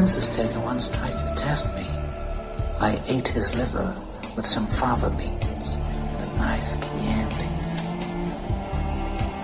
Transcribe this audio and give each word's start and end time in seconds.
Francis 0.00 0.34
Taylor 0.34 0.60
once 0.60 0.88
tried 0.88 1.12
to 1.12 1.34
test 1.34 1.66
me. 1.76 1.84
I 2.80 2.98
ate 3.06 3.28
his 3.28 3.54
liver 3.54 3.94
with 4.34 4.46
some 4.46 4.66
fava 4.66 5.10
beans 5.10 5.74
and 5.74 6.22
a 6.22 6.34
nice 6.36 6.76
Chianti. 6.76 7.46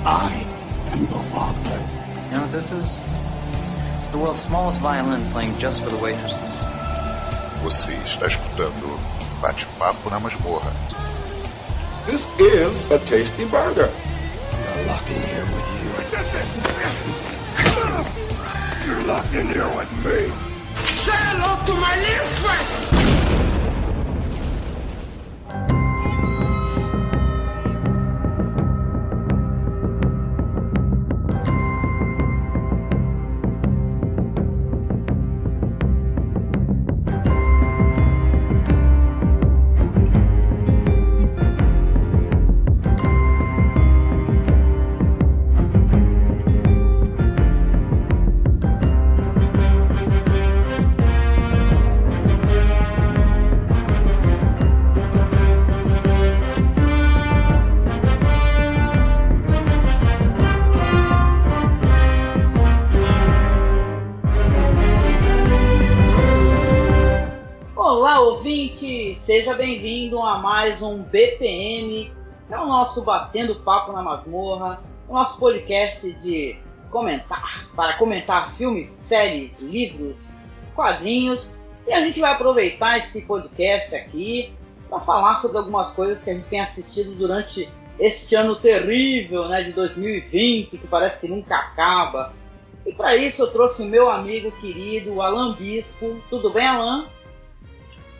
I 0.06 0.32
am 0.92 1.00
your 1.00 1.24
father. 1.28 1.76
You 1.76 2.36
know 2.36 2.40
what 2.40 2.52
this 2.52 2.72
is? 2.72 2.88
It's 4.00 4.12
the 4.12 4.16
world's 4.16 4.40
smallest 4.40 4.80
violin 4.80 5.30
playing 5.32 5.58
just 5.58 5.84
for 5.84 5.90
the 5.90 6.02
waitresses. 6.02 6.40
Você 7.62 7.92
está 8.02 8.26
escutando 8.26 8.98
Bate-Papo 9.42 10.08
na 10.08 10.20
Masmorra. 10.20 10.72
This 12.06 12.24
is 12.40 12.90
a 12.90 12.98
tasty 13.00 13.44
burger. 13.44 13.90
You're 13.92 14.86
locked 14.86 15.10
in 15.10 15.20
here 15.20 15.44
with 15.52 15.68
you. 15.82 15.92
You're 18.86 19.04
locked 19.04 19.34
in 19.34 19.48
here 19.48 19.68
with 19.76 19.92
me. 20.02 20.45
Say 21.06 21.12
hello 21.14 21.54
to 21.66 21.74
my 21.80 21.94
little 22.00 22.26
friend. 22.26 22.95
Seja 69.36 69.52
bem-vindo 69.52 70.18
a 70.22 70.38
mais 70.38 70.80
um 70.80 71.02
BPM, 71.02 72.10
é 72.48 72.58
o 72.58 72.64
nosso 72.64 73.02
Batendo 73.02 73.56
Papo 73.56 73.92
na 73.92 74.00
Masmorra, 74.00 74.82
o 75.06 75.12
nosso 75.12 75.38
podcast 75.38 76.10
de 76.22 76.56
comentar, 76.90 77.68
para 77.76 77.98
comentar 77.98 78.56
filmes, 78.56 78.88
séries, 78.88 79.60
livros, 79.60 80.34
quadrinhos. 80.74 81.50
E 81.86 81.92
a 81.92 82.00
gente 82.00 82.18
vai 82.18 82.32
aproveitar 82.32 82.96
esse 82.96 83.26
podcast 83.26 83.94
aqui 83.94 84.54
para 84.88 85.00
falar 85.00 85.36
sobre 85.36 85.58
algumas 85.58 85.90
coisas 85.90 86.24
que 86.24 86.30
a 86.30 86.34
gente 86.34 86.46
tem 86.46 86.62
assistido 86.62 87.14
durante 87.14 87.68
este 88.00 88.34
ano 88.34 88.56
terrível, 88.56 89.48
né, 89.48 89.64
de 89.64 89.72
2020, 89.72 90.78
que 90.78 90.86
parece 90.86 91.20
que 91.20 91.28
nunca 91.28 91.56
acaba. 91.56 92.32
E 92.86 92.92
para 92.94 93.14
isso 93.14 93.42
eu 93.42 93.52
trouxe 93.52 93.82
o 93.82 93.86
meu 93.86 94.08
amigo 94.08 94.50
querido 94.52 95.20
Alan 95.20 95.52
Bispo. 95.52 96.18
Tudo 96.30 96.48
bem, 96.48 96.66
Alan? 96.66 97.04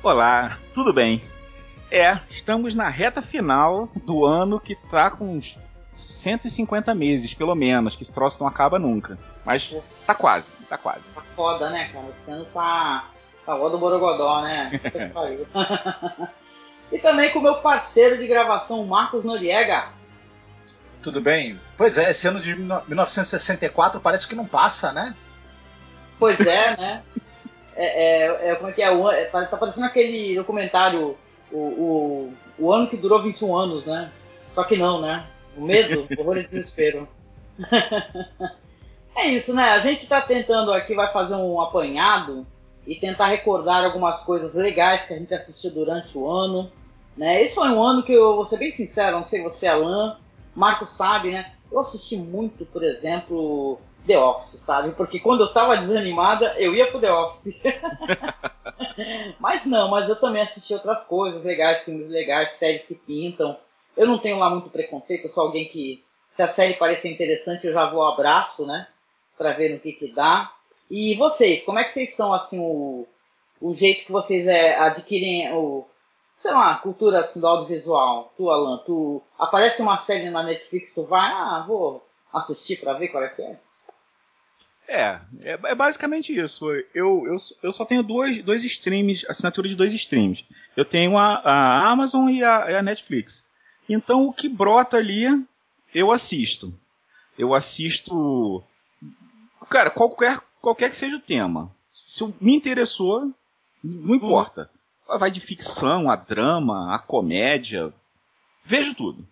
Olá, 0.06 0.56
tudo 0.72 0.92
bem? 0.92 1.20
É, 1.90 2.16
estamos 2.30 2.76
na 2.76 2.88
reta 2.88 3.20
final 3.20 3.88
do 4.04 4.24
ano 4.24 4.60
que 4.60 4.76
tá 4.76 5.10
com 5.10 5.34
uns 5.34 5.58
150 5.92 6.94
meses, 6.94 7.34
pelo 7.34 7.56
menos, 7.56 7.96
que 7.96 8.04
esse 8.04 8.14
troço 8.14 8.40
não 8.40 8.46
acaba 8.46 8.78
nunca. 8.78 9.18
Mas 9.44 9.74
tá 10.06 10.14
quase, 10.14 10.52
tá 10.68 10.78
quase. 10.78 11.10
Tá 11.10 11.22
foda, 11.34 11.70
né, 11.70 11.88
cara? 11.92 12.06
Esse 12.20 12.30
ano 12.30 12.44
tá. 12.54 13.10
Tá 13.44 13.56
do 13.56 13.78
Borogodó, 13.78 14.42
né? 14.42 14.70
E 16.92 16.98
também 17.00 17.32
com 17.32 17.40
o 17.40 17.42
meu 17.42 17.56
parceiro 17.56 18.16
de 18.16 18.28
gravação, 18.28 18.86
Marcos 18.86 19.24
Noriega. 19.24 19.88
Tudo 21.02 21.20
bem? 21.20 21.58
Pois 21.76 21.98
é, 21.98 22.12
esse 22.12 22.28
ano 22.28 22.38
de 22.38 22.54
1964 22.54 24.00
parece 24.00 24.28
que 24.28 24.36
não 24.36 24.46
passa, 24.46 24.92
né? 24.92 25.16
Pois 26.16 26.38
é, 26.46 26.76
né? 26.76 27.02
É, 27.76 28.24
é, 28.24 28.50
é, 28.50 28.54
como 28.56 28.70
é 28.70 28.72
que 28.72 28.82
é? 28.82 28.86
É? 28.86 29.24
Tá 29.26 29.56
parecendo 29.56 29.86
aquele 29.86 30.34
documentário, 30.34 31.16
o, 31.52 31.58
o, 31.58 32.32
o 32.58 32.72
ano 32.72 32.88
que 32.88 32.96
durou 32.96 33.22
21 33.22 33.54
anos, 33.54 33.86
né? 33.86 34.10
Só 34.54 34.64
que 34.64 34.76
não, 34.76 35.00
né? 35.00 35.26
O 35.56 35.60
medo, 35.60 36.08
o 36.16 36.20
horror 36.20 36.38
e 36.38 36.46
desespero. 36.46 37.06
é 39.14 39.28
isso, 39.28 39.52
né? 39.52 39.70
A 39.72 39.78
gente 39.78 40.06
tá 40.06 40.20
tentando 40.22 40.72
aqui, 40.72 40.94
vai 40.94 41.12
fazer 41.12 41.34
um 41.34 41.60
apanhado 41.60 42.46
e 42.86 42.94
tentar 42.94 43.26
recordar 43.26 43.84
algumas 43.84 44.22
coisas 44.22 44.54
legais 44.54 45.04
que 45.04 45.12
a 45.12 45.18
gente 45.18 45.34
assistiu 45.34 45.70
durante 45.70 46.16
o 46.16 46.30
ano. 46.30 46.70
Né? 47.16 47.42
Esse 47.42 47.54
foi 47.54 47.68
um 47.68 47.82
ano 47.82 48.02
que 48.02 48.12
eu 48.12 48.36
vou 48.36 48.44
ser 48.44 48.58
bem 48.58 48.72
sincero, 48.72 49.18
não 49.18 49.26
sei 49.26 49.42
você, 49.42 49.66
Alan, 49.66 50.16
Marco 50.54 50.86
sabe, 50.86 51.32
né? 51.32 51.52
Eu 51.70 51.80
assisti 51.80 52.16
muito, 52.16 52.64
por 52.64 52.84
exemplo, 52.84 53.80
The 54.06 54.18
Office, 54.18 54.60
sabe? 54.60 54.92
Porque 54.92 55.18
quando 55.18 55.42
eu 55.42 55.52
tava 55.52 55.76
desanimada, 55.76 56.54
eu 56.58 56.74
ia 56.74 56.90
pro 56.90 57.00
The 57.00 57.12
Office. 57.12 57.54
mas 59.40 59.64
não, 59.66 59.90
mas 59.90 60.08
eu 60.08 60.16
também 60.16 60.42
assisti 60.42 60.72
outras 60.74 61.02
coisas 61.04 61.42
legais, 61.44 61.82
filmes 61.82 62.08
legais, 62.08 62.54
séries 62.54 62.84
que 62.84 62.94
pintam. 62.94 63.56
Eu 63.96 64.06
não 64.06 64.18
tenho 64.18 64.38
lá 64.38 64.50
muito 64.50 64.70
preconceito, 64.70 65.24
eu 65.24 65.30
sou 65.30 65.44
alguém 65.44 65.66
que, 65.66 66.04
se 66.32 66.42
a 66.42 66.48
série 66.48 66.74
parecer 66.74 67.10
interessante, 67.10 67.66
eu 67.66 67.72
já 67.72 67.86
vou 67.86 68.06
abraço, 68.06 68.66
né? 68.66 68.86
Pra 69.36 69.52
ver 69.52 69.72
no 69.72 69.80
que 69.80 69.92
que 69.92 70.12
dá. 70.12 70.52
E 70.90 71.14
vocês, 71.16 71.64
como 71.64 71.78
é 71.78 71.84
que 71.84 71.92
vocês 71.92 72.14
são, 72.14 72.32
assim, 72.32 72.60
o, 72.60 73.06
o 73.60 73.74
jeito 73.74 74.06
que 74.06 74.12
vocês 74.12 74.46
é, 74.46 74.76
adquirem 74.78 75.52
o, 75.52 75.84
sei 76.36 76.52
lá, 76.52 76.76
cultura 76.76 77.20
assim, 77.20 77.40
do 77.40 77.46
audiovisual? 77.46 78.32
Tu, 78.36 78.48
Alan, 78.48 78.78
tu 78.84 79.22
aparece 79.38 79.82
uma 79.82 79.98
série 79.98 80.30
na 80.30 80.42
Netflix, 80.42 80.94
tu 80.94 81.02
vai, 81.02 81.32
ah, 81.32 81.64
vou 81.66 82.06
assistir 82.32 82.76
pra 82.76 82.92
ver 82.92 83.08
qual 83.08 83.24
é 83.24 83.28
que 83.28 83.42
é? 83.42 83.58
É, 84.88 85.18
é, 85.42 85.58
é, 85.64 85.74
basicamente 85.74 86.36
isso. 86.36 86.70
Eu, 86.94 87.26
eu, 87.26 87.36
eu 87.62 87.72
só 87.72 87.84
tenho 87.84 88.02
dois, 88.02 88.42
dois 88.42 88.62
streams, 88.64 89.26
assinatura 89.28 89.68
de 89.68 89.74
dois 89.74 89.92
streams. 89.92 90.44
Eu 90.76 90.84
tenho 90.84 91.18
a, 91.18 91.40
a 91.44 91.90
Amazon 91.90 92.28
e 92.28 92.42
a, 92.42 92.78
a, 92.78 92.82
Netflix. 92.82 93.48
Então 93.88 94.26
o 94.26 94.32
que 94.32 94.48
brota 94.48 94.96
ali, 94.96 95.24
eu 95.94 96.12
assisto. 96.12 96.72
Eu 97.36 97.52
assisto. 97.52 98.62
Cara, 99.68 99.90
qualquer, 99.90 100.40
qualquer 100.60 100.90
que 100.90 100.96
seja 100.96 101.16
o 101.16 101.20
tema. 101.20 101.70
Se 101.92 102.24
me 102.40 102.54
interessou, 102.54 103.32
não 103.82 104.14
importa. 104.14 104.70
Vai 105.18 105.30
de 105.30 105.40
ficção, 105.40 106.10
a 106.10 106.16
drama, 106.16 106.94
a 106.94 106.98
comédia. 106.98 107.92
Vejo 108.64 108.94
tudo. 108.94 109.26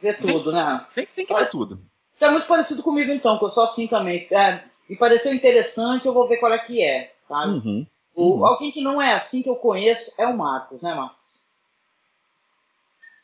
Vê 0.00 0.14
tudo, 0.14 0.44
tem, 0.44 0.52
né? 0.52 0.86
Tem, 0.94 1.06
tem 1.06 1.26
que 1.26 1.34
ver 1.34 1.50
tudo. 1.50 1.80
É 2.20 2.30
muito 2.30 2.46
parecido 2.46 2.82
comigo 2.82 3.10
então, 3.10 3.38
que 3.38 3.44
eu 3.44 3.48
sou 3.48 3.64
assim 3.64 3.86
também. 3.86 4.26
É, 4.30 4.62
me 4.90 4.96
pareceu 4.96 5.32
interessante, 5.32 6.04
eu 6.04 6.12
vou 6.12 6.26
ver 6.26 6.38
qual 6.38 6.52
é 6.52 6.58
que 6.58 6.82
é, 6.82 7.14
sabe? 7.28 7.52
Uhum, 7.52 7.86
o, 8.12 8.34
uhum. 8.34 8.44
Alguém 8.44 8.72
que 8.72 8.82
não 8.82 9.00
é 9.00 9.14
assim 9.14 9.40
que 9.40 9.48
eu 9.48 9.54
conheço 9.54 10.12
é 10.18 10.26
o 10.26 10.36
Marcos, 10.36 10.82
né, 10.82 10.92
Marcos? 10.92 11.16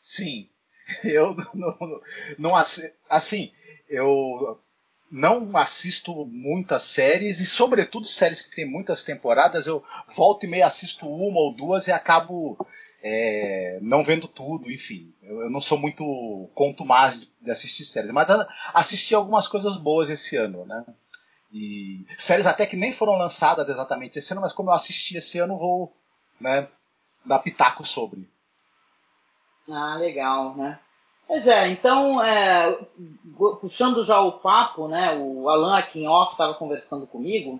Sim. 0.01 0.47
Eu 1.03 1.35
não, 1.53 1.77
não, 1.81 1.99
não 2.39 2.55
assim, 2.55 3.51
eu 3.89 4.57
não 5.11 5.57
assisto 5.57 6.25
muitas 6.31 6.83
séries 6.83 7.41
e 7.41 7.45
sobretudo 7.45 8.07
séries 8.07 8.41
que 8.41 8.55
tem 8.55 8.65
muitas 8.65 9.03
temporadas, 9.03 9.67
eu 9.67 9.83
volto 10.15 10.45
e 10.45 10.47
meio 10.47 10.65
assisto 10.65 11.05
uma 11.05 11.41
ou 11.41 11.53
duas 11.53 11.87
e 11.87 11.91
acabo 11.91 12.57
é, 13.03 13.79
não 13.81 14.01
vendo 14.01 14.29
tudo, 14.29 14.71
enfim. 14.71 15.13
Eu, 15.21 15.41
eu, 15.41 15.49
não 15.49 15.59
sou 15.59 15.77
muito 15.77 16.49
conto 16.53 16.85
mais 16.85 17.19
de, 17.19 17.31
de 17.41 17.51
assistir 17.51 17.83
séries, 17.83 18.11
mas 18.11 18.29
a, 18.29 18.47
assisti 18.73 19.13
algumas 19.13 19.45
coisas 19.45 19.75
boas 19.75 20.09
esse 20.09 20.37
ano, 20.37 20.65
né? 20.65 20.85
E 21.51 22.05
séries 22.17 22.45
até 22.45 22.65
que 22.65 22.75
nem 22.75 22.91
foram 22.91 23.17
lançadas 23.17 23.69
exatamente 23.69 24.19
esse 24.19 24.31
ano, 24.33 24.41
mas 24.41 24.53
como 24.53 24.69
eu 24.69 24.73
assisti 24.73 25.17
esse 25.17 25.39
ano, 25.39 25.57
vou 25.57 25.93
né, 26.39 26.67
dar 27.25 27.39
pitaco 27.39 27.85
sobre. 27.85 28.29
Ah, 29.69 29.95
legal, 29.95 30.55
né? 30.55 30.79
Pois 31.27 31.45
é, 31.45 31.67
então, 31.67 32.23
é, 32.23 32.77
puxando 33.59 34.03
já 34.05 34.19
o 34.21 34.39
papo, 34.39 34.87
né, 34.87 35.13
o 35.17 35.49
Alan 35.49 35.77
aqui 35.77 35.99
em 35.99 36.07
off 36.07 36.31
estava 36.31 36.53
conversando 36.53 37.05
comigo 37.05 37.59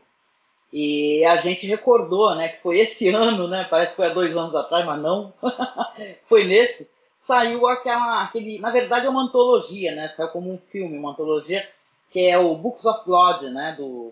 e 0.71 1.25
a 1.25 1.35
gente 1.35 1.67
recordou, 1.67 2.33
né, 2.33 2.47
que 2.47 2.61
foi 2.61 2.79
esse 2.79 3.09
ano, 3.13 3.47
né, 3.49 3.67
parece 3.69 3.91
que 3.91 3.97
foi 3.97 4.07
há 4.07 4.13
dois 4.13 4.35
anos 4.35 4.55
atrás, 4.55 4.85
mas 4.85 5.01
não, 5.01 5.33
foi 6.27 6.45
nesse, 6.45 6.89
saiu 7.19 7.67
aquela, 7.67 8.23
aquele, 8.23 8.57
na 8.59 8.71
verdade 8.71 9.05
é 9.05 9.09
uma 9.09 9.23
antologia, 9.23 9.93
né, 9.93 10.07
saiu 10.09 10.29
como 10.29 10.49
um 10.49 10.57
filme, 10.57 10.97
uma 10.97 11.11
antologia, 11.11 11.67
que 12.17 12.25
é 12.25 12.35
o 12.35 12.55
Books 12.55 12.83
of 12.83 13.05
Blood, 13.05 13.47
né, 13.51 13.75
do, 13.77 14.11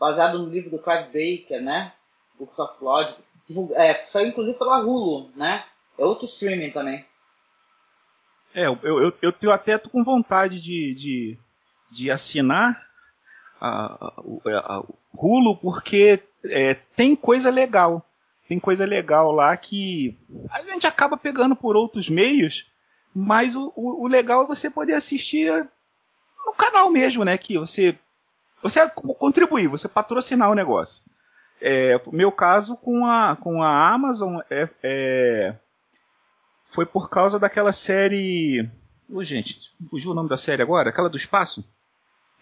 baseado 0.00 0.38
no 0.38 0.48
livro 0.48 0.70
do 0.70 0.82
Clive 0.82 1.04
Baker, 1.08 1.60
né, 1.60 1.92
Books 2.38 2.58
of 2.58 2.80
Blood, 2.80 3.14
é, 3.74 4.02
saiu 4.06 4.28
inclusive 4.28 4.56
pela 4.56 4.78
Hulu, 4.78 5.30
né, 5.36 5.62
é 5.98 6.02
outro 6.02 6.24
streaming 6.24 6.70
também. 6.70 7.04
É, 8.54 8.68
eu, 8.68 8.78
eu, 8.82 9.12
eu 9.20 9.32
tenho 9.32 9.52
até 9.52 9.76
tô 9.76 9.90
com 9.90 10.02
vontade 10.02 10.62
de, 10.62 10.94
de, 10.94 11.38
de 11.90 12.10
assinar 12.10 12.86
a, 13.60 14.12
a, 14.46 14.76
a 14.78 14.84
Hulu, 15.14 15.54
porque 15.58 16.22
é, 16.46 16.72
tem 16.96 17.14
coisa 17.14 17.50
legal. 17.50 18.02
Tem 18.48 18.58
coisa 18.58 18.86
legal 18.86 19.30
lá 19.30 19.54
que 19.58 20.18
a 20.50 20.62
gente 20.62 20.86
acaba 20.86 21.18
pegando 21.18 21.54
por 21.54 21.76
outros 21.76 22.08
meios, 22.08 22.66
mas 23.14 23.54
o, 23.54 23.72
o, 23.76 24.04
o 24.04 24.06
legal 24.06 24.44
é 24.44 24.46
você 24.46 24.70
poder 24.70 24.94
assistir 24.94 25.50
no 26.44 26.54
canal 26.54 26.90
mesmo, 26.90 27.24
né? 27.24 27.36
Que 27.38 27.58
você 27.58 27.98
você 28.62 28.88
contribuir, 28.88 29.66
você 29.66 29.88
patrocinar 29.88 30.50
o 30.50 30.54
negócio. 30.54 31.02
É, 31.60 32.00
meu 32.12 32.30
caso 32.30 32.76
com 32.76 33.04
a, 33.06 33.36
com 33.36 33.62
a 33.62 33.88
Amazon 33.92 34.38
é, 34.50 34.68
é, 34.82 35.54
foi 36.70 36.86
por 36.86 37.10
causa 37.10 37.38
daquela 37.38 37.72
série. 37.72 38.68
Oh, 39.08 39.22
gente, 39.22 39.58
fugiu 39.90 40.12
o 40.12 40.14
nome 40.14 40.28
da 40.28 40.36
série 40.36 40.62
agora? 40.62 40.90
Aquela 40.90 41.10
do 41.10 41.16
espaço? 41.16 41.64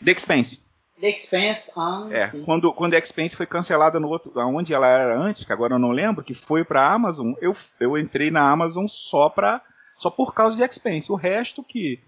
The 0.04 0.12
Expanse. 0.12 0.70
The 1.00 1.08
Expanse, 1.08 1.72
ah, 1.76 2.08
é, 2.10 2.30
sim. 2.30 2.42
quando, 2.44 2.72
quando 2.74 2.94
a 2.94 2.98
Expanse 2.98 3.34
foi 3.34 3.46
cancelada 3.46 3.98
no 3.98 4.08
outro, 4.08 4.32
onde 4.36 4.74
ela 4.74 4.86
era 4.86 5.18
antes, 5.18 5.44
que 5.44 5.52
agora 5.52 5.74
eu 5.74 5.78
não 5.78 5.90
lembro, 5.90 6.22
que 6.22 6.34
foi 6.34 6.62
pra 6.62 6.92
Amazon, 6.92 7.32
eu, 7.40 7.56
eu 7.78 7.96
entrei 7.96 8.30
na 8.30 8.50
Amazon 8.50 8.86
só 8.86 9.30
pra, 9.30 9.62
só 9.98 10.10
por 10.10 10.34
causa 10.34 10.56
de 10.56 10.62
Expanse. 10.62 11.10
O 11.10 11.16
resto 11.16 11.62
que, 11.62 12.00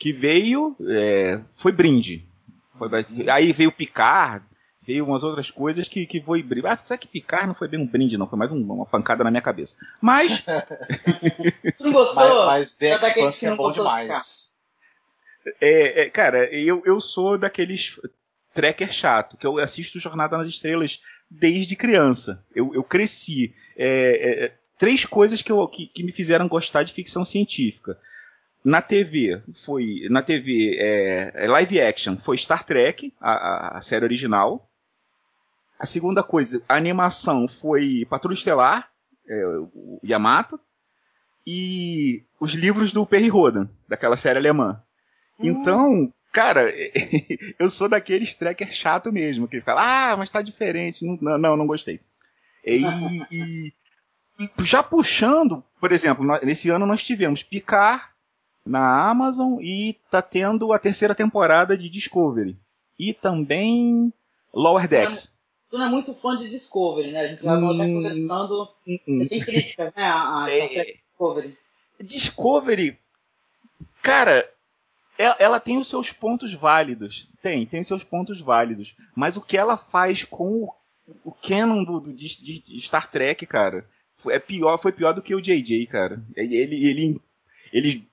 que 0.00 0.14
veio 0.14 0.74
é, 0.88 1.38
foi 1.54 1.70
brinde. 1.70 2.26
Foi, 2.74 2.88
aí 3.30 3.52
veio 3.52 3.70
Picard, 3.70 4.42
veio 4.84 5.04
umas 5.04 5.22
outras 5.22 5.50
coisas 5.50 5.86
que, 5.86 6.06
que 6.06 6.22
foi 6.22 6.42
brinde. 6.42 6.66
Ah, 6.66 6.78
sabe 6.82 7.02
que 7.02 7.08
Picard 7.08 7.46
não 7.46 7.54
foi 7.54 7.68
bem 7.68 7.78
um 7.78 7.86
brinde, 7.86 8.16
não, 8.16 8.26
foi 8.26 8.38
mais 8.38 8.50
um, 8.50 8.60
uma 8.62 8.86
pancada 8.86 9.22
na 9.22 9.30
minha 9.30 9.42
cabeça. 9.42 9.76
Mas. 10.00 10.42
tu 11.76 11.84
não 11.84 11.92
gostou? 11.92 12.46
Mas, 12.46 12.46
mas 12.46 12.74
The 12.76 12.96
Expanse 12.96 13.46
é 13.46 13.54
bom 13.54 13.70
demais. 13.70 14.48
É, 15.60 16.02
é, 16.02 16.10
cara, 16.10 16.46
eu, 16.46 16.82
eu 16.86 16.98
sou 17.00 17.36
daqueles 17.36 18.00
tracker 18.54 18.92
chato, 18.92 19.36
que 19.36 19.46
eu 19.46 19.58
assisto 19.58 20.00
Jornada 20.00 20.36
nas 20.36 20.46
Estrelas 20.46 21.00
desde 21.30 21.76
criança. 21.76 22.42
Eu, 22.54 22.74
eu 22.74 22.82
cresci. 22.82 23.54
É, 23.76 24.44
é, 24.44 24.54
três 24.78 25.04
coisas 25.04 25.42
que, 25.42 25.52
eu, 25.52 25.68
que, 25.68 25.86
que, 25.86 26.02
me 26.02 26.10
fizeram 26.10 26.48
gostar 26.48 26.84
de 26.84 26.92
ficção 26.92 27.22
científica. 27.22 27.98
Na 28.64 28.82
TV, 28.82 29.42
foi. 29.64 30.06
Na 30.10 30.22
TV, 30.22 30.76
é, 30.78 31.32
é, 31.34 31.48
live 31.48 31.80
action, 31.80 32.16
foi 32.16 32.36
Star 32.36 32.64
Trek, 32.64 33.14
a, 33.20 33.78
a, 33.78 33.80
série 33.80 34.04
original. 34.04 34.70
A 35.78 35.86
segunda 35.86 36.22
coisa, 36.22 36.62
a 36.68 36.76
animação 36.76 37.48
foi 37.48 38.06
Patrulha 38.08 38.34
Estelar, 38.34 38.90
é, 39.26 39.46
o 39.74 39.98
Yamato. 40.04 40.60
E 41.46 42.22
os 42.38 42.52
livros 42.52 42.92
do 42.92 43.06
Perry 43.06 43.28
Rodan, 43.28 43.68
daquela 43.88 44.16
série 44.16 44.38
alemã. 44.38 44.82
Hum. 45.38 45.46
Então, 45.46 46.12
Cara, 46.32 46.72
eu 47.58 47.68
sou 47.68 47.88
daqueles 47.88 48.34
tracker 48.34 48.72
chato 48.72 49.12
mesmo, 49.12 49.48
que 49.48 49.60
fala, 49.60 50.12
ah, 50.12 50.16
mas 50.16 50.30
tá 50.30 50.40
diferente. 50.42 51.04
Não, 51.20 51.36
não, 51.36 51.56
não 51.56 51.66
gostei. 51.66 52.00
E, 52.64 52.84
e, 53.32 53.72
já 54.62 54.82
puxando, 54.82 55.64
por 55.80 55.92
exemplo, 55.92 56.24
nesse 56.42 56.70
ano 56.70 56.86
nós 56.86 57.02
tivemos 57.02 57.42
Picar 57.42 58.14
na 58.64 59.08
Amazon 59.10 59.58
e 59.60 59.96
tá 60.10 60.22
tendo 60.22 60.72
a 60.72 60.78
terceira 60.78 61.14
temporada 61.14 61.76
de 61.76 61.88
Discovery. 61.88 62.56
E 62.98 63.14
também 63.14 64.12
Lower 64.52 64.86
Decks. 64.86 65.38
Tu 65.70 65.78
não 65.78 65.86
é 65.86 65.88
muito 65.88 66.12
fã 66.14 66.36
de 66.36 66.50
Discovery, 66.50 67.12
né? 67.12 67.20
A 67.20 67.28
gente 67.28 67.44
já 67.44 67.54
hum, 67.56 67.76
tá 67.76 67.84
conversando. 67.84 68.68
Hum, 68.86 68.98
hum. 69.06 69.18
Você 69.18 69.28
tem 69.28 69.40
críticas, 69.40 69.94
né? 69.94 70.02
A, 70.02 70.44
a 70.44 70.50
é, 70.50 70.84
Discovery. 70.84 71.58
Discovery, 72.02 72.98
cara, 74.02 74.50
ela 75.16 75.60
tem 75.60 75.78
os 75.78 75.86
seus 75.86 76.12
pontos 76.12 76.52
válidos. 76.52 77.28
Tem, 77.42 77.64
tem 77.66 77.84
seus 77.84 78.02
pontos 78.02 78.40
válidos. 78.40 78.96
Mas 79.14 79.36
o 79.36 79.40
que 79.40 79.56
ela 79.56 79.76
faz 79.76 80.24
com 80.24 80.64
o, 80.64 80.74
o 81.24 81.32
canon 81.32 81.84
do, 81.84 82.00
do 82.00 82.12
de, 82.12 82.60
de, 82.60 82.80
Star 82.80 83.10
Trek, 83.10 83.46
cara, 83.46 83.86
é 84.28 84.38
pior, 84.38 84.76
foi 84.78 84.92
pior 84.92 85.12
do 85.12 85.22
que 85.22 85.34
o 85.34 85.40
JJ, 85.40 85.86
cara. 85.86 86.22
Ele, 86.34 86.56
ele, 86.56 87.20
ele 87.72 88.09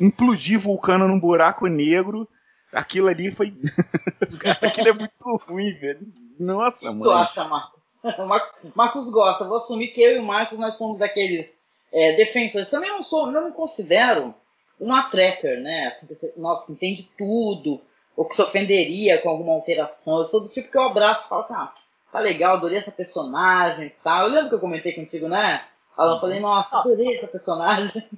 implodiu 0.00 0.60
vulcano 0.60 1.08
num 1.08 1.18
buraco 1.18 1.66
negro. 1.66 2.28
Aquilo 2.72 3.08
ali 3.08 3.30
foi. 3.30 3.54
Aquilo 4.62 4.88
é 4.88 4.92
muito 4.92 5.36
ruim, 5.48 5.72
velho. 5.74 6.06
Nossa, 6.38 6.86
mano. 6.86 7.02
Tu 7.02 7.10
acha, 7.10 7.44
Marcos? 7.44 7.80
Marcos 8.74 9.08
gosta. 9.10 9.44
Vou 9.44 9.58
assumir 9.58 9.88
que 9.88 10.02
eu 10.02 10.16
e 10.16 10.18
o 10.18 10.22
Marcos 10.22 10.58
nós 10.58 10.74
somos 10.76 10.98
daqueles 10.98 11.52
é, 11.92 12.16
defensores. 12.16 12.68
Também 12.68 12.90
não 12.90 13.02
sou, 13.02 13.30
não 13.30 13.46
me 13.46 13.52
considero 13.52 14.34
uma 14.78 15.04
tracker, 15.04 15.60
né? 15.60 15.88
Assim, 15.88 16.06
você, 16.06 16.32
nossa, 16.36 16.66
que 16.66 16.72
entende 16.72 17.10
tudo, 17.16 17.80
ou 18.16 18.24
que 18.24 18.34
se 18.34 18.42
ofenderia 18.42 19.20
com 19.20 19.28
alguma 19.28 19.52
alteração. 19.52 20.20
Eu 20.20 20.26
sou 20.26 20.40
do 20.40 20.48
tipo 20.48 20.70
que 20.70 20.76
eu 20.76 20.82
abraço 20.82 21.24
e 21.24 21.28
falo 21.28 21.42
assim, 21.42 21.54
ah, 21.54 21.72
tá 22.12 22.20
legal, 22.20 22.56
adorei 22.56 22.78
essa 22.78 22.92
personagem 22.92 23.86
e 23.86 23.90
tal. 24.02 24.26
Eu 24.26 24.32
lembro 24.32 24.48
que 24.50 24.54
eu 24.54 24.60
comentei 24.60 24.92
contigo, 24.92 25.28
né? 25.28 25.64
Eu 25.98 26.20
falei, 26.20 26.38
nossa, 26.38 26.78
adorei 26.78 27.16
essa 27.16 27.26
personagem. 27.26 28.06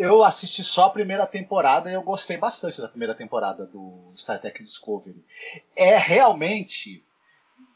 Eu 0.00 0.24
assisti 0.24 0.64
só 0.64 0.84
a 0.86 0.90
primeira 0.90 1.26
temporada 1.26 1.90
e 1.90 1.92
eu 1.92 2.02
gostei 2.02 2.38
bastante 2.38 2.80
da 2.80 2.88
primeira 2.88 3.14
temporada 3.14 3.66
do 3.66 4.10
Star 4.16 4.40
Trek 4.40 4.62
Discovery. 4.62 5.22
É 5.76 5.98
realmente 5.98 7.04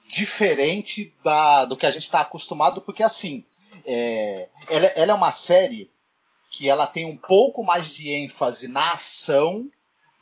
diferente 0.09 1.15
da, 1.23 1.67
do 1.67 1.77
que 1.77 1.85
a 1.85 1.91
gente 1.91 2.05
está 2.05 2.23
acostumado, 2.23 2.81
porque 2.81 3.03
assim, 3.03 3.45
é, 3.85 4.49
ela, 4.71 4.87
ela 4.87 5.13
é 5.13 5.15
uma 5.15 5.33
série 5.33 5.91
que 6.51 6.67
ela 6.67 6.87
tem 6.87 7.05
um 7.05 7.17
pouco 7.17 7.63
mais 7.63 7.89
de 7.91 8.11
ênfase 8.11 8.69
na 8.69 8.93
ação 8.93 9.71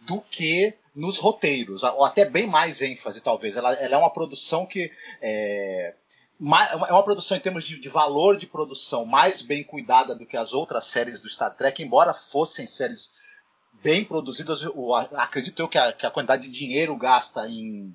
do 0.01 0.21
que 0.23 0.75
nos 0.97 1.19
roteiros, 1.19 1.85
ou 1.85 2.05
até 2.05 2.25
bem 2.25 2.49
mais 2.49 2.83
ênfase, 2.83 3.21
talvez. 3.21 3.57
Ela, 3.57 3.75
ela 3.75 3.95
é 3.95 3.99
uma 3.99 4.13
produção 4.13 4.67
que 4.67 4.91
é, 5.21 5.95
é 6.89 6.93
uma 6.93 7.05
produção 7.05 7.37
em 7.37 7.41
termos 7.41 7.65
de, 7.65 7.79
de, 7.79 7.89
valor 7.89 8.37
de 8.37 8.47
produção 8.47 9.07
mais 9.07 9.43
bem 9.43 9.63
cuidada 9.63 10.15
do 10.15 10.27
que 10.27 10.37
as 10.37 10.53
outras 10.53 10.87
séries 10.87 11.21
do 11.21 11.29
Star 11.29 11.55
Trek, 11.55 11.83
embora 11.83 12.13
fossem 12.13 12.67
séries 12.67 13.13
bem 13.83 14.05
produzidas, 14.05 14.63
eu, 14.63 14.95
acredito 14.95 15.61
eu 15.61 15.69
que 15.69 15.79
a, 15.79 15.93
que 15.93 16.07
a 16.07 16.11
quantidade 16.11 16.43
de 16.43 16.51
dinheiro 16.51 16.97
gasta 16.97 17.49
em 17.49 17.95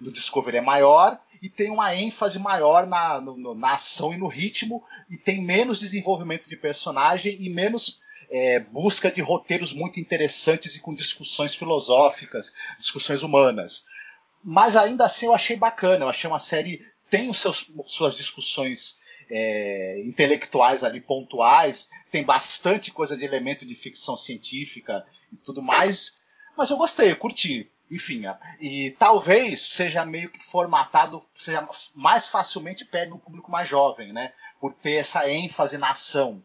no 0.00 0.12
Discovery 0.12 0.58
é 0.58 0.60
maior 0.60 1.18
e 1.42 1.48
tem 1.48 1.70
uma 1.70 1.94
ênfase 1.94 2.38
maior 2.38 2.86
na, 2.86 3.20
no, 3.20 3.54
na 3.54 3.74
ação 3.74 4.14
e 4.14 4.16
no 4.16 4.28
ritmo 4.28 4.82
e 5.10 5.16
tem 5.16 5.42
menos 5.42 5.80
desenvolvimento 5.80 6.48
de 6.48 6.56
personagem 6.56 7.36
e 7.40 7.50
menos 7.50 7.98
é, 8.30 8.60
busca 8.60 9.10
de 9.10 9.20
roteiros 9.20 9.72
muito 9.72 9.98
interessantes 9.98 10.76
e 10.76 10.80
com 10.80 10.94
discussões 10.94 11.54
filosóficas, 11.54 12.54
discussões 12.78 13.24
humanas. 13.24 13.84
Mas 14.42 14.76
ainda 14.76 15.04
assim 15.04 15.26
eu 15.26 15.34
achei 15.34 15.56
bacana, 15.56 16.04
eu 16.04 16.08
achei 16.08 16.30
uma 16.30 16.38
série 16.38 16.80
tem 17.10 17.30
os 17.30 17.38
seus, 17.38 17.70
suas 17.86 18.16
discussões 18.16 18.98
é, 19.30 20.02
intelectuais 20.04 20.82
ali 20.82 21.00
pontuais, 21.00 21.88
tem 22.10 22.24
bastante 22.24 22.90
coisa 22.90 23.16
de 23.16 23.24
elemento 23.24 23.64
de 23.64 23.74
ficção 23.74 24.16
científica 24.16 25.06
e 25.32 25.36
tudo 25.36 25.62
mais, 25.62 26.20
mas 26.56 26.70
eu 26.70 26.76
gostei, 26.76 27.10
eu 27.10 27.16
curti. 27.16 27.70
Enfim, 27.90 28.24
e 28.60 28.90
talvez 28.98 29.62
seja 29.62 30.04
meio 30.04 30.30
que 30.30 30.38
formatado, 30.38 31.26
seja 31.34 31.66
mais 31.94 32.26
facilmente 32.26 32.84
pegue 32.84 33.12
o 33.12 33.18
público 33.18 33.50
mais 33.50 33.66
jovem, 33.66 34.12
né? 34.12 34.30
Por 34.60 34.74
ter 34.74 34.96
essa 34.96 35.30
ênfase 35.30 35.78
na 35.78 35.92
ação, 35.92 36.44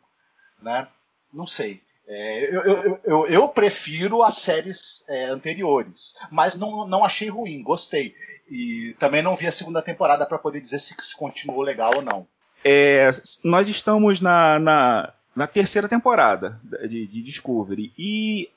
né? 0.61 0.87
Não 1.33 1.45
sei. 1.45 1.83
É, 2.05 2.55
eu, 2.55 2.99
eu, 3.05 3.27
eu, 3.27 3.47
prefiro 3.47 4.23
as 4.23 4.35
séries 4.35 5.05
é, 5.07 5.25
anteriores, 5.25 6.15
mas 6.29 6.55
não, 6.57 6.85
não 6.85 7.03
achei 7.03 7.29
ruim, 7.29 7.63
gostei. 7.63 8.13
E 8.49 8.93
também 8.99 9.21
não 9.21 9.35
vi 9.35 9.47
a 9.47 9.51
segunda 9.51 9.81
temporada 9.81 10.25
para 10.25 10.37
poder 10.37 10.59
dizer 10.59 10.79
se, 10.79 10.93
se 10.99 11.15
continuou 11.15 11.61
legal 11.61 11.95
ou 11.95 12.01
não. 12.01 12.27
É, 12.63 13.09
nós 13.43 13.67
estamos 13.67 14.19
na, 14.19 14.59
na, 14.59 15.13
na, 15.35 15.47
terceira 15.47 15.87
temporada 15.87 16.59
de, 16.87 17.07
de 17.07 17.21
Discovery 17.21 17.93
e, 17.97 18.49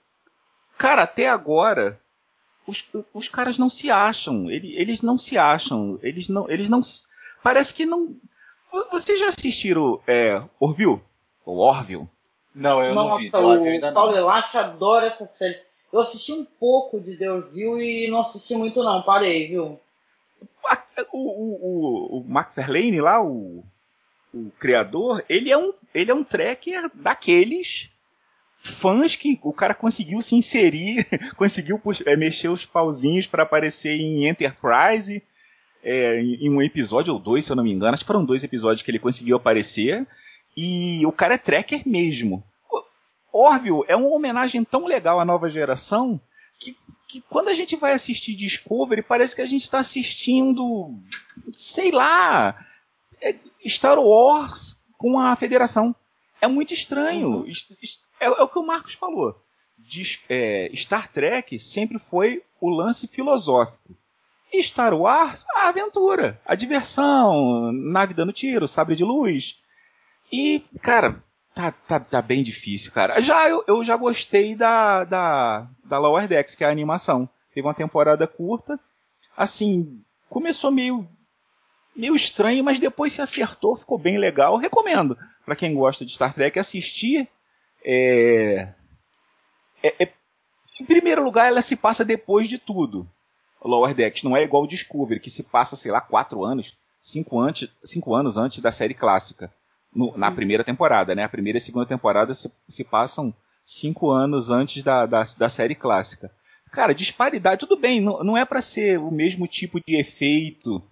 cara, 0.77 1.03
até 1.03 1.29
agora 1.29 2.01
os, 2.67 2.85
os 3.15 3.29
caras 3.29 3.59
não 3.59 3.71
se 3.71 3.91
acham. 3.91 4.51
Eles, 4.51 4.73
eles 4.77 5.03
não 5.03 5.17
se 5.17 5.39
acham. 5.39 5.99
Eles 6.03 6.29
não. 6.29 6.51
Eles 6.51 6.69
não. 6.69 6.81
Parece 7.43 7.75
que 7.75 7.87
não. 7.87 8.17
Vocês 8.91 9.19
já 9.21 9.29
assistiram 9.29 10.01
é, 10.07 10.43
Orville? 10.59 11.01
Ou 11.45 11.59
Orville? 11.59 12.09
Não, 12.57 12.83
eu 12.83 12.95
Nossa, 12.95 13.11
não 13.11 13.19
vi. 13.19 13.31
O 13.33 13.69
ainda 13.69 13.93
Paulo 13.93 14.17
adora 14.29 15.07
essa 15.07 15.27
série. 15.27 15.59
Eu 15.93 16.01
assisti 16.01 16.33
um 16.33 16.45
pouco 16.45 16.99
de 16.99 17.17
The 17.17 17.31
Orville 17.31 18.07
e 18.07 18.11
não 18.11 18.21
assisti 18.21 18.55
muito 18.57 18.83
não, 18.83 19.03
parei, 19.03 19.49
viu? 19.49 19.79
O, 21.13 21.19
o, 21.19 22.19
o, 22.19 22.19
o 22.19 22.27
McFarlane 22.29 23.01
lá, 23.01 23.23
o, 23.23 23.63
o 24.35 24.51
criador, 24.59 25.25
ele 25.29 25.51
é 25.51 25.57
um, 25.57 25.73
ele 25.95 26.11
é 26.11 26.15
um 26.15 26.25
tracker 26.25 26.91
daqueles 26.95 27.91
fãs 28.61 29.15
que 29.15 29.39
o 29.43 29.53
cara 29.53 29.75
conseguiu 29.75 30.21
se 30.21 30.35
inserir, 30.35 31.07
conseguiu 31.37 31.81
é, 32.05 32.17
mexer 32.17 32.49
os 32.49 32.67
pauzinhos 32.67 33.27
para 33.27 33.43
aparecer 33.43 34.01
em 34.01 34.29
Enterprise. 34.29 35.23
É, 35.89 36.21
em 36.21 36.51
um 36.51 36.61
episódio 36.61 37.13
ou 37.15 37.21
dois, 37.21 37.45
se 37.45 37.53
eu 37.53 37.55
não 37.55 37.63
me 37.63 37.71
engano, 37.71 37.95
acho 37.95 38.03
que 38.03 38.09
foram 38.09 38.25
dois 38.25 38.43
episódios 38.43 38.83
que 38.83 38.91
ele 38.91 38.99
conseguiu 38.99 39.37
aparecer. 39.37 40.05
E 40.57 41.05
o 41.07 41.13
cara 41.13 41.35
é 41.35 41.39
tracker 41.39 41.83
mesmo. 41.87 42.43
Orville 43.33 43.83
é 43.87 43.95
uma 43.95 44.09
homenagem 44.09 44.65
tão 44.65 44.87
legal 44.87 45.21
à 45.21 45.25
nova 45.25 45.49
geração 45.51 46.19
que, 46.59 46.75
que 47.07 47.21
quando 47.21 47.49
a 47.49 47.55
gente 47.55 47.77
vai 47.77 47.93
assistir 47.93 48.35
Discovery, 48.35 49.03
parece 49.03 49.37
que 49.37 49.43
a 49.43 49.47
gente 49.47 49.63
está 49.65 49.79
assistindo, 49.81 50.95
sei 51.53 51.91
lá, 51.91 52.59
é 53.21 53.35
Star 53.67 53.99
Wars 53.99 54.79
com 54.97 55.19
a 55.19 55.37
Federação. 55.37 55.95
É 56.41 56.49
muito 56.49 56.73
estranho. 56.73 57.29
Uhum. 57.43 57.51
É, 58.19 58.27
é 58.27 58.31
o 58.43 58.49
que 58.49 58.59
o 58.59 58.67
Marcos 58.67 58.95
falou. 58.95 59.39
Diz- 59.79 60.21
é, 60.31 60.71
Star 60.75 61.09
Trek 61.13 61.59
sempre 61.59 61.99
foi 61.99 62.43
o 62.59 62.71
lance 62.71 63.07
filosófico. 63.07 63.95
E 64.51 64.63
Star 64.63 64.95
Wars, 64.95 65.45
a 65.57 65.69
aventura, 65.69 66.41
a 66.47 66.55
diversão, 66.55 67.71
nave 67.73 68.15
dando 68.15 68.33
tiro, 68.33 68.67
sabre 68.67 68.97
de 68.97 69.05
luz. 69.05 69.59
E, 70.33 70.65
cara, 70.83 71.23
tá, 71.55 71.71
tá, 71.73 72.01
tá 72.01 72.23
bem 72.23 72.43
difícil, 72.43 72.93
cara. 72.93 73.21
Já 73.21 73.49
eu, 73.49 73.65
eu 73.67 73.85
já 73.85 73.97
gostei 73.97 74.55
da, 74.55 75.05
da, 75.05 75.69
da 75.85 75.99
Lower 75.99 76.27
Decks, 76.29 76.55
que 76.55 76.65
é 76.65 76.67
a 76.67 76.71
animação. 76.71 77.29
Teve 77.55 77.67
uma 77.67 77.75
temporada 77.75 78.27
curta. 78.27 78.79
Assim, 79.37 80.03
começou 80.29 80.71
meio, 80.71 81.09
meio 81.95 82.17
estranho, 82.17 82.65
mas 82.65 82.79
depois 82.81 83.13
se 83.13 83.23
acertou, 83.23 83.77
ficou 83.77 83.99
bem 83.99 84.19
legal. 84.19 84.57
Recomendo 84.57 85.17
para 85.45 85.57
quem 85.57 85.75
gosta 85.75 86.05
de 86.05 86.13
Star 86.13 86.35
Trek 86.35 86.59
assistir. 86.59 87.29
É, 87.85 88.69
é- 89.83 90.05
é- 90.05 90.13
em 90.81 90.85
primeiro 90.85 91.23
lugar, 91.25 91.49
ela 91.49 91.63
se 91.63 91.77
passa 91.77 92.05
depois 92.05 92.49
de 92.49 92.59
tudo. 92.59 93.09
Lower 93.63 93.95
Decks 93.95 94.23
não 94.23 94.37
é 94.37 94.43
igual 94.43 94.65
o 94.65 94.69
Discovery, 94.69 95.21
que 95.21 95.31
se 95.31 95.45
passa, 95.45 95.75
sei 95.77 95.91
lá, 95.91 96.01
quatro 96.01 96.45
anos, 96.45 96.77
cinco, 97.01 97.41
antes, 97.41 97.69
cinco 97.83 98.15
anos 98.15 98.37
antes 98.37 98.61
da 98.61 98.71
série 98.71 98.95
clássica. 98.95 99.53
No- 99.97 100.17
na 100.17 100.31
primeira 100.31 100.63
temporada, 100.63 101.15
né? 101.15 101.25
A 101.25 101.29
primeira 101.29 101.57
e 101.57 101.61
a 101.61 101.63
segunda 101.63 101.87
temporada 101.87 102.35
se, 102.35 102.53
se 102.69 102.85
passam 102.85 103.35
cinco 103.65 104.11
anos 104.11 104.51
antes 104.51 104.83
da, 104.83 105.07
da, 105.07 105.25
da 105.39 105.49
série 105.49 105.75
clássica. 105.75 106.31
Cara, 106.71 106.95
disparidade, 106.95 107.61
tudo 107.61 107.77
bem, 107.77 108.01
não, 108.01 108.23
não 108.23 108.37
é 108.37 108.45
para 108.45 108.61
ser 108.61 108.99
o 108.99 109.11
mesmo 109.11 109.47
tipo 109.47 109.81
de 109.87 109.97
efeito 109.97 110.83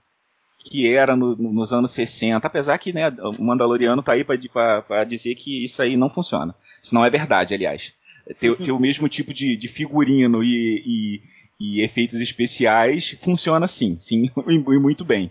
que 0.70 0.88
era 0.88 1.14
no- 1.14 1.36
no- 1.36 1.52
nos 1.52 1.72
anos 1.74 1.90
60, 1.90 2.46
apesar 2.46 2.78
que 2.78 2.92
né, 2.92 3.10
o 3.10 3.42
Mandaloriano 3.44 4.02
tá 4.02 4.12
aí 4.12 4.24
para 4.24 5.04
dizer 5.04 5.34
que 5.34 5.62
isso 5.62 5.82
aí 5.82 5.94
não 5.96 6.08
funciona. 6.08 6.54
Isso 6.82 6.94
não 6.94 7.04
é 7.04 7.10
verdade, 7.10 7.52
aliás. 7.52 7.92
Ter, 8.40 8.56
ter 8.56 8.72
o 8.72 8.78
mesmo 8.80 9.06
tipo 9.08 9.34
de, 9.34 9.54
de 9.56 9.68
figurino 9.68 10.42
e, 10.42 10.82
e- 10.86 11.22
e 11.60 11.82
efeitos 11.82 12.18
especiais 12.20 13.10
funciona 13.20 13.68
sim, 13.68 13.96
sim, 13.98 14.30
e 14.48 14.58
muito 14.78 15.04
bem. 15.04 15.30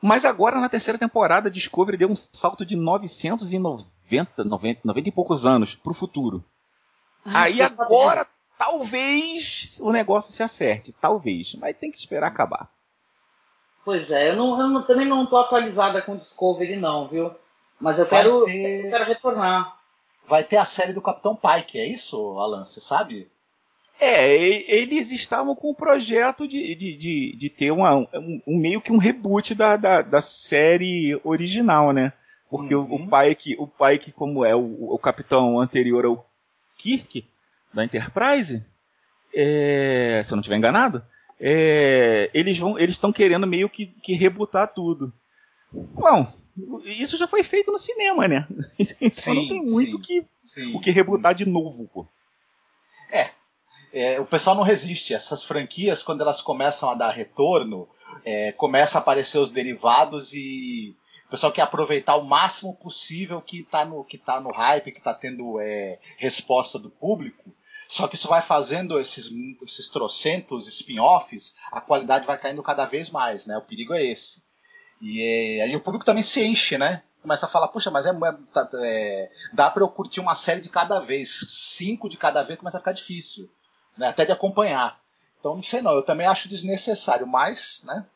Mas 0.00 0.24
agora 0.24 0.60
na 0.60 0.68
terceira 0.68 0.98
temporada, 0.98 1.50
Discovery 1.50 1.96
deu 1.96 2.08
um 2.10 2.16
salto 2.16 2.64
de 2.64 2.76
990, 2.76 4.44
90, 4.44 4.80
90 4.84 5.08
e 5.08 5.12
poucos 5.12 5.46
anos 5.46 5.74
pro 5.74 5.94
futuro. 5.94 6.44
Aí 7.24 7.56
tô 7.56 7.62
sabendo. 7.64 7.82
agora, 7.82 8.26
talvez 8.58 9.78
o 9.82 9.90
negócio 9.90 10.32
se 10.32 10.42
acerte, 10.42 10.92
talvez, 10.92 11.54
mas 11.56 11.76
tem 11.76 11.90
que 11.90 11.96
esperar 11.96 12.28
acabar. 12.28 12.70
Pois 13.84 14.10
é, 14.10 14.30
eu, 14.30 14.36
não, 14.36 14.60
eu 14.60 14.68
não- 14.68 14.82
também 14.82 15.06
não 15.08 15.26
tô 15.26 15.36
atualizada 15.36 16.02
com 16.02 16.16
Discovery, 16.16 16.76
não, 16.76 17.06
viu? 17.06 17.32
Mas 17.80 17.98
eu 17.98 18.04
Vai 18.06 18.22
quero, 18.22 18.42
ter- 18.42 18.84
eu 18.86 18.90
quero 18.90 19.04
retornar. 19.04 19.76
Vai 20.26 20.42
ter 20.42 20.56
a 20.56 20.64
série 20.64 20.92
do 20.92 21.02
Capitão 21.02 21.36
Pike, 21.36 21.78
é 21.78 21.86
isso, 21.86 22.16
Alan? 22.38 22.64
Você 22.64 22.80
sabe? 22.80 23.30
É, 23.98 24.36
eles 24.72 25.10
estavam 25.10 25.54
com 25.56 25.70
o 25.70 25.74
projeto 25.74 26.46
de, 26.46 26.74
de, 26.74 26.96
de, 26.96 27.36
de 27.36 27.50
ter 27.50 27.70
uma, 27.70 27.96
um, 27.96 28.42
um 28.46 28.58
meio 28.58 28.80
que 28.80 28.92
um 28.92 28.98
reboot 28.98 29.54
da, 29.54 29.76
da, 29.76 30.02
da 30.02 30.20
série 30.20 31.18
original, 31.24 31.92
né? 31.92 32.12
Porque 32.50 32.74
o- 32.74 32.82
Uhum. 32.82 33.06
o, 33.06 33.10
Pike, 33.10 33.56
o 33.58 33.66
Pike, 33.66 34.12
como 34.12 34.44
é 34.44 34.54
o, 34.54 34.92
o 34.94 34.98
capitão 34.98 35.58
anterior 35.60 36.04
ao 36.04 36.28
Kirk, 36.78 37.24
da 37.72 37.84
Enterprise, 37.84 38.64
é, 39.34 40.20
se 40.24 40.32
eu 40.32 40.36
não 40.36 40.40
estiver 40.40 40.56
enganado, 40.56 41.02
é, 41.40 42.30
eles 42.34 42.58
vão, 42.58 42.78
eles 42.78 42.94
estão 42.96 43.12
querendo 43.12 43.46
meio 43.46 43.68
que, 43.68 43.86
que 43.86 44.12
rebootar 44.14 44.72
tudo. 44.72 45.12
Bom, 45.72 46.26
isso 46.84 47.16
já 47.16 47.26
foi 47.26 47.42
feito 47.42 47.72
no 47.72 47.78
cinema, 47.78 48.28
né? 48.28 48.46
Então 49.00 49.34
não 49.34 49.48
tem 49.48 49.62
muito 49.64 49.96
sim. 49.96 50.00
que, 50.02 50.24
Sim. 50.36 50.74
o 50.76 50.80
que 50.80 50.90
rebutar 50.90 51.34
de 51.34 51.46
novo, 51.46 51.88
pô. 51.92 52.06
É, 53.96 54.20
o 54.20 54.26
pessoal 54.26 54.54
não 54.54 54.62
resiste. 54.62 55.14
Essas 55.14 55.42
franquias, 55.42 56.02
quando 56.02 56.20
elas 56.20 56.42
começam 56.42 56.90
a 56.90 56.94
dar 56.94 57.08
retorno, 57.08 57.88
é, 58.26 58.52
começa 58.52 58.98
a 58.98 59.00
aparecer 59.00 59.38
os 59.38 59.48
derivados 59.48 60.34
e 60.34 60.94
o 61.26 61.30
pessoal 61.30 61.50
quer 61.50 61.62
aproveitar 61.62 62.16
o 62.16 62.22
máximo 62.26 62.74
possível 62.74 63.40
que 63.40 63.60
está 63.60 63.86
no, 63.86 64.04
que 64.04 64.18
tá 64.18 64.38
no 64.38 64.52
hype, 64.52 64.92
que 64.92 64.98
está 64.98 65.14
tendo 65.14 65.58
é, 65.60 65.98
resposta 66.18 66.78
do 66.78 66.90
público. 66.90 67.50
Só 67.88 68.06
que 68.06 68.16
isso 68.16 68.28
vai 68.28 68.42
fazendo 68.42 69.00
esses, 69.00 69.30
esses 69.62 69.88
trocentos 69.88 70.68
spin-offs, 70.68 71.54
a 71.72 71.80
qualidade 71.80 72.26
vai 72.26 72.36
caindo 72.36 72.62
cada 72.62 72.84
vez 72.84 73.08
mais, 73.08 73.46
né? 73.46 73.56
O 73.56 73.62
perigo 73.62 73.94
é 73.94 74.04
esse. 74.04 74.42
E 75.00 75.22
é, 75.22 75.62
aí 75.62 75.74
o 75.74 75.80
público 75.80 76.04
também 76.04 76.22
se 76.22 76.44
enche, 76.44 76.76
né? 76.76 77.02
Começa 77.22 77.46
a 77.46 77.48
falar, 77.48 77.68
puxa, 77.68 77.90
mas 77.90 78.04
é, 78.04 78.10
é- 78.10 78.36
tá- 78.52 78.68
é, 78.74 79.30
dá 79.54 79.70
para 79.70 79.82
eu 79.82 79.88
curtir 79.88 80.20
uma 80.20 80.34
série 80.34 80.60
de 80.60 80.68
cada 80.68 81.00
vez. 81.00 81.46
Cinco 81.48 82.10
de 82.10 82.18
cada 82.18 82.42
vez 82.42 82.58
começa 82.58 82.76
a 82.76 82.80
ficar 82.80 82.92
difícil 82.92 83.50
né, 83.96 84.08
até 84.08 84.24
de 84.24 84.32
acompanhar. 84.32 84.98
Então 85.38 85.54
não 85.54 85.62
sei 85.62 85.80
não, 85.82 85.92
eu 85.92 86.02
também 86.02 86.26
acho 86.26 86.48
desnecessário, 86.48 87.26
mas, 87.26 87.82
né? 87.86 88.06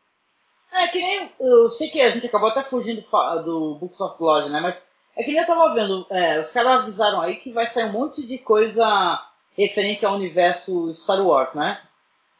É 0.73 0.87
que 0.89 1.01
nem. 1.01 1.31
Eu 1.41 1.69
sei 1.71 1.91
que 1.91 2.01
a 2.01 2.11
gente 2.11 2.27
acabou 2.27 2.49
até 2.49 2.63
fugindo 2.63 3.05
do 3.45 3.75
Books 3.77 4.01
of 4.01 4.17
Glory, 4.19 4.49
né? 4.51 4.61
Mas 4.61 4.81
é 5.17 5.23
que 5.23 5.33
nem 5.33 5.41
eu 5.41 5.47
tava 5.47 5.75
vendo. 5.75 6.07
é, 6.11 6.41
os 6.41 6.51
caras 6.51 6.83
avisaram 6.83 7.21
aí 7.21 7.37
que 7.37 7.53
vai 7.53 7.67
sair 7.67 7.87
um 7.87 7.93
monte 7.93 8.27
de 8.27 8.39
coisa 8.39 9.21
referente 9.57 10.07
ao 10.07 10.15
universo 10.15 10.95
Star 10.95 11.21
Wars, 11.21 11.55
né? 11.55 11.81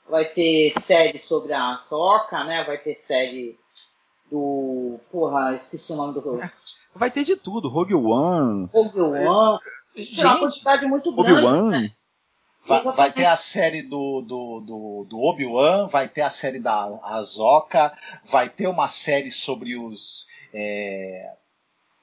Vai 0.09 0.25
ter 0.27 0.73
série 0.81 1.19
sobre 1.19 1.53
a 1.53 1.81
Soca, 1.89 2.43
né? 2.45 2.65
Vai 2.65 2.79
ter 2.79 2.95
série 2.95 3.59
do. 4.31 4.99
Porra, 5.11 5.55
esqueci 5.55 5.93
o 5.93 5.97
nome 5.97 6.15
do. 6.15 6.41
Vai 6.95 7.11
ter 7.11 7.25
de 7.25 7.37
tudo, 7.37 7.69
Rogue 7.69 7.95
One. 7.95 8.69
Rogue 8.73 9.01
One. 9.01 9.27
Uma 9.27 9.59
Gente, 9.95 10.39
quantidade 10.39 10.87
muito 10.87 11.13
grande. 11.13 11.33
Obi-Wan. 11.33 11.71
né? 11.71 11.91
Vai, 12.65 12.83
vai 12.83 13.13
ter 13.13 13.25
a 13.25 13.37
série 13.37 13.83
do, 13.83 14.21
do, 14.23 14.61
do, 14.61 15.07
do 15.09 15.19
Obi-Wan, 15.21 15.89
vai 15.89 16.09
ter 16.09 16.21
a 16.23 16.31
série 16.31 16.59
da 16.59 16.85
Azoka, 17.05 17.93
vai 18.27 18.49
ter 18.49 18.67
uma 18.67 18.89
série 18.89 19.33
sobre 19.33 19.77
os, 19.77 20.27
é, 20.53 21.37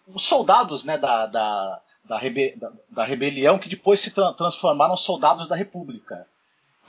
os 0.08 0.24
soldados 0.24 0.84
né, 0.84 0.98
da, 0.98 1.28
da, 1.28 1.82
da, 2.06 2.18
rebe- 2.18 2.56
da- 2.56 2.74
da 2.90 3.04
rebelião 3.04 3.60
que 3.60 3.70
depois 3.70 4.00
se 4.00 4.12
tra- 4.12 4.34
transformaram 4.34 4.98
soldados 4.98 5.48
da 5.48 5.56
República. 5.56 6.28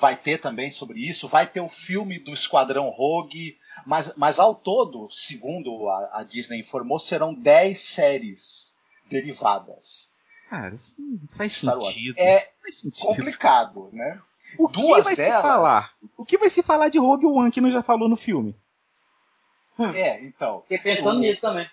Vai 0.00 0.16
ter 0.16 0.38
também 0.38 0.70
sobre 0.70 1.00
isso, 1.00 1.26
vai 1.26 1.44
ter 1.46 1.60
o 1.60 1.68
filme 1.68 2.20
do 2.20 2.32
Esquadrão 2.32 2.88
Rogue, 2.88 3.58
mas, 3.84 4.14
mas 4.16 4.38
ao 4.38 4.54
todo, 4.54 5.10
segundo 5.10 5.88
a, 5.88 6.20
a 6.20 6.22
Disney 6.22 6.60
informou, 6.60 6.98
serão 7.00 7.34
10 7.34 7.80
séries 7.80 8.76
derivadas. 9.10 10.12
Cara, 10.48 10.74
isso 10.74 10.96
não 11.00 11.20
faz 11.36 11.52
Star 11.52 11.78
Wars. 11.78 11.94
sentido. 11.94 12.16
É 12.18 12.40
faz 12.62 12.76
sentido. 12.76 13.06
complicado, 13.06 13.88
né? 13.92 14.20
O 14.58 14.66
que 14.68 14.80
Duas 14.80 15.04
vai 15.04 15.14
delas- 15.16 15.36
se 15.36 15.42
falar? 15.42 15.94
O 16.16 16.24
que 16.24 16.38
vai 16.38 16.48
se 16.48 16.62
falar 16.62 16.88
de 16.88 16.98
Rogue 16.98 17.26
One 17.26 17.50
que 17.50 17.60
não 17.60 17.70
já 17.70 17.82
falou 17.82 18.08
no 18.08 18.16
filme? 18.16 18.56
É, 19.94 20.24
então. 20.24 20.62
Fiquei 20.62 20.78
pensando 20.78 21.18
o- 21.18 21.20
nisso 21.20 21.40
também. 21.40 21.68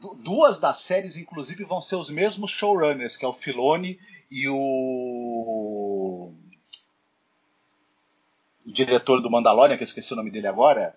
du- 0.00 0.14
duas 0.16 0.58
das 0.58 0.78
séries, 0.78 1.16
inclusive, 1.16 1.62
vão 1.64 1.80
ser 1.80 1.94
os 1.96 2.10
mesmos 2.10 2.50
showrunners, 2.50 3.16
que 3.16 3.24
é 3.24 3.28
o 3.28 3.32
Filoni 3.32 3.98
e 4.30 4.48
o. 4.48 6.32
O 8.66 8.70
diretor 8.72 9.20
do 9.20 9.30
Mandalorian, 9.30 9.76
que 9.76 9.82
eu 9.82 9.86
esqueci 9.86 10.12
o 10.12 10.16
nome 10.16 10.30
dele 10.30 10.46
agora. 10.46 10.96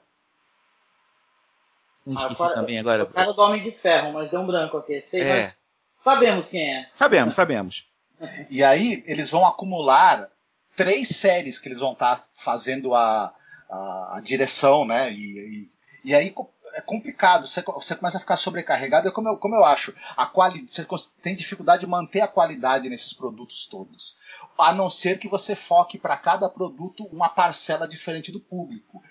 Não 2.05 2.15
Ah, 2.17 2.21
esqueci 2.21 2.41
agora- 2.43 2.55
também 2.59 2.79
agora. 2.79 3.03
O 3.03 3.07
cara 3.07 3.31
do 3.33 3.41
Homem 3.41 3.63
de 3.63 3.71
Ferro, 3.71 4.13
mas 4.13 4.29
deu 4.29 4.39
um 4.41 4.45
branco 4.47 4.77
aqui. 4.77 5.01
Sei, 5.01 5.21
É. 5.21 5.43
mas 5.43 5.57
sabemos 6.05 6.47
quem 6.47 6.73
é. 6.73 6.87
Sabemos, 6.93 7.35
sabemos. 7.35 7.85
E 8.49 8.63
aí 8.63 9.03
eles 9.05 9.29
vão 9.29 9.45
acumular 9.45 10.29
três 10.75 11.09
séries 11.09 11.59
que 11.59 11.67
eles 11.67 11.79
vão 11.79 11.91
estar 11.93 12.25
fazendo 12.31 12.93
a, 12.93 13.33
a, 13.69 14.17
a 14.17 14.21
direção, 14.21 14.85
né? 14.85 15.11
E, 15.11 15.39
e, 15.39 15.69
e 16.05 16.15
aí 16.15 16.33
é 16.73 16.81
complicado, 16.81 17.47
você, 17.47 17.61
você 17.61 17.95
começa 17.95 18.17
a 18.17 18.19
ficar 18.19 18.35
sobrecarregado, 18.35 19.07
é 19.07 19.11
como 19.11 19.29
eu, 19.29 19.37
como 19.37 19.55
eu 19.55 19.63
acho. 19.63 19.93
A 20.17 20.25
quali, 20.25 20.65
você 20.67 20.85
tem 21.21 21.33
dificuldade 21.33 21.81
de 21.81 21.87
manter 21.87 22.19
a 22.19 22.27
qualidade 22.27 22.89
nesses 22.89 23.13
produtos 23.13 23.65
todos. 23.65 24.15
A 24.57 24.73
não 24.73 24.89
ser 24.89 25.17
que 25.17 25.27
você 25.27 25.55
foque 25.55 25.97
para 25.97 26.17
cada 26.17 26.49
produto 26.49 27.05
uma 27.05 27.29
parcela 27.29 27.87
diferente 27.87 28.31
do 28.31 28.41
público. 28.41 29.01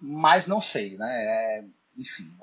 Mas 0.00 0.46
não 0.48 0.60
sei, 0.60 0.96
né? 0.96 1.08
É, 1.08 1.64
enfim, 1.96 2.36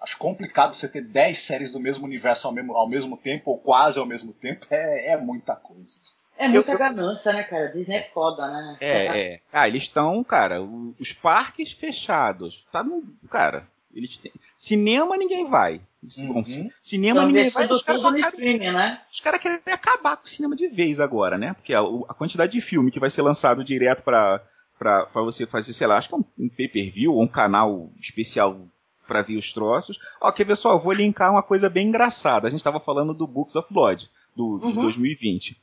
acho, 0.00 0.16
complicado 0.18 0.74
você 0.74 0.88
ter 0.88 1.02
10 1.02 1.38
séries 1.38 1.72
do 1.72 1.80
mesmo 1.80 2.04
universo 2.06 2.46
ao 2.46 2.54
mesmo, 2.54 2.76
ao 2.76 2.88
mesmo 2.88 3.16
tempo, 3.16 3.50
ou 3.50 3.58
quase 3.58 3.98
ao 3.98 4.06
mesmo 4.06 4.32
tempo, 4.32 4.66
é, 4.70 5.12
é 5.12 5.16
muita 5.16 5.54
coisa. 5.56 5.98
É 6.38 6.48
muita 6.48 6.72
Eu- 6.72 6.78
ganância, 6.78 7.32
né, 7.32 7.42
cara? 7.44 7.66
Disney 7.68 7.96
é 7.96 8.10
foda, 8.14 8.46
né? 8.50 8.76
É, 8.80 9.06
é. 9.20 9.40
Ah, 9.52 9.68
eles 9.68 9.82
estão, 9.82 10.24
cara, 10.24 10.62
o- 10.62 10.94
os 10.98 11.12
parques 11.12 11.72
fechados. 11.72 12.66
Tá 12.72 12.82
no. 12.82 13.02
Cara, 13.28 13.66
Eles 13.92 14.16
têm... 14.18 14.30
Cinema 14.56 15.16
ninguém 15.16 15.46
vai. 15.50 15.80
Uhum. 16.18 16.44
Cinema 16.80 17.20
Então, 17.20 17.26
ninguém 17.26 17.50
vai. 17.50 17.66
Os 17.66 17.82
caras 17.82 18.02
streaming, 18.24 18.70
né? 18.70 19.00
os 19.12 19.20
caras 19.20 19.40
querem 19.40 19.58
acabar 19.66 20.16
com 20.16 20.24
o 20.26 20.28
cinema 20.28 20.54
de 20.54 20.68
vez 20.68 21.00
agora, 21.00 21.36
né? 21.36 21.52
Porque 21.54 21.74
a, 21.74 21.80
a 21.80 22.14
quantidade 22.14 22.52
de 22.52 22.60
filme 22.60 22.90
que 22.92 23.00
vai 23.00 23.10
ser 23.10 23.20
lançado 23.22 23.64
direto 23.64 24.02
pra, 24.04 24.40
pra, 24.78 25.06
pra 25.06 25.22
você 25.22 25.44
fazer, 25.44 25.72
sei 25.72 25.88
lá, 25.88 25.96
acho 25.98 26.08
que 26.08 26.14
é 26.14 26.18
um, 26.18 26.24
um 26.38 26.48
pay-per-view 26.48 27.12
ou 27.12 27.20
um 27.22 27.26
canal 27.28 27.90
especial 28.00 28.60
pra 29.10 29.22
ver 29.22 29.36
os 29.36 29.52
troços. 29.52 29.98
Ó, 30.20 30.30
quer 30.30 30.44
ver 30.44 30.56
só? 30.56 30.70
Eu 30.72 30.78
vou 30.78 30.92
linkar 30.92 31.32
uma 31.32 31.42
coisa 31.42 31.68
bem 31.68 31.88
engraçada. 31.88 32.46
A 32.46 32.50
gente 32.50 32.62
tava 32.62 32.78
falando 32.78 33.12
do 33.12 33.26
Books 33.26 33.56
of 33.56 33.66
Blood, 33.68 34.08
do, 34.36 34.58
de 34.60 34.66
Uhum. 34.66 34.82
2020. 34.82 35.56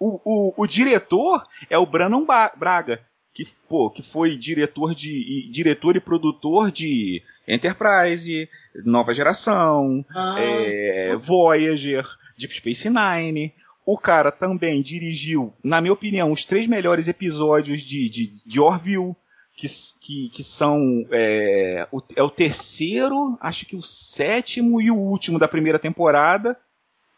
O, 0.00 0.18
o, 0.24 0.54
o 0.56 0.66
diretor 0.66 1.46
é 1.68 1.76
o 1.76 1.84
Brandon 1.84 2.26
Braga, 2.56 3.00
que, 3.34 3.44
pô, 3.68 3.90
que 3.90 4.02
foi 4.02 4.34
diretor, 4.36 4.94
de, 4.94 5.10
e, 5.14 5.50
diretor 5.50 5.94
e 5.94 6.00
produtor 6.00 6.70
de 6.72 7.22
Enterprise, 7.46 8.48
Nova 8.84 9.12
Geração, 9.12 10.02
Ah, 10.14 10.36
é, 10.38 11.16
Voyager, 11.16 12.06
Deep 12.38 12.54
Space 12.54 12.88
Nine. 12.88 13.52
O 13.84 13.96
cara 13.98 14.32
também 14.32 14.80
dirigiu, 14.82 15.52
na 15.62 15.80
minha 15.80 15.92
opinião, 15.92 16.32
os 16.32 16.44
três 16.44 16.66
melhores 16.66 17.08
episódios 17.08 17.82
de, 17.82 18.08
de, 18.08 18.32
de 18.44 18.58
Orville, 18.60 19.14
que, 19.56 19.66
que, 20.00 20.28
que 20.28 20.44
são. 20.44 21.06
É 21.10 21.88
o, 21.90 22.02
é 22.14 22.22
o 22.22 22.30
terceiro, 22.30 23.36
acho 23.40 23.64
que 23.66 23.74
o 23.74 23.82
sétimo 23.82 24.80
e 24.80 24.90
o 24.90 24.96
último 24.96 25.38
da 25.38 25.48
primeira 25.48 25.78
temporada. 25.78 26.56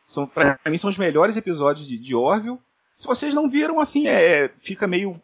São, 0.06 0.26
pra 0.26 0.58
mim, 0.66 0.78
são 0.78 0.88
os 0.88 0.96
melhores 0.96 1.36
episódios 1.36 1.86
de, 1.86 1.98
de 1.98 2.14
Orville. 2.14 2.58
Se 2.98 3.06
vocês 3.06 3.34
não 3.34 3.48
viram, 3.50 3.78
assim, 3.78 4.06
é, 4.08 4.50
fica 4.58 4.86
meio 4.86 5.20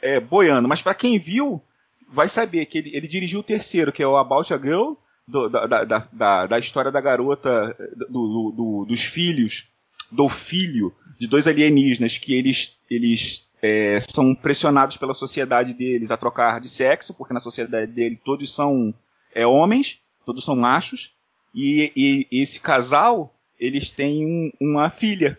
é, 0.00 0.20
boiando. 0.20 0.68
Mas 0.68 0.80
pra 0.82 0.94
quem 0.94 1.18
viu, 1.18 1.60
vai 2.08 2.28
saber 2.28 2.64
que 2.66 2.78
ele, 2.78 2.96
ele 2.96 3.08
dirigiu 3.08 3.40
o 3.40 3.44
terceiro, 3.44 3.92
que 3.92 4.02
é 4.02 4.06
o 4.06 4.16
About 4.16 4.54
a 4.54 4.58
Girl, 4.58 4.92
do- 5.26 5.48
da, 5.48 5.66
da, 5.66 5.84
da, 6.12 6.46
da- 6.46 6.58
história 6.58 6.92
da 6.92 7.00
garota, 7.00 7.76
do- 8.08 8.52
do- 8.52 8.84
dos 8.86 9.02
filhos, 9.02 9.66
do 10.12 10.28
filho 10.28 10.94
de 11.18 11.26
dois 11.26 11.46
alienígenas 11.48 12.16
que 12.18 12.34
eles, 12.34 12.78
eles 12.90 13.48
é, 13.66 13.98
são 14.00 14.34
pressionados 14.34 14.98
pela 14.98 15.14
sociedade 15.14 15.72
deles 15.72 16.10
a 16.10 16.18
trocar 16.18 16.60
de 16.60 16.68
sexo, 16.68 17.14
porque 17.14 17.32
na 17.32 17.40
sociedade 17.40 17.90
dele 17.90 18.20
todos 18.22 18.54
são 18.54 18.92
é, 19.34 19.46
homens, 19.46 20.00
todos 20.26 20.44
são 20.44 20.54
machos, 20.54 21.12
e, 21.54 21.90
e- 21.96 22.26
e 22.30 22.42
esse 22.42 22.60
casal, 22.60 23.34
eles 23.58 23.90
têm 23.90 24.26
um- 24.26 24.52
uma 24.60 24.90
filha. 24.90 25.38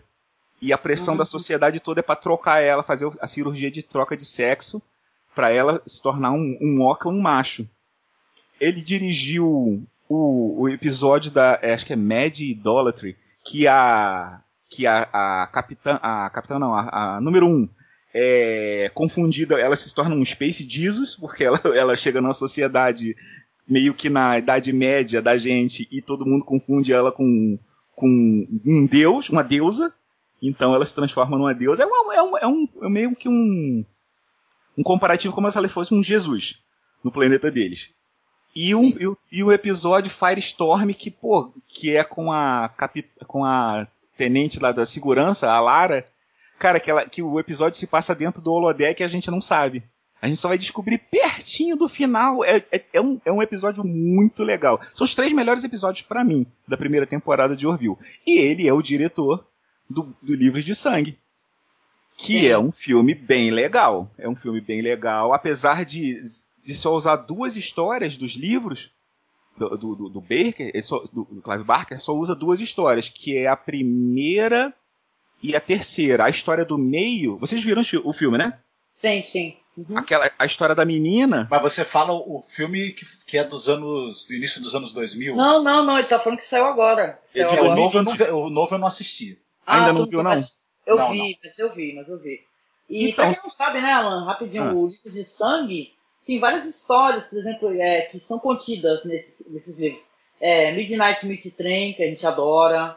E 0.60 0.74
a 0.74 0.78
pressão 0.78 1.14
Uhum. 1.14 1.20
da 1.20 1.26
sociedade 1.26 1.80
toda 1.80 2.00
é 2.00 2.04
para 2.04 2.16
trocar 2.16 2.62
ela, 2.62 2.82
fazer 2.82 3.08
a 3.22 3.28
cirurgia 3.28 3.70
de 3.70 3.84
troca 3.84 4.18
de 4.18 4.26
sexo, 4.26 4.82
para 5.36 5.52
ela 5.52 5.80
se 5.86 6.02
tornar 6.02 6.32
um, 6.32 6.58
um 6.62 6.82
Auckland 6.82 7.22
macho. 7.22 7.68
Ele 8.60 8.82
dirigiu 8.82 9.84
o, 10.10 10.62
o 10.62 10.68
episódio 10.70 11.30
da, 11.30 11.60
é, 11.62 11.74
acho 11.74 11.86
que 11.86 11.94
é 11.94 11.96
Mad 11.96 12.40
Idolatry, 12.40 13.16
que 13.46 13.68
a 13.68 14.42
que 14.68 14.88
a, 14.88 15.08
a 15.14 15.48
capitã, 15.48 16.00
a 16.02 16.28
capitã 16.32 16.58
não, 16.58 16.74
a, 16.74 17.18
a 17.18 17.22
número 17.22 17.46
um 17.48 17.70
é 18.18 18.90
confundida, 18.94 19.60
ela 19.60 19.76
se 19.76 19.94
torna 19.94 20.16
um 20.16 20.24
Space 20.24 20.66
Jesus, 20.68 21.16
porque 21.16 21.44
ela, 21.44 21.60
ela 21.76 21.98
chega 21.98 22.22
numa 22.22 22.34
sociedade 22.34 23.14
meio 23.68 23.94
que 23.94 24.10
na 24.10 24.40
idade 24.40 24.72
média 24.72 25.22
da 25.22 25.36
gente 25.36 25.86
e 25.92 26.02
todo 26.02 26.26
mundo 26.26 26.46
confunde 26.46 26.94
ela 26.94 27.12
com, 27.12 27.60
com 27.94 28.48
um 28.66 28.86
deus, 28.86 29.30
uma 29.30 29.44
deusa. 29.44 29.94
Então 30.42 30.74
ela 30.74 30.86
se 30.86 30.96
transforma 30.96 31.38
numa 31.38 31.54
deusa. 31.54 31.84
É, 31.84 31.86
uma, 31.86 32.16
é, 32.16 32.24
um, 32.24 32.38
é, 32.38 32.48
um, 32.48 32.70
é 32.84 32.90
meio 32.90 33.14
que 33.18 33.28
um, 33.28 33.84
um 34.78 34.84
comparativo 34.84 35.34
como 35.34 35.52
se 35.52 35.58
ela 35.58 35.68
fosse 35.68 35.94
um 35.94 36.02
Jesus 36.02 36.64
no 37.04 37.12
planeta 37.12 37.52
deles. 37.52 37.94
E, 38.56 38.74
um, 38.74 38.94
e, 38.98 39.08
o, 39.08 39.18
e 39.30 39.54
episódio 39.54 40.10
Firestorm, 40.10 40.92
que, 40.94 41.12
pô, 41.12 41.52
que 41.68 41.98
é 41.98 42.04
com 42.06 42.32
a, 42.32 42.72
com 43.28 43.44
a 43.44 43.86
tenente 44.16 44.58
lá 44.58 44.72
da 44.72 44.86
segurança, 44.86 45.52
a 45.52 45.60
Lara. 45.60 46.08
Cara, 46.58 46.80
que, 46.80 46.90
ela, 46.90 47.08
que 47.08 47.22
o 47.22 47.40
episódio 47.40 47.78
se 47.78 47.88
passa 47.88 48.16
dentro 48.16 48.42
do 48.42 48.52
holodeck 48.52 49.02
e 49.02 49.04
a 49.04 49.08
gente 49.08 49.30
não 49.30 49.42
sabe. 49.42 49.84
A 50.22 50.28
gente 50.28 50.40
só 50.40 50.48
vai 50.48 50.58
descobrir 50.58 50.98
pertinho 50.98 51.76
do 51.76 51.88
final. 51.88 52.44
É, 52.44 52.64
é, 52.72 52.84
é, 52.94 53.02
um, 53.02 53.20
é 53.26 53.32
um 53.32 53.42
episódio 53.42 53.84
muito 53.84 54.44
legal. 54.44 54.82
São 54.94 55.06
os 55.06 55.14
três 55.14 55.32
melhores 55.34 55.64
episódios 55.64 56.06
para 56.06 56.24
mim 56.24 56.48
da 56.68 56.78
primeira 56.78 57.06
temporada 57.06 57.56
de 57.56 57.68
Orville. 57.68 57.98
E 58.26 58.40
ele 58.40 58.68
é 58.68 58.74
o 58.74 58.82
diretor 58.82 59.46
do, 59.90 60.16
do 60.22 60.34
Livros 60.34 60.66
de 60.66 60.74
Sangue. 60.74 61.18
Que 62.18 62.40
Sim. 62.40 62.48
é 62.48 62.58
um 62.58 62.72
filme 62.72 63.14
bem 63.14 63.52
legal. 63.52 64.10
É 64.18 64.28
um 64.28 64.36
filme 64.36 64.62
bem 64.62 64.82
legal. 64.82 65.34
Apesar 65.34 65.84
de, 65.84 66.20
de 66.64 66.74
só 66.74 66.96
usar 66.96 67.18
duas 67.18 67.56
histórias 67.56 68.18
dos 68.18 68.34
livros 68.34 68.92
do, 69.58 69.78
do, 69.78 70.10
do, 70.10 70.22
Baker, 70.22 70.72
só, 70.84 71.00
do, 71.14 71.26
do 71.30 71.42
Clive 71.42 71.64
Barker, 71.64 72.02
só 72.02 72.16
usa 72.16 72.36
duas 72.36 72.60
histórias, 72.60 73.10
que 73.10 73.38
é 73.38 73.48
a 73.48 73.56
primeira 73.56 74.74
e 75.50 75.56
a 75.56 75.60
terceira. 75.62 76.26
A 76.26 76.30
história 76.30 76.66
do 76.66 76.78
meio. 76.78 77.38
Vocês 77.38 77.64
viram 77.64 77.82
o 77.82 77.86
fi- 77.86 78.02
o 78.04 78.14
filme, 78.14 78.38
né? 78.38 78.58
Sim, 79.02 79.22
sim. 79.24 79.58
Uhum. 79.78 79.98
Aquela, 79.98 80.32
a 80.40 80.46
história 80.46 80.74
da 80.74 80.86
menina. 80.86 81.48
Mas 81.52 81.62
você 81.62 81.84
fala 81.84 82.14
o 82.14 82.42
filme 82.42 82.92
que, 82.92 83.06
que 83.28 83.38
é 83.38 83.44
dos 83.44 83.68
anos. 83.68 84.26
do 84.26 84.34
início 84.34 84.62
dos 84.62 84.74
anos 84.74 84.94
2000? 84.94 85.36
Não, 85.36 85.62
não, 85.62 85.84
não, 85.84 85.98
ele 86.00 86.08
tá 86.08 86.18
falando 86.20 86.38
que 86.40 86.46
saiu 86.46 86.66
agora. 86.66 87.20
Saiu 87.28 87.48
É, 87.50 87.52
agora. 87.54 87.72
o, 87.72 87.76
novo 87.76 87.98
eu 87.98 88.04
não, 88.04 88.14
o 88.46 88.50
novo 88.50 88.76
eu 88.76 88.80
não 88.80 88.88
assisti. 88.88 89.38
Ainda 89.68 89.90
Ah, 89.90 89.94
não 89.94 90.06
tu- 90.06 90.12
viu, 90.12 90.24
não? 90.24 90.44
Eu 90.86 90.96
Não, 90.96 91.12
vi, 91.12 91.38
mas 91.44 91.58
eu 91.60 91.74
vi, 91.74 91.94
mas 91.96 92.08
eu 92.08 92.20
vi. 92.20 92.40
E 92.90 93.10
Então- 93.10 93.26
pra 93.26 93.34
quem 93.34 93.44
não 93.44 93.50
sabe, 93.50 93.82
né, 93.82 93.92
Alan, 93.92 94.24
rapidinho, 94.26 94.64
Ah. 94.64 94.74
o 94.74 94.88
Livros 94.88 95.14
de 95.14 95.26
Sangue 95.26 95.92
tem 96.26 96.40
várias 96.40 96.66
histórias, 96.66 97.26
por 97.26 97.40
exemplo, 97.40 97.74
é, 97.82 98.02
que 98.04 98.20
são 98.20 98.38
contidas 98.40 99.04
nesses, 99.04 99.46
nesses 99.52 99.78
livros. 99.78 100.02
É, 100.40 100.72
Midnight 100.74 101.26
Meat 101.26 101.50
Train, 101.52 101.94
que 101.94 102.04
a 102.04 102.08
gente 102.08 102.26
adora. 102.26 102.96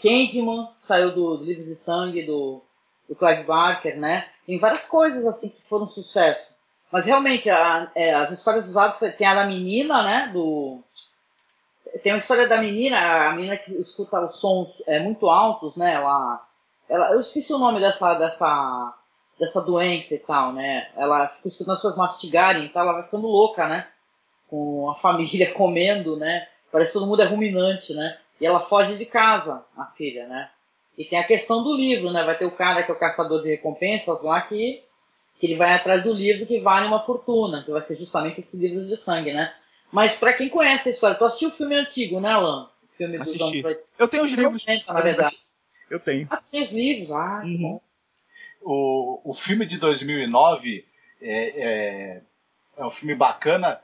Candyman, 0.00 0.68
saiu 0.78 1.12
do, 1.14 1.36
Livros 1.36 1.66
de 1.66 1.76
Sangue, 1.76 2.22
do, 2.24 2.62
do 3.08 3.16
Clive 3.16 3.44
Barker, 3.44 3.98
né? 3.98 4.28
Tem 4.46 4.58
várias 4.58 4.86
coisas 4.88 5.26
assim 5.26 5.48
que 5.48 5.62
foram 5.62 5.88
sucesso. 5.88 6.54
Mas 6.92 7.06
realmente, 7.06 7.50
a- 7.50 7.90
é, 7.94 8.14
as 8.14 8.30
histórias 8.30 8.66
foi- 8.98 9.12
tem 9.12 9.26
a 9.26 9.34
da 9.34 9.46
menina, 9.46 10.02
né? 10.02 10.30
Do, 10.32 10.82
tem 12.02 12.12
a 12.12 12.16
história 12.16 12.46
da 12.48 12.60
menina, 12.60 13.28
a 13.28 13.32
menina 13.34 13.56
que 13.56 13.72
escuta 13.74 14.20
os 14.20 14.36
sons 14.38 14.82
é, 14.86 14.98
muito 15.00 15.28
altos, 15.28 15.76
né? 15.76 15.94
Ela, 15.94 16.46
ela, 16.88 17.12
eu 17.12 17.20
esqueci 17.20 17.52
o 17.52 17.58
nome 17.58 17.80
dessa, 17.80 18.14
dessa, 18.14 18.94
dessa 19.38 19.60
doença 19.62 20.14
e 20.14 20.18
tal, 20.18 20.52
né? 20.52 20.88
Ela 20.96 21.28
fica 21.28 21.48
escutando 21.48 21.74
as 21.74 21.78
pessoas 21.80 21.96
mastigarem 21.96 22.66
e 22.66 22.68
tal, 22.68 22.82
ela 22.84 22.92
vai 22.94 23.02
ficando 23.04 23.26
louca, 23.26 23.66
né? 23.66 23.88
Com 24.48 24.90
a 24.90 24.96
família 25.00 25.52
comendo, 25.52 26.16
né? 26.16 26.48
Parece 26.72 26.92
que 26.92 26.98
todo 26.98 27.08
mundo 27.08 27.22
é 27.22 27.26
ruminante, 27.26 27.94
né? 27.94 28.18
E 28.40 28.46
ela 28.46 28.60
foge 28.60 28.96
de 28.96 29.06
casa, 29.06 29.64
a 29.76 29.86
filha, 29.86 30.26
né? 30.26 30.50
E 30.96 31.04
tem 31.04 31.18
a 31.18 31.26
questão 31.26 31.62
do 31.62 31.74
livro, 31.74 32.10
né? 32.10 32.24
Vai 32.24 32.38
ter 32.38 32.46
o 32.46 32.50
cara 32.50 32.82
que 32.82 32.90
é 32.90 32.94
o 32.94 32.98
caçador 32.98 33.42
de 33.42 33.48
recompensas 33.48 34.22
lá 34.22 34.40
que, 34.42 34.82
que 35.38 35.46
ele 35.46 35.56
vai 35.56 35.72
atrás 35.72 36.02
do 36.02 36.12
livro 36.12 36.46
que 36.46 36.60
vale 36.60 36.86
uma 36.86 37.04
fortuna, 37.04 37.62
que 37.62 37.70
vai 37.70 37.82
ser 37.82 37.96
justamente 37.96 38.40
esse 38.40 38.56
livro 38.56 38.86
de 38.86 38.96
sangue, 38.96 39.32
né? 39.32 39.54
Mas 39.92 40.16
pra 40.16 40.32
quem 40.32 40.48
conhece 40.48 40.88
a 40.88 40.92
história, 40.92 41.16
tu 41.16 41.24
assistiu 41.24 41.48
o 41.48 41.52
filme 41.52 41.76
antigo, 41.76 42.20
né, 42.20 42.30
Alan? 42.30 42.64
O 42.82 42.96
filme 42.96 43.18
dos 43.18 43.28
Assisti. 43.28 43.64
anos 43.64 43.78
Eu 43.98 44.08
tenho 44.08 44.24
os 44.24 44.32
livros. 44.32 44.66
90, 44.66 44.92
na 44.92 45.00
verdade. 45.00 45.38
Eu 45.90 46.00
tenho. 46.00 46.26
Ah, 46.30 46.42
tem 46.50 46.62
os 46.62 46.70
livros, 46.70 47.10
ah, 47.12 47.40
que 47.42 47.54
Uhum. 47.54 47.62
bom. 47.62 47.80
O, 48.62 49.30
o 49.30 49.34
filme 49.34 49.64
de 49.64 49.78
2009 49.78 50.84
é, 51.22 51.64
é, 52.16 52.22
é 52.78 52.84
um 52.84 52.90
filme 52.90 53.14
bacana. 53.14 53.80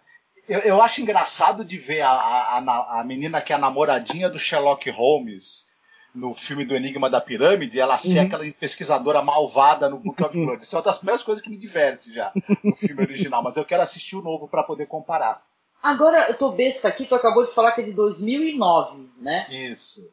Eu, 0.52 0.60
eu 0.60 0.82
acho 0.82 1.00
engraçado 1.00 1.64
de 1.64 1.78
ver 1.78 2.02
a, 2.02 2.10
a, 2.10 2.56
a 2.56 2.60
na- 2.60 3.00
a 3.00 3.04
menina 3.04 3.40
que 3.40 3.52
é 3.52 3.56
a 3.56 3.58
namoradinha 3.58 4.28
do 4.28 4.38
Sherlock 4.38 4.90
Holmes 4.90 5.66
no 6.14 6.34
filme 6.34 6.64
do 6.64 6.74
Enigma 6.74 7.08
da 7.08 7.20
Pirâmide, 7.22 7.80
ela 7.80 7.96
ser 7.96 8.18
Uhum. 8.20 8.26
aquela 8.26 8.44
pesquisadora 8.52 9.22
malvada 9.22 9.88
no 9.88 9.98
Book 9.98 10.22
of 10.22 10.36
Blood. 10.38 10.62
Isso 10.62 10.76
é 10.76 10.78
uma 10.78 10.84
das 10.84 10.98
primeiras 10.98 11.22
coisas 11.22 11.42
que 11.42 11.48
me 11.48 11.56
diverte 11.56 12.12
já 12.12 12.30
no 12.62 12.76
filme 12.76 13.00
original, 13.02 13.42
mas 13.42 13.56
eu 13.56 13.64
quero 13.64 13.82
assistir 13.82 14.16
o 14.16 14.22
novo 14.22 14.46
para 14.46 14.62
poder 14.62 14.84
comparar. 14.86 15.42
Agora, 15.82 16.28
eu 16.30 16.36
tô 16.36 16.52
besta 16.52 16.86
aqui, 16.86 17.06
tu 17.06 17.14
acabou 17.14 17.44
de 17.44 17.52
falar 17.54 17.72
que 17.72 17.80
é 17.80 17.84
de 17.84 17.92
2009, 17.92 19.08
né? 19.20 19.46
Isso. 19.50 20.06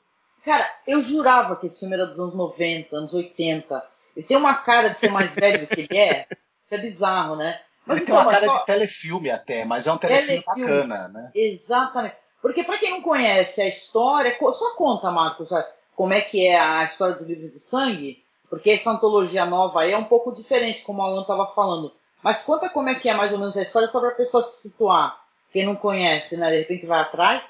Cara, 0.45 0.67
eu 0.87 1.01
jurava 1.01 1.57
que 1.57 1.67
esse 1.67 1.79
filme 1.79 1.95
era 1.95 2.05
dos 2.07 2.17
anos 2.19 2.33
90, 2.33 2.95
anos 2.95 3.13
80. 3.13 3.83
Ele 4.15 4.25
tem 4.25 4.37
uma 4.37 4.53
cara 4.55 4.87
de 4.89 4.97
ser 4.97 5.11
mais 5.11 5.35
velho 5.35 5.59
do 5.59 5.67
que 5.67 5.81
ele 5.81 5.97
é. 5.97 6.25
Isso 6.31 6.75
é 6.75 6.77
bizarro, 6.77 7.35
né? 7.35 7.59
Ele 7.87 7.95
tem 7.97 8.03
então, 8.03 8.15
uma 8.17 8.25
mas 8.25 8.33
cara 8.39 8.45
só- 8.45 8.59
de 8.59 8.65
telefilme 8.65 9.29
até, 9.31 9.65
mas 9.65 9.87
é 9.87 9.91
um 9.91 9.97
telefilme, 9.97 10.43
Telefilme. 10.43 10.61
bacana, 10.71 11.07
né? 11.07 11.31
Exatamente. 11.33 12.15
Porque 12.41 12.63
pra 12.63 12.77
quem 12.77 12.91
não 12.91 13.01
conhece 13.01 13.61
a 13.61 13.67
história, 13.67 14.37
só 14.53 14.75
conta, 14.75 15.09
Marcos, 15.11 15.51
a- 15.51 15.67
como 15.95 16.13
é 16.13 16.21
que 16.21 16.47
é 16.47 16.57
a 16.59 16.83
história 16.83 17.15
do 17.15 17.25
livro 17.25 17.49
de 17.49 17.59
sangue, 17.59 18.23
porque 18.49 18.71
essa 18.71 18.91
antologia 18.91 19.45
nova 19.45 19.81
aí 19.81 19.91
é 19.91 19.97
um 19.97 20.05
pouco 20.05 20.31
diferente, 20.31 20.81
como 20.83 21.01
o 21.01 21.05
Alan 21.05 21.21
estava 21.21 21.47
falando. 21.53 21.93
Mas 22.23 22.41
conta 22.43 22.69
como 22.69 22.89
é 22.89 22.95
que 22.95 23.09
é 23.09 23.13
mais 23.13 23.31
ou 23.31 23.39
menos 23.39 23.55
a 23.57 23.61
história, 23.61 23.87
só 23.89 23.99
pra 23.99 24.11
pessoa 24.11 24.43
se 24.43 24.61
situar. 24.61 25.19
Quem 25.51 25.65
não 25.65 25.75
conhece, 25.75 26.37
né? 26.37 26.49
De 26.51 26.59
repente 26.59 26.85
vai 26.85 26.99
atrás. 27.01 27.43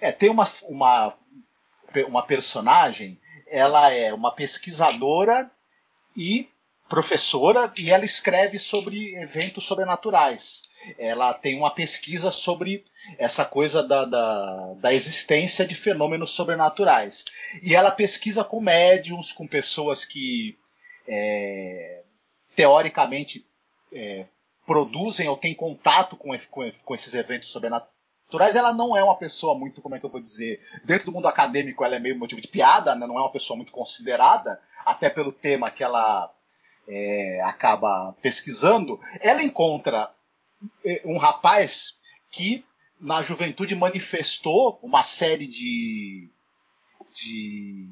É, 0.00 0.10
tem 0.12 0.30
uma, 0.30 0.46
uma, 0.68 1.14
uma 2.08 2.22
personagem, 2.24 3.18
ela 3.48 3.92
é 3.92 4.12
uma 4.12 4.32
pesquisadora 4.32 5.50
e 6.16 6.48
professora 6.90 7.72
e 7.78 7.88
ela 7.90 8.04
escreve 8.04 8.58
sobre 8.58 9.14
eventos 9.14 9.64
sobrenaturais. 9.64 10.62
Ela 10.98 11.32
tem 11.32 11.56
uma 11.56 11.70
pesquisa 11.70 12.32
sobre 12.32 12.84
essa 13.16 13.44
coisa 13.44 13.80
da, 13.80 14.04
da, 14.04 14.74
da 14.74 14.92
existência 14.92 15.64
de 15.64 15.76
fenômenos 15.76 16.32
sobrenaturais. 16.32 17.24
E 17.62 17.76
ela 17.76 17.92
pesquisa 17.92 18.42
com 18.42 18.60
médiums, 18.60 19.30
com 19.30 19.46
pessoas 19.46 20.04
que 20.04 20.58
é, 21.06 22.02
teoricamente 22.56 23.46
é, 23.92 24.26
produzem 24.66 25.28
ou 25.28 25.36
têm 25.36 25.54
contato 25.54 26.16
com, 26.16 26.36
com, 26.50 26.68
com 26.84 26.94
esses 26.94 27.14
eventos 27.14 27.50
sobrenaturais. 27.50 28.56
Ela 28.56 28.72
não 28.72 28.96
é 28.96 29.04
uma 29.04 29.16
pessoa 29.16 29.56
muito, 29.56 29.80
como 29.80 29.94
é 29.94 30.00
que 30.00 30.06
eu 30.06 30.10
vou 30.10 30.20
dizer, 30.20 30.58
dentro 30.84 31.06
do 31.06 31.12
mundo 31.12 31.28
acadêmico 31.28 31.84
ela 31.84 31.94
é 31.94 32.00
meio 32.00 32.18
motivo 32.18 32.40
de 32.40 32.48
piada, 32.48 32.96
né? 32.96 33.06
não 33.06 33.16
é 33.16 33.20
uma 33.20 33.32
pessoa 33.32 33.56
muito 33.56 33.70
considerada, 33.70 34.60
até 34.84 35.08
pelo 35.08 35.30
tema 35.30 35.70
que 35.70 35.84
ela 35.84 36.34
é, 36.90 37.40
acaba 37.44 38.12
pesquisando, 38.20 39.00
ela 39.20 39.42
encontra 39.42 40.12
é, 40.84 41.02
um 41.04 41.16
rapaz 41.18 41.96
que 42.30 42.64
na 43.00 43.22
juventude 43.22 43.76
manifestou 43.76 44.78
uma 44.82 45.04
série 45.04 45.46
de, 45.46 46.28
de 47.14 47.88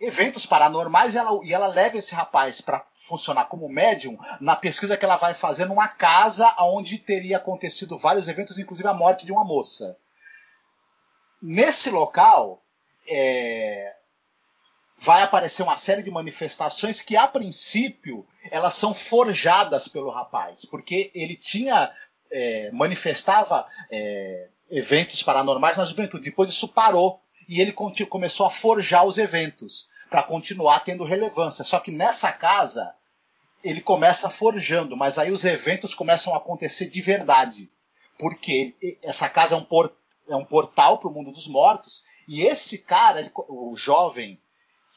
eventos 0.00 0.44
paranormais 0.44 1.14
e 1.14 1.18
ela, 1.18 1.40
e 1.44 1.54
ela 1.54 1.68
leva 1.68 1.96
esse 1.96 2.14
rapaz 2.14 2.60
para 2.60 2.84
funcionar 2.92 3.46
como 3.46 3.68
médium 3.68 4.18
na 4.40 4.56
pesquisa 4.56 4.96
que 4.96 5.04
ela 5.04 5.16
vai 5.16 5.34
fazer 5.34 5.66
numa 5.66 5.88
casa 5.88 6.52
onde 6.58 6.98
teria 6.98 7.36
acontecido 7.36 7.96
vários 7.96 8.26
eventos, 8.26 8.58
inclusive 8.58 8.88
a 8.88 8.94
morte 8.94 9.24
de 9.24 9.32
uma 9.32 9.44
moça. 9.44 9.96
Nesse 11.40 11.90
local, 11.90 12.62
é, 13.08 13.97
vai 14.98 15.22
aparecer 15.22 15.62
uma 15.62 15.76
série 15.76 16.02
de 16.02 16.10
manifestações 16.10 17.00
que, 17.00 17.16
a 17.16 17.26
princípio, 17.28 18.26
elas 18.50 18.74
são 18.74 18.92
forjadas 18.92 19.86
pelo 19.86 20.10
rapaz, 20.10 20.64
porque 20.64 21.10
ele 21.14 21.36
tinha 21.36 21.92
é, 22.30 22.70
manifestava 22.72 23.64
é, 23.90 24.48
eventos 24.70 25.22
paranormais 25.22 25.76
na 25.76 25.84
juventude. 25.84 26.24
Depois 26.24 26.50
isso 26.50 26.68
parou 26.68 27.20
e 27.48 27.60
ele 27.60 27.72
começou 27.72 28.46
a 28.46 28.50
forjar 28.50 29.04
os 29.04 29.18
eventos 29.18 29.88
para 30.10 30.22
continuar 30.22 30.80
tendo 30.80 31.04
relevância. 31.04 31.64
Só 31.64 31.78
que 31.78 31.90
nessa 31.90 32.32
casa 32.32 32.94
ele 33.62 33.80
começa 33.80 34.30
forjando, 34.30 34.96
mas 34.96 35.18
aí 35.18 35.30
os 35.30 35.44
eventos 35.44 35.94
começam 35.94 36.32
a 36.34 36.38
acontecer 36.38 36.88
de 36.88 37.00
verdade, 37.00 37.70
porque 38.18 38.76
essa 39.02 39.28
casa 39.28 39.54
é 39.54 39.58
um, 39.58 39.64
por, 39.64 39.94
é 40.28 40.36
um 40.36 40.44
portal 40.44 40.98
para 40.98 41.08
o 41.08 41.12
mundo 41.12 41.32
dos 41.32 41.48
mortos 41.48 42.02
e 42.28 42.42
esse 42.42 42.78
cara, 42.78 43.20
ele, 43.20 43.30
o 43.48 43.76
jovem 43.76 44.40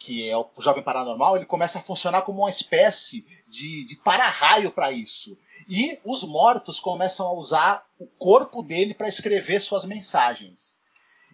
que 0.04 0.28
é 0.28 0.36
o 0.36 0.48
Jovem 0.60 0.84
Paranormal, 0.84 1.36
ele 1.36 1.46
começa 1.46 1.78
a 1.78 1.82
funcionar 1.82 2.24
como 2.24 2.40
uma 2.40 2.50
espécie 2.50 3.24
de, 3.48 3.86
de 3.86 3.96
para-raio 3.98 4.72
para 4.72 4.92
isso. 4.92 5.38
E 5.70 6.00
os 6.04 6.24
mortos 6.24 6.80
começam 6.80 7.28
a 7.28 7.34
usar 7.34 7.86
o 8.00 8.08
corpo 8.18 8.64
dele 8.64 8.96
para 8.96 9.08
escrever 9.08 9.60
suas 9.62 9.86
mensagens. 9.86 10.80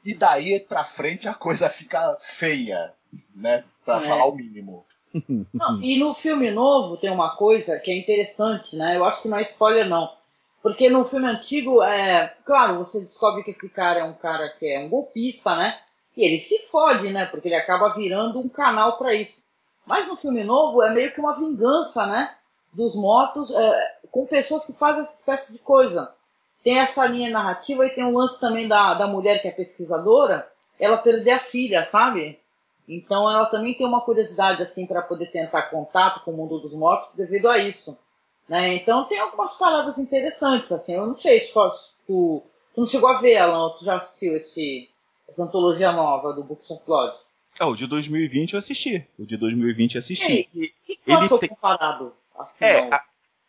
E 0.05 0.13
daí 0.13 0.59
para 0.59 0.83
frente 0.83 1.29
a 1.29 1.33
coisa 1.33 1.69
fica 1.69 2.17
feia, 2.19 2.93
né? 3.37 3.63
Para 3.85 3.97
é. 3.97 4.01
falar 4.01 4.25
o 4.25 4.35
mínimo. 4.35 4.83
Não, 5.53 5.81
e 5.81 5.97
no 5.97 6.13
filme 6.13 6.51
novo 6.51 6.97
tem 6.97 7.09
uma 7.09 7.37
coisa 7.37 7.79
que 7.79 7.89
é 7.89 7.97
interessante, 7.97 8.75
né? 8.75 8.97
Eu 8.97 9.05
acho 9.05 9.21
que 9.21 9.29
não 9.29 9.37
é 9.37 9.41
spoiler 9.43 9.87
não. 9.87 10.11
Porque 10.61 10.89
no 10.89 11.05
filme 11.05 11.27
antigo, 11.27 11.81
é, 11.81 12.35
claro, 12.45 12.79
você 12.79 12.99
descobre 12.99 13.43
que 13.43 13.51
esse 13.51 13.69
cara 13.69 14.01
é 14.01 14.03
um 14.03 14.13
cara 14.13 14.49
que 14.49 14.65
é 14.65 14.79
um 14.81 14.89
golpista, 14.89 15.55
né? 15.55 15.79
E 16.17 16.25
ele 16.25 16.39
se 16.39 16.57
fode, 16.71 17.11
né? 17.11 17.27
Porque 17.27 17.47
ele 17.47 17.55
acaba 17.55 17.93
virando 17.93 18.39
um 18.39 18.49
canal 18.49 18.97
para 18.97 19.13
isso. 19.13 19.43
Mas 19.85 20.07
no 20.07 20.15
filme 20.15 20.43
novo 20.43 20.81
é 20.81 20.89
meio 20.89 21.13
que 21.13 21.19
uma 21.19 21.37
vingança, 21.37 22.07
né? 22.07 22.33
Dos 22.73 22.95
mortos 22.95 23.53
é, 23.53 23.97
com 24.11 24.25
pessoas 24.25 24.65
que 24.65 24.73
fazem 24.73 25.03
essa 25.03 25.13
espécie 25.13 25.53
de 25.53 25.59
coisa. 25.59 26.11
Tem 26.63 26.79
essa 26.79 27.05
linha 27.05 27.29
narrativa 27.29 27.85
e 27.85 27.91
tem 27.91 28.03
um 28.03 28.17
lance 28.17 28.39
também 28.39 28.67
da, 28.67 28.95
da 28.95 29.07
mulher 29.07 29.41
que 29.41 29.47
é 29.47 29.51
pesquisadora, 29.51 30.51
ela 30.79 30.97
perder 30.97 31.31
a 31.31 31.39
filha, 31.39 31.85
sabe? 31.85 32.39
Então 32.87 33.29
ela 33.29 33.45
também 33.45 33.75
tem 33.75 33.85
uma 33.85 34.01
curiosidade 34.01 34.63
assim 34.63 34.87
para 34.87 35.01
poder 35.03 35.27
tentar 35.27 35.63
contato 35.63 36.23
com 36.23 36.31
o 36.31 36.35
mundo 36.35 36.59
dos 36.59 36.73
mortos 36.73 37.15
devido 37.15 37.47
a 37.47 37.59
isso. 37.59 37.95
Né? 38.49 38.75
Então 38.75 39.05
tem 39.05 39.19
algumas 39.19 39.55
palavras 39.55 39.99
interessantes, 39.99 40.71
assim. 40.71 40.95
Eu 40.95 41.05
não 41.05 41.17
sei 41.17 41.41
se 41.41 41.53
tu, 41.53 41.71
tu 42.07 42.43
não 42.75 42.87
chegou 42.87 43.09
a 43.09 43.21
ver, 43.21 43.37
Alan, 43.37 43.69
tu 43.77 43.85
já 43.85 43.97
assistiu 43.97 44.35
esse, 44.35 44.89
essa 45.27 45.43
antologia 45.43 45.91
nova 45.91 46.33
do 46.33 46.43
Books 46.43 46.69
of 46.71 46.83
Blood. 46.85 47.17
É, 47.59 47.65
o 47.65 47.75
de 47.75 47.87
2020 47.87 48.53
eu 48.53 48.59
assisti. 48.59 49.05
O 49.17 49.25
de 49.25 49.35
2020 49.37 49.95
eu 49.95 49.99
assisti. 49.99 50.47
E, 50.53 50.73
e, 50.87 50.99
ele 51.07 51.39
tem... 51.39 51.49
comparado? 51.49 52.13
Assim, 52.35 52.65
é, 52.65 52.93
a, 52.93 53.03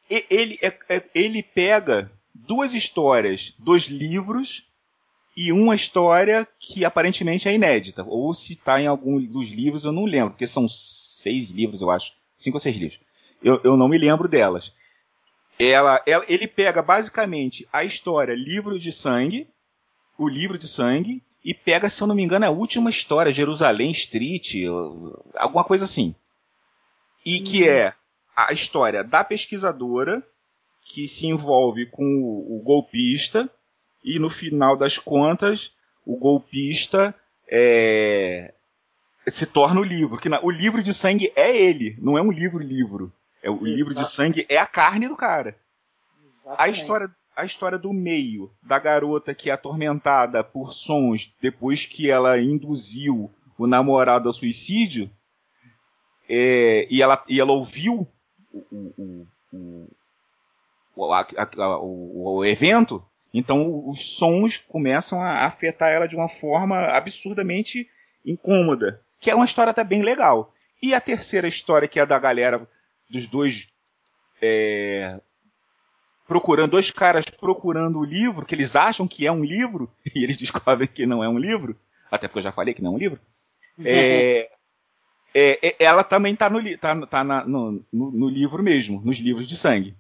ele, 0.09 0.59
é, 0.63 0.79
é, 0.89 1.05
ele 1.15 1.43
pega 1.43 2.11
duas 2.35 2.73
histórias 2.75 3.55
dos 3.59 3.89
livros 3.89 4.67
e 5.37 5.53
uma 5.53 5.75
história 5.75 6.49
que 6.59 6.85
aparentemente 6.85 7.49
é 7.49 7.55
inédita. 7.55 8.03
Ou 8.05 8.33
se 8.35 8.55
está 8.55 8.81
em 8.81 8.87
algum 8.87 9.25
dos 9.25 9.51
livros, 9.51 9.85
eu 9.85 9.93
não 9.93 10.05
lembro, 10.05 10.31
porque 10.31 10.47
são 10.47 10.69
seis 10.69 11.51
livros, 11.51 11.83
eu 11.83 11.91
acho. 11.91 12.13
Cinco 12.37 12.57
ou 12.57 12.61
seis 12.61 12.77
livros. 12.77 12.99
Eu, 13.43 13.61
eu 13.63 13.77
não 13.77 13.89
me 13.89 13.99
lembro 13.99 14.27
delas. 14.27 14.73
Ela, 15.59 16.03
ela, 16.07 16.25
ele 16.29 16.47
pega 16.47 16.81
basicamente 16.81 17.69
a 17.73 17.85
história 17.85 18.35
Livro 18.35 18.79
de 18.79 18.93
Sangue, 18.93 19.49
o 20.17 20.29
livro 20.29 20.57
de 20.57 20.67
sangue, 20.67 21.23
e 21.45 21.55
pega, 21.55 21.89
se 21.89 22.03
eu 22.03 22.07
não 22.07 22.15
me 22.15 22.23
engano, 22.23 22.47
a 22.47 22.51
última 22.51 22.91
história, 22.91 23.33
Jerusalém 23.33 23.91
Street, 23.93 24.55
alguma 25.35 25.65
coisa 25.65 25.85
assim. 25.85 26.15
E 27.25 27.41
que 27.41 27.63
uhum. 27.63 27.69
é 27.69 27.95
a 28.37 28.53
história 28.53 29.03
da 29.05 29.25
pesquisadora 29.25 30.23
que 30.83 31.07
se 31.07 31.27
envolve 31.27 31.87
com 31.87 32.05
o, 32.05 32.59
o 32.59 32.63
golpista 32.63 33.51
e 34.03 34.19
no 34.19 34.31
final 34.31 34.77
das 34.77 34.97
contas 34.97 35.73
o 36.05 36.17
golpista 36.17 37.15
é, 37.47 38.55
se 39.27 39.47
torna 39.47 39.81
o 39.81 39.85
livro. 39.85 40.19
Que 40.19 40.29
na, 40.29 40.41
o 40.43 40.51
livro 40.51 40.83
de 40.83 40.93
sangue 40.95 41.33
é 41.37 41.55
ele, 41.55 41.97
não 42.01 42.17
é 42.17 42.23
um 42.23 42.33
livro-livro. 42.33 43.13
É, 43.43 43.51
o 43.51 43.55
Exato. 43.55 43.67
livro 43.67 43.95
de 43.95 44.05
sangue 44.09 44.47
é 44.49 44.57
a 44.57 44.67
carne 44.67 45.09
do 45.09 45.17
cara. 45.17 45.57
Exatamente. 46.45 46.63
A 46.63 46.69
história 46.69 47.11
a 47.39 47.45
história 47.45 47.79
do 47.79 47.93
meio, 47.93 48.51
da 48.61 48.81
garota 48.81 49.33
que 49.33 49.49
é 49.49 49.53
atormentada 49.53 50.43
por 50.43 50.73
sons 50.73 51.33
depois 51.41 51.87
que 51.87 52.11
ela 52.11 52.41
induziu 52.41 53.33
o 53.57 53.65
namorado 53.65 54.29
ao 54.29 54.33
suicídio, 54.33 55.09
é, 56.29 56.89
e, 56.91 57.01
ela, 57.01 57.25
e 57.29 57.39
ela 57.39 57.53
ouviu 57.53 58.09
o, 58.53 59.27
o, 59.53 59.87
o, 60.97 61.15
a, 61.15 61.21
a, 61.21 61.79
o, 61.79 62.39
o 62.39 62.45
evento, 62.45 63.05
então 63.33 63.89
os 63.89 64.17
sons 64.17 64.57
começam 64.57 65.23
a 65.23 65.45
afetar 65.45 65.91
ela 65.91 66.09
de 66.09 66.17
uma 66.17 66.29
forma 66.29 66.77
absurdamente 66.89 67.89
incômoda. 68.27 69.01
Que 69.21 69.31
é 69.31 69.35
uma 69.35 69.45
história 69.45 69.71
até 69.71 69.85
bem 69.85 70.03
legal. 70.03 70.53
E 70.83 70.93
a 70.93 71.01
terceira 71.01 71.47
história, 71.47 71.87
que 71.87 72.01
é 72.01 72.07
da 72.07 72.19
galera 72.19 72.69
dos 73.09 73.29
dois 73.29 73.69
é, 74.43 75.21
procurando, 76.29 76.73
dois 76.73 76.91
caras 76.91 77.25
procurando 77.25 77.99
o 77.99 78.05
livro, 78.05 78.45
que 78.45 78.55
eles 78.55 78.77
acham 78.77 79.09
que 79.09 79.27
é 79.27 79.33
um 79.33 79.43
livro, 79.43 79.91
e 80.15 80.23
eles 80.23 80.37
descobrem 80.37 80.87
que 80.87 81.07
não 81.07 81.25
é 81.25 81.29
um 81.29 81.39
livro, 81.39 81.75
até 82.11 82.29
porque 82.29 82.39
eu 82.39 82.43
já 82.43 82.53
falei 82.53 82.75
que 82.75 82.83
não 82.83 82.93
é 82.93 82.95
um 82.95 82.99
livro. 82.99 83.21
É, 83.83 84.51
é, 85.35 85.69
é, 85.69 85.77
ela 85.79 86.05
também 86.05 86.35
está 86.35 86.51
no, 86.51 86.79
tá, 86.79 87.07
tá 87.07 87.25
na, 87.25 87.45
no, 87.45 87.85
no, 87.93 88.11
no, 88.11 88.29
livro 88.29 88.63
mesmo, 88.63 89.01
nos 89.05 89.19
livros 89.19 89.49
de 89.49 89.57
sangue. 89.57 89.95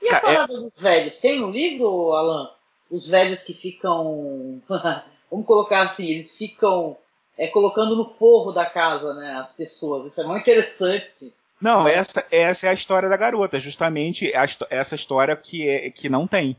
E 0.00 0.08
a 0.08 0.16
é 0.16 0.20
parada 0.20 0.58
dos 0.58 0.78
velhos? 0.80 1.16
Tem 1.18 1.38
no 1.38 1.50
livro, 1.50 2.12
Alan? 2.12 2.50
Os 2.90 3.06
velhos 3.06 3.42
que 3.42 3.54
ficam. 3.54 4.60
Vamos 5.30 5.46
colocar 5.46 5.82
assim, 5.82 6.06
eles 6.06 6.36
ficam 6.36 6.96
é, 7.38 7.46
colocando 7.48 7.96
no 7.96 8.10
forro 8.14 8.52
da 8.52 8.66
casa, 8.66 9.14
né? 9.14 9.34
As 9.34 9.52
pessoas. 9.52 10.10
Isso 10.10 10.20
é 10.20 10.24
muito 10.24 10.42
interessante. 10.42 11.32
Não, 11.62 11.86
essa, 11.86 12.26
essa 12.30 12.66
é 12.66 12.70
a 12.70 12.74
história 12.74 13.08
da 13.08 13.16
garota, 13.16 13.60
justamente 13.60 14.34
a, 14.34 14.44
essa 14.68 14.96
história 14.96 15.36
que, 15.36 15.68
é, 15.68 15.90
que 15.90 16.08
não 16.08 16.26
tem. 16.26 16.56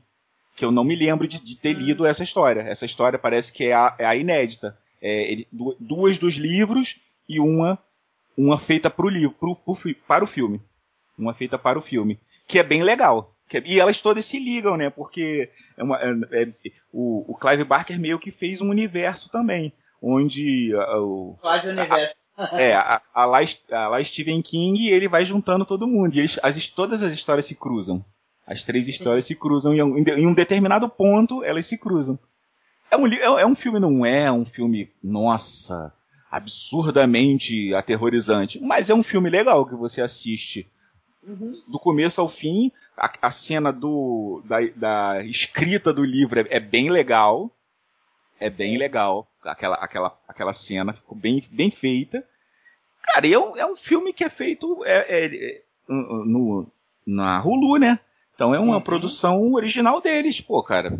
Que 0.55 0.63
eu 0.63 0.71
não 0.71 0.83
me 0.83 0.95
lembro 0.95 1.27
de, 1.27 1.43
de 1.43 1.57
ter 1.57 1.73
lido 1.73 2.05
essa 2.05 2.23
história. 2.23 2.61
Essa 2.61 2.85
história 2.85 3.19
parece 3.19 3.51
que 3.51 3.65
é 3.65 3.73
a, 3.73 3.95
é 3.99 4.05
a 4.05 4.15
inédita. 4.15 4.77
É, 5.01 5.31
ele, 5.31 5.47
duas 5.79 6.17
dos 6.17 6.35
livros 6.35 6.99
e 7.27 7.39
uma 7.39 7.77
uma 8.37 8.57
feita 8.57 8.89
pro 8.89 9.09
livro, 9.09 9.35
pro, 9.39 9.55
pro, 9.55 9.95
para 10.07 10.23
o 10.23 10.27
filme. 10.27 10.61
Uma 11.17 11.33
feita 11.33 11.57
para 11.57 11.77
o 11.77 11.81
filme. 11.81 12.19
Que 12.47 12.59
é 12.59 12.63
bem 12.63 12.81
legal. 12.81 13.35
É, 13.53 13.61
e 13.65 13.79
elas 13.79 14.01
todas 14.01 14.25
se 14.25 14.39
ligam, 14.39 14.75
né? 14.75 14.89
Porque 14.89 15.49
é 15.77 15.83
uma, 15.83 15.97
é, 16.01 16.11
é, 16.41 16.47
o, 16.91 17.31
o 17.31 17.37
Clive 17.37 17.63
Barker 17.63 17.99
meio 17.99 18.17
que 18.17 18.31
fez 18.31 18.61
um 18.61 18.69
universo 18.69 19.29
também. 19.29 19.71
Onde. 20.01 20.73
O, 20.75 21.37
Clive 21.41 21.67
Universo. 21.67 22.22
É, 22.53 22.73
a, 22.73 23.01
a, 23.13 23.25
lá, 23.25 23.39
a 23.71 23.87
lá 23.87 24.03
Stephen 24.03 24.41
King 24.41 24.87
ele 24.87 25.07
vai 25.07 25.23
juntando 25.23 25.65
todo 25.65 25.87
mundo. 25.87 26.15
E 26.15 26.19
eles, 26.19 26.39
as, 26.41 26.67
todas 26.67 27.03
as 27.03 27.13
histórias 27.13 27.45
se 27.45 27.55
cruzam. 27.55 28.03
As 28.45 28.63
três 28.63 28.87
histórias 28.87 29.25
se 29.25 29.35
cruzam. 29.35 29.73
Em, 29.73 30.03
em 30.03 30.27
um 30.27 30.33
determinado 30.33 30.89
ponto, 30.89 31.43
elas 31.43 31.65
se 31.65 31.77
cruzam. 31.77 32.17
É 32.89 32.97
um, 32.97 33.07
é, 33.07 33.41
é 33.41 33.45
um 33.45 33.55
filme, 33.55 33.79
não 33.79 34.05
é 34.05 34.31
um 34.31 34.45
filme, 34.45 34.91
nossa, 35.03 35.93
absurdamente 36.29 37.73
aterrorizante. 37.73 38.59
Mas 38.59 38.89
é 38.89 38.93
um 38.93 39.03
filme 39.03 39.29
legal 39.29 39.65
que 39.65 39.75
você 39.75 40.01
assiste 40.01 40.67
Uhum. 41.25 41.53
do 41.69 41.79
começo 41.79 42.19
ao 42.19 42.27
fim. 42.27 42.69
A, 42.97 43.11
a 43.21 43.31
cena 43.31 43.71
do, 43.71 44.43
da, 44.45 44.57
da 44.75 45.23
escrita 45.23 45.93
do 45.93 46.03
livro 46.03 46.39
é, 46.39 46.45
é 46.49 46.59
bem 46.59 46.89
legal. 46.89 47.49
É 48.39 48.49
bem 48.49 48.77
legal. 48.77 49.27
Aquela, 49.45 49.75
aquela, 49.75 50.19
aquela 50.27 50.53
cena 50.53 50.93
ficou 50.93 51.17
bem, 51.17 51.41
bem 51.51 51.69
feita. 51.71 52.25
Cara, 53.01 53.27
e 53.27 53.33
é 53.33 53.39
um, 53.39 53.57
é 53.57 53.65
um 53.65 53.75
filme 53.75 54.13
que 54.13 54.23
é 54.23 54.29
feito 54.29 54.83
é, 54.85 55.25
é, 55.25 55.61
no, 55.87 56.67
na 57.05 57.41
Hulu, 57.43 57.77
né? 57.77 57.99
Então 58.35 58.53
é 58.55 58.59
uma 58.59 58.75
Uhum. 58.75 58.81
produção 58.81 59.53
original 59.53 60.01
deles, 60.01 60.41
pô, 60.41 60.63
cara. 60.63 60.97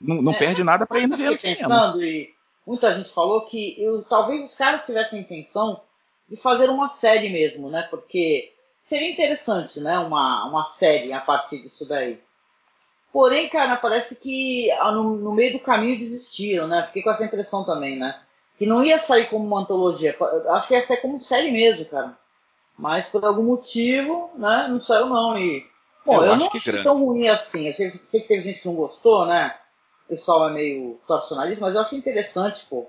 Não, 0.00 0.22
não 0.22 0.32
É, 0.32 0.38
perde 0.38 0.62
nada 0.64 0.86
pra 0.86 0.98
ir 1.00 1.06
no 1.06 1.16
ver 1.16 1.38
pensando 1.40 2.02
e 2.02 2.34
muita 2.66 2.94
gente 2.94 3.10
falou 3.10 3.46
que 3.46 3.80
eu, 3.82 4.02
talvez 4.04 4.44
os 4.44 4.54
caras 4.54 4.84
tivessem 4.84 5.18
a 5.18 5.22
intenção 5.22 5.82
de 6.28 6.36
fazer 6.36 6.68
uma 6.68 6.88
série 6.88 7.30
mesmo, 7.30 7.70
né? 7.70 7.82
Porque 7.90 8.52
seria 8.84 9.10
interessante, 9.10 9.80
né? 9.80 9.98
Uma, 9.98 10.46
uma 10.48 10.64
série 10.64 11.12
a 11.12 11.20
partir 11.20 11.62
disso 11.62 11.86
daí. 11.88 12.20
Porém, 13.12 13.48
cara, 13.48 13.76
parece 13.76 14.14
que 14.16 14.70
ah, 14.72 14.92
no, 14.92 15.16
no 15.16 15.32
meio 15.32 15.52
do 15.54 15.60
caminho 15.60 15.98
desistiram, 15.98 16.66
né? 16.68 16.84
Fiquei 16.88 17.02
com 17.02 17.10
essa 17.10 17.24
impressão 17.24 17.64
também, 17.64 17.98
né? 17.98 18.20
Que 18.58 18.66
não 18.66 18.84
ia 18.84 18.98
sair 18.98 19.28
como 19.30 19.44
uma 19.46 19.60
antologia. 19.60 20.16
Acho 20.50 20.68
que 20.68 20.74
ia 20.74 20.82
sair 20.82 20.98
como 21.00 21.20
série 21.20 21.50
mesmo, 21.50 21.84
cara. 21.86 22.16
Mas 22.76 23.06
por 23.08 23.24
algum 23.24 23.42
motivo, 23.44 24.30
né? 24.36 24.66
Não 24.68 24.80
saiu 24.80 25.06
não. 25.06 25.38
E, 25.38 25.66
bom, 26.04 26.22
Eu 26.22 26.24
eu, 26.24 26.32
acho 26.32 26.38
não 26.38 26.48
que 26.48 26.58
achei 26.58 26.72
grande. 26.72 26.82
tão 26.82 26.98
ruim 27.04 27.28
assim. 27.28 27.68
Eu 27.68 27.74
sei, 27.74 27.92
sei 28.06 28.20
que 28.22 28.28
teve 28.28 28.42
gente 28.42 28.60
que 28.60 28.68
não 28.68 28.74
gostou, 28.74 29.26
né? 29.26 29.56
O 30.06 30.08
pessoal 30.10 30.48
é 30.48 30.52
meio 30.52 31.00
torcionalista, 31.06 31.60
mas 31.64 31.74
eu 31.74 31.80
achei 31.80 31.98
interessante, 31.98 32.66
pô. 32.68 32.86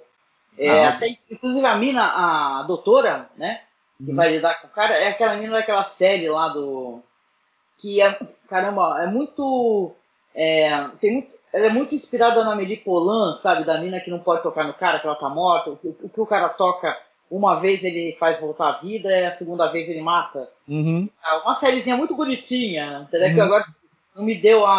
É, 0.58 0.86
Ah, 0.86 0.90
até, 0.90 1.18
inclusive 1.32 1.66
a 1.66 1.76
mina, 1.76 2.04
a 2.04 2.64
doutora, 2.64 3.30
né? 3.38 3.62
Que 4.06 4.12
Uhum. 4.12 4.16
vai 4.16 4.30
lidar 4.32 4.62
com 4.62 4.68
o 4.68 4.72
cara, 4.72 4.96
é 4.96 5.10
aquela 5.10 5.36
mina 5.38 5.54
daquela 5.54 5.84
série 5.84 6.30
lá 6.30 6.50
do. 6.50 7.02
Que 7.80 8.02
é. 8.02 8.20
Caramba, 8.50 9.02
é 9.04 9.08
muito. 9.08 9.94
É, 10.36 10.88
tem 11.02 11.28
ela 11.52 11.66
é 11.66 11.70
muito 11.70 11.96
inspirada 11.96 12.44
na 12.44 12.54
Amélie 12.54 12.78
Polan, 12.78 13.36
sabe? 13.38 13.64
Da 13.64 13.80
mina 13.80 14.00
que 14.00 14.12
não 14.12 14.20
pode 14.20 14.44
tocar 14.44 14.64
no 14.66 14.74
cara, 14.74 15.00
que 15.00 15.08
ela 15.08 15.16
tá 15.16 15.28
morta. 15.30 15.72
O, 15.72 15.78
que- 15.78 15.96
o 16.04 16.10
que 16.10 16.22
o 16.22 16.26
cara 16.26 16.48
toca, 16.50 16.96
uma 17.30 17.60
vez 17.60 17.84
ele 17.84 18.16
faz 18.20 18.40
voltar 18.40 18.70
à 18.70 18.72
vida, 18.74 19.10
e 19.10 19.26
a 19.26 19.34
segunda 19.34 19.66
vez 19.68 19.90
ele 19.90 20.02
mata. 20.02 20.48
Uhum. 20.68 21.10
Ah, 21.24 21.42
Uma 21.44 21.56
sériezinha 21.56 21.98
muito 21.98 22.16
bonitinha, 22.16 23.00
entendeu? 23.08 23.30
Que 23.34 23.40
Uhum. 23.40 23.46
agora 23.46 23.66
não 24.16 24.24
me 24.24 24.36
deu 24.36 24.64
a, 24.66 24.74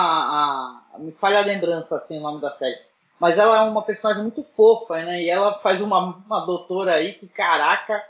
a- 0.95 0.99
Me 0.99 1.11
falha 1.13 1.39
a 1.41 1.45
lembrança, 1.45 1.97
assim, 1.97 2.19
o 2.19 2.23
nome 2.23 2.41
da 2.41 2.51
série. 2.53 2.79
Mas 3.19 3.37
ela 3.39 3.57
é 3.59 3.61
uma 3.63 3.83
personagem 3.83 4.23
muito 4.23 4.45
fofa, 4.57 5.03
né? 5.03 5.23
E 5.23 5.29
ela 5.29 5.55
faz 5.59 5.81
uma, 5.81 5.99
uma 5.99 6.41
doutora 6.47 6.95
aí 6.95 7.15
que, 7.15 7.27
caraca, 7.27 8.01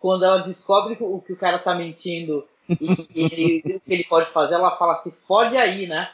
quando 0.00 0.24
ela 0.24 0.38
descobre 0.40 0.96
que 0.96 1.04
o 1.04 1.20
que 1.20 1.32
o 1.32 1.36
cara 1.36 1.58
tá 1.60 1.72
mentindo 1.74 2.44
e 2.68 3.22
ele, 3.22 3.76
o 3.76 3.80
que 3.80 3.92
ele 3.92 4.04
pode 4.04 4.30
fazer, 4.30 4.54
ela 4.54 4.76
fala, 4.76 4.96
se 4.96 5.10
fode 5.26 5.56
aí, 5.56 5.86
né? 5.86 6.10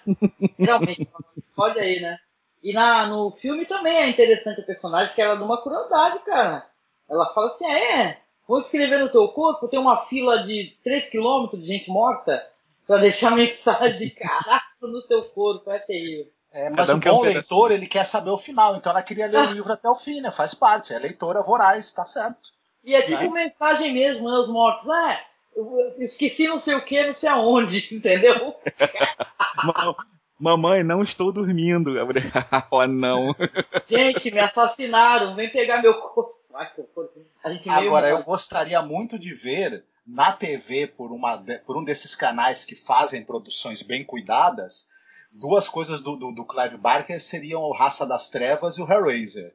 Realmente, 0.59 1.05
fala, 1.07 1.25
se 1.35 1.45
fode 1.55 1.79
aí, 1.79 2.01
né? 2.01 2.19
E 2.63 2.73
na, 2.73 3.07
no 3.07 3.31
filme 3.33 3.67
também 3.67 3.97
é 3.97 4.09
interessante 4.09 4.61
a 4.61 4.65
personagem, 4.65 5.15
que 5.15 5.21
ela 5.21 5.35
é 5.35 5.37
de 5.37 5.43
uma 5.43 5.63
crueldade, 5.63 6.19
cara. 6.21 6.67
Ela 7.11 7.33
fala 7.35 7.49
assim, 7.49 7.67
é, 7.67 8.19
vou 8.49 8.59
escrever 8.59 8.99
no 8.99 9.11
teu 9.11 9.29
corpo, 9.29 9.69
tem 9.69 9.79
uma 9.79 10.07
fila 10.07 10.43
de 10.43 10.75
3 10.83 11.11
km 11.11 11.49
de 11.53 11.67
gente 11.67 11.91
morta 11.91 12.43
pra 12.87 12.99
deixar 12.99 13.31
mensagem, 13.33 14.11
caraca, 14.17 14.65
no 14.81 15.03
teu 15.03 15.25
corpo, 15.25 15.71
é 15.71 15.79
terrível. 15.81 16.33
É, 16.53 16.71
mas 16.71 16.89
um 16.89 16.99
o 16.99 17.01
bom 17.01 17.23
leitor, 17.23 17.73
ele 17.73 17.87
quer 17.87 18.05
saber 18.05 18.31
o 18.31 18.39
final, 18.39 18.77
então 18.77 18.93
ela 18.93 19.03
queria 19.03 19.27
ler 19.27 19.49
o 19.49 19.53
livro 19.53 19.73
até 19.73 19.89
o 19.89 19.97
fim, 19.97 20.21
né? 20.21 20.31
Faz 20.31 20.55
parte, 20.55 20.95
é 20.95 20.99
leitora 21.01 21.43
voraz, 21.43 21.93
tá 21.93 22.07
certo. 22.07 22.51
E 22.85 22.95
é 22.95 23.03
tipo 23.03 23.25
Né? 23.25 23.45
mensagem 23.45 23.93
mesmo, 23.93 24.31
né, 24.31 24.39
os 24.39 24.49
mortos, 24.49 24.89
é, 24.89 25.21
esqueci 25.99 26.49
não 26.49 26.59
sei 26.59 26.75
o 26.75 26.85
que, 26.85 27.07
não 27.07 27.15
sei 27.15 27.29
aonde, 27.29 27.89
entendeu? 27.95 28.55
Ma- 29.65 29.95
Mamãe, 30.39 30.83
não 30.83 31.03
estou 31.03 31.33
dormindo. 31.33 31.95
Gabriel. 31.95 32.27
oh, 32.71 32.87
não. 32.87 33.35
Gente, 33.89 34.31
me 34.31 34.41
assassinaram, 34.41 35.35
vem 35.37 35.51
pegar 35.51 35.81
meu 35.81 35.95
corpo. 35.95 36.35
Nossa, 36.51 36.85
pô, 36.95 37.09
a 37.45 37.51
gente 37.51 37.69
meio 37.69 37.81
Agora, 37.81 38.09
eu 38.09 38.23
gostaria 38.23 38.81
muito 38.83 39.19
de 39.19 39.35
ver 39.35 39.85
na 40.07 40.33
TV, 40.33 40.87
por, 40.87 41.11
uma, 41.11 41.39
por 41.67 41.77
um 41.77 41.85
desses 41.85 42.15
canais 42.15 42.65
que 42.65 42.77
fazem 42.77 43.25
produções 43.25 43.83
bem 43.83 44.05
cuidadas, 44.05 44.87
duas 45.33 45.69
coisas 45.69 46.01
do, 46.01 46.17
do, 46.17 46.31
do 46.33 46.47
Clive 46.47 46.77
Barker 46.77 47.21
seriam 47.21 47.63
o 47.63 47.73
Raça 47.73 48.07
das 48.07 48.29
Trevas 48.29 48.77
e 48.77 48.83
o 48.83 48.91
Hellraiser. 48.91 49.53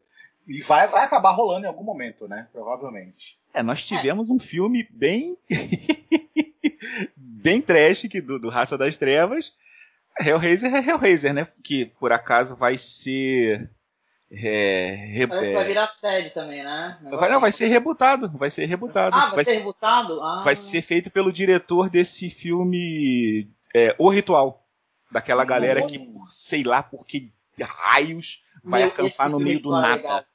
E 0.47 0.62
vai, 0.62 0.88
vai 0.88 1.05
acabar 1.05 1.31
rolando 1.31 1.65
em 1.65 1.69
algum 1.69 1.83
momento, 1.83 2.27
né? 2.27 2.49
Provavelmente. 2.51 3.38
É, 3.53 3.63
nós 3.63 3.83
tivemos 3.83 4.29
um 4.29 4.39
filme 4.39 4.88
bem. 4.91 5.38
bem 7.15 7.62
trash 7.62 8.03
que 8.03 8.21
do, 8.21 8.39
do 8.39 8.49
Raça 8.49 8.77
das 8.77 8.97
Trevas. 8.97 9.53
Hellraiser 10.19 10.73
é 10.73 10.79
Hellraiser, 10.79 11.33
né? 11.33 11.47
Que 11.63 11.85
por 11.85 12.12
acaso 12.12 12.55
vai 12.55 12.77
ser. 12.77 13.69
É, 14.31 15.07
re- 15.12 15.23
é, 15.23 15.53
vai 15.53 15.65
virar 15.65 15.88
série 15.88 16.29
também, 16.29 16.63
né? 16.63 16.99
vai, 17.09 17.31
não, 17.31 17.39
vai 17.39 17.51
ser 17.51 17.67
rebutado. 17.67 18.29
Vai 18.38 18.49
ser 18.51 18.65
rebutado. 18.65 19.15
Ah, 19.15 19.31
vai, 19.33 19.43
ser 19.43 19.51
ser, 19.53 19.57
rebutado? 19.57 20.21
Ah, 20.21 20.41
vai 20.43 20.55
ser 20.55 20.81
feito 20.83 21.09
pelo 21.09 21.33
diretor 21.33 21.89
desse 21.89 22.29
filme 22.29 23.49
é, 23.73 23.95
O 23.97 24.09
Ritual. 24.09 24.65
Daquela 25.12 25.43
galera 25.43 25.81
que, 25.88 25.99
sei 26.29 26.62
lá 26.62 26.83
por 26.83 27.03
que 27.03 27.31
raios, 27.59 28.43
vai 28.63 28.81
Meu, 28.81 28.89
acampar 28.89 29.27
no 29.27 29.39
meio 29.39 29.59
do 29.59 29.75
é 29.75 29.81
nada. 29.81 30.25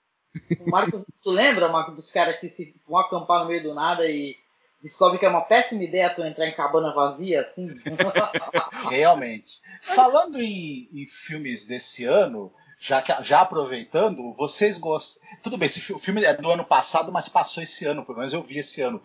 O 0.61 0.71
Marcos, 0.71 1.05
tu 1.23 1.31
lembra, 1.31 1.69
Marcos, 1.69 1.95
dos 1.97 2.11
caras 2.11 2.39
que 2.41 2.49
se 2.51 2.75
vão 2.89 2.99
acampar 2.99 3.41
no 3.43 3.49
meio 3.49 3.63
do 3.63 3.75
nada 3.75 4.07
e 4.07 4.37
descobre 4.83 5.19
que 5.19 5.25
é 5.25 5.29
uma 5.29 5.41
péssima 5.41 5.83
ideia 5.83 6.15
tu 6.15 6.23
entrar 6.23 6.47
em 6.47 6.55
cabana 6.55 6.93
vazia, 6.93 7.41
assim? 7.43 7.69
Realmente. 8.91 9.61
Falando 9.81 10.39
em, 10.41 10.89
em 10.93 11.07
filmes 11.07 11.67
desse 11.67 12.05
ano, 12.05 12.53
já, 12.79 13.03
já 13.23 13.41
aproveitando, 13.41 14.35
vocês 14.35 14.77
gostam. 14.79 15.23
Tudo 15.43 15.57
bem, 15.57 15.67
esse 15.67 15.93
o 15.93 15.99
filme 15.99 16.23
é 16.25 16.35
do 16.35 16.51
ano 16.51 16.65
passado, 16.65 17.11
mas 17.13 17.29
passou 17.29 17.63
esse 17.63 17.87
ano, 17.87 18.05
pelo 18.05 18.19
menos 18.19 18.33
eu 18.33 18.43
vi 18.43 18.59
esse 18.59 18.83
ano. 18.83 19.01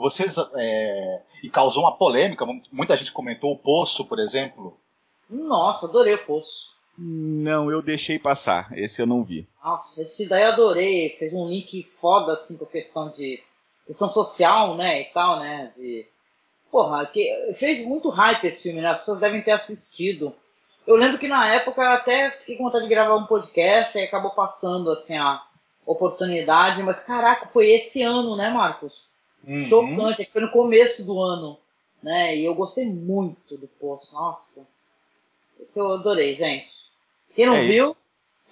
Vocês. 0.00 0.36
é, 0.56 1.22
e 1.44 1.48
causou 1.50 1.82
uma 1.84 1.96
polêmica, 1.96 2.44
mu- 2.44 2.62
muita 2.72 2.96
gente 2.96 3.12
comentou 3.12 3.52
o 3.52 3.58
Poço, 3.58 4.06
por 4.06 4.18
exemplo. 4.18 4.76
Nossa, 5.30 5.86
adorei 5.86 6.14
o 6.14 6.26
Poço. 6.26 6.71
Não, 6.96 7.70
eu 7.70 7.82
deixei 7.82 8.18
passar. 8.18 8.70
Esse 8.76 9.02
eu 9.02 9.06
não 9.06 9.24
vi. 9.24 9.48
Nossa, 9.62 10.02
esse 10.02 10.28
daí 10.28 10.42
eu 10.42 10.52
adorei. 10.52 11.16
Fez 11.18 11.32
um 11.32 11.48
link 11.48 11.88
foda, 12.00 12.34
assim, 12.34 12.56
com 12.56 12.64
a 12.64 12.68
questão 12.68 13.10
de... 13.10 13.42
Questão 13.86 14.08
social, 14.10 14.76
né, 14.76 15.02
e 15.02 15.04
tal, 15.06 15.40
né, 15.40 15.72
de... 15.76 16.06
Porra, 16.70 17.04
que 17.04 17.52
fez 17.56 17.84
muito 17.84 18.08
hype 18.08 18.46
esse 18.46 18.62
filme, 18.62 18.80
né? 18.80 18.90
As 18.90 19.00
pessoas 19.00 19.20
devem 19.20 19.42
ter 19.42 19.50
assistido. 19.50 20.32
Eu 20.86 20.96
lembro 20.96 21.18
que 21.18 21.28
na 21.28 21.46
época 21.52 21.82
eu 21.82 21.90
até 21.90 22.30
fiquei 22.30 22.56
com 22.56 22.64
vontade 22.64 22.84
de 22.84 22.90
gravar 22.90 23.16
um 23.16 23.26
podcast 23.26 23.98
e 23.98 24.02
acabou 24.02 24.30
passando, 24.30 24.90
assim, 24.90 25.16
a 25.16 25.42
oportunidade. 25.84 26.82
Mas, 26.82 27.00
caraca, 27.00 27.46
foi 27.48 27.70
esse 27.70 28.02
ano, 28.02 28.36
né, 28.36 28.48
Marcos? 28.48 29.10
Uhum. 29.46 29.64
Chocante, 29.66 30.28
foi 30.32 30.40
no 30.40 30.50
começo 30.50 31.04
do 31.04 31.20
ano, 31.20 31.58
né? 32.02 32.36
E 32.36 32.44
eu 32.44 32.54
gostei 32.54 32.86
muito 32.86 33.58
do 33.58 33.68
Poço, 33.68 34.12
nossa. 34.14 34.66
Esse 35.62 35.78
eu 35.78 35.92
adorei, 35.92 36.36
gente. 36.36 36.68
Quem 37.34 37.46
não 37.46 37.54
É, 37.56 37.62
viu, 37.62 37.96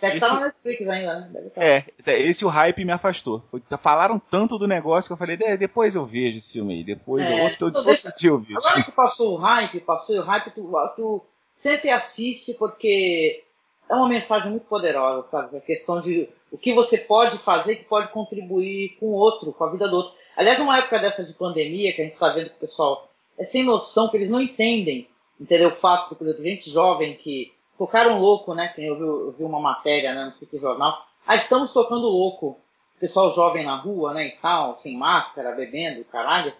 deve 0.01 0.17
esse- 0.17 0.25
estar 0.25 0.41
na 0.41 0.47
Netflix 0.47 0.89
ainda, 0.89 1.21
né? 1.21 1.51
É, 1.57 1.85
esse 2.21 2.45
o 2.45 2.49
hype 2.49 2.85
me 2.85 2.93
afastou. 2.93 3.41
Foi, 3.51 3.63
falaram 3.83 4.19
tanto 4.19 4.59
do 4.59 4.67
negócio 4.67 5.09
que 5.09 5.13
eu 5.13 5.17
falei, 5.17 5.37
"É, 5.43 5.57
depois 5.57 5.95
eu 5.95 6.05
vejo 6.05 6.39
esse 6.39 6.53
filme 6.55 6.75
aí. 6.75 6.85
Depois, 6.85 7.29
É, 7.29 7.33
eu, 7.39 7.43
outro, 7.45 7.55
então 7.55 7.67
outro 7.69 7.85
deixa- 7.85 8.13
dia 8.17 8.31
eu 8.31 8.39
vejo. 8.39 8.59
Agora 8.59 8.83
que 8.83 8.93
passou 8.93 9.35
o 9.35 9.37
hype, 9.37 9.81
passou 9.81 10.17
o 10.17 10.23
hype, 10.23 10.51
tu, 10.55 10.71
tu 10.97 11.23
sempre 11.53 11.91
assiste 11.91 12.55
porque 12.55 13.45
é 13.89 13.95
uma 13.95 14.09
mensagem 14.09 14.51
muito 14.51 14.67
poderosa, 14.67 15.27
sabe? 15.29 15.57
A 15.59 15.61
questão 15.61 16.01
de 16.01 16.29
o 16.51 16.57
que 16.57 16.73
você 16.73 16.97
pode 16.97 17.39
fazer 17.39 17.77
que 17.77 17.85
pode 17.85 18.09
contribuir 18.13 18.97
com 18.99 19.07
o 19.07 19.13
outro, 19.13 19.53
com 19.53 19.65
a 19.65 19.71
vida 19.71 19.87
do 19.89 19.97
outro. 19.97 20.15
Aliás, 20.37 20.59
numa 20.59 20.79
época 20.79 20.99
dessa 20.99 21.23
de 21.25 21.33
pandemia, 21.35 21.93
que 21.93 22.01
a 22.01 22.05
gente 22.05 22.13
está 22.15 22.31
vendo 22.31 22.49
que 22.51 22.57
o 22.57 22.61
pessoal 22.61 23.09
é 23.39 23.45
sem 23.45 23.63
noção, 23.65 24.09
que 24.09 24.17
eles 24.17 24.31
não 24.31 24.41
entendem, 24.41 25.07
entendeu? 25.41 25.71
O 25.71 25.75
fato 25.75 26.15
de, 26.15 26.23
exemplo, 26.23 26.45
gente 26.45 26.71
jovem 26.71 27.17
que 27.17 27.53
tocaram 27.79 28.21
louco, 28.21 28.55
né? 28.55 28.73
Eu 28.77 28.97
vi, 28.97 29.03
eu 29.03 29.35
vi 29.39 29.45
uma 29.45 29.59
matéria, 29.59 30.13
né? 30.13 30.27
Não 30.27 30.33
sei 30.33 30.47
que 30.47 30.59
jornal. 30.59 31.03
Ah, 31.27 31.37
estamos 31.37 31.73
tocando 31.73 32.07
louco. 32.07 32.59
Pessoal 32.99 33.33
jovem 33.33 33.65
na 33.65 33.77
rua, 33.77 34.13
né? 34.13 34.27
E 34.27 34.33
tal, 34.33 34.77
sem 34.77 34.97
máscara, 34.97 35.53
bebendo, 35.53 36.05
caralho. 36.05 36.53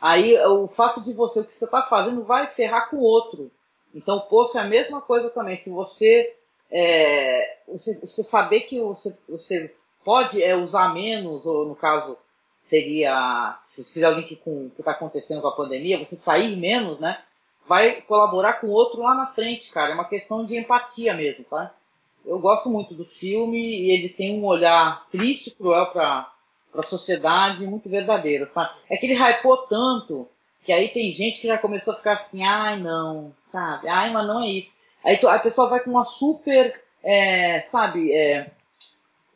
Aí 0.00 0.38
o 0.46 0.68
fato 0.68 1.00
de 1.00 1.12
você, 1.12 1.40
o 1.40 1.44
que 1.44 1.54
você 1.54 1.64
está 1.64 1.82
fazendo, 1.82 2.22
vai 2.22 2.46
ferrar 2.48 2.88
com 2.88 2.98
o 2.98 3.02
outro. 3.02 3.50
Então 3.92 4.18
o 4.18 4.22
poço 4.22 4.56
é 4.56 4.60
a 4.60 4.64
mesma 4.64 5.00
coisa 5.00 5.28
também. 5.30 5.56
Se 5.56 5.70
você, 5.70 6.36
é, 6.70 7.58
você, 7.66 7.98
você 7.98 8.22
saber 8.22 8.60
que 8.60 8.78
você, 8.80 9.18
você 9.28 9.74
pode 10.04 10.40
é, 10.40 10.54
usar 10.54 10.94
menos, 10.94 11.44
ou 11.44 11.66
no 11.66 11.74
caso 11.74 12.16
seria, 12.60 13.58
se 13.62 13.82
se 13.82 14.04
alguém 14.04 14.24
que 14.24 14.40
está 14.78 14.92
acontecendo 14.92 15.40
com 15.40 15.48
a 15.48 15.56
pandemia, 15.56 15.98
você 15.98 16.14
sair 16.14 16.54
menos, 16.56 17.00
né? 17.00 17.20
Vai 17.68 18.00
colaborar 18.02 18.54
com 18.54 18.68
o 18.68 18.72
outro 18.72 19.02
lá 19.02 19.14
na 19.14 19.26
frente, 19.26 19.70
cara. 19.70 19.92
É 19.92 19.94
uma 19.94 20.08
questão 20.08 20.44
de 20.44 20.56
empatia 20.56 21.14
mesmo, 21.14 21.44
tá? 21.44 21.72
Eu 22.24 22.38
gosto 22.38 22.68
muito 22.68 22.94
do 22.94 23.04
filme 23.04 23.58
e 23.58 23.90
ele 23.90 24.08
tem 24.08 24.40
um 24.40 24.44
olhar 24.44 25.04
triste, 25.10 25.50
cruel 25.50 25.86
para 25.86 26.30
a 26.74 26.82
sociedade 26.82 27.66
muito 27.66 27.88
verdadeiro, 27.88 28.48
sabe? 28.48 28.70
É 28.88 28.96
que 28.96 29.06
ele 29.06 29.14
hypou 29.14 29.58
tanto 29.58 30.28
que 30.64 30.72
aí 30.72 30.88
tem 30.88 31.12
gente 31.12 31.40
que 31.40 31.46
já 31.46 31.56
começou 31.56 31.94
a 31.94 31.96
ficar 31.96 32.12
assim, 32.14 32.44
ai 32.44 32.78
não, 32.78 33.32
sabe? 33.48 33.88
Ai, 33.88 34.12
mas 34.12 34.26
não 34.26 34.42
é 34.42 34.48
isso. 34.48 34.72
Aí 35.04 35.18
a 35.24 35.38
pessoa 35.38 35.68
vai 35.68 35.80
com 35.80 35.90
uma 35.90 36.04
super, 36.04 36.78
é, 37.02 37.62
sabe, 37.62 38.12
é, 38.12 38.50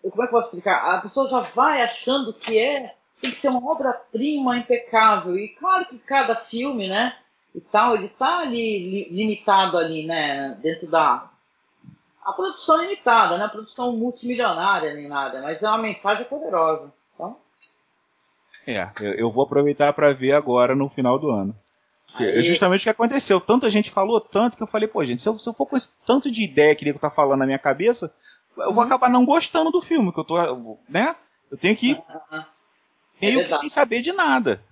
como 0.02 0.22
é 0.22 0.26
que 0.26 0.34
eu 0.34 0.38
posso 0.38 0.48
explicar? 0.48 0.96
A 0.96 1.00
pessoa 1.00 1.28
já 1.28 1.40
vai 1.40 1.80
achando 1.80 2.34
que 2.34 2.58
é 2.58 2.94
tem 3.22 3.30
que 3.30 3.36
ser 3.36 3.48
uma 3.48 3.70
obra-prima 3.70 4.58
impecável. 4.58 5.38
E 5.38 5.48
claro 5.50 5.86
que 5.86 5.96
cada 5.98 6.34
filme, 6.36 6.88
né, 6.88 7.16
e 7.54 7.60
tal, 7.60 7.94
ele 7.94 8.08
tá 8.08 8.38
ali 8.38 9.08
limitado 9.10 9.76
ali, 9.76 10.06
né, 10.06 10.58
dentro 10.62 10.86
da 10.88 11.28
a 12.24 12.32
produção 12.32 12.80
limitada, 12.80 13.36
né, 13.36 13.44
a 13.44 13.48
produção 13.48 13.92
multimilionária 13.96 14.94
nem 14.94 15.08
nada, 15.08 15.40
mas 15.42 15.62
é 15.62 15.68
uma 15.68 15.78
mensagem 15.78 16.24
poderosa. 16.24 16.92
Então, 17.14 17.36
é, 18.66 18.88
eu, 19.00 19.12
eu 19.14 19.30
vou 19.30 19.44
aproveitar 19.44 19.92
para 19.92 20.12
ver 20.12 20.32
agora 20.32 20.74
no 20.74 20.88
final 20.88 21.18
do 21.18 21.30
ano. 21.30 21.54
Aí... 22.14 22.38
É 22.38 22.42
justamente 22.42 22.82
o 22.82 22.84
que 22.84 22.90
aconteceu. 22.90 23.40
Tanta 23.40 23.70
gente 23.70 23.90
falou 23.90 24.20
tanto 24.20 24.56
que 24.56 24.62
eu 24.62 24.66
falei, 24.66 24.86
pô, 24.86 25.04
gente, 25.04 25.22
se 25.22 25.28
eu, 25.28 25.38
se 25.38 25.48
eu 25.48 25.54
for 25.54 25.66
com 25.66 25.76
esse 25.76 25.92
tanto 26.06 26.30
de 26.30 26.44
ideia 26.44 26.74
que 26.74 26.84
ele 26.84 26.98
tá 26.98 27.10
falando 27.10 27.40
na 27.40 27.46
minha 27.46 27.58
cabeça, 27.58 28.12
eu 28.56 28.68
uhum. 28.68 28.74
vou 28.74 28.84
acabar 28.84 29.10
não 29.10 29.24
gostando 29.24 29.70
do 29.70 29.80
filme, 29.80 30.12
que 30.12 30.20
eu 30.20 30.24
tô, 30.24 30.78
né? 30.88 31.16
Eu 31.50 31.56
tenho 31.56 31.76
que 31.76 31.92
uhum. 31.92 32.44
meio 33.20 33.40
é 33.40 33.44
que 33.44 33.54
sem 33.56 33.68
saber 33.68 34.00
de 34.00 34.12
nada. 34.12 34.62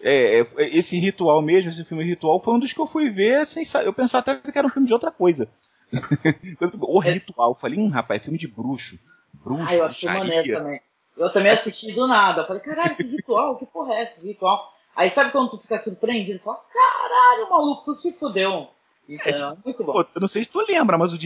É, 0.00 0.40
é, 0.40 0.46
esse 0.76 0.98
ritual 0.98 1.42
mesmo, 1.42 1.70
esse 1.70 1.84
filme 1.84 2.04
ritual, 2.04 2.40
foi 2.40 2.54
um 2.54 2.58
dos 2.58 2.72
que 2.72 2.80
eu 2.80 2.86
fui 2.86 3.10
ver 3.10 3.46
sem 3.46 3.64
Eu 3.84 3.92
pensava 3.92 4.30
até 4.30 4.52
que 4.52 4.58
era 4.58 4.66
um 4.66 4.70
filme 4.70 4.86
de 4.86 4.92
outra 4.92 5.10
coisa. 5.10 5.48
o 6.80 7.02
é. 7.02 7.10
ritual, 7.12 7.50
eu 7.50 7.54
falei, 7.54 7.78
hum, 7.78 7.88
rapaz, 7.88 8.20
é 8.20 8.24
filme 8.24 8.38
de 8.38 8.46
bruxo. 8.46 8.98
Bruxo, 9.32 9.66
ah, 9.68 9.74
eu 9.74 9.84
achei 9.84 10.08
maneiro 10.08 10.58
também. 10.58 10.80
Eu 11.16 11.32
também 11.32 11.50
assisti 11.50 11.92
do 11.92 12.06
nada. 12.06 12.42
Eu 12.42 12.46
falei, 12.46 12.62
caralho, 12.62 12.94
que 12.94 13.02
ritual, 13.02 13.56
que 13.56 13.66
porra 13.66 13.94
é 13.94 14.04
esse 14.04 14.24
ritual? 14.26 14.72
Aí 14.94 15.10
sabe 15.10 15.32
quando 15.32 15.50
tu 15.50 15.58
fica 15.58 15.80
surpreendido? 15.82 16.40
Fala, 16.40 16.60
caralho, 16.72 17.50
maluco, 17.50 17.84
tu 17.84 17.94
se 17.94 18.12
fudeu. 18.12 18.68
Então, 19.08 19.52
é, 19.52 19.56
muito 19.64 19.82
bom. 19.82 19.92
Pô, 19.92 20.00
eu 20.00 20.20
não 20.20 20.28
sei 20.28 20.44
se 20.44 20.50
tu 20.50 20.64
lembra, 20.68 20.98
mas 20.98 21.12
o, 21.12 21.16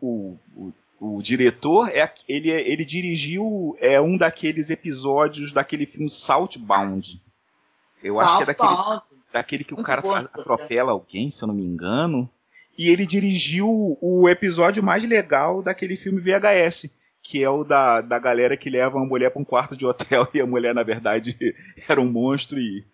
o, 0.00 0.38
o, 0.56 0.72
o 1.00 1.22
diretor, 1.22 1.88
é, 1.88 2.12
ele, 2.28 2.50
ele 2.50 2.84
dirigiu 2.84 3.76
é, 3.80 4.00
um 4.00 4.16
daqueles 4.16 4.70
episódios 4.70 5.52
daquele 5.52 5.84
filme 5.84 6.08
Saltbound. 6.08 7.20
Eu 8.02 8.20
acho 8.20 8.36
que 8.36 8.42
é 8.42 8.46
daquele, 8.46 9.00
daquele 9.32 9.64
que 9.64 9.74
o 9.74 9.82
cara 9.82 10.02
atropela 10.32 10.92
alguém, 10.92 11.30
se 11.30 11.42
eu 11.42 11.48
não 11.48 11.54
me 11.54 11.64
engano. 11.64 12.28
E 12.78 12.88
ele 12.88 13.06
dirigiu 13.06 13.98
o 14.00 14.28
episódio 14.28 14.82
mais 14.82 15.04
legal 15.04 15.62
daquele 15.62 15.96
filme 15.96 16.20
VHS 16.20 16.90
que 17.22 17.42
é 17.42 17.48
o 17.48 17.62
da, 17.62 18.00
da 18.00 18.18
galera 18.18 18.56
que 18.56 18.68
leva 18.68 18.96
uma 18.96 19.06
mulher 19.06 19.30
para 19.30 19.40
um 19.40 19.44
quarto 19.44 19.76
de 19.76 19.86
hotel 19.86 20.26
e 20.34 20.40
a 20.40 20.46
mulher, 20.46 20.74
na 20.74 20.82
verdade, 20.82 21.36
era 21.88 22.00
um 22.00 22.10
monstro 22.10 22.58
e. 22.58 22.84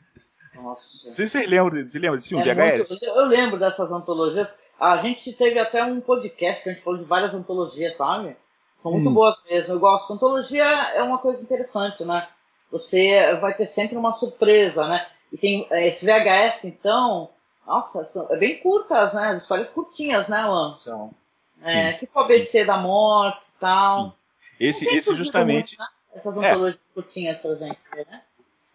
Nossa. 0.55 1.07
Não 1.07 1.13
sei 1.13 1.27
se 1.27 1.33
vocês 1.33 1.51
lembram, 1.51 1.87
você 1.87 1.99
lembra 1.99 2.17
desse 2.19 2.29
filme, 2.29 2.49
é 2.49 2.55
VHS? 2.55 2.91
Muito, 2.91 3.05
eu 3.05 3.27
lembro 3.27 3.59
dessas 3.59 3.91
antologias. 3.91 4.53
A 4.79 4.99
gente 4.99 5.33
teve 5.33 5.59
até 5.59 5.83
um 5.83 6.01
podcast 6.01 6.63
que 6.63 6.71
a 6.71 6.73
gente 6.73 6.85
falou 6.85 6.99
de 6.99 7.07
várias 7.07 7.33
antologias, 7.33 7.97
sabe? 7.97 8.37
São 8.77 8.93
muito 8.93 9.09
hum. 9.09 9.15
boas 9.15 9.37
mesmo. 9.49 9.75
Eu 9.75 9.81
gosto. 9.81 10.13
Antologia 10.13 10.65
é 10.65 11.03
uma 11.03 11.19
coisa 11.19 11.43
interessante, 11.43 12.05
né? 12.05 12.29
Você 12.71 13.35
vai 13.37 13.55
ter 13.55 13.67
sempre 13.67 13.97
uma 13.97 14.13
surpresa, 14.13 14.87
né? 14.87 15.07
E 15.33 15.39
tem 15.39 15.67
é, 15.71 15.89
esse 15.89 16.05
VHS, 16.05 16.65
então. 16.65 17.31
Nossa, 17.67 18.05
são, 18.05 18.27
é 18.31 18.37
bem 18.37 18.59
curtas, 18.59 19.13
né? 19.13 19.31
As 19.31 19.43
histórias 19.43 19.71
curtinhas, 19.71 20.29
né, 20.29 20.39
Alan? 20.39 20.71
São. 20.71 21.11
É, 21.63 21.93
Sim. 21.93 21.99
tipo 21.99 22.19
ABC 22.19 22.61
Sim. 22.61 22.67
da 22.67 22.79
morte 22.79 23.49
e 23.49 23.61
tal. 23.61 23.91
Sim. 23.91 24.13
Esse, 24.61 24.87
esse 24.89 25.15
justamente. 25.15 25.77
Muito, 25.77 25.91
né? 25.91 25.99
Essas 26.15 26.37
antologias 26.37 26.77
é. 26.77 26.95
curtinhas 26.95 27.39
pra 27.39 27.55
gente, 27.55 27.79
né? 27.95 28.23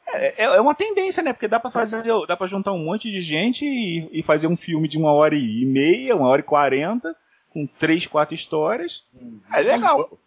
É, 0.07 0.43
é, 0.43 0.61
uma 0.61 0.75
tendência, 0.75 1.23
né? 1.23 1.33
Porque 1.33 1.47
dá 1.47 1.59
para 1.59 1.71
fazer, 1.71 2.03
dá 2.27 2.37
para 2.37 2.47
juntar 2.47 2.71
um 2.71 2.85
monte 2.85 3.09
de 3.09 3.19
gente 3.19 3.65
e, 3.65 4.09
e, 4.11 4.21
fazer 4.21 4.47
um 4.47 4.55
filme 4.55 4.87
de 4.87 4.97
uma 4.97 5.11
hora 5.11 5.35
e 5.35 5.65
meia, 5.65 6.15
uma 6.15 6.27
hora 6.27 6.41
e 6.41 6.43
quarenta, 6.43 7.15
com 7.49 7.65
três, 7.65 8.05
quatro 8.05 8.35
histórias. 8.35 9.03
Uhum. 9.13 9.41
É 9.51 9.61
legal. 9.61 10.17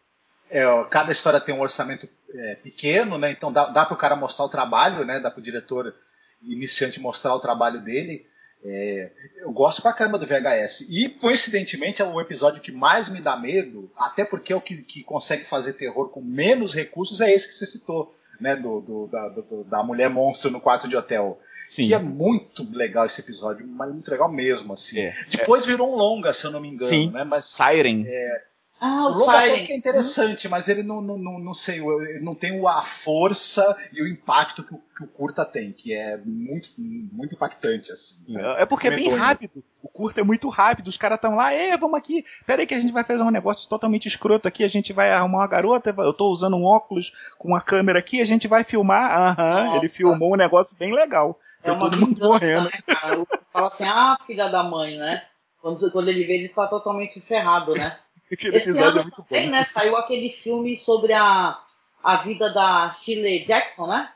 É, 0.51 0.65
cada 0.91 1.13
história 1.13 1.41
tem 1.41 1.55
um 1.55 1.61
orçamento 1.61 2.09
é, 2.35 2.55
pequeno, 2.57 3.19
né? 3.19 3.31
Então 3.31 3.53
dá, 3.53 3.67
dá 3.67 3.85
para 3.85 3.95
o 3.95 3.99
cara 3.99 4.17
mostrar 4.17 4.45
o 4.45 4.51
trabalho, 4.51 5.05
né? 5.05 5.21
Dá 5.21 5.31
para 5.31 5.41
o 5.41 5.43
diretor 5.43 5.95
iniciante 6.43 7.01
mostrar 7.01 7.35
o 7.35 7.41
trabalho 7.41 7.81
dele. 7.81 8.27
É, 8.65 9.13
eu 9.39 9.53
gosto 9.53 9.81
pra 9.81 9.93
caramba 9.93 10.19
do 10.19 10.27
VHS. 10.27 10.89
E, 10.91 11.09
coincidentemente, 11.09 12.03
é 12.03 12.05
o 12.05 12.21
episódio 12.21 12.61
que 12.61 12.73
mais 12.73 13.09
me 13.09 13.21
dá 13.21 13.37
medo, 13.37 13.91
até 13.97 14.25
porque 14.25 14.53
é 14.53 14.57
o 14.57 14.61
que, 14.61 14.83
que 14.83 15.05
consegue 15.05 15.45
fazer 15.45 15.75
terror 15.75 16.09
com 16.09 16.21
menos 16.21 16.75
recursos, 16.75 17.21
é 17.21 17.31
esse 17.31 17.47
que 17.47 17.55
você 17.55 17.67
citou, 17.67 18.13
né? 18.41 18.57
Do, 18.57 18.81
do, 18.81 19.07
da, 19.07 19.29
do, 19.29 19.65
da 19.65 19.83
mulher 19.85 20.11
monstro 20.11 20.51
no 20.51 20.61
quarto 20.61 20.89
de 20.89 20.97
hotel. 20.97 21.39
Sim. 21.71 21.87
Que 21.87 21.95
é 21.95 21.99
muito 21.99 22.69
legal 22.73 23.07
esse 23.07 23.21
episódio, 23.21 23.67
mas 23.67 23.93
muito 23.93 24.11
legal 24.11 24.33
mesmo, 24.33 24.73
assim. 24.73 25.01
É, 25.01 25.15
Depois 25.29 25.65
é. 25.65 25.67
virou 25.69 25.93
um 25.93 25.97
longa, 25.97 26.33
se 26.33 26.45
eu 26.45 26.51
não 26.51 26.61
me 26.61 26.69
engano, 26.69 26.91
Sim, 26.91 27.11
né? 27.11 27.25
Mas, 27.25 27.45
Siren. 27.45 28.05
É, 28.07 28.45
ah, 28.79 29.07
o, 29.07 29.13
o 29.13 29.19
Lobo 29.19 29.31
até 29.31 29.61
que 29.61 29.73
é 29.73 29.77
interessante, 29.77 30.49
mas 30.49 30.69
ele 30.69 30.83
não, 30.83 31.01
não, 31.01 31.17
não, 31.17 31.39
não 31.39 31.55
sei, 31.55 31.81
não 32.21 32.35
tem 32.35 32.61
a 32.67 32.83
força 32.83 33.77
e 33.95 34.03
o 34.03 34.09
impacto 34.09 34.63
que 34.63 34.75
o, 34.75 34.83
que 34.97 35.05
o 35.05 35.07
curta 35.07 35.47
tem, 35.47 35.73
que 35.73 35.95
é 35.95 36.19
muito, 36.19 36.69
muito 37.13 37.35
impactante, 37.35 37.91
assim. 37.91 38.37
É, 38.37 38.63
é 38.63 38.67
porque 38.67 38.89
é 38.89 38.91
bem 38.91 39.09
rápido. 39.15 39.65
O 39.83 39.89
curta 39.89 40.21
é 40.21 40.25
muito 40.25 40.49
rápido, 40.51 40.89
os 40.89 40.97
caras 40.97 41.17
estão 41.17 41.37
lá, 41.37 41.53
é, 41.53 41.77
vamos 41.77 41.97
aqui, 41.97 42.25
pera 42.45 42.61
aí 42.61 42.67
que 42.67 42.75
a 42.75 42.81
gente 42.81 42.93
vai 42.93 43.03
fazer 43.03 43.23
um 43.23 43.31
negócio 43.31 43.67
totalmente 43.69 44.09
escroto 44.09 44.47
aqui, 44.47 44.63
a 44.63 44.69
gente 44.69 44.93
vai 44.93 45.11
arrumar 45.11 45.39
uma 45.39 45.47
garota, 45.47 45.95
eu 45.97 46.13
tô 46.13 46.31
usando 46.31 46.57
um 46.57 46.65
óculos 46.65 47.13
com 47.39 47.49
uma 47.49 47.63
câmera 47.63 47.99
aqui, 47.99 48.21
a 48.21 48.27
gente 48.27 48.47
vai 48.47 48.63
filmar, 48.63 49.11
aham, 49.11 49.77
ele 49.77 49.89
filmou 49.89 50.35
um 50.35 50.37
negócio 50.37 50.77
bem 50.77 50.93
legal. 50.93 51.39
É 51.63 51.75
todo 51.75 51.97
mundo 51.99 52.21
morrendo. 52.21 52.65
Né, 52.65 52.79
cara? 52.87 53.27
Fala 53.53 53.69
assim, 53.69 53.85
ah, 53.85 54.19
filha 54.27 54.49
da 54.49 54.63
mãe, 54.63 54.97
né? 54.97 55.23
Quando, 55.61 55.91
quando 55.91 56.09
ele 56.09 56.25
vê, 56.25 56.35
ele 56.35 56.49
tá 56.49 56.67
totalmente 56.69 57.21
ferrado, 57.21 57.73
né? 57.73 57.97
Aquele 58.33 58.57
Esse 58.57 58.71
episódio 58.71 59.01
é 59.01 59.03
muito 59.03 59.25
bom. 59.29 59.51
Né, 59.51 59.65
saiu 59.65 59.97
aquele 59.97 60.31
filme 60.31 60.77
sobre 60.77 61.13
a, 61.13 61.59
a 62.03 62.17
vida 62.23 62.53
da 62.53 62.93
Shirley 62.93 63.45
Jackson, 63.45 63.87
né? 63.87 64.11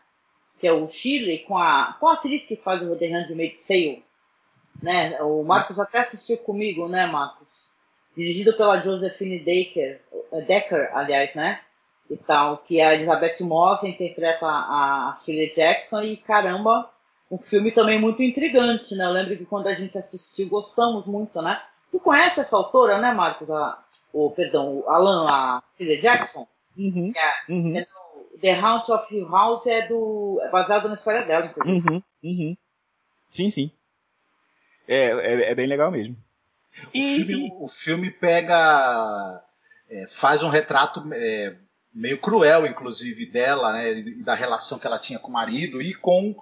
Que 0.58 0.66
é 0.66 0.72
o 0.72 0.88
Shirley 0.88 1.40
com 1.40 1.56
a, 1.56 1.96
com 1.98 2.08
a 2.08 2.14
atriz 2.14 2.44
que 2.44 2.56
faz 2.56 2.82
o 2.82 2.96
The 2.96 3.06
Handmaid's 3.06 3.64
Tale. 3.66 4.04
Né? 4.82 5.20
O 5.22 5.42
Marcos 5.44 5.78
até 5.78 6.00
assistiu 6.00 6.38
comigo, 6.38 6.88
né, 6.88 7.06
Marcos? 7.06 7.48
Dirigido 8.16 8.52
pela 8.54 8.80
Josephine 8.80 9.38
Decker, 9.38 10.00
Decker, 10.46 10.90
aliás, 10.92 11.34
né? 11.34 11.60
E 12.10 12.16
tal, 12.16 12.58
que 12.58 12.80
a 12.80 12.94
Elizabeth 12.94 13.36
Moss 13.40 13.84
interpreta 13.84 14.44
a, 14.44 15.10
a 15.10 15.20
Shirley 15.24 15.52
Jackson 15.54 16.02
e 16.02 16.16
caramba, 16.16 16.90
um 17.30 17.38
filme 17.38 17.70
também 17.70 18.00
muito 18.00 18.22
intrigante, 18.22 18.94
né? 18.96 19.04
Eu 19.04 19.12
lembro 19.12 19.36
que 19.36 19.46
quando 19.46 19.68
a 19.68 19.74
gente 19.74 19.96
assistiu, 19.96 20.48
gostamos 20.48 21.06
muito, 21.06 21.40
né? 21.40 21.62
Tu 21.90 21.98
conhece 21.98 22.40
essa 22.40 22.56
autora, 22.56 23.00
né, 23.00 23.12
Marcos? 23.12 23.50
A, 23.50 23.82
o, 24.12 24.30
perdão, 24.30 24.78
o 24.78 24.88
Alan, 24.88 25.26
a 25.28 25.62
filha 25.76 26.00
Jackson? 26.00 26.46
Uhum, 26.76 27.12
é, 27.16 27.52
uhum. 27.52 27.76
É 27.76 27.82
do, 27.82 28.38
The 28.40 28.60
House 28.60 28.88
of 28.88 29.14
Hill 29.14 29.28
House 29.28 29.66
é, 29.66 29.86
do, 29.86 30.40
é 30.42 30.50
baseado 30.50 30.88
na 30.88 30.94
história 30.94 31.24
dela, 31.24 31.46
inclusive. 31.46 31.88
Uhum, 31.88 32.02
uhum. 32.22 32.56
Sim, 33.28 33.50
sim. 33.50 33.70
É, 34.86 35.06
é, 35.06 35.50
é, 35.50 35.54
bem 35.54 35.66
legal 35.66 35.90
mesmo. 35.90 36.16
O, 36.86 36.90
e, 36.94 37.24
filme, 37.24 37.52
o 37.60 37.68
filme 37.68 38.10
pega. 38.10 39.44
É, 39.88 40.06
faz 40.06 40.42
um 40.42 40.48
retrato 40.48 41.02
é, 41.12 41.56
meio 41.92 42.18
cruel, 42.18 42.66
inclusive, 42.66 43.26
dela, 43.26 43.72
né, 43.72 44.02
da 44.24 44.34
relação 44.34 44.78
que 44.78 44.86
ela 44.86 44.98
tinha 44.98 45.18
com 45.18 45.28
o 45.28 45.32
marido 45.32 45.82
e 45.82 45.92
com 45.94 46.34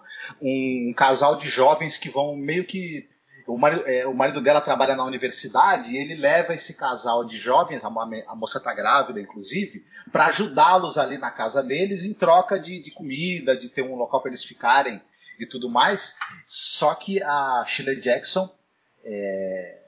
um, 0.42 0.90
um 0.90 0.92
casal 0.94 1.36
de 1.36 1.48
jovens 1.48 1.96
que 1.96 2.10
vão 2.10 2.36
meio 2.36 2.64
que 2.64 3.08
o 3.48 3.56
marido, 3.56 3.82
é, 3.86 4.06
o 4.06 4.14
marido 4.14 4.42
dela 4.42 4.60
trabalha 4.60 4.94
na 4.94 5.04
universidade 5.04 5.90
e 5.90 5.96
ele 5.96 6.14
leva 6.16 6.54
esse 6.54 6.74
casal 6.74 7.24
de 7.24 7.38
jovens, 7.38 7.82
a, 7.82 7.88
a 7.88 8.36
moça 8.36 8.58
está 8.58 8.74
grávida, 8.74 9.18
inclusive, 9.20 9.82
para 10.12 10.26
ajudá-los 10.26 10.98
ali 10.98 11.16
na 11.16 11.30
casa 11.30 11.62
deles 11.62 12.04
em 12.04 12.12
troca 12.12 12.60
de, 12.60 12.78
de 12.78 12.90
comida, 12.90 13.56
de 13.56 13.70
ter 13.70 13.82
um 13.82 13.96
local 13.96 14.20
para 14.20 14.30
eles 14.30 14.44
ficarem 14.44 15.00
e 15.40 15.46
tudo 15.46 15.70
mais. 15.70 16.16
Só 16.46 16.94
que 16.94 17.22
a 17.22 17.64
Shirley 17.66 18.00
Jackson, 18.00 18.54
é, 19.02 19.78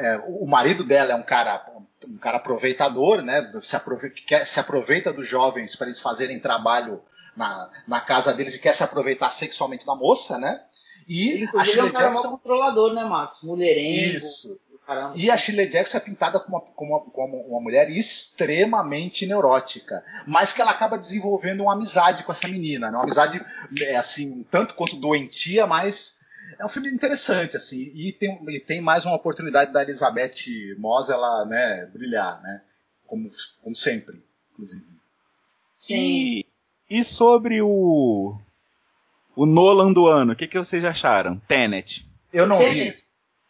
é, 0.00 0.22
o 0.26 0.46
marido 0.46 0.84
dela 0.84 1.12
é 1.12 1.16
um 1.16 1.22
cara 1.22 1.66
um 2.08 2.16
cara 2.16 2.38
aproveitador, 2.38 3.22
né? 3.22 3.52
Se 3.60 3.76
aproveita, 3.76 4.22
quer, 4.26 4.46
se 4.46 4.58
aproveita 4.58 5.12
dos 5.12 5.28
jovens 5.28 5.76
para 5.76 5.86
eles 5.86 6.00
fazerem 6.00 6.38
trabalho 6.38 7.02
na, 7.36 7.70
na 7.86 8.00
casa 8.00 8.32
deles 8.32 8.54
e 8.54 8.58
quer 8.58 8.74
se 8.74 8.82
aproveitar 8.82 9.30
sexualmente 9.30 9.84
da 9.84 9.94
moça, 9.94 10.38
né? 10.38 10.62
E 11.08 11.30
Ele, 11.30 11.48
a 11.54 11.64
Shirley 11.64 11.80
é 11.80 11.84
um 11.84 11.92
cara 11.92 12.10
Jackson... 12.10 12.30
controlador, 12.30 12.94
né, 12.94 13.04
Marcos? 13.04 13.42
Mulherengo. 13.42 13.90
Isso. 13.90 14.58
E 15.14 15.30
a 15.30 15.36
Shirley 15.36 15.68
Jackson 15.68 15.98
é 15.98 16.00
pintada 16.00 16.40
como 16.40 16.56
uma, 16.56 16.64
como, 16.64 16.90
uma, 16.90 17.10
como 17.10 17.36
uma 17.48 17.60
mulher 17.60 17.88
extremamente 17.88 19.24
neurótica, 19.24 20.04
mas 20.26 20.52
que 20.52 20.60
ela 20.60 20.72
acaba 20.72 20.98
desenvolvendo 20.98 21.60
uma 21.62 21.74
amizade 21.74 22.24
com 22.24 22.32
essa 22.32 22.48
menina, 22.48 22.90
né? 22.90 22.96
uma 22.96 23.04
amizade 23.04 23.40
é, 23.80 23.96
assim 23.96 24.44
tanto 24.50 24.74
quanto 24.74 24.96
doentia, 24.96 25.64
mas 25.64 26.18
é 26.58 26.66
um 26.66 26.68
filme 26.68 26.90
interessante 26.90 27.56
assim 27.56 27.92
e 27.94 28.10
tem, 28.10 28.36
e 28.48 28.58
tem 28.58 28.80
mais 28.80 29.04
uma 29.04 29.14
oportunidade 29.14 29.72
da 29.72 29.82
Elizabeth 29.82 30.74
Moss 30.76 31.08
ela 31.08 31.44
né 31.44 31.86
brilhar, 31.86 32.42
né? 32.42 32.60
Como, 33.06 33.30
como 33.62 33.76
sempre, 33.76 34.20
inclusive. 34.52 34.84
E 35.88 36.44
E 36.90 37.04
sobre 37.04 37.62
o. 37.62 38.36
O 39.40 39.46
Nolan 39.46 39.90
do 39.90 40.06
ano, 40.06 40.34
o 40.34 40.36
que, 40.36 40.46
que 40.46 40.58
vocês 40.58 40.84
acharam? 40.84 41.38
Tenet. 41.48 42.06
Eu 42.30 42.46
não 42.46 42.58
Tenet. 42.58 42.90
vi. 42.90 43.04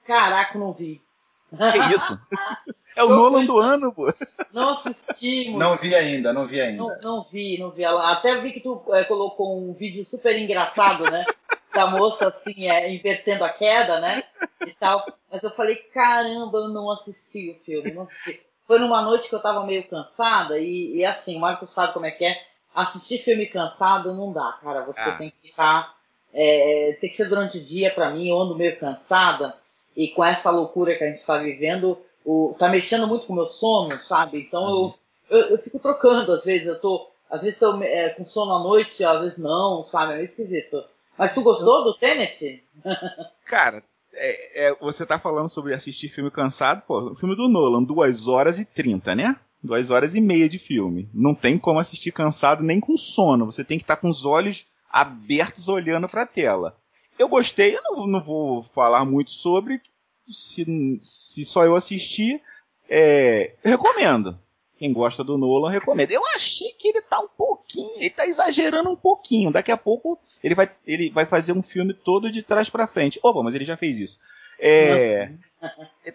Caraca, 0.07 0.57
não 0.57 0.72
vi. 0.72 1.03
Que 1.51 1.95
isso? 1.97 2.16
É 2.97 3.05
o 3.05 3.09
Tô 3.09 3.14
Nolan 3.14 3.45
do 3.45 3.59
ano, 3.59 3.93
pô. 3.93 4.12
Não 4.53 4.70
assisti, 4.70 5.45
muito. 5.45 5.61
Não 5.61 5.76
vi 5.76 5.95
ainda, 5.95 6.32
não 6.32 6.45
vi 6.45 6.61
ainda. 6.61 6.82
Não, 6.82 6.99
não 7.03 7.26
vi, 7.30 7.57
não 7.57 7.70
vi. 7.70 7.84
Ela, 7.84 8.12
até 8.12 8.41
vi 8.41 8.53
que 8.53 8.61
tu 8.61 8.82
é, 8.93 9.05
colocou 9.05 9.57
um 9.57 9.72
vídeo 9.72 10.05
super 10.05 10.36
engraçado, 10.36 11.11
né? 11.11 11.24
Da 11.72 11.86
moça, 11.86 12.28
assim, 12.28 12.68
é, 12.68 12.93
invertendo 12.93 13.45
a 13.45 13.49
queda, 13.49 14.01
né? 14.01 14.24
E 14.66 14.72
tal. 14.72 15.07
Mas 15.30 15.43
eu 15.45 15.53
falei, 15.53 15.76
caramba, 15.76 16.59
eu 16.59 16.68
não 16.68 16.91
assisti 16.91 17.51
o 17.51 17.64
filme, 17.64 17.93
não 17.93 18.03
assisti. 18.03 18.41
Foi 18.66 18.80
numa 18.80 19.03
noite 19.03 19.28
que 19.28 19.34
eu 19.34 19.41
tava 19.41 19.64
meio 19.64 19.88
cansada 19.88 20.59
e, 20.59 20.97
e 20.97 21.05
assim, 21.05 21.36
o 21.36 21.41
Marco 21.41 21.68
sabe 21.68 21.93
como 21.93 22.07
é 22.07 22.11
que 22.11 22.24
é. 22.24 22.50
Assistir 22.75 23.18
filme 23.18 23.47
cansado 23.47 24.12
não 24.14 24.33
dá, 24.33 24.59
cara. 24.62 24.83
Você 24.85 25.01
Ah. 25.01 25.12
tem 25.16 25.33
que 25.43 25.49
estar. 25.49 25.95
é, 26.33 26.97
tem 27.01 27.11
que 27.11 27.16
ser 27.16 27.29
durante 27.29 27.59
o 27.59 27.64
dia 27.64 27.93
pra 27.93 28.11
mim, 28.11 28.29
eu 28.29 28.41
ando 28.41 28.55
meio 28.55 28.79
cansada. 28.79 29.57
E 29.97 30.09
com 30.09 30.25
essa 30.25 30.49
loucura 30.51 30.97
que 30.97 31.03
a 31.03 31.09
gente 31.09 31.27
tá 31.27 31.37
vivendo, 31.39 31.99
o, 32.25 32.55
tá 32.57 32.68
mexendo 32.68 33.09
muito 33.09 33.27
com 33.27 33.33
o 33.33 33.37
meu 33.37 33.49
sono, 33.49 34.01
sabe? 34.03 34.41
Então 34.41 34.68
eu 34.68 34.95
eu, 35.31 35.39
eu 35.51 35.59
fico 35.59 35.79
trocando, 35.79 36.33
às 36.33 36.45
vezes, 36.45 36.66
eu 36.68 36.81
tô. 36.81 37.09
Às 37.31 37.43
vezes 37.43 37.59
tô 37.59 37.81
é, 37.83 38.11
com 38.11 38.25
sono 38.25 38.53
à 38.53 38.59
noite, 38.61 39.05
às 39.05 39.21
vezes 39.21 39.39
não, 39.39 39.83
sabe? 39.85 40.12
É 40.12 40.16
meio 40.16 40.25
esquisito. 40.25 40.83
Mas 41.16 41.35
tu 41.35 41.43
gostou 41.43 41.85
do 41.85 41.95
Tenet? 41.95 42.62
Cara, 43.47 43.83
é, 44.12 44.66
é, 44.68 44.75
você 44.81 45.07
tá 45.07 45.18
falando 45.18 45.49
sobre 45.49 45.73
assistir 45.75 46.09
filme 46.09 46.31
cansado, 46.31 46.83
pô, 46.87 47.11
o 47.11 47.14
filme 47.14 47.37
do 47.37 47.49
Nolan, 47.49 47.83
2 47.83 48.27
horas 48.29 48.59
e 48.59 48.64
30, 48.64 49.14
né? 49.14 49.37
2 49.63 49.91
horas 49.91 50.15
e 50.15 50.21
meia 50.21 50.49
de 50.49 50.59
filme. 50.59 51.09
Não 51.13 51.35
tem 51.35 51.59
como 51.59 51.79
assistir 51.79 52.13
cansado 52.13 52.65
nem 52.65 52.81
com 52.81 52.97
sono. 52.97 53.47
Você 53.47 53.65
tem 53.65 53.79
que 53.79 53.85
estar 53.85 53.97
com 53.97 54.09
os 54.09 54.25
olhos 54.25 54.67
abertos 54.91 55.69
olhando 55.69 56.09
pra 56.09 56.27
tela. 56.27 56.77
Eu 57.19 57.29
gostei, 57.29 57.77
eu 57.77 57.83
não, 57.83 58.07
não 58.07 58.23
vou 58.23 58.63
falar 58.63 59.05
muito 59.05 59.31
sobre. 59.31 59.81
Se, 60.27 60.65
se 61.03 61.45
só 61.45 61.65
eu 61.65 61.75
assistir, 61.75 62.41
é, 62.89 63.53
eu 63.63 63.71
recomendo. 63.71 64.39
Quem 64.79 64.95
gosta 64.95 65.23
do 65.23 65.37
Nolan, 65.37 65.71
recomendo. 65.71 66.11
Eu 66.11 66.23
achei 66.35 66.73
que 66.73 66.89
ele 66.89 67.03
tá 67.03 67.21
um 67.21 67.29
pouquinho, 67.29 67.93
ele 67.97 68.09
tá 68.09 68.27
exagerando 68.27 68.89
um 68.89 68.97
pouquinho. 68.97 69.53
Daqui 69.53 69.71
a 69.71 69.77
pouco 69.77 70.19
ele 70.43 70.55
vai, 70.55 70.71
ele 70.87 71.11
vai 71.11 71.27
fazer 71.27 71.53
um 71.53 71.63
filme 71.63 71.93
todo 71.93 72.33
de 72.33 72.43
trás 72.43 72.71
pra 72.71 72.87
frente. 72.87 73.21
Opa, 73.23 73.43
mas 73.43 73.55
ele 73.55 73.67
já 73.67 73.77
fez 73.77 73.99
isso. 73.99 74.19
É, 74.59 75.35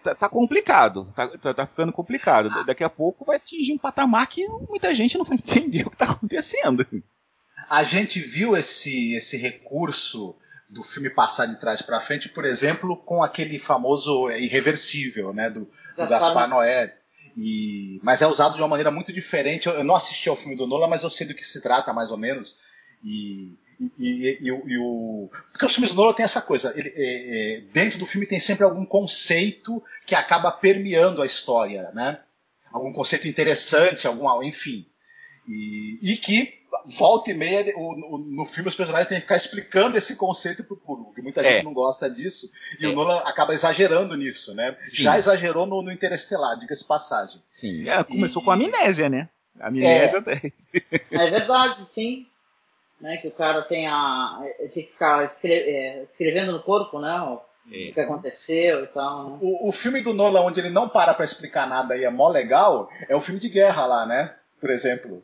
tá, 0.04 0.16
tá 0.16 0.30
complicado, 0.30 1.12
tá, 1.16 1.28
tá, 1.38 1.54
tá 1.54 1.68
ficando 1.68 1.91
complicado. 1.93 2.50
Daqui 2.66 2.84
a 2.84 2.89
pouco 2.89 3.26
vai 3.26 3.38
atingir 3.38 3.74
um 3.74 3.78
patamar 3.78 4.28
que 4.28 4.48
muita 4.68 4.93
gente 4.93 5.18
não 5.18 5.26
vai 5.26 5.38
entender 5.41 5.86
o 5.86 5.89
que 5.89 5.98
tá 5.98 6.06
acontecendo. 6.06 6.86
A 7.70 7.84
gente 7.84 8.20
viu 8.20 8.56
esse, 8.56 9.14
esse 9.16 9.38
recurso 9.38 10.36
do 10.70 10.84
filme 10.84 11.10
passar 11.10 11.46
de 11.46 11.60
trás 11.60 11.82
para 11.82 12.00
frente, 12.00 12.30
por 12.30 12.46
exemplo, 12.46 12.98
com 12.98 13.24
aquele 13.24 13.58
famoso 13.58 14.30
irreversível, 14.32 15.34
né, 15.34 15.50
do, 15.50 15.70
do 15.98 16.08
Gaspar 16.08 16.50
Noé. 16.50 16.96
E, 17.38 18.00
mas 18.04 18.22
é 18.22 18.28
usado 18.28 18.56
de 18.56 18.62
uma 18.62 18.68
maneira 18.68 18.91
muito 18.91 19.12
diferente. 19.12 19.68
Eu, 19.68 19.76
eu 19.76 19.84
não 19.84 19.96
assisti 19.96 20.30
ao 20.30 20.36
filme 20.36 20.56
do 20.56 20.68
Nolan, 20.68 20.88
mas 20.88 21.04
eu 21.04 21.10
sei 21.10 21.28
do 21.28 21.34
que 21.34 21.46
se 21.46 21.62
trata, 21.62 21.93
mais 21.93 22.12
ou 22.12 22.18
menos. 22.18 22.58
E, 23.04 23.58
e, 23.80 23.93
e, 23.97 24.38
e 24.41 24.51
o- 24.51 24.63
e 24.67 24.78
o. 24.78 25.30
Porque 25.51 25.65
os 25.65 25.73
filmes 25.73 25.91
do 25.91 25.97
Nolan 25.97 26.13
tem 26.13 26.23
essa 26.23 26.41
coisa. 26.41 26.73
ele- 26.76 26.93
é, 26.95 27.57
é, 27.57 27.61
dentro 27.73 27.97
do 27.99 28.05
filme 28.05 28.26
tem 28.28 28.39
sempre 28.39 28.63
algum 28.63 28.86
conceito 28.86 29.84
que 30.05 30.15
acaba 30.15 30.51
permeando 30.51 31.21
a 31.21 31.26
história, 31.26 31.91
né? 31.93 32.19
Algum 32.71 32.91
conceito 32.93 33.28
interessante, 33.28 34.05
algum, 34.07 34.41
enfim. 34.43 34.86
E, 35.47 35.99
e 36.01 36.17
que 36.17 36.53
volta 36.97 37.32
e 37.32 37.34
meia 37.34 37.71
o- 37.78 38.15
o- 38.15 38.17
no 38.17 38.45
filme 38.45 38.69
os 38.69 38.76
personagens 38.76 39.07
têm 39.07 39.17
que 39.17 39.21
ficar 39.21 39.38
explicando 39.38 39.97
esse 39.97 40.15
conceito 40.15 40.63
pro 40.63 40.76
público, 40.76 41.13
que 41.13 41.21
muita 41.21 41.41
É. 41.41 41.55
gente 41.55 41.63
não 41.65 41.73
gosta 41.73 42.09
disso, 42.09 42.51
e 42.80 42.86
o 42.88 42.93
Nolan 42.93 43.19
acaba 43.19 43.53
exagerando 43.53 44.15
nisso, 44.17 44.53
né? 44.53 44.76
Sim. 44.89 45.03
Já 45.03 45.17
exagerou 45.17 45.65
no, 45.65 45.82
no 45.82 45.91
Interestelar, 45.91 46.57
diga-se 46.59 46.82
de 46.82 46.88
passagem. 46.88 47.41
Sim, 47.49 47.88
é, 47.88 48.03
começou 48.03 48.41
E- 48.41 48.45
com 48.45 48.51
a 48.51 48.55
amnésia, 48.55 49.07
né? 49.07 49.30
A 49.59 49.67
amnésia 49.67 50.23
É 51.11 51.30
verdade, 51.30 51.88
sim. 51.88 52.28
Né, 53.00 53.18
que 53.18 53.28
o 53.28 53.32
cara 53.34 53.62
tem 53.64 53.88
a. 53.88 54.39
é, 54.43 54.68
Tem 54.70 54.86
que 54.86 54.91
ficar 54.91 55.26
escre- 55.26 55.52
é, 55.54 56.04
escrevendo 56.04 56.54
no 56.54 56.64
corpo, 56.64 57.00
né? 57.00 57.20
O, 57.22 57.41
É. 57.72 57.89
o 57.89 57.93
que 57.93 58.00
aconteceu 58.00 58.84
e 58.84 58.88
tal. 58.88 59.32
Né? 59.32 59.38
O, 59.41 59.70
o 59.70 59.72
filme 59.74 60.02
do 60.02 60.14
Nolan, 60.14 60.41
onde 60.41 60.60
ele 60.62 60.70
não 60.70 60.88
para 60.88 61.14
pra 61.14 61.26
explicar 61.26 61.68
nada 61.68 61.98
e 61.98 62.06
é 62.06 62.10
mó 62.10 62.30
legal, 62.30 62.88
é 63.10 63.16
o 63.16 63.20
filme 63.22 63.39
de 63.39 63.50
guerra 63.50 63.86
lá, 63.86 64.06
né? 64.06 64.34
Por 64.62 64.70
exemplo. 64.70 65.22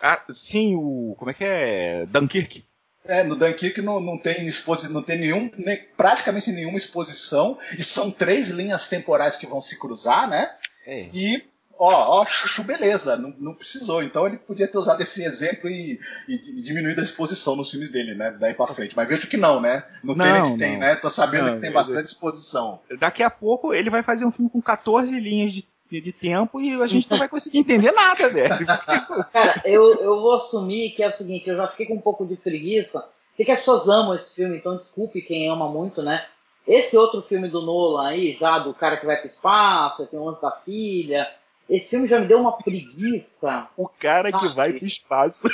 Ah, 0.00 0.22
sim, 0.30 0.76
o. 0.76 1.14
Como 1.18 1.30
é 1.30 1.34
que 1.34 1.44
é? 1.44 2.06
Dunkirk. 2.06 2.64
É, 3.04 3.24
no 3.24 3.34
Dunkirk 3.36 3.80
não, 3.82 4.00
não 4.00 4.18
tem 4.18 4.46
exposi 4.46 4.92
não 4.92 5.02
tem 5.02 5.18
nenhum, 5.18 5.50
nem- 5.58 5.82
praticamente 5.96 6.52
nenhuma 6.52 6.76
exposição, 6.76 7.56
e 7.78 7.82
são 7.82 8.10
três 8.10 8.50
linhas 8.50 8.86
temporais 8.88 9.34
que 9.36 9.46
vão 9.46 9.62
se 9.62 9.78
cruzar, 9.78 10.28
né? 10.28 10.54
É. 10.86 11.08
E, 11.12 11.42
ó, 11.78 12.20
ó, 12.20 12.26
chuchu, 12.26 12.64
beleza, 12.64 13.16
não, 13.16 13.34
não 13.38 13.54
precisou. 13.54 14.02
Então 14.02 14.26
ele 14.26 14.36
podia 14.38 14.66
ter 14.68 14.78
usado 14.78 15.00
esse 15.02 15.24
exemplo 15.24 15.68
e, 15.68 15.98
e, 16.28 16.34
e 16.34 16.62
diminuído 16.62 17.00
a 17.00 17.04
exposição 17.04 17.56
nos 17.56 17.70
filmes 17.70 17.90
dele, 17.90 18.14
né? 18.14 18.36
Daí 18.38 18.54
pra 18.54 18.66
frente. 18.66 18.96
Mas 18.96 19.08
vejo 19.08 19.28
que 19.28 19.36
não, 19.36 19.60
né? 19.60 19.84
No 20.04 20.14
Não, 20.14 20.24
Tenet 20.24 20.58
tem, 20.58 20.72
não. 20.72 20.80
né? 20.80 20.96
Tô 20.96 21.08
sabendo 21.10 21.46
Não, 21.46 21.54
que 21.54 21.60
tem 21.60 21.72
bastante 21.72 22.06
exposição. 22.08 22.80
Daqui 22.98 23.22
a 23.22 23.30
pouco 23.30 23.72
ele 23.72 23.90
vai 23.90 24.02
fazer 24.02 24.24
um 24.24 24.30
filme 24.32 24.50
com 24.50 24.60
14 24.60 25.18
linhas 25.18 25.52
de, 25.52 25.66
de, 25.90 26.00
de 26.00 26.12
tempo 26.12 26.60
e 26.60 26.80
a 26.80 26.86
gente 26.86 27.10
não 27.10 27.18
vai 27.18 27.28
conseguir 27.28 27.58
entender 27.58 27.92
nada, 27.92 28.28
velho. 28.28 28.66
Cara, 29.32 29.60
eu, 29.64 30.00
eu 30.00 30.20
vou 30.20 30.34
assumir 30.36 30.90
que 30.90 31.02
é 31.02 31.08
o 31.08 31.12
seguinte, 31.12 31.48
eu 31.48 31.56
já 31.56 31.68
fiquei 31.68 31.86
com 31.86 31.94
um 31.94 32.00
pouco 32.00 32.26
de 32.26 32.36
preguiça. 32.36 33.04
Sei 33.36 33.44
que 33.46 33.52
as 33.52 33.60
pessoas 33.60 33.88
amam 33.88 34.14
esse 34.14 34.34
filme, 34.34 34.56
então 34.56 34.76
desculpe 34.76 35.22
quem 35.22 35.48
ama 35.48 35.68
muito, 35.70 36.02
né? 36.02 36.26
Esse 36.66 36.96
outro 36.98 37.22
filme 37.22 37.48
do 37.48 37.62
Nolan 37.62 38.08
aí, 38.08 38.34
já 38.38 38.58
do 38.58 38.74
cara 38.74 38.98
que 38.98 39.06
vai 39.06 39.16
pro 39.16 39.26
espaço, 39.28 40.06
tem 40.06 40.18
o 40.18 40.24
lance 40.24 40.42
da 40.42 40.50
filha. 40.50 41.26
Esse 41.68 41.90
filme 41.90 42.06
já 42.06 42.18
me 42.18 42.26
deu 42.26 42.40
uma 42.40 42.56
preguiça. 42.56 43.68
O 43.76 43.86
cara 43.88 44.32
que 44.32 44.48
vai 44.54 44.72
pro 44.72 44.86
espaço. 44.86 45.46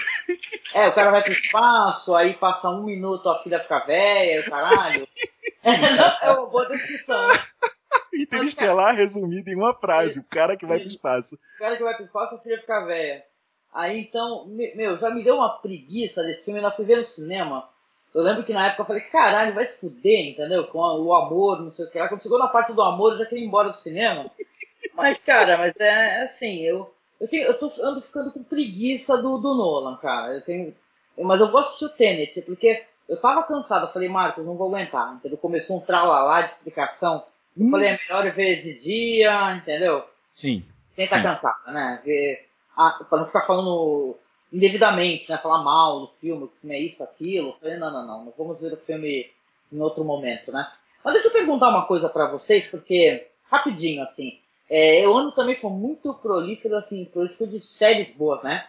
É, 0.74 0.86
o 0.88 0.92
cara 0.92 1.10
vai 1.10 1.22
pro 1.22 1.32
espaço, 1.32 2.14
aí 2.14 2.34
passa 2.34 2.70
um 2.70 2.84
minuto, 2.84 3.28
a 3.28 3.42
filha 3.42 3.60
fica 3.60 3.80
velha, 3.86 4.40
o 4.40 4.50
caralho. 4.50 5.06
É, 5.66 5.90
não, 5.96 6.04
é 6.20 6.30
uma 6.40 6.50
boa 6.50 6.68
descrição? 6.68 7.16
Interestelar 8.12 8.94
resumido 8.94 9.48
em 9.50 9.54
uma 9.56 9.72
frase: 9.74 10.20
o 10.20 10.24
cara 10.24 10.56
que 10.58 10.66
vai 10.66 10.78
pro 10.78 10.88
espaço. 10.88 11.36
O 11.36 11.58
cara 11.58 11.76
que 11.76 11.82
vai 11.82 11.94
pro 11.96 12.04
espaço, 12.04 12.34
a 12.34 12.38
filha 12.38 12.60
fica 12.60 12.84
velha. 12.84 13.22
Aí 13.72 13.98
então, 14.00 14.46
me- 14.46 14.74
meu, 14.74 14.98
já 14.98 15.08
me 15.10 15.24
deu 15.24 15.36
uma 15.36 15.58
preguiça 15.60 16.22
desse 16.22 16.44
filme, 16.44 16.60
ainda 16.60 16.70
fui 16.70 16.84
ver 16.84 16.98
no 16.98 17.04
cinema. 17.04 17.68
Eu 18.14 18.22
lembro 18.22 18.44
que 18.44 18.52
na 18.52 18.68
época 18.68 18.82
eu 18.82 18.86
falei, 18.86 19.02
caralho, 19.02 19.54
vai 19.54 19.66
se 19.66 19.78
fuder, 19.78 20.28
entendeu? 20.28 20.68
Com 20.68 20.78
o 20.78 21.12
amor, 21.12 21.60
não 21.60 21.72
sei 21.72 21.84
o 21.84 21.90
que 21.90 21.98
lá. 21.98 22.08
Quando 22.08 22.22
chegou 22.22 22.38
na 22.38 22.46
parte 22.46 22.72
do 22.72 22.80
amor, 22.80 23.12
eu 23.12 23.18
já 23.18 23.26
queria 23.26 23.42
ir 23.42 23.48
embora 23.48 23.70
do 23.70 23.76
cinema. 23.76 24.24
Mas, 24.94 25.18
cara, 25.18 25.58
mas 25.58 25.74
é 25.80 26.22
assim, 26.22 26.60
eu, 26.60 26.94
eu, 27.20 27.26
tenho, 27.26 27.42
eu 27.42 27.58
tô, 27.58 27.72
ando 27.82 28.00
ficando 28.00 28.30
com 28.30 28.44
preguiça 28.44 29.16
do, 29.16 29.38
do 29.38 29.54
Nolan, 29.54 29.96
cara. 29.96 30.34
Eu 30.34 30.42
tenho, 30.42 30.72
mas 31.18 31.40
eu 31.40 31.50
vou 31.50 31.58
assistir 31.58 31.86
o 31.86 31.88
Tenet, 31.88 32.40
porque 32.42 32.84
eu 33.08 33.20
tava 33.20 33.42
cansado. 33.42 33.86
Eu 33.86 33.92
falei, 33.92 34.08
Marcos, 34.08 34.46
não 34.46 34.56
vou 34.56 34.68
aguentar. 34.68 35.14
Entendeu? 35.14 35.36
Começou 35.36 35.78
um 35.78 35.80
tralalá 35.80 36.42
de 36.42 36.52
explicação. 36.52 37.24
Eu 37.58 37.68
falei, 37.68 37.88
é 37.88 37.98
melhor 37.98 38.26
eu 38.26 38.32
ver 38.32 38.62
de 38.62 38.74
dia, 38.80 39.56
entendeu? 39.56 40.04
Sim. 40.30 40.64
Quem 40.94 41.08
tá 41.08 41.20
cansado, 41.20 41.72
né? 41.72 42.00
Ver, 42.04 42.48
ah, 42.76 43.04
pra 43.08 43.18
não 43.18 43.26
ficar 43.26 43.46
falando 43.46 44.16
indevidamente, 44.54 45.28
né? 45.30 45.36
Falar 45.38 45.62
mal 45.64 46.00
do 46.00 46.06
filme, 46.20 46.48
que 46.60 46.72
é 46.72 46.78
isso, 46.78 47.02
aquilo. 47.02 47.48
Eu 47.48 47.56
falei, 47.60 47.76
não, 47.76 47.92
não, 47.92 48.06
não, 48.06 48.24
não 48.26 48.34
vamos 48.38 48.60
ver 48.60 48.72
o 48.72 48.76
filme 48.76 49.28
em 49.72 49.80
outro 49.80 50.04
momento, 50.04 50.52
né? 50.52 50.70
Mas 51.02 51.14
deixa 51.14 51.28
eu 51.28 51.32
perguntar 51.32 51.70
uma 51.70 51.86
coisa 51.86 52.08
pra 52.08 52.30
vocês, 52.30 52.70
porque, 52.70 53.26
rapidinho, 53.50 54.02
assim, 54.04 54.38
é, 54.70 55.06
o 55.06 55.14
ano 55.14 55.32
também 55.32 55.56
foi 55.56 55.70
muito 55.70 56.14
prolífero, 56.14 56.76
assim, 56.76 57.04
prolífero 57.04 57.50
de 57.50 57.60
séries 57.60 58.14
boas, 58.14 58.42
né? 58.44 58.66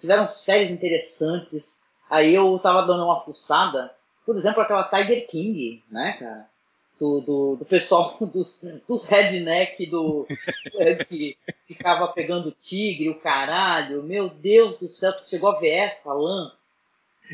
Tiveram 0.00 0.26
séries 0.28 0.70
interessantes. 0.70 1.78
Aí 2.08 2.34
eu 2.34 2.58
tava 2.60 2.86
dando 2.86 3.04
uma 3.04 3.20
fuçada, 3.20 3.94
por 4.24 4.34
exemplo, 4.34 4.62
aquela 4.62 4.84
Tiger 4.84 5.26
King, 5.28 5.84
né, 5.90 6.16
cara? 6.18 6.48
Do, 6.98 7.20
do, 7.20 7.56
do 7.56 7.64
pessoal 7.64 8.16
dos, 8.34 8.60
dos 8.88 9.06
redneck 9.06 9.86
do, 9.86 10.26
é, 10.74 10.96
que 10.96 11.36
ficava 11.66 12.08
pegando 12.08 12.50
tigre, 12.50 13.08
o 13.08 13.20
caralho. 13.20 14.02
Meu 14.02 14.28
Deus 14.28 14.78
do 14.78 14.88
céu, 14.88 15.14
chegou 15.30 15.50
a 15.50 15.60
ver 15.60 15.70
essa, 15.70 16.10
Alan? 16.10 16.52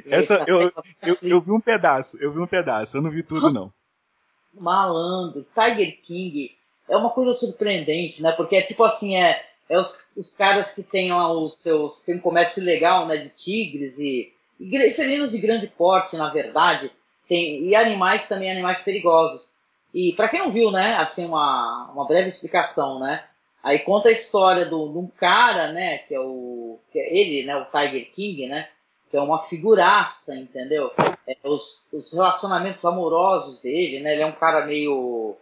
Essa, 0.06 0.44
eu, 0.46 0.58
série 0.58 0.72
eu, 1.02 1.18
eu 1.22 1.40
vi 1.40 1.50
um 1.50 1.60
pedaço, 1.60 2.18
eu 2.20 2.32
vi 2.32 2.40
um 2.40 2.46
pedaço, 2.46 2.96
eu 2.96 3.02
não 3.02 3.10
vi 3.10 3.22
tudo, 3.22 3.52
não. 3.52 3.72
Malandro, 4.52 5.46
Tiger 5.54 6.00
King 6.02 6.54
é 6.88 6.96
uma 6.96 7.10
coisa 7.10 7.32
surpreendente, 7.34 8.22
né? 8.22 8.32
Porque 8.32 8.56
é 8.56 8.62
tipo 8.62 8.84
assim, 8.84 9.16
é, 9.16 9.44
é 9.68 9.78
os, 9.78 10.08
os 10.16 10.34
caras 10.34 10.72
que 10.72 10.82
têm 10.82 11.12
lá 11.12 11.32
os 11.32 11.56
seus. 11.58 11.98
tem 12.00 12.16
um 12.16 12.20
comércio 12.20 12.62
ilegal, 12.62 13.06
né? 13.06 13.16
De 13.16 13.30
tigres 13.30 13.98
e, 13.98 14.32
e 14.60 14.94
felinos 14.94 15.32
de 15.32 15.38
grande 15.38 15.66
porte, 15.66 16.16
na 16.16 16.30
verdade. 16.30 16.90
Tem, 17.28 17.64
e 17.64 17.74
animais 17.74 18.26
também, 18.28 18.50
animais 18.50 18.80
perigosos. 18.82 19.48
E 19.94 20.12
para 20.12 20.28
quem 20.28 20.40
não 20.40 20.50
viu, 20.50 20.72
né? 20.72 20.96
Assim, 20.96 21.24
uma, 21.24 21.88
uma 21.92 22.04
breve 22.04 22.28
explicação, 22.28 22.98
né? 22.98 23.24
Aí 23.62 23.78
conta 23.78 24.08
a 24.08 24.12
história 24.12 24.66
do, 24.66 24.88
de 24.90 24.98
um 24.98 25.06
cara, 25.06 25.72
né, 25.72 25.98
que 25.98 26.14
é 26.14 26.20
o. 26.20 26.78
Que 26.92 26.98
é 26.98 27.16
ele, 27.16 27.46
né, 27.46 27.56
o 27.56 27.64
Tiger 27.64 28.12
King, 28.12 28.48
né? 28.48 28.68
Que 29.08 29.16
é 29.16 29.20
uma 29.20 29.44
figuraça, 29.44 30.34
entendeu? 30.34 30.90
É, 31.26 31.36
os, 31.44 31.80
os 31.92 32.12
relacionamentos 32.12 32.84
amorosos 32.84 33.60
dele, 33.60 34.00
né? 34.00 34.12
Ele 34.12 34.22
é 34.22 34.26
um 34.26 34.32
cara 34.32 34.66
meio. 34.66 35.36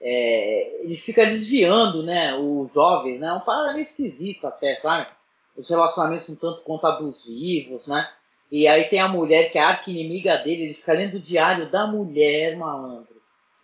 É, 0.00 0.80
ele 0.82 0.96
fica 0.96 1.26
desviando, 1.26 2.02
né, 2.02 2.34
os 2.34 2.72
jovens, 2.72 3.20
né? 3.20 3.30
Um 3.34 3.40
cara 3.40 3.72
meio 3.74 3.82
esquisito 3.82 4.46
até, 4.46 4.76
sabe? 4.76 5.08
Os 5.56 5.68
relacionamentos 5.68 6.28
um 6.30 6.36
tanto 6.36 6.62
quanto 6.62 6.86
abusivos, 6.86 7.86
né? 7.86 8.10
E 8.50 8.66
aí 8.66 8.88
tem 8.88 8.98
a 8.98 9.08
mulher 9.08 9.52
que 9.52 9.58
é 9.58 9.62
a 9.62 9.68
arqui-inimiga 9.68 10.38
dele, 10.38 10.64
ele 10.64 10.74
fica 10.74 10.94
lendo 10.94 11.18
o 11.18 11.20
diário 11.20 11.70
da 11.70 11.86
mulher, 11.86 12.56
malandro. 12.56 13.19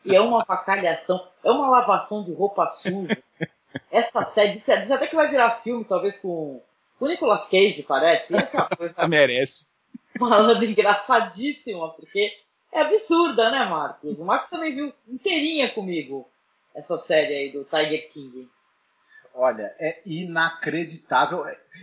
E 0.06 0.14
é 0.14 0.20
uma 0.20 0.44
facalhação, 0.44 1.26
é 1.44 1.50
uma 1.50 1.68
lavação 1.68 2.24
de 2.24 2.32
roupa 2.32 2.70
suja. 2.70 3.22
Essa 3.90 4.24
série, 4.24 4.52
diz, 4.52 4.64
diz 4.64 4.90
até 4.90 5.06
que 5.06 5.16
vai 5.16 5.28
virar 5.28 5.62
filme, 5.62 5.84
talvez 5.84 6.18
com 6.18 6.62
o 7.00 7.06
Nicolas 7.06 7.46
Cage, 7.48 7.82
parece. 7.82 8.34
Essa 8.34 8.68
coisa 8.76 8.94
Merece. 9.06 9.72
malandro 10.18 10.64
engraçadíssima, 10.64 11.90
porque 11.90 12.32
é 12.72 12.80
absurda, 12.80 13.50
né, 13.50 13.64
Marcos? 13.66 14.16
O 14.16 14.24
Marcos 14.24 14.48
também 14.48 14.74
viu 14.74 14.92
inteirinha 15.08 15.72
comigo 15.72 16.28
essa 16.74 16.98
série 17.02 17.34
aí 17.34 17.52
do 17.52 17.64
Tiger 17.64 18.12
King. 18.12 18.48
Olha, 19.34 19.74
é 19.78 20.02
inacreditável. 20.06 21.42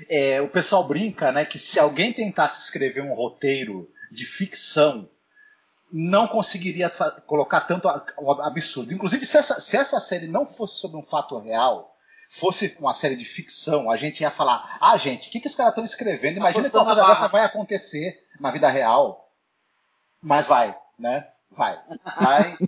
É, 0.09 0.41
o 0.41 0.47
pessoal 0.47 0.87
brinca, 0.87 1.31
né, 1.31 1.45
que 1.45 1.59
se 1.59 1.79
alguém 1.79 2.11
tentasse 2.11 2.61
escrever 2.61 3.01
um 3.01 3.13
roteiro 3.13 3.89
de 4.11 4.25
ficção, 4.25 5.09
não 5.93 6.27
conseguiria 6.27 6.89
colocar 7.27 7.61
tanto 7.61 7.87
absurdo. 8.41 8.91
Inclusive, 8.91 9.27
se 9.27 9.37
essa, 9.37 9.61
se 9.61 9.77
essa 9.77 9.99
série 9.99 10.25
não 10.25 10.43
fosse 10.43 10.77
sobre 10.77 10.97
um 10.97 11.03
fato 11.03 11.37
real, 11.37 11.95
fosse 12.27 12.75
uma 12.79 12.95
série 12.95 13.15
de 13.15 13.23
ficção, 13.23 13.91
a 13.91 13.95
gente 13.95 14.21
ia 14.21 14.31
falar: 14.31 14.77
ah, 14.81 14.97
gente, 14.97 15.29
o 15.29 15.31
que, 15.31 15.39
que 15.39 15.47
os 15.47 15.53
caras 15.53 15.71
estão 15.71 15.85
escrevendo? 15.85 16.37
Imagina 16.37 16.67
que 16.67 16.75
uma 16.75 16.85
coisa 16.85 17.05
dessa 17.05 17.27
vai 17.27 17.43
acontecer 17.43 18.19
na 18.39 18.49
vida 18.49 18.67
real. 18.69 19.31
Mas 20.19 20.47
vai, 20.47 20.75
né? 20.97 21.27
Vai. 21.51 21.79
Vai. 22.19 22.57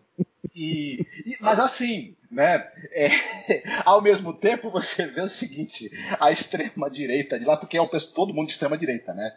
E, 0.58 1.06
e, 1.26 1.36
mas 1.42 1.60
assim, 1.60 2.16
né? 2.32 2.66
É, 2.94 3.10
ao 3.84 4.02
mesmo 4.02 4.32
tempo 4.32 4.70
você 4.70 5.06
vê 5.06 5.20
o 5.20 5.28
seguinte: 5.28 5.92
a 6.18 6.32
extrema 6.32 6.90
direita 6.90 7.38
de 7.38 7.44
lá, 7.44 7.58
porque 7.58 7.76
é 7.76 7.82
o 7.82 7.90
todo 7.90 8.34
mundo 8.34 8.48
de 8.48 8.54
extrema 8.54 8.78
direita, 8.78 9.14
né? 9.14 9.36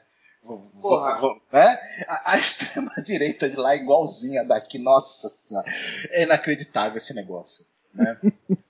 Né? 1.53 1.81
A, 2.07 2.33
a 2.33 2.39
extrema 2.39 2.93
direita 3.05 3.49
de 3.49 3.57
lá 3.57 3.73
é 3.73 3.77
igualzinha 3.77 4.45
daqui, 4.45 4.79
nossa 4.79 5.29
senhora, 5.29 5.67
é 6.11 6.23
inacreditável 6.23 6.99
esse 6.99 7.15
negócio. 7.15 7.67
Né? 7.95 8.19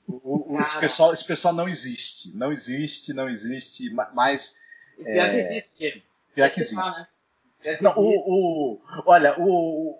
O, 0.06 0.54
o, 0.54 0.60
esse, 0.60 0.78
pessoal, 0.78 1.12
esse 1.12 1.24
pessoal 1.24 1.54
não 1.54 1.68
existe, 1.68 2.36
não 2.36 2.52
existe, 2.52 3.12
não 3.12 3.28
existe, 3.28 3.90
mas. 4.14 4.56
Pior 4.96 5.26
é, 5.26 5.30
que 5.30 5.36
existe. 5.36 6.04
Pior 6.34 6.50
que 6.50 6.60
existe. 6.60 7.06
Não, 7.80 7.92
o, 7.96 8.74
o, 8.74 8.80
olha, 9.06 9.34
o, 9.38 9.98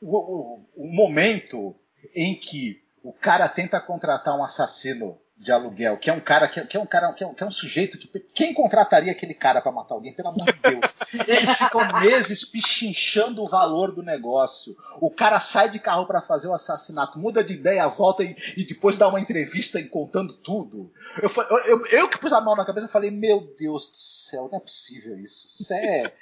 o, 0.00 0.60
o 0.76 0.86
momento 0.86 1.74
em 2.14 2.34
que 2.34 2.82
o 3.02 3.12
cara 3.12 3.48
tenta 3.48 3.80
contratar 3.80 4.38
um 4.38 4.44
assassino 4.44 5.18
de 5.40 5.50
aluguel, 5.50 5.96
que 5.96 6.10
é 6.10 6.12
um 6.12 6.20
cara 6.20 6.46
que 6.46 6.60
é, 6.60 6.66
que 6.66 6.76
é 6.76 6.80
um 6.80 6.84
cara 6.84 7.10
que 7.14 7.24
é 7.24 7.26
um, 7.26 7.32
que 7.32 7.42
é 7.42 7.46
um, 7.46 7.50
sujeito 7.50 7.96
que 7.96 8.06
quem 8.34 8.52
contrataria 8.52 9.10
aquele 9.10 9.32
cara 9.32 9.62
para 9.62 9.72
matar 9.72 9.94
alguém, 9.94 10.12
pelo 10.12 10.28
amor 10.28 10.44
de 10.44 10.58
Deus. 10.60 10.94
Eles 11.26 11.54
ficam 11.54 11.80
meses 11.98 12.44
pichinchando 12.44 13.42
o 13.42 13.48
valor 13.48 13.90
do 13.90 14.02
negócio. 14.02 14.76
O 15.00 15.10
cara 15.10 15.40
sai 15.40 15.70
de 15.70 15.78
carro 15.78 16.04
para 16.04 16.20
fazer 16.20 16.46
o 16.46 16.52
assassinato, 16.52 17.18
muda 17.18 17.42
de 17.42 17.54
ideia, 17.54 17.88
volta 17.88 18.22
e, 18.22 18.36
e 18.54 18.64
depois 18.64 18.98
dá 18.98 19.08
uma 19.08 19.18
entrevista 19.18 19.80
e 19.80 19.88
contando 19.88 20.34
tudo. 20.34 20.92
Eu, 21.22 21.30
eu, 21.34 21.58
eu, 21.64 21.86
eu, 21.86 22.08
que 22.10 22.18
pus 22.18 22.34
a 22.34 22.40
mão 22.42 22.54
na 22.54 22.66
cabeça 22.66 22.86
falei, 22.86 23.10
meu 23.10 23.40
Deus 23.58 23.86
do 23.86 23.96
céu, 23.96 24.46
não 24.52 24.58
é 24.58 24.60
possível 24.60 25.18
isso. 25.18 25.48
Isso 25.48 25.72
é 25.72 26.12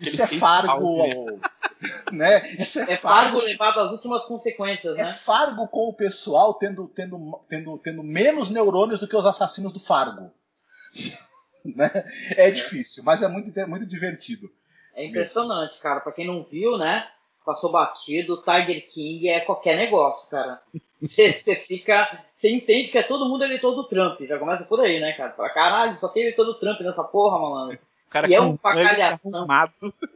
isso 0.00 0.22
é 0.22 0.28
fargo, 0.28 1.40
né? 2.12 2.40
Isso 2.58 2.80
é, 2.80 2.92
é 2.92 2.96
fargo, 2.96 3.40
fargo 3.40 3.44
levado 3.44 3.80
às 3.80 3.92
últimas 3.92 4.24
consequências, 4.24 4.98
é 4.98 5.02
né? 5.02 5.08
É 5.08 5.12
fargo 5.12 5.66
com 5.68 5.88
o 5.88 5.94
pessoal 5.94 6.54
tendo 6.54 6.86
tendo 6.88 7.18
tendo 7.48 7.78
tendo 7.78 8.02
menos 8.02 8.50
neurônios 8.50 9.00
do 9.00 9.08
que 9.08 9.16
os 9.16 9.26
assassinos 9.26 9.72
do 9.72 9.80
Fargo. 9.80 10.30
né? 11.64 11.90
É 12.36 12.50
difícil, 12.50 13.02
mas 13.04 13.22
é 13.22 13.28
muito, 13.28 13.50
muito 13.68 13.86
divertido. 13.86 14.50
É 14.94 15.04
impressionante, 15.04 15.70
mesmo. 15.70 15.82
cara. 15.82 16.00
Pra 16.00 16.12
quem 16.12 16.26
não 16.26 16.42
viu, 16.44 16.76
né? 16.76 17.06
Passou 17.44 17.72
batido, 17.72 18.42
Tiger 18.42 18.86
King 18.90 19.28
é 19.28 19.40
qualquer 19.40 19.76
negócio, 19.76 20.28
cara. 20.28 20.60
Você 21.00 21.56
fica. 21.56 22.24
Você 22.36 22.50
entende 22.50 22.90
que 22.90 22.98
é 22.98 23.02
todo 23.02 23.28
mundo 23.28 23.44
eleitor 23.44 23.74
do 23.74 23.88
Trump. 23.88 24.20
Já 24.20 24.38
começa 24.38 24.64
por 24.64 24.80
aí, 24.80 25.00
né, 25.00 25.12
cara? 25.14 25.32
Fala, 25.32 25.48
caralho, 25.50 25.98
só 25.98 26.08
tem 26.08 26.22
eleitor 26.22 26.44
do 26.44 26.58
Trump 26.58 26.80
nessa 26.80 27.04
porra, 27.04 27.38
malandro. 27.38 27.78
O 28.10 28.12
cara 28.12 28.28
e 28.28 28.34
é 28.34 28.38
com 28.40 28.46
um 28.48 28.58
facalhação. 28.58 29.46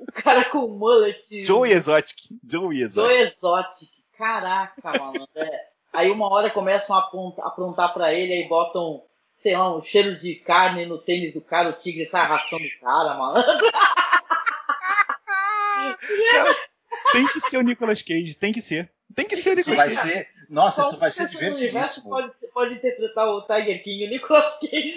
O 0.08 0.12
cara 0.12 0.44
com 0.46 0.66
mullet. 0.66 1.44
Joe 1.44 1.70
Exotic. 1.70 2.18
Joe 2.44 2.82
Exotic. 2.82 3.16
Joe 3.16 3.24
Exotic. 3.24 3.88
Caraca, 4.18 4.98
malandro. 4.98 5.28
É. 5.36 5.68
Aí 5.92 6.10
uma 6.10 6.28
hora 6.28 6.50
começam 6.50 6.96
a 6.96 7.08
aprontar 7.46 7.92
para 7.92 8.12
ele, 8.12 8.32
aí 8.32 8.48
botam, 8.48 9.04
sei 9.38 9.56
lá, 9.56 9.76
um 9.76 9.80
cheiro 9.80 10.18
de 10.18 10.34
carne 10.34 10.86
no 10.86 10.98
tênis 10.98 11.32
do 11.32 11.40
cara, 11.40 11.68
o 11.68 11.74
tigre 11.74 12.04
sai 12.06 12.22
arrastando 12.22 12.64
o 12.64 12.80
cara, 12.80 13.14
malandro. 13.14 13.70
Cara, 16.32 16.56
tem 17.12 17.28
que 17.28 17.40
ser 17.40 17.58
o 17.58 17.62
Nicolas 17.62 18.02
Cage, 18.02 18.34
tem 18.36 18.52
que 18.52 18.60
ser. 18.60 18.90
Tem 19.14 19.24
que 19.24 19.36
ser 19.36 19.50
o 19.50 19.54
Nicolas 19.54 19.78
Cage. 19.78 19.92
Isso 19.94 20.02
vai 20.02 20.24
ser, 20.24 20.26
nossa, 20.50 20.82
isso 20.82 20.96
vai 20.96 21.12
ser 21.12 21.28
divertidíssimo. 21.28 22.10
Pode, 22.10 22.32
pode 22.52 22.74
interpretar 22.74 23.28
o 23.28 23.42
Tiger 23.42 23.84
King, 23.84 24.06
o 24.06 24.10
Nicolas 24.10 24.58
Cage. 24.58 24.96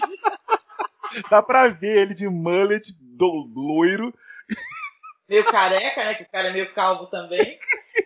Dá 1.29 1.41
pra 1.41 1.67
ver 1.67 1.97
ele 1.97 2.13
de 2.13 2.27
mullet, 2.27 2.93
do 2.99 3.49
loiro, 3.55 4.13
meio 5.27 5.43
careca, 5.45 6.03
né? 6.03 6.13
Que 6.15 6.23
o 6.23 6.29
cara 6.29 6.49
é 6.49 6.53
meio 6.53 6.71
calvo 6.73 7.07
também. 7.07 7.57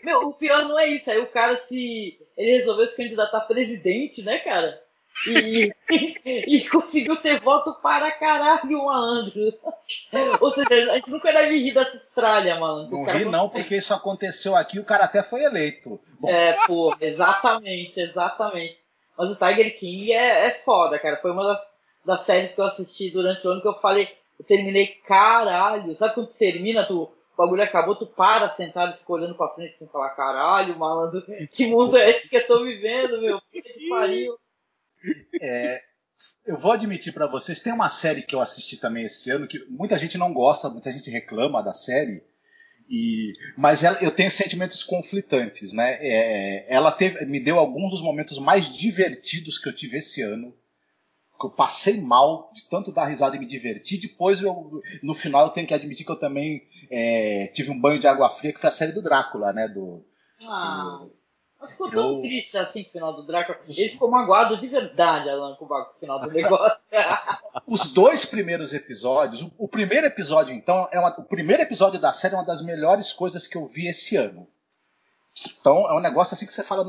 Meu, 0.03 0.19
o 0.19 0.33
pior 0.33 0.63
não 0.67 0.79
é 0.79 0.87
isso. 0.87 1.09
Aí 1.09 1.19
o 1.19 1.27
cara 1.27 1.57
se. 1.67 2.19
Ele 2.35 2.57
resolveu 2.57 2.87
se 2.87 2.95
candidatar 2.95 3.37
a 3.37 3.41
presidente, 3.41 4.23
né, 4.23 4.39
cara? 4.39 4.81
E, 5.27 5.71
e, 6.47 6.67
conseguiu 6.69 7.17
ter 7.17 7.39
voto 7.41 7.73
para 7.81 8.11
caralho, 8.11 8.85
malandro. 8.85 9.53
Ou 10.39 10.51
seja, 10.51 10.91
a 10.91 10.95
gente 10.95 11.09
nunca 11.09 11.31
deve 11.31 11.59
rir 11.59 11.73
dessa 11.73 11.97
estralha, 11.97 12.59
malandro. 12.59 12.97
Não 12.97 13.11
ri 13.11 13.25
não, 13.25 13.49
porque 13.49 13.75
isso 13.75 13.93
aconteceu 13.93 14.55
aqui 14.55 14.79
o 14.79 14.85
cara 14.85 15.03
até 15.03 15.21
foi 15.21 15.43
eleito. 15.43 15.99
Bom. 16.19 16.29
É, 16.29 16.57
pô, 16.65 16.95
exatamente, 16.99 17.99
exatamente. 17.99 18.79
Mas 19.17 19.29
o 19.29 19.35
Tiger 19.35 19.77
King 19.77 20.13
é, 20.13 20.47
é 20.47 20.61
foda, 20.63 20.97
cara. 20.97 21.17
Foi 21.17 21.31
uma 21.31 21.43
das, 21.43 21.61
das 22.05 22.21
séries 22.21 22.51
que 22.51 22.59
eu 22.59 22.65
assisti 22.65 23.11
durante 23.11 23.45
o 23.45 23.51
ano 23.51 23.61
que 23.61 23.67
eu 23.67 23.79
falei, 23.79 24.07
eu 24.39 24.45
terminei, 24.45 24.87
caralho. 25.07 25.95
Sabe 25.95 26.15
quando 26.15 26.27
tu 26.27 26.37
termina, 26.37 26.85
tu, 26.85 27.03
o 27.03 27.37
bagulho 27.37 27.63
acabou, 27.63 27.95
tu 27.95 28.07
para 28.07 28.49
sentado 28.49 28.95
e 28.95 28.97
fica 28.97 29.13
olhando 29.13 29.35
pra 29.35 29.49
frente 29.49 29.77
sem 29.77 29.87
falar, 29.87 30.09
caralho, 30.11 30.77
malandro, 30.77 31.23
que 31.51 31.67
mundo 31.67 31.97
é 31.97 32.09
esse 32.11 32.27
que 32.27 32.37
eu 32.37 32.47
tô 32.47 32.63
vivendo, 32.63 33.21
meu? 33.21 33.39
Que 33.51 33.61
pariu. 33.89 34.37
É, 35.41 35.79
eu 36.45 36.57
vou 36.57 36.71
admitir 36.71 37.13
para 37.13 37.27
vocês, 37.27 37.59
tem 37.59 37.73
uma 37.73 37.89
série 37.89 38.23
que 38.23 38.35
eu 38.35 38.41
assisti 38.41 38.77
também 38.77 39.05
esse 39.05 39.29
ano 39.29 39.47
que 39.47 39.63
muita 39.69 39.97
gente 39.97 40.17
não 40.17 40.33
gosta, 40.33 40.69
muita 40.69 40.91
gente 40.91 41.09
reclama 41.09 41.63
da 41.63 41.73
série. 41.73 42.23
E, 42.89 43.33
mas 43.57 43.83
ela, 43.83 43.97
eu 44.01 44.11
tenho 44.11 44.29
sentimentos 44.29 44.83
conflitantes, 44.83 45.71
né? 45.71 45.97
É, 46.01 46.73
ela 46.73 46.91
teve, 46.91 47.25
me 47.25 47.39
deu 47.39 47.57
alguns 47.57 47.91
dos 47.91 48.01
momentos 48.01 48.37
mais 48.37 48.69
divertidos 48.69 49.57
que 49.57 49.69
eu 49.69 49.73
tive 49.73 49.97
esse 49.97 50.21
ano 50.21 50.53
que 51.41 51.47
eu 51.47 51.49
passei 51.49 52.01
mal 52.01 52.51
de 52.53 52.69
tanto 52.69 52.91
dar 52.91 53.05
risada 53.05 53.35
e 53.35 53.39
me 53.39 53.47
divertir. 53.47 53.99
Depois, 53.99 54.41
eu, 54.41 54.79
no 55.03 55.15
final, 55.15 55.45
eu 55.45 55.49
tenho 55.49 55.65
que 55.65 55.73
admitir 55.73 56.05
que 56.05 56.11
eu 56.11 56.19
também 56.19 56.63
é, 56.91 57.47
tive 57.47 57.71
um 57.71 57.81
banho 57.81 57.99
de 57.99 58.07
água 58.07 58.29
fria, 58.29 58.53
que 58.53 58.61
foi 58.61 58.69
a 58.69 58.73
série 58.73 58.91
do 58.91 59.01
Drácula, 59.01 59.51
né? 59.51 59.67
Do, 59.67 60.05
ah, 60.47 60.99
do... 61.59 61.67
ficou 61.67 61.89
tão 61.89 62.15
eu... 62.17 62.21
triste 62.21 62.55
assim 62.57 62.83
o 62.83 62.91
final 62.91 63.15
do 63.15 63.25
Drácula. 63.25 63.57
Ele 63.67 63.89
ficou 63.89 64.11
magoado 64.11 64.59
de 64.59 64.67
verdade, 64.67 65.29
Alan, 65.29 65.55
com 65.55 65.65
o 65.65 65.99
final 65.99 66.21
do 66.21 66.31
negócio. 66.31 66.77
Os 67.65 67.89
dois 67.89 68.23
primeiros 68.23 68.71
episódios, 68.71 69.41
o, 69.41 69.51
o 69.57 69.67
primeiro 69.67 70.05
episódio, 70.05 70.53
então, 70.53 70.87
é 70.91 70.99
uma, 70.99 71.09
o 71.19 71.23
primeiro 71.23 71.63
episódio 71.63 71.99
da 71.99 72.13
série 72.13 72.35
é 72.35 72.37
uma 72.37 72.45
das 72.45 72.61
melhores 72.61 73.11
coisas 73.11 73.47
que 73.47 73.57
eu 73.57 73.65
vi 73.65 73.87
esse 73.87 74.15
ano. 74.15 74.47
Então, 75.59 75.89
é 75.89 75.93
um 75.95 76.01
negócio 76.01 76.35
assim 76.35 76.45
que 76.45 76.53
você 76.53 76.63
fala 76.63 76.83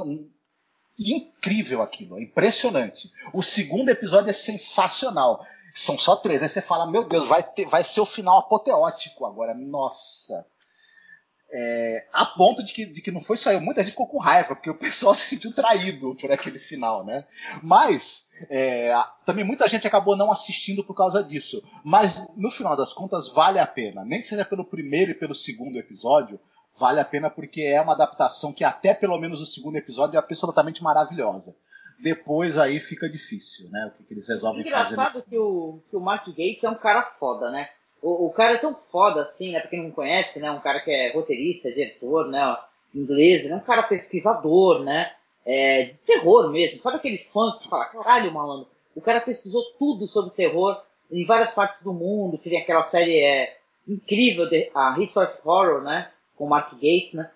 incrível 0.99 1.83
aquilo, 1.83 2.19
é 2.19 2.23
impressionante. 2.23 3.11
O 3.33 3.43
segundo 3.43 3.89
episódio 3.89 4.31
é 4.31 4.35
sensacional. 4.35 5.45
São 5.75 5.99
só 5.99 6.17
três. 6.17 6.43
Aí 6.43 6.49
você 6.49 6.61
fala, 6.61 6.91
meu 6.91 7.05
Deus, 7.05 7.27
vai, 7.27 7.43
ter, 7.43 7.67
vai 7.67 7.83
ser 7.83 8.01
o 8.01 8.07
final 8.07 8.39
apoteótico 8.39 9.25
agora. 9.25 9.55
Nossa. 9.55 10.47
É, 11.55 12.09
a 12.15 12.25
ponto 12.25 12.63
de 12.63 12.73
que, 12.73 12.87
de 12.87 13.03
que 13.03 13.11
não 13.11 13.21
foi 13.21 13.37
só 13.37 13.53
eu, 13.53 13.61
muita 13.61 13.83
gente 13.83 13.91
ficou 13.91 14.09
com 14.09 14.19
raiva, 14.19 14.55
porque 14.55 14.71
o 14.71 14.75
pessoal 14.75 15.13
se 15.15 15.29
sentiu 15.29 15.55
traído 15.55 16.15
por 16.17 16.33
aquele 16.33 16.59
final, 16.59 17.05
né? 17.05 17.27
Mas 17.63 18.31
é, 18.49 18.95
também 19.27 19.45
muita 19.45 19.69
gente 19.69 19.87
acabou 19.87 20.17
não 20.17 20.33
assistindo 20.33 20.83
por 20.83 20.95
causa 20.95 21.23
disso. 21.23 21.63
Mas 21.85 22.27
no 22.37 22.51
final 22.51 22.75
das 22.75 22.95
contas 22.95 23.29
vale 23.29 23.59
a 23.59 23.67
pena, 23.67 24.03
nem 24.05 24.21
que 24.21 24.29
seja 24.29 24.47
pelo 24.47 24.65
primeiro 24.65 25.11
e 25.11 25.15
pelo 25.15 25.35
segundo 25.35 25.79
episódio, 25.79 26.41
vale 26.79 27.01
a 27.01 27.05
pena 27.05 27.31
porque 27.31 27.63
é 27.63 27.81
uma 27.81 27.93
adaptação 27.93 28.53
que 28.53 28.65
até 28.65 28.95
pelo 28.95 29.19
menos 29.19 29.41
o 29.41 29.47
segundo 29.47 29.77
episódio 29.77 30.17
é 30.17 30.19
absolutamente 30.19 30.83
maravilhosa. 30.83 31.57
depois 32.03 32.59
aí 32.59 32.81
fica 32.81 33.09
difícil, 33.09 33.71
né? 33.71 33.87
O 33.87 33.97
que, 33.97 34.05
que 34.05 34.15
eles 34.15 34.29
resolvem 34.29 34.65
fazer. 34.65 34.95
Engraçado 34.95 35.25
que 35.29 35.39
o, 35.39 35.79
que 35.89 35.97
o 35.97 36.01
Mark 36.01 36.27
Gates 36.27 36.65
é 36.65 36.69
um 36.69 36.75
cara 36.75 37.03
foda, 37.19 37.51
né? 37.51 37.69
O, 38.03 38.27
o 38.27 38.31
cara 38.31 38.55
é 38.55 38.59
tão 38.59 38.75
foda 38.75 39.23
assim, 39.23 39.53
né? 39.53 39.61
Pra 39.61 39.71
quem 39.71 39.85
não 39.85 39.93
conhece, 39.93 40.41
né? 40.41 40.51
Um 40.51 40.61
cara 40.61 40.81
que 40.81 40.91
é 40.91 41.13
roteirista, 41.13 41.71
diretor, 41.71 42.29
né? 42.29 42.57
Inglês, 42.93 43.49
né? 43.49 43.55
Um 43.55 43.61
cara 43.61 43.85
pesquisador, 43.85 44.83
né? 44.83 45.13
É, 45.47 45.85
de 45.85 45.99
terror 45.99 46.51
mesmo. 46.51 46.81
Sabe 46.81 46.97
aquele 46.97 47.19
fã 47.33 47.57
que 47.59 47.69
fala, 47.69 47.87
caralho, 47.87 48.33
malandro, 48.33 48.69
o 48.95 49.01
cara 49.01 49.21
pesquisou 49.21 49.63
tudo 49.79 50.07
sobre 50.07 50.33
terror 50.33 50.81
em 51.11 51.25
várias 51.27 51.53
partes 51.53 51.83
do 51.83 51.93
mundo, 51.93 52.39
tem 52.39 52.61
aquela 52.61 52.83
série 52.83 53.21
é, 53.21 53.59
incrível, 53.87 54.49
a 54.75 54.99
History 54.99 55.27
of 55.27 55.39
Horror, 55.45 55.83
né? 55.83 56.11
Com 56.43 56.47
o 56.47 56.49
Mark 56.49 56.73
Gates, 56.73 57.15
né? 57.15 57.31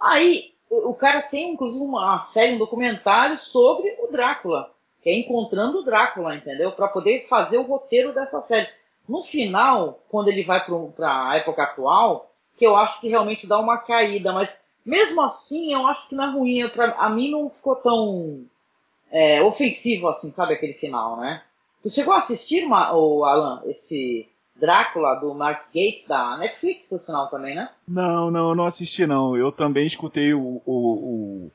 Aí, 0.00 0.52
o 0.70 0.94
cara 0.94 1.20
tem 1.20 1.50
inclusive 1.50 1.82
uma 1.82 2.20
série, 2.20 2.54
um 2.54 2.58
documentário 2.58 3.36
sobre 3.36 3.92
o 3.98 4.06
Drácula, 4.06 4.70
que 5.02 5.10
é 5.10 5.18
Encontrando 5.18 5.80
o 5.80 5.82
Drácula, 5.82 6.36
entendeu? 6.36 6.70
Para 6.70 6.86
poder 6.86 7.26
fazer 7.28 7.58
o 7.58 7.62
roteiro 7.62 8.14
dessa 8.14 8.40
série. 8.40 8.68
No 9.08 9.24
final, 9.24 9.98
quando 10.08 10.28
ele 10.28 10.44
vai 10.44 10.64
para 10.94 11.28
a 11.28 11.36
época 11.38 11.64
atual, 11.64 12.30
que 12.56 12.64
eu 12.64 12.76
acho 12.76 13.00
que 13.00 13.08
realmente 13.08 13.48
dá 13.48 13.58
uma 13.58 13.78
caída, 13.78 14.32
mas 14.32 14.62
mesmo 14.86 15.20
assim 15.22 15.74
eu 15.74 15.84
acho 15.88 16.08
que 16.08 16.14
não 16.14 16.22
é 16.22 16.30
ruim. 16.30 16.68
Pra, 16.68 16.92
a 16.92 17.10
mim 17.10 17.32
não 17.32 17.50
ficou 17.50 17.74
tão 17.74 18.44
é, 19.10 19.42
ofensivo 19.42 20.06
assim, 20.06 20.30
sabe, 20.30 20.54
aquele 20.54 20.74
final, 20.74 21.16
né? 21.16 21.42
Tu 21.82 21.90
chegou 21.90 22.14
a 22.14 22.18
assistir, 22.18 22.64
o 22.64 23.24
Alan, 23.24 23.60
esse 23.66 24.30
Drácula 24.54 25.14
do 25.16 25.34
Mark 25.34 25.66
Gates 25.74 26.06
da 26.06 26.36
Netflix, 26.36 26.86
por 26.86 27.00
final 27.00 27.28
também, 27.28 27.54
né? 27.54 27.70
Não, 27.86 28.30
não, 28.30 28.54
não 28.54 28.64
assisti 28.64 29.06
não. 29.06 29.36
Eu 29.36 29.50
também 29.50 29.86
escutei 29.86 30.34
o, 30.34 30.62
o, 30.64 31.50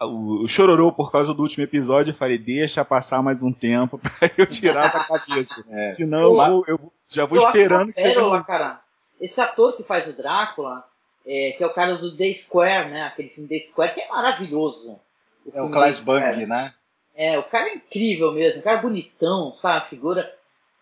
o, 0.00 0.42
o 0.42 0.48
chororô 0.48 0.92
por 0.92 1.10
causa 1.10 1.34
do 1.34 1.42
último 1.42 1.64
episódio. 1.64 2.12
Eu 2.12 2.16
falei, 2.16 2.38
deixa 2.38 2.84
passar 2.84 3.22
mais 3.22 3.42
um 3.42 3.52
tempo 3.52 3.98
pra 3.98 4.30
eu 4.36 4.46
tirar 4.46 4.92
da 4.92 5.04
cabeça. 5.04 5.64
é. 5.70 5.92
Senão 5.92 6.36
eu, 6.46 6.64
eu, 6.68 6.92
já 7.08 7.24
vou 7.24 7.40
eu 7.40 7.46
esperando 7.46 7.88
que, 7.88 7.94
que 7.94 8.00
seja. 8.00 8.44
Cara, 8.44 8.80
esse 9.20 9.40
ator 9.40 9.76
que 9.76 9.82
faz 9.82 10.08
o 10.08 10.12
Drácula, 10.12 10.84
é, 11.26 11.52
que 11.56 11.62
é 11.62 11.66
o 11.66 11.74
cara 11.74 11.96
do 11.96 12.16
The 12.16 12.32
Square, 12.34 12.90
né? 12.90 13.02
Aquele 13.04 13.28
filme 13.28 13.48
The 13.48 13.58
Square, 13.66 13.94
que 13.94 14.00
é 14.00 14.08
maravilhoso. 14.08 14.98
O 15.46 15.58
é 15.58 15.62
o 15.62 15.70
Klaus 15.70 16.00
Bang, 16.00 16.46
né? 16.46 16.72
É, 17.14 17.38
o 17.38 17.42
cara 17.44 17.68
é 17.68 17.74
incrível 17.74 18.32
mesmo, 18.32 18.60
o 18.60 18.62
cara 18.62 18.78
é 18.78 18.82
bonitão, 18.82 19.52
sabe? 19.54 19.78
A 19.78 19.88
figura. 19.88 20.34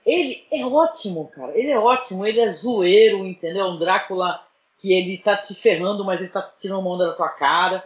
Ele 0.09 0.47
é 0.51 0.65
ótimo, 0.65 1.29
cara. 1.29 1.53
Ele 1.55 1.71
é 1.71 1.79
ótimo, 1.79 2.27
ele 2.27 2.41
é 2.41 2.51
zoeiro, 2.51 3.27
entendeu? 3.27 3.67
Um 3.67 3.79
Drácula 3.79 4.43
que 4.79 4.91
ele 4.91 5.19
tá 5.19 5.37
te 5.37 5.55
ferrando, 5.55 6.03
mas 6.03 6.19
ele 6.19 6.31
tá 6.31 6.41
tirando 6.59 6.81
uma 6.81 6.91
onda 6.91 7.09
da 7.09 7.13
tua 7.13 7.29
cara. 7.29 7.85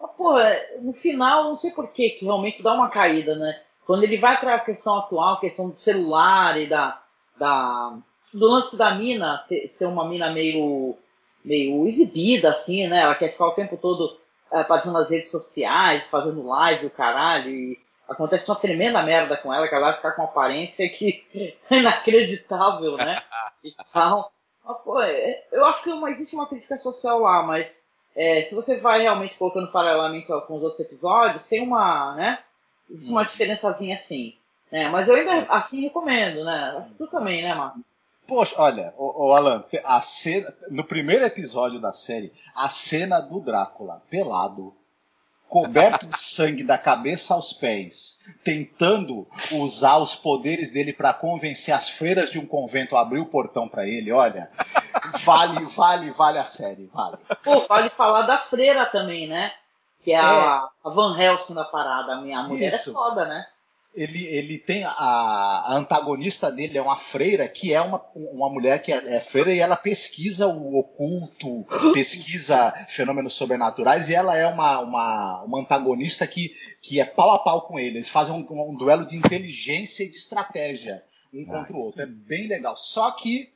Mas, 0.00 0.10
pô, 0.12 0.32
no 0.80 0.94
final, 0.94 1.44
não 1.44 1.56
sei 1.56 1.70
por 1.72 1.88
que 1.88 2.08
que 2.10 2.24
realmente 2.24 2.62
dá 2.62 2.72
uma 2.72 2.88
caída, 2.88 3.34
né? 3.34 3.60
Quando 3.84 4.02
ele 4.02 4.16
vai 4.16 4.40
para 4.40 4.54
a 4.54 4.60
questão 4.60 4.98
atual, 4.98 5.40
questão 5.40 5.68
do 5.68 5.78
celular 5.78 6.58
e 6.58 6.66
da, 6.66 7.02
da 7.36 7.98
do 8.32 8.46
lance 8.46 8.76
da 8.76 8.94
mina 8.94 9.44
ter, 9.46 9.68
ser 9.68 9.86
uma 9.86 10.08
mina 10.08 10.30
meio 10.30 10.96
meio 11.44 11.86
exibida 11.86 12.50
assim, 12.50 12.86
né? 12.86 13.00
Ela 13.00 13.14
quer 13.14 13.32
ficar 13.32 13.46
o 13.46 13.54
tempo 13.54 13.76
todo 13.76 14.16
é, 14.52 14.64
fazendo 14.64 14.94
nas 14.94 15.10
redes 15.10 15.30
sociais, 15.30 16.06
fazendo 16.06 16.46
live, 16.46 16.86
o 16.86 16.90
caralho, 16.90 17.50
e 17.50 17.78
acontece 18.08 18.50
uma 18.50 18.58
tremenda 18.58 19.02
merda 19.02 19.36
com 19.36 19.52
ela, 19.52 19.68
que 19.68 19.74
ela 19.74 19.88
vai 19.88 19.96
ficar 19.96 20.12
com 20.12 20.22
uma 20.22 20.28
aparência 20.28 20.88
que 20.88 21.24
é 21.70 21.76
inacreditável, 21.76 22.96
né? 22.96 23.22
e 23.62 23.74
tal. 23.92 24.32
Mas, 24.64 24.78
pô, 24.78 25.00
é, 25.00 25.44
eu 25.52 25.64
acho 25.66 25.82
que 25.82 25.90
uma, 25.90 26.10
existe 26.10 26.34
uma 26.34 26.46
crítica 26.46 26.78
social 26.78 27.20
lá, 27.20 27.42
mas 27.42 27.82
é, 28.16 28.42
se 28.42 28.54
você 28.54 28.78
vai 28.78 29.02
realmente 29.02 29.36
colocando 29.36 29.70
paralelamente 29.70 30.26
com 30.26 30.56
os 30.56 30.62
outros 30.62 30.80
episódios, 30.80 31.46
tem 31.46 31.62
uma, 31.62 32.14
né? 32.14 32.38
Existe 32.90 33.12
uma 33.12 33.24
diferençazinha 33.24 33.96
assim. 33.96 34.34
Né? 34.70 34.88
Mas 34.88 35.08
eu 35.08 35.14
ainda 35.14 35.46
assim 35.50 35.82
recomendo, 35.82 36.44
né? 36.44 36.90
Tu 36.96 37.06
também, 37.06 37.42
né, 37.42 37.54
Márcio? 37.54 37.84
Poxa, 38.26 38.54
olha, 38.58 38.92
o, 38.98 39.32
Alan, 39.32 39.64
a 39.86 40.02
cena, 40.02 40.54
no 40.70 40.84
primeiro 40.84 41.24
episódio 41.24 41.80
da 41.80 41.94
série, 41.94 42.30
a 42.54 42.68
cena 42.68 43.20
do 43.20 43.40
Drácula 43.40 44.02
pelado, 44.10 44.74
coberto 45.48 46.06
de 46.06 46.18
sangue 46.18 46.62
da 46.62 46.76
cabeça 46.76 47.34
aos 47.34 47.52
pés, 47.52 48.36
tentando 48.44 49.26
usar 49.52 49.96
os 49.96 50.14
poderes 50.14 50.70
dele 50.70 50.92
para 50.92 51.14
convencer 51.14 51.74
as 51.74 51.88
freiras 51.88 52.30
de 52.30 52.38
um 52.38 52.46
convento 52.46 52.96
a 52.96 53.00
abrir 53.00 53.20
o 53.20 53.26
portão 53.26 53.66
para 53.66 53.86
ele, 53.86 54.12
olha, 54.12 54.50
vale, 55.24 55.64
vale, 55.64 56.10
vale 56.10 56.38
a 56.38 56.44
série, 56.44 56.86
vale. 56.86 57.16
Pô, 57.42 57.60
vale 57.66 57.90
falar 57.90 58.22
da 58.22 58.38
freira 58.38 58.86
também, 58.86 59.26
né? 59.26 59.52
Que 60.04 60.12
é, 60.12 60.16
é. 60.16 60.20
A, 60.20 60.68
a, 60.84 60.90
Van 60.90 61.18
Helsing 61.18 61.54
da 61.54 61.64
parada, 61.64 62.14
a 62.14 62.20
minha 62.20 62.42
mulher 62.42 62.72
é 62.72 62.76
Isso. 62.76 62.90
é 62.90 62.92
foda, 62.92 63.24
né? 63.24 63.46
Ele, 63.94 64.26
ele 64.26 64.58
tem 64.58 64.84
a, 64.84 64.90
a, 64.90 65.74
antagonista 65.74 66.52
dele 66.52 66.78
é 66.78 66.82
uma 66.82 66.96
freira 66.96 67.48
que 67.48 67.72
é 67.72 67.80
uma, 67.80 68.04
uma 68.14 68.48
mulher 68.50 68.80
que 68.80 68.92
é, 68.92 69.16
é, 69.16 69.20
freira 69.20 69.52
e 69.52 69.58
ela 69.58 69.76
pesquisa 69.76 70.46
o 70.46 70.78
oculto, 70.78 71.66
pesquisa 71.92 72.72
fenômenos 72.88 73.34
sobrenaturais 73.34 74.08
e 74.08 74.14
ela 74.14 74.36
é 74.36 74.46
uma, 74.46 74.80
uma, 74.80 75.42
uma 75.42 75.60
antagonista 75.60 76.26
que, 76.26 76.54
que 76.82 77.00
é 77.00 77.04
pau 77.04 77.32
a 77.32 77.38
pau 77.38 77.62
com 77.62 77.78
ele. 77.78 77.98
Eles 77.98 78.08
fazem 78.08 78.34
um, 78.34 78.46
um 78.70 78.76
duelo 78.76 79.06
de 79.06 79.16
inteligência 79.16 80.04
e 80.04 80.10
de 80.10 80.16
estratégia 80.16 81.02
um 81.32 81.44
ah, 81.48 81.54
contra 81.58 81.76
o 81.76 81.80
outro. 81.80 81.96
Sim. 81.96 82.02
É 82.02 82.06
bem 82.06 82.46
legal. 82.46 82.76
Só 82.76 83.10
que 83.12 83.52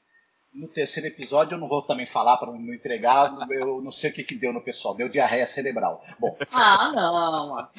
no 0.55 0.69
terceiro 0.69 1.09
episódio 1.09 1.55
eu 1.55 1.59
não 1.59 1.69
vou 1.69 1.83
também 1.83 2.05
falar 2.05 2.37
para 2.37 2.53
não 2.53 2.75
entregar, 2.75 3.33
eu 3.51 3.81
não 3.81 3.91
sei 3.91 4.11
o 4.11 4.13
que, 4.13 4.23
que 4.23 4.35
deu 4.35 4.53
no 4.53 4.63
pessoal, 4.63 4.95
deu 4.95 5.09
diarreia 5.09 5.47
cerebral. 5.47 6.03
Bom. 6.19 6.37
Ah, 6.51 6.93
não, 6.95 7.53
uma 7.53 7.71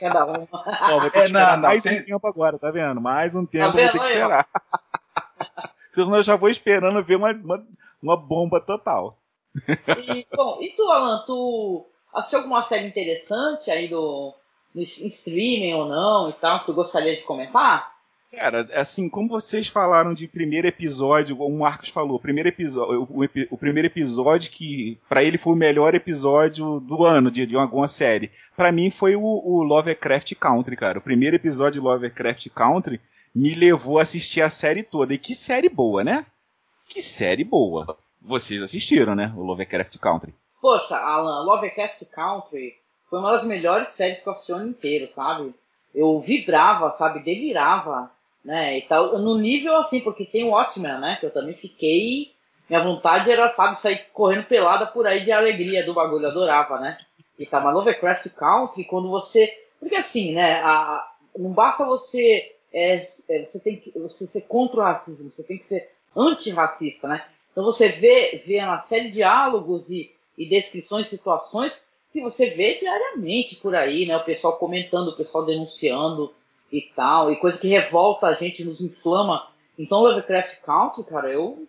cada 0.00 0.26
uma. 0.26 0.48
Ó, 0.52 1.00
vou 1.00 1.10
ter 1.10 1.26
é, 1.26 1.28
não, 1.28 1.56
mais 1.58 1.82
tem... 1.82 2.00
um 2.00 2.04
tempo 2.04 2.26
agora, 2.26 2.58
tá 2.58 2.70
vendo? 2.70 3.00
Mais 3.00 3.34
um 3.34 3.46
tempo 3.46 3.72
tá 3.72 3.78
eu 3.78 3.84
vou 3.84 3.92
ter 3.92 3.98
que 3.98 4.06
esperar. 4.06 4.48
Senão 5.92 6.16
eu 6.16 6.22
já 6.22 6.36
vou 6.36 6.48
esperando 6.48 7.04
ver 7.04 7.16
uma, 7.16 7.32
uma, 7.32 7.66
uma 8.02 8.16
bomba 8.16 8.60
total. 8.60 9.18
E, 9.66 10.26
bom, 10.34 10.58
e 10.60 10.70
tu, 10.76 10.82
Alan, 10.90 11.24
tu 11.26 11.86
assistiu 12.14 12.40
alguma 12.40 12.62
série 12.62 12.86
interessante 12.86 13.70
aí 13.70 13.88
do, 13.88 14.34
no 14.74 14.82
streaming 14.82 15.74
ou 15.74 15.86
não 15.86 16.30
e 16.30 16.32
tal, 16.34 16.60
que 16.60 16.66
tu 16.66 16.74
gostaria 16.74 17.16
de 17.16 17.22
comentar? 17.22 17.97
Cara, 18.30 18.68
assim, 18.74 19.08
como 19.08 19.28
vocês 19.28 19.68
falaram 19.68 20.12
de 20.12 20.28
primeiro 20.28 20.66
episódio, 20.66 21.34
como 21.34 21.56
o 21.56 21.60
Marcos 21.60 21.88
falou, 21.88 22.20
primeiro 22.20 22.50
episódio, 22.50 23.08
o, 23.08 23.24
o, 23.50 23.56
primeiro 23.56 23.86
episódio 23.86 24.50
que 24.50 24.98
para 25.08 25.24
ele 25.24 25.38
foi 25.38 25.54
o 25.54 25.56
melhor 25.56 25.94
episódio 25.94 26.78
do 26.80 27.04
ano 27.04 27.30
de, 27.30 27.46
de 27.46 27.56
alguma 27.56 27.88
série. 27.88 28.30
para 28.54 28.70
mim 28.70 28.90
foi 28.90 29.16
o, 29.16 29.22
o 29.22 29.62
Lovecraft 29.62 30.34
Country, 30.34 30.76
cara. 30.76 30.98
O 30.98 31.02
primeiro 31.02 31.36
episódio 31.36 31.80
de 31.80 31.86
Lovecraft 31.86 32.48
Country 32.50 33.00
me 33.34 33.54
levou 33.54 33.98
a 33.98 34.02
assistir 34.02 34.42
a 34.42 34.50
série 34.50 34.82
toda. 34.82 35.14
E 35.14 35.18
que 35.18 35.34
série 35.34 35.70
boa, 35.70 36.04
né? 36.04 36.26
Que 36.86 37.00
série 37.00 37.44
boa. 37.44 37.96
Vocês 38.20 38.62
assistiram, 38.62 39.14
né? 39.14 39.32
O 39.38 39.42
Lovecraft 39.42 39.96
Country. 39.98 40.34
Poxa, 40.60 40.98
Alan, 40.98 41.44
Lovecraft 41.44 42.04
Country 42.12 42.74
foi 43.08 43.20
uma 43.20 43.32
das 43.32 43.44
melhores 43.44 43.88
séries 43.88 44.20
que 44.22 44.28
eu 44.28 44.34
assisti 44.34 44.52
o 44.52 44.56
ano 44.56 44.68
inteiro, 44.68 45.10
sabe? 45.10 45.54
Eu 45.94 46.20
vibrava, 46.20 46.90
sabe? 46.90 47.22
Delirava 47.22 48.10
né? 48.48 48.78
E 48.78 48.82
tal, 48.82 49.18
no 49.18 49.36
nível 49.36 49.76
assim, 49.76 50.00
porque 50.00 50.24
tem 50.24 50.42
o 50.42 50.52
Watchmen, 50.52 50.98
né? 50.98 51.18
Que 51.20 51.26
eu 51.26 51.30
também 51.30 51.52
fiquei. 51.52 52.32
Minha 52.66 52.82
vontade 52.82 53.30
era, 53.30 53.50
sabe, 53.50 53.78
sair 53.78 54.06
correndo 54.14 54.46
pelada 54.46 54.86
por 54.86 55.06
aí 55.06 55.22
de 55.22 55.30
alegria 55.30 55.84
do 55.84 55.92
bagulho, 55.92 56.24
eu 56.24 56.30
adorava, 56.30 56.80
né? 56.80 56.96
E 57.38 57.44
tá, 57.44 57.60
mas 57.60 57.74
Lovecraft 57.74 58.26
Country, 58.30 58.84
quando 58.84 59.10
você. 59.10 59.52
Porque 59.78 59.96
assim, 59.96 60.32
né? 60.32 60.62
A, 60.62 61.12
não 61.36 61.50
basta 61.50 61.84
você. 61.84 62.54
É, 62.72 62.96
é, 63.28 63.44
você 63.44 63.60
tem 63.60 63.76
que 63.76 63.92
você 63.98 64.26
ser 64.26 64.42
contra 64.42 64.80
o 64.80 64.82
racismo, 64.82 65.30
você 65.30 65.42
tem 65.42 65.58
que 65.58 65.66
ser 65.66 65.90
antirracista, 66.16 67.06
né? 67.06 67.26
Então 67.52 67.62
você 67.62 67.90
vê, 67.90 68.42
vê 68.46 68.60
uma 68.60 68.80
série 68.80 69.08
de 69.08 69.16
diálogos 69.16 69.90
e, 69.90 70.10
e 70.38 70.48
descrições, 70.48 71.08
situações 71.08 71.78
que 72.14 72.20
você 72.22 72.48
vê 72.48 72.78
diariamente 72.78 73.56
por 73.56 73.74
aí, 73.74 74.06
né? 74.06 74.16
O 74.16 74.24
pessoal 74.24 74.56
comentando, 74.56 75.08
o 75.08 75.16
pessoal 75.16 75.44
denunciando, 75.44 76.32
e 76.70 76.82
tal, 76.94 77.32
e 77.32 77.36
coisa 77.36 77.58
que 77.58 77.68
revolta 77.68 78.26
a 78.26 78.34
gente, 78.34 78.64
nos 78.64 78.80
inflama. 78.80 79.46
Então, 79.78 80.00
Lovecraft 80.00 80.60
Country, 80.62 81.04
cara, 81.04 81.28
eu 81.30 81.66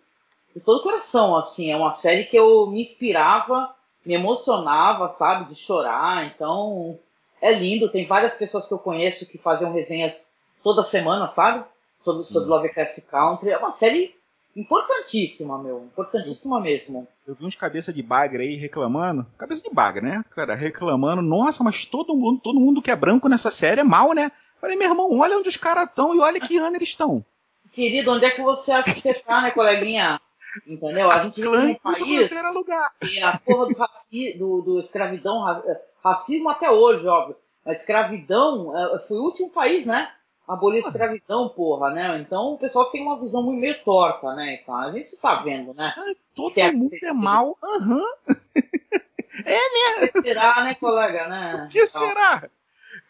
de 0.54 0.60
todo 0.60 0.82
coração, 0.82 1.36
assim, 1.36 1.70
é 1.70 1.76
uma 1.76 1.92
série 1.92 2.24
que 2.24 2.36
eu 2.36 2.66
me 2.66 2.82
inspirava, 2.82 3.72
me 4.04 4.14
emocionava, 4.14 5.08
sabe, 5.10 5.48
de 5.48 5.54
chorar. 5.54 6.26
Então, 6.26 6.98
é 7.40 7.52
lindo. 7.52 7.88
Tem 7.88 8.06
várias 8.06 8.34
pessoas 8.34 8.66
que 8.66 8.74
eu 8.74 8.78
conheço 8.78 9.26
que 9.26 9.38
faziam 9.38 9.72
resenhas 9.72 10.28
toda 10.62 10.82
semana, 10.82 11.28
sabe, 11.28 11.64
sobre, 12.04 12.22
sobre 12.22 12.48
Lovecraft 12.48 13.00
Country. 13.02 13.50
É 13.50 13.58
uma 13.58 13.70
série 13.70 14.14
importantíssima, 14.56 15.56
meu, 15.58 15.84
importantíssima 15.84 16.60
mesmo. 16.60 17.06
Eu 17.26 17.34
vi 17.34 17.44
uns 17.44 17.54
cabeça 17.54 17.92
de 17.92 18.02
bagre 18.02 18.42
aí 18.42 18.56
reclamando, 18.56 19.24
cabeça 19.38 19.62
de 19.62 19.72
bagre, 19.72 20.04
né, 20.04 20.24
cara, 20.30 20.56
reclamando, 20.56 21.22
nossa, 21.22 21.62
mas 21.62 21.84
todo 21.84 22.16
mundo, 22.16 22.40
todo 22.40 22.58
mundo 22.58 22.82
que 22.82 22.90
é 22.90 22.96
branco 22.96 23.28
nessa 23.28 23.50
série 23.50 23.80
é 23.80 23.84
mal, 23.84 24.12
né? 24.12 24.32
Falei, 24.60 24.76
meu 24.76 24.88
irmão, 24.88 25.18
olha 25.18 25.38
onde 25.38 25.48
os 25.48 25.56
caras 25.56 25.84
estão 25.84 26.14
e 26.14 26.20
olha 26.20 26.40
que 26.40 26.58
ano 26.58 26.76
eles 26.76 26.90
estão. 26.90 27.24
Querido, 27.72 28.12
onde 28.12 28.24
é 28.24 28.30
que 28.30 28.42
você 28.42 28.72
acha 28.72 28.92
que 28.92 29.00
você 29.00 29.14
tá, 29.14 29.42
né, 29.42 29.50
coleguinha? 29.52 30.20
Entendeu? 30.66 31.10
A 31.10 31.22
gente 31.22 31.40
vive 31.40 31.56
num 31.56 31.74
país 31.76 32.30
lugar. 32.52 32.92
e 33.02 33.20
a 33.20 33.38
porra 33.38 33.66
do, 33.68 33.78
raci 33.78 34.36
do, 34.36 34.60
do 34.62 34.80
escravidão, 34.80 35.44
racismo 36.02 36.48
até 36.48 36.70
hoje, 36.70 37.06
óbvio. 37.06 37.36
a 37.64 37.72
escravidão 37.72 38.76
é, 38.76 38.98
foi 39.06 39.18
o 39.18 39.22
último 39.22 39.50
país, 39.50 39.86
né? 39.86 40.10
Abolir 40.48 40.84
a 40.84 40.88
escravidão, 40.88 41.48
porra, 41.48 41.90
né? 41.90 42.18
Então 42.18 42.54
o 42.54 42.58
pessoal 42.58 42.90
tem 42.90 43.02
uma 43.02 43.20
visão 43.20 43.42
muito 43.42 43.60
meio 43.60 43.82
torta, 43.84 44.34
né? 44.34 44.58
Então, 44.60 44.74
a 44.74 44.90
gente 44.90 45.16
tá 45.16 45.36
vendo, 45.36 45.72
né? 45.72 45.94
Ah, 45.96 46.14
todo 46.34 46.72
mundo 46.72 46.96
é 47.00 47.12
mal. 47.12 47.56
Aham. 47.62 48.04
é 49.46 50.00
mesmo. 50.00 50.22
será, 50.22 50.64
né, 50.64 50.74
colega, 50.74 51.28
né? 51.28 51.52
O 51.54 51.68
que 51.68 51.78
então, 51.78 52.02
será? 52.02 52.50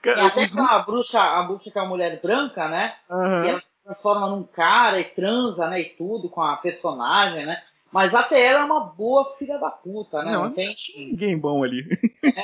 Tem 0.03 0.13
até 0.13 0.45
aquela 0.45 0.79
bruxa, 0.81 1.21
a 1.21 1.43
bruxa 1.43 1.71
que 1.71 1.79
é 1.79 1.83
a 1.83 1.87
mulher 1.87 2.21
branca, 2.21 2.69
né? 2.69 2.95
Uhum. 3.09 3.43
Que 3.43 3.49
ela 3.49 3.61
se 3.61 3.67
transforma 3.85 4.29
num 4.29 4.43
cara 4.45 5.01
e 5.01 5.05
transa, 5.15 5.69
né? 5.69 5.81
E 5.81 5.97
tudo 5.97 6.29
com 6.29 6.43
a 6.43 6.57
personagem, 6.57 7.45
né? 7.47 7.63
Mas 7.93 8.15
até 8.15 8.41
ela 8.41 8.61
é 8.61 8.65
uma 8.65 8.85
boa 8.85 9.35
filha 9.37 9.59
da 9.59 9.69
puta, 9.69 10.23
né? 10.23 10.31
Não, 10.31 10.45
não 10.45 10.53
tem 10.53 10.75
ninguém 10.97 11.37
bom 11.37 11.65
ali. 11.65 11.85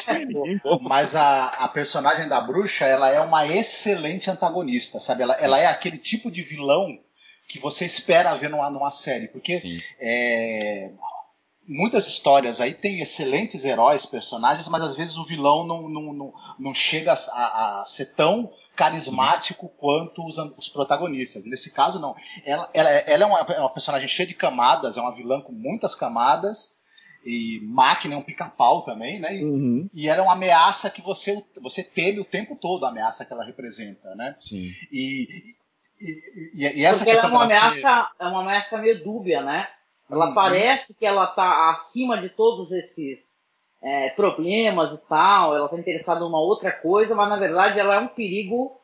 É, 0.09 0.25
ninguém 0.25 0.59
bom. 0.59 0.79
Mas 0.83 1.15
a, 1.15 1.47
a 1.47 1.69
personagem 1.69 2.29
da 2.29 2.41
bruxa, 2.41 2.85
ela 2.85 3.09
é 3.09 3.21
uma 3.21 3.47
excelente 3.47 4.29
antagonista, 4.31 4.99
sabe? 4.99 5.23
Ela, 5.23 5.35
ela 5.35 5.59
é 5.59 5.67
aquele 5.67 5.99
tipo 5.99 6.31
de 6.31 6.43
vilão 6.43 6.87
que 7.47 7.59
você 7.61 7.87
espera 7.87 8.35
ver 8.35 8.51
numa, 8.51 8.69
numa 8.71 8.91
série. 8.91 9.29
Porque 9.29 9.61
é, 10.01 10.91
muitas 11.69 12.07
histórias 12.07 12.61
aí 12.61 12.73
tem 12.73 13.01
excelentes 13.01 13.65
heróis, 13.65 14.07
personagens, 14.07 14.69
mas 14.69 14.83
às 14.83 14.95
vezes 14.95 15.17
o 15.17 15.25
vilão 15.25 15.67
não, 15.67 15.89
não, 15.89 16.13
não, 16.13 16.35
não 16.59 16.75
chega 16.75 17.13
a, 17.13 17.81
a 17.81 17.87
ser 17.87 18.15
tão 18.15 18.51
carismático 18.75 19.69
quanto 19.71 20.25
os, 20.25 20.37
os, 20.57 20.69
protagonistas. 20.69 21.45
Nesse 21.45 21.71
caso, 21.71 21.99
não. 21.99 22.15
Ela, 22.45 22.71
ela, 22.75 22.89
ela 22.91 23.23
é, 23.25 23.27
uma, 23.27 23.41
é, 23.41 23.61
uma, 23.61 23.71
personagem 23.71 24.07
cheia 24.07 24.27
de 24.27 24.35
camadas, 24.35 24.97
é 24.97 25.01
uma 25.01 25.15
vilã 25.15 25.41
com 25.41 25.53
muitas 25.53 25.95
camadas, 25.95 26.77
e 27.25 27.61
máquina 27.65 28.15
é 28.15 28.19
um 28.19 28.23
pica-pau 28.23 28.83
também, 28.83 29.19
né? 29.19 29.35
E, 29.35 29.45
uhum. 29.45 29.89
e, 29.93 30.09
ela 30.09 30.21
é 30.21 30.23
uma 30.23 30.35
ameaça 30.35 30.91
que 30.91 31.01
você, 31.01 31.43
você 31.61 31.83
teme 31.83 32.21
o 32.21 32.25
tempo 32.25 32.55
todo, 32.55 32.85
a 32.85 32.91
ameaça 32.91 33.25
que 33.25 33.33
ela 33.33 33.45
representa, 33.45 34.15
né? 34.15 34.37
Sim. 34.41 34.71
E, 34.93 35.27
e, 36.01 36.53
e, 36.55 36.81
e 36.81 36.85
essa 36.85 36.99
Porque 36.99 37.13
questão 37.13 37.31
ela 37.31 37.35
é 37.35 37.39
uma 37.39 37.45
ameaça, 37.45 37.81
ser... 37.81 38.25
é 38.25 38.29
uma 38.29 38.43
ameaça 38.43 38.79
meio 38.79 39.03
dúbia, 39.03 39.43
né? 39.43 39.67
Ela 40.11 40.27
Uhum. 40.29 40.35
parece 40.35 40.95
que 40.95 41.05
ela 41.05 41.27
tá 41.27 41.71
acima 41.71 42.21
de 42.21 42.29
todos 42.29 42.71
esses 42.73 43.37
é, 43.83 44.11
problemas 44.11 44.93
e 44.93 44.99
tal, 45.09 45.55
ela 45.55 45.69
tá 45.69 45.77
interessada 45.79 46.21
numa 46.21 46.41
outra 46.41 46.73
coisa, 46.73 47.15
mas 47.15 47.29
na 47.29 47.37
verdade 47.37 47.79
ela 47.79 47.97
é 47.97 47.99
um 47.99 48.09
perigo 48.09 48.81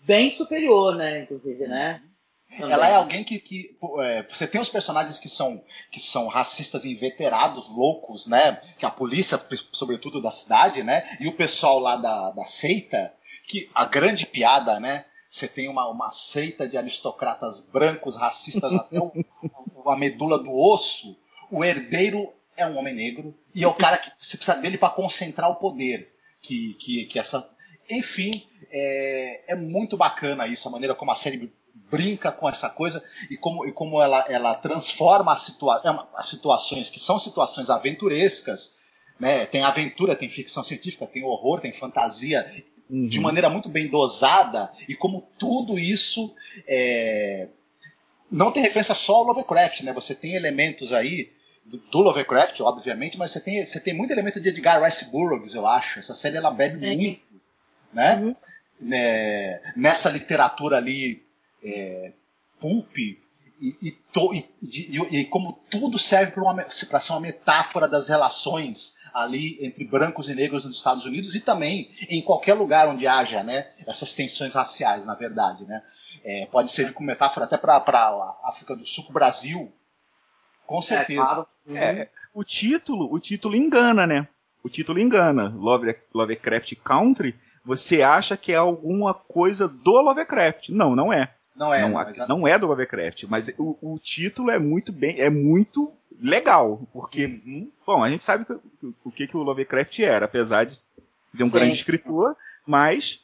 bem 0.00 0.30
superior, 0.30 0.94
né? 0.96 1.22
Inclusive, 1.22 1.66
né? 1.66 2.02
Também. 2.58 2.72
Ela 2.74 2.88
é 2.88 2.94
alguém 2.96 3.24
que, 3.24 3.38
que 3.38 3.76
é, 4.00 4.22
você 4.28 4.46
tem 4.46 4.60
os 4.60 4.68
personagens 4.68 5.18
que 5.18 5.28
são 5.28 5.60
que 5.90 5.98
são 5.98 6.28
racistas 6.28 6.84
inveterados, 6.84 7.74
loucos, 7.74 8.26
né? 8.26 8.60
Que 8.78 8.84
a 8.84 8.90
polícia, 8.90 9.40
sobretudo 9.72 10.20
da 10.20 10.30
cidade, 10.30 10.82
né? 10.82 11.02
E 11.20 11.26
o 11.26 11.32
pessoal 11.32 11.78
lá 11.78 11.96
da, 11.96 12.32
da 12.32 12.46
seita, 12.46 13.14
que 13.48 13.68
a 13.74 13.86
grande 13.86 14.26
piada, 14.26 14.78
né? 14.78 15.04
Você 15.30 15.48
tem 15.48 15.68
uma, 15.68 15.88
uma 15.88 16.12
seita 16.12 16.68
de 16.68 16.76
aristocratas 16.76 17.60
brancos, 17.60 18.14
racistas 18.14 18.72
até 18.76 19.00
o, 19.00 19.10
a 19.86 19.96
medula 19.96 20.38
do 20.38 20.50
osso. 20.50 21.16
O 21.50 21.64
herdeiro 21.64 22.32
é 22.56 22.66
um 22.66 22.76
homem 22.76 22.94
negro 22.94 23.34
e 23.54 23.64
é 23.64 23.68
o 23.68 23.74
cara 23.74 23.96
que 23.96 24.10
você 24.18 24.36
precisa 24.36 24.56
dele 24.58 24.78
para 24.78 24.90
concentrar 24.90 25.50
o 25.50 25.56
poder. 25.56 26.12
Que, 26.42 26.74
que, 26.74 27.04
que 27.06 27.18
essa. 27.18 27.50
Enfim, 27.90 28.44
é, 28.70 29.52
é 29.52 29.56
muito 29.56 29.96
bacana 29.96 30.46
isso, 30.46 30.68
a 30.68 30.70
maneira 30.70 30.94
como 30.94 31.10
a 31.10 31.16
série 31.16 31.52
brinca 31.90 32.32
com 32.32 32.48
essa 32.48 32.68
coisa 32.70 33.02
e 33.30 33.36
como, 33.36 33.66
e 33.66 33.72
como 33.72 34.00
ela, 34.00 34.24
ela 34.28 34.54
transforma 34.54 35.32
as, 35.32 35.42
situa 35.42 35.82
as 36.14 36.26
situações 36.26 36.90
que 36.90 37.00
são 37.00 37.18
situações 37.18 37.70
aventurescas. 37.70 38.84
Né? 39.18 39.46
Tem 39.46 39.62
aventura, 39.62 40.16
tem 40.16 40.28
ficção 40.28 40.64
científica, 40.64 41.06
tem 41.06 41.24
horror, 41.24 41.60
tem 41.60 41.72
fantasia 41.72 42.44
Uhum. 42.88 43.06
de 43.06 43.18
maneira 43.18 43.48
muito 43.48 43.70
bem 43.70 43.88
dosada 43.88 44.70
e 44.86 44.94
como 44.94 45.22
tudo 45.38 45.78
isso 45.78 46.34
é... 46.68 47.48
não 48.30 48.50
tem 48.50 48.62
referência 48.62 48.94
só 48.94 49.16
ao 49.16 49.24
Lovecraft, 49.24 49.82
né? 49.82 49.92
Você 49.92 50.14
tem 50.14 50.34
elementos 50.34 50.92
aí 50.92 51.32
do, 51.64 51.78
do 51.78 51.98
Lovecraft, 52.00 52.60
obviamente, 52.60 53.16
mas 53.18 53.32
você 53.32 53.40
tem, 53.40 53.64
você 53.64 53.80
tem 53.80 53.94
muito 53.94 54.12
elemento 54.12 54.40
de 54.40 54.48
Edgar 54.48 54.82
Rice 54.82 55.06
Burroughs, 55.06 55.54
eu 55.54 55.66
acho. 55.66 55.98
Essa 55.98 56.14
série 56.14 56.36
ela 56.36 56.50
bebe 56.50 56.84
É. 56.86 56.94
muito, 56.94 57.20
né? 57.92 58.16
Uhum. 58.16 58.34
né? 58.80 59.60
Nessa 59.76 60.10
literatura 60.10 60.76
ali 60.76 61.24
é, 61.62 62.12
pulp 62.60 62.96
e, 63.60 63.76
e, 63.80 63.90
to, 64.12 64.34
e, 64.34 64.44
e, 64.62 65.18
e 65.20 65.24
como 65.26 65.52
tudo 65.70 65.98
serve 65.98 66.32
para 66.32 67.00
ser 67.00 67.12
uma 67.12 67.20
metáfora 67.20 67.88
das 67.88 68.08
relações 68.08 68.94
ali 69.14 69.56
entre 69.60 69.84
brancos 69.84 70.28
e 70.28 70.34
negros 70.34 70.64
nos 70.64 70.76
Estados 70.76 71.06
Unidos 71.06 71.34
e 71.34 71.40
também 71.40 71.88
em 72.10 72.20
qualquer 72.20 72.54
lugar 72.54 72.88
onde 72.88 73.06
haja 73.06 73.42
né, 73.42 73.68
essas 73.86 74.12
tensões 74.12 74.54
raciais, 74.54 75.06
na 75.06 75.14
verdade. 75.14 75.64
Né? 75.64 75.82
É, 76.24 76.46
pode 76.46 76.72
servir 76.72 76.94
como 76.94 77.06
metáfora 77.06 77.44
até 77.44 77.58
para 77.58 77.76
a 77.76 78.48
África 78.48 78.74
do 78.74 78.86
Sul, 78.86 79.04
Brasil, 79.12 79.72
com 80.66 80.80
certeza. 80.80 81.20
É, 81.20 81.24
claro. 81.24 81.46
Uhum. 81.66 81.76
É, 81.76 82.08
o 82.32 82.42
título, 82.42 83.12
o 83.12 83.20
título 83.20 83.54
engana, 83.54 84.06
né? 84.06 84.26
O 84.62 84.68
título 84.68 84.98
engana. 84.98 85.54
Love, 85.54 85.96
Lovecraft 86.12 86.74
Country, 86.82 87.38
você 87.64 88.02
acha 88.02 88.36
que 88.36 88.52
é 88.52 88.56
alguma 88.56 89.12
coisa 89.12 89.68
do 89.68 90.00
Lovecraft. 90.00 90.70
Não, 90.70 90.96
não 90.96 91.12
é. 91.12 91.34
Não 91.54 91.72
é, 91.72 91.82
não, 91.82 91.90
não, 91.90 92.28
não 92.28 92.48
é 92.48 92.58
do 92.58 92.66
Lovecraft, 92.66 93.24
mas 93.28 93.48
o, 93.56 93.76
o, 93.80 93.96
título 93.96 94.50
é 94.50 94.58
muito 94.58 94.92
bem, 94.92 95.20
é 95.20 95.30
muito 95.30 95.92
legal, 96.20 96.82
porque 96.92 97.26
uhum. 97.26 97.70
bom, 97.86 98.02
a 98.02 98.10
gente 98.10 98.24
sabe 98.24 98.44
que, 98.44 98.58
o 99.04 99.10
que, 99.12 99.28
que 99.28 99.36
o 99.36 99.42
Lovecraft 99.42 100.00
era, 100.00 100.24
apesar 100.24 100.64
de 100.64 100.74
ser 101.32 101.44
um 101.44 101.48
grande 101.48 101.74
escritor, 101.74 102.36
mas 102.66 103.23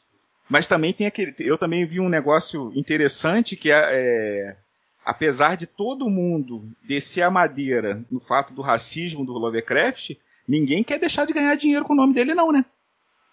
mas 0.50 0.66
também 0.66 0.92
tem 0.92 1.06
aquele, 1.06 1.34
eu 1.38 1.56
também 1.56 1.86
vi 1.86 2.00
um 2.00 2.08
negócio 2.08 2.70
interessante 2.74 3.56
que 3.56 3.70
é, 3.70 3.78
é 3.90 4.56
apesar 5.04 5.56
de 5.56 5.66
todo 5.66 6.10
mundo 6.10 6.68
descer 6.82 7.22
a 7.22 7.30
madeira 7.30 8.02
no 8.10 8.20
fato 8.20 8.52
do 8.52 8.60
racismo 8.60 9.24
do 9.24 9.32
Lovecraft, 9.32 10.10
ninguém 10.46 10.82
quer 10.84 10.98
deixar 10.98 11.24
de 11.24 11.32
ganhar 11.32 11.54
dinheiro 11.54 11.84
com 11.84 11.92
o 11.94 11.96
nome 11.96 12.12
dele 12.12 12.34
não, 12.34 12.52
né? 12.52 12.64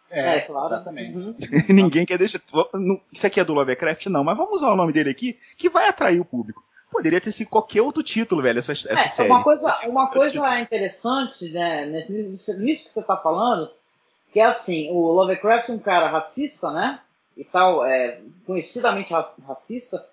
É, 0.09 0.37
É, 0.37 0.39
claro. 0.41 0.67
exatamente. 0.67 1.13
Ninguém 1.73 2.05
quer 2.05 2.17
deixar. 2.17 2.39
Isso 3.11 3.27
aqui 3.27 3.41
é 3.41 3.43
do 3.43 3.53
Lovecraft? 3.53 4.05
Não, 4.05 4.23
mas 4.23 4.37
vamos 4.37 4.53
usar 4.61 4.71
o 4.71 4.75
nome 4.77 4.93
dele 4.93 5.09
aqui, 5.09 5.37
que 5.57 5.67
vai 5.69 5.89
atrair 5.89 6.21
o 6.21 6.25
público. 6.25 6.63
Poderia 6.89 7.19
ter 7.19 7.33
sido 7.33 7.49
qualquer 7.49 7.81
outro 7.81 8.01
título, 8.01 8.41
velho, 8.41 8.57
essa, 8.59 8.71
essa 8.71 8.93
É, 8.93 9.07
série. 9.09 9.29
uma 9.29 9.43
coisa, 9.43 9.69
uma 9.89 10.09
coisa 10.09 10.35
título. 10.35 10.57
interessante, 10.59 11.49
né, 11.49 11.85
nesse- 11.87 12.09
nisso, 12.13 12.57
nisso 12.57 12.85
que 12.85 12.91
você 12.91 13.01
está 13.01 13.17
falando, 13.17 13.69
que 14.31 14.39
é 14.39 14.45
assim, 14.45 14.89
o 14.91 15.11
Lovecraft 15.11 15.67
é 15.67 15.73
um 15.73 15.79
cara 15.79 16.09
racista, 16.09 16.71
né, 16.71 17.01
e 17.37 17.43
tal, 17.43 17.85
é, 17.85 18.19
conhecidamente 18.45 19.13
ra- 19.13 19.33
racista, 19.47 20.03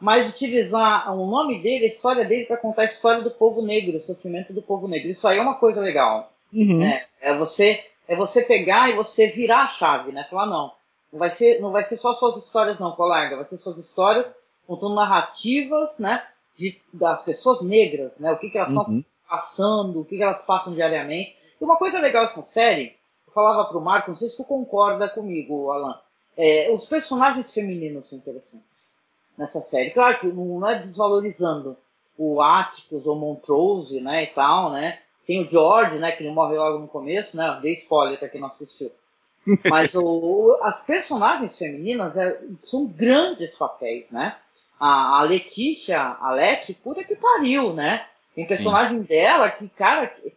mas 0.00 0.28
utilizar 0.28 1.14
o 1.16 1.26
nome 1.30 1.62
dele, 1.62 1.84
a 1.84 1.88
história 1.88 2.24
dele, 2.24 2.46
para 2.46 2.56
contar 2.56 2.82
a 2.82 2.86
história 2.86 3.22
do 3.22 3.30
povo 3.30 3.62
negro, 3.62 3.98
o 3.98 4.00
sofrimento 4.02 4.52
do 4.52 4.60
povo 4.62 4.88
negro. 4.88 5.08
Isso 5.08 5.26
aí 5.28 5.38
é 5.38 5.42
uma 5.42 5.54
coisa 5.54 5.80
legal. 5.80 6.32
Uhum. 6.52 6.78
né? 6.78 7.04
É 7.20 7.34
você 7.36 7.84
é 8.08 8.16
você 8.16 8.42
pegar 8.42 8.90
e 8.90 8.96
você 8.96 9.28
virar 9.28 9.62
a 9.62 9.68
chave, 9.68 10.12
né? 10.12 10.26
Falar 10.28 10.46
não, 10.46 10.72
não 11.12 11.18
vai 11.18 11.30
ser 11.30 11.60
não 11.60 11.70
vai 11.70 11.82
ser 11.84 11.96
só 11.96 12.12
suas 12.14 12.36
histórias 12.36 12.78
não, 12.78 12.92
colega, 12.92 13.36
vai 13.36 13.44
ser 13.46 13.56
suas 13.58 13.78
histórias 13.78 14.26
contando 14.66 14.94
narrativas, 14.96 15.98
né? 15.98 16.22
De, 16.56 16.78
das 16.92 17.22
pessoas 17.22 17.62
negras, 17.62 18.18
né? 18.18 18.32
O 18.32 18.38
que, 18.38 18.50
que 18.50 18.58
elas 18.58 18.70
estão 18.70 18.84
Uhum. 18.86 19.04
passando, 19.28 20.00
o 20.00 20.04
que, 20.04 20.16
que 20.16 20.22
elas 20.22 20.42
passam 20.42 20.72
diariamente. 20.72 21.36
E 21.60 21.64
uma 21.64 21.76
coisa 21.76 21.98
legal 21.98 22.24
dessa 22.24 22.42
série, 22.42 22.96
eu 23.26 23.32
falava 23.32 23.64
pro 23.68 23.80
Marco, 23.80 24.10
não 24.10 24.16
sei 24.16 24.28
se 24.28 24.36
tu 24.36 24.44
concorda 24.44 25.08
comigo, 25.08 25.70
Alan, 25.70 25.98
é, 26.36 26.70
os 26.72 26.86
personagens 26.86 27.52
femininos 27.52 28.08
são 28.08 28.18
interessantes 28.18 29.00
nessa 29.36 29.60
série. 29.60 29.90
Claro 29.90 30.20
que 30.20 30.26
não 30.26 30.68
é 30.68 30.82
desvalorizando 30.82 31.76
o 32.16 32.40
Atticus 32.40 33.06
ou 33.06 33.16
Montrose, 33.16 34.00
né, 34.00 34.24
e 34.24 34.26
tal, 34.28 34.70
né? 34.70 34.98
Tem 35.26 35.42
o 35.44 35.50
George, 35.50 35.98
né, 35.98 36.12
que 36.12 36.22
ele 36.22 36.32
morre 36.32 36.56
logo 36.56 36.78
no 36.78 36.88
começo, 36.88 37.36
né? 37.36 37.58
Dei 37.62 37.74
spoiler 37.74 38.18
pra 38.18 38.28
quem 38.28 38.40
não 38.40 38.48
assistiu. 38.48 38.90
Mas 39.68 39.94
o, 39.94 40.58
as 40.62 40.80
personagens 40.84 41.56
femininas 41.58 42.16
é, 42.16 42.40
são 42.62 42.86
grandes 42.86 43.54
papéis, 43.56 44.10
né? 44.10 44.36
A, 44.78 45.20
a 45.20 45.22
Letícia, 45.22 46.00
a 46.20 46.32
Leti, 46.32 46.74
puta 46.74 47.02
que 47.04 47.14
pariu, 47.16 47.72
né? 47.72 48.04
Tem 48.34 48.46
personagem 48.46 49.02
dela 49.02 49.50
que, 49.50 49.68
cara, 49.68 50.08
que- 50.08 50.32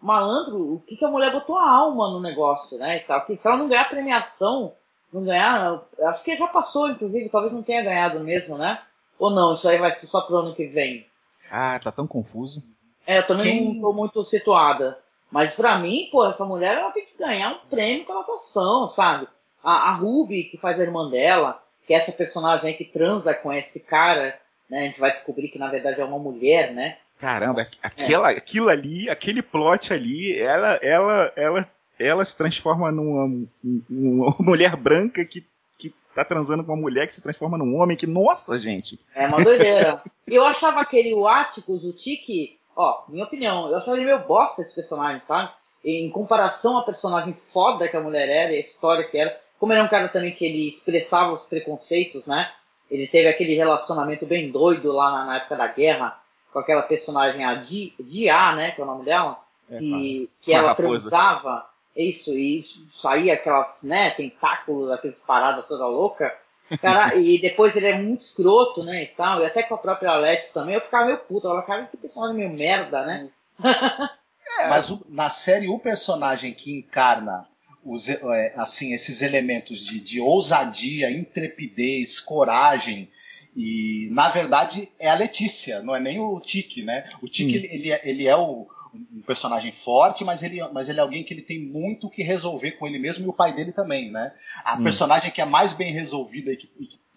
malandro, 0.00 0.74
o 0.74 0.80
que, 0.86 0.96
que 0.96 1.04
a 1.04 1.10
mulher 1.10 1.32
botou 1.32 1.56
a 1.58 1.70
alma 1.70 2.10
no 2.10 2.20
negócio, 2.20 2.78
né? 2.78 2.98
E 2.98 3.00
tal. 3.00 3.24
Que 3.24 3.36
se 3.36 3.46
ela 3.48 3.56
não 3.56 3.68
ganhar 3.68 3.88
premiação, 3.88 4.72
não 5.12 5.24
ganhar. 5.24 5.82
Acho 6.02 6.22
que 6.22 6.36
já 6.36 6.46
passou, 6.46 6.90
inclusive, 6.90 7.28
talvez 7.28 7.52
não 7.52 7.62
tenha 7.62 7.82
ganhado 7.82 8.20
mesmo, 8.20 8.56
né? 8.58 8.80
Ou 9.18 9.30
não, 9.30 9.54
isso 9.54 9.68
aí 9.68 9.78
vai 9.78 9.92
ser 9.92 10.06
só 10.06 10.20
pro 10.20 10.36
ano 10.36 10.54
que 10.54 10.66
vem. 10.66 11.06
Ah, 11.50 11.78
tá 11.82 11.90
tão 11.92 12.06
confuso. 12.06 12.62
É, 13.06 13.18
eu 13.18 13.26
também 13.26 13.44
Quem- 13.46 13.74
não 13.74 13.80
tô 13.80 13.92
muito 13.92 14.24
situada. 14.24 14.98
Mas 15.30 15.54
pra 15.54 15.78
mim, 15.78 16.08
pô, 16.10 16.24
essa 16.26 16.44
mulher 16.44 16.76
ela 16.78 16.90
tem 16.90 17.04
que 17.04 17.18
ganhar 17.18 17.50
um 17.52 17.68
prêmio 17.68 18.04
pela 18.06 18.20
atuação, 18.20 18.88
sabe? 18.88 19.26
A, 19.62 19.90
a 19.90 19.94
Ruby, 19.94 20.44
que 20.44 20.56
faz 20.58 20.78
a 20.78 20.82
irmã 20.82 21.08
dela, 21.10 21.60
que 21.86 21.94
é 21.94 21.96
essa 21.96 22.12
personagem 22.12 22.68
aí 22.70 22.76
que 22.76 22.84
transa 22.84 23.34
com 23.34 23.52
esse 23.52 23.80
cara, 23.80 24.38
né? 24.68 24.80
A 24.80 24.84
gente 24.84 25.00
vai 25.00 25.12
descobrir 25.12 25.48
que 25.48 25.58
na 25.58 25.68
verdade 25.68 26.00
é 26.00 26.04
uma 26.04 26.18
mulher, 26.18 26.72
né? 26.72 26.98
Caramba, 27.18 27.62
aqu- 27.62 27.78
aquela, 27.82 28.28
aquilo 28.30 28.68
ali, 28.68 29.08
aquele 29.08 29.40
plot 29.42 29.92
ali, 29.92 30.38
ela, 30.38 30.74
ela, 30.82 31.32
ela, 31.34 31.66
ela 31.98 32.24
se 32.24 32.36
transforma 32.36 32.92
numa, 32.92 33.46
numa 33.62 34.36
mulher 34.40 34.76
branca 34.76 35.24
que, 35.24 35.44
que 35.78 35.94
tá 36.14 36.24
transando 36.24 36.64
com 36.64 36.72
uma 36.72 36.80
mulher 36.80 37.06
que 37.06 37.14
se 37.14 37.22
transforma 37.22 37.56
num 37.58 37.76
homem, 37.76 37.96
que, 37.96 38.06
nossa, 38.06 38.58
gente. 38.58 38.98
É 39.14 39.26
uma 39.26 39.42
doideira. 39.42 40.02
eu 40.26 40.44
achava 40.44 40.80
aquele 40.80 41.14
o 41.14 41.26
Atticus, 41.26 41.84
o 41.84 41.92
Tiki, 41.92 42.58
ó, 42.74 43.04
minha 43.08 43.24
opinião, 43.24 43.68
eu 43.68 43.76
achava 43.76 43.96
ele 43.96 44.06
meio 44.06 44.26
bosta 44.26 44.62
esse 44.62 44.74
personagem, 44.74 45.22
sabe? 45.26 45.50
Em 45.84 46.10
comparação 46.10 46.78
à 46.78 46.82
personagem 46.82 47.36
foda 47.52 47.88
que 47.88 47.96
a 47.96 48.00
mulher 48.00 48.28
era 48.28 48.52
e 48.52 48.56
a 48.56 48.60
história 48.60 49.08
que 49.08 49.16
era, 49.16 49.38
como 49.58 49.72
ele 49.72 49.80
é 49.80 49.84
um 49.84 49.88
cara 49.88 50.08
também 50.08 50.32
que 50.32 50.44
ele 50.44 50.68
expressava 50.68 51.32
os 51.32 51.44
preconceitos, 51.44 52.26
né? 52.26 52.50
Ele 52.90 53.06
teve 53.06 53.28
aquele 53.28 53.54
relacionamento 53.54 54.26
bem 54.26 54.50
doido 54.50 54.92
lá 54.92 55.10
na, 55.10 55.24
na 55.24 55.36
época 55.36 55.56
da 55.56 55.66
guerra 55.66 56.20
com 56.52 56.58
aquela 56.58 56.82
personagem, 56.82 57.44
a 57.44 57.54
Dia, 57.54 58.54
né? 58.54 58.70
Que 58.70 58.80
é 58.80 58.84
o 58.84 58.86
nome 58.86 59.04
dela. 59.04 59.36
É, 59.68 59.78
que, 59.78 60.30
que 60.40 60.52
ela 60.52 60.74
transava 60.74 61.66
isso, 61.96 62.32
e 62.32 62.64
saía 62.92 63.34
aquelas, 63.34 63.82
né, 63.82 64.10
tentáculos, 64.10 64.90
aqueles 64.90 65.18
paradas 65.20 65.66
toda 65.66 65.86
louca. 65.86 66.34
Cara, 66.80 67.14
e 67.18 67.40
depois 67.40 67.74
ele 67.76 67.86
é 67.86 67.98
muito 67.98 68.22
escroto, 68.22 68.82
né, 68.82 69.04
e 69.04 69.06
tal, 69.08 69.40
e 69.40 69.46
até 69.46 69.62
com 69.62 69.74
a 69.74 69.78
própria 69.78 70.10
Alex 70.10 70.50
também, 70.50 70.74
eu 70.74 70.80
ficava 70.80 71.06
meio 71.06 71.18
puto, 71.18 71.48
ela 71.48 71.62
cara, 71.62 71.86
que 71.86 71.96
personagem 71.96 72.36
meio 72.36 72.50
merda, 72.50 73.04
né? 73.04 73.28
É, 74.60 74.68
mas 74.68 74.88
o, 74.90 75.04
na 75.08 75.28
série, 75.28 75.68
o 75.68 75.76
personagem 75.76 76.54
que 76.54 76.78
encarna 76.78 77.48
os, 77.84 78.08
é, 78.08 78.54
assim, 78.56 78.92
esses 78.92 79.20
elementos 79.20 79.84
de, 79.84 80.00
de 80.00 80.20
ousadia, 80.20 81.10
intrepidez, 81.10 82.20
coragem, 82.20 83.08
e 83.56 84.08
na 84.12 84.28
verdade 84.28 84.88
é 84.98 85.08
a 85.08 85.14
Letícia, 85.14 85.82
não 85.82 85.96
é 85.96 86.00
nem 86.00 86.20
o 86.20 86.38
Tiki, 86.40 86.82
né? 86.82 87.04
O 87.22 87.28
Tiki, 87.28 87.52
hum. 87.52 87.56
ele, 87.56 87.68
ele, 87.74 87.92
é, 87.92 88.00
ele 88.04 88.28
é 88.28 88.36
o, 88.36 88.68
um 89.12 89.22
personagem 89.22 89.72
forte, 89.72 90.24
mas 90.24 90.42
ele, 90.42 90.62
mas 90.72 90.88
ele 90.88 90.98
é 90.98 91.02
alguém 91.02 91.22
que 91.22 91.34
ele 91.34 91.42
tem 91.42 91.60
muito 91.60 92.10
que 92.10 92.22
resolver 92.22 92.72
com 92.72 92.86
ele 92.86 92.98
mesmo 92.98 93.24
e 93.24 93.28
o 93.28 93.32
pai 93.32 93.52
dele 93.52 93.72
também, 93.72 94.10
né? 94.10 94.32
A 94.64 94.74
hum. 94.74 94.84
personagem 94.84 95.30
que 95.30 95.40
é 95.40 95.44
mais 95.44 95.72
bem 95.72 95.92
resolvida 95.92 96.52
e 96.52 96.56
que, 96.56 96.70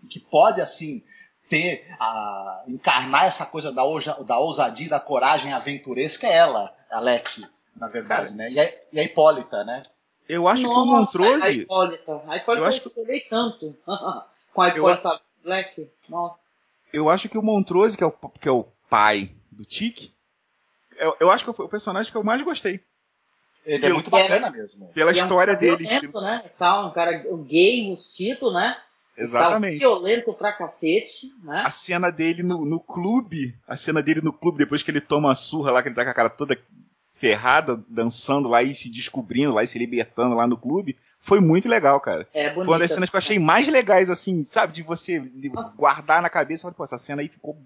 e 0.03 0.07
que 0.07 0.19
pode, 0.19 0.61
assim, 0.61 1.03
ter, 1.49 1.83
a, 1.99 2.63
encarnar 2.67 3.25
essa 3.25 3.45
coisa 3.45 3.71
da, 3.71 3.83
ouja, 3.83 4.13
da 4.23 4.37
ousadia 4.37 4.87
e 4.87 4.89
da 4.89 4.99
coragem 4.99 5.51
aventuresca 5.51 6.27
é 6.27 6.35
ela, 6.35 6.73
Alex, 6.91 7.41
na 7.75 7.87
verdade, 7.87 8.27
Cara, 8.27 8.35
né? 8.35 8.51
E 8.51 8.59
a, 8.59 8.71
e 8.93 8.99
a 8.99 9.03
Hipólita, 9.03 9.63
né? 9.63 9.83
Eu 10.27 10.47
acho 10.47 10.63
Nossa, 10.63 10.75
que 10.75 10.81
o 10.81 10.85
Montrose... 10.85 11.43
A 11.43 11.51
Hipólita, 11.51 12.21
a 12.27 12.37
Hipólita 12.37 12.63
eu 12.63 12.65
acho 12.65 12.81
que... 12.81 13.29
tanto 13.29 13.75
com 14.53 14.61
a 14.61 14.69
Hipólita 14.69 15.09
eu... 15.09 15.19
Black. 15.43 15.89
Nossa. 16.09 16.35
Eu 16.91 17.09
acho 17.09 17.29
que 17.29 17.37
o 17.37 17.41
Montrose, 17.41 17.97
que 17.97 18.03
é 18.03 18.07
o, 18.07 18.11
que 18.11 18.47
é 18.47 18.51
o 18.51 18.65
pai 18.89 19.31
do 19.51 19.63
Tique, 19.65 20.13
eu, 20.99 21.17
eu 21.19 21.31
acho 21.31 21.45
que 21.45 21.53
foi 21.53 21.65
o 21.65 21.69
personagem 21.69 22.11
que 22.11 22.17
eu 22.17 22.23
mais 22.23 22.41
gostei. 22.41 22.79
Ele 23.65 23.85
é 23.85 23.93
muito 23.93 24.09
bacana 24.09 24.47
é, 24.47 24.51
mesmo. 24.51 24.87
Pela 24.93 25.11
história 25.11 25.51
é 25.51 25.55
um 25.55 25.59
dele. 25.59 25.87
Violento, 25.87 26.21
né? 26.21 26.43
Tal, 26.57 26.87
um 26.87 26.91
cara 26.91 27.11
gay, 27.47 27.87
mosquito, 27.87 28.51
né? 28.51 28.77
Exatamente. 29.17 29.79
violento 29.79 30.33
pra 30.33 30.53
cacete, 30.53 31.27
né? 31.43 31.63
A 31.65 31.69
cena 31.69 32.09
dele 32.09 32.41
no, 32.41 32.63
no 32.65 32.79
clube, 32.79 33.53
a 33.67 33.75
cena 33.75 34.01
dele 34.01 34.21
no 34.21 34.31
clube, 34.31 34.57
depois 34.57 34.81
que 34.81 34.89
ele 34.89 35.01
toma 35.01 35.31
a 35.31 35.35
surra 35.35 35.71
lá, 35.71 35.83
que 35.83 35.89
ele 35.89 35.95
tá 35.95 36.05
com 36.05 36.09
a 36.09 36.13
cara 36.13 36.29
toda 36.29 36.57
ferrada, 37.13 37.83
dançando 37.89 38.47
lá 38.47 38.63
e 38.63 38.73
se 38.73 38.89
descobrindo 38.89 39.53
lá 39.53 39.61
e 39.61 39.67
se 39.67 39.77
libertando 39.77 40.35
lá 40.35 40.47
no 40.47 40.57
clube, 40.57 40.97
foi 41.19 41.41
muito 41.41 41.67
legal, 41.67 41.99
cara. 41.99 42.25
É 42.33 42.49
bonito. 42.49 42.65
Foi 42.65 42.73
uma 42.73 42.79
das 42.79 42.91
cenas 42.91 43.09
que 43.09 43.15
eu 43.15 43.19
achei 43.19 43.37
mais 43.37 43.67
legais, 43.67 44.09
assim, 44.09 44.41
sabe? 44.41 44.71
De 44.71 44.83
você 44.83 45.19
guardar 45.75 46.21
na 46.21 46.29
cabeça 46.29 46.61
e 46.61 46.63
falar, 46.63 46.73
pô, 46.75 46.83
essa 46.85 46.97
cena 46.97 47.21
aí 47.21 47.27
ficou 47.27 47.57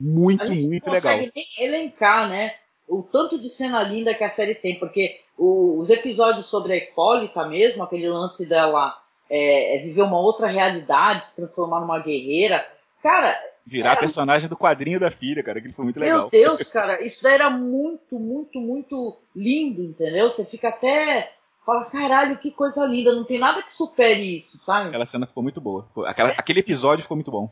muito, 0.00 0.50
muito 0.50 0.90
legal. 0.90 1.12
A 1.12 1.16
gente 1.18 1.30
consegue 1.30 1.48
nem 1.58 1.66
elencar, 1.66 2.28
né? 2.30 2.54
O 2.88 3.02
tanto 3.02 3.38
de 3.38 3.48
cena 3.48 3.82
linda 3.82 4.14
que 4.14 4.24
a 4.24 4.30
série 4.30 4.54
tem, 4.54 4.78
porque 4.78 5.20
o, 5.36 5.78
os 5.78 5.90
episódios 5.90 6.46
sobre 6.46 6.72
a 6.72 6.76
Hipólita 6.76 7.46
mesmo, 7.46 7.82
aquele 7.82 8.08
lance 8.08 8.46
dela 8.46 8.96
é, 9.30 9.76
é 9.76 9.82
viver 9.82 10.02
uma 10.02 10.18
outra 10.18 10.46
realidade, 10.48 11.26
se 11.26 11.36
transformar 11.36 11.80
numa 11.80 11.98
guerreira, 11.98 12.66
cara. 13.02 13.36
Virar 13.66 13.92
era... 13.92 14.00
personagem 14.00 14.48
do 14.48 14.56
quadrinho 14.56 15.00
da 15.00 15.10
filha, 15.10 15.42
cara, 15.42 15.60
que 15.60 15.72
foi 15.72 15.84
muito 15.84 15.98
legal. 15.98 16.28
Meu 16.30 16.30
Deus, 16.30 16.68
cara, 16.68 17.02
isso 17.02 17.22
daí 17.22 17.34
era 17.34 17.50
muito, 17.50 18.18
muito, 18.18 18.60
muito 18.60 19.18
lindo, 19.34 19.82
entendeu? 19.82 20.30
Você 20.30 20.44
fica 20.44 20.68
até. 20.68 21.32
Fala, 21.64 21.86
caralho, 21.86 22.36
que 22.36 22.50
coisa 22.50 22.84
linda, 22.84 23.14
não 23.14 23.24
tem 23.24 23.38
nada 23.38 23.62
que 23.62 23.72
supere 23.72 24.36
isso, 24.36 24.62
sabe? 24.62 24.88
Aquela 24.88 25.06
cena 25.06 25.26
ficou 25.26 25.42
muito 25.42 25.62
boa. 25.62 25.88
Aquela, 26.04 26.30
aquele 26.32 26.60
episódio 26.60 27.02
ficou 27.02 27.16
muito 27.16 27.30
bom. 27.30 27.50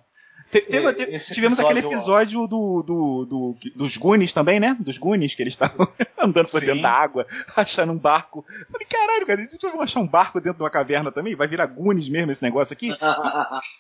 Teve, 0.53 0.87
é, 0.87 1.19
tivemos 1.19 1.59
aquele 1.59 1.81
episódio 1.81 2.47
do, 2.47 2.83
do, 2.83 3.25
do, 3.25 3.57
dos 3.75 3.97
Goonies 3.97 4.35
também, 4.35 4.61
né? 4.61 4.77
Dos 4.79 4.99
Goonies, 4.99 5.35
que 5.35 5.43
eles 5.43 5.55
estavam 5.55 5.89
andando 6.21 6.51
por 6.51 6.61
Sim. 6.61 6.67
dentro 6.67 6.83
da 6.83 6.93
água, 6.93 7.27
achando 7.57 7.91
um 7.95 7.97
barco. 7.97 8.45
Falei, 8.71 8.87
caralho, 8.87 9.27
cara, 9.27 9.43
vocês 9.43 9.73
vão 9.73 9.81
achar 9.81 10.01
um 10.01 10.07
barco 10.07 10.43
dentro 10.43 10.59
de 10.59 10.63
uma 10.63 10.69
caverna 10.69 11.11
também? 11.11 11.35
Vai 11.35 11.49
virar 11.49 11.65
Goonies 11.65 12.11
mesmo 12.11 12.31
esse 12.31 12.43
negócio 12.43 12.75
aqui? 12.75 12.91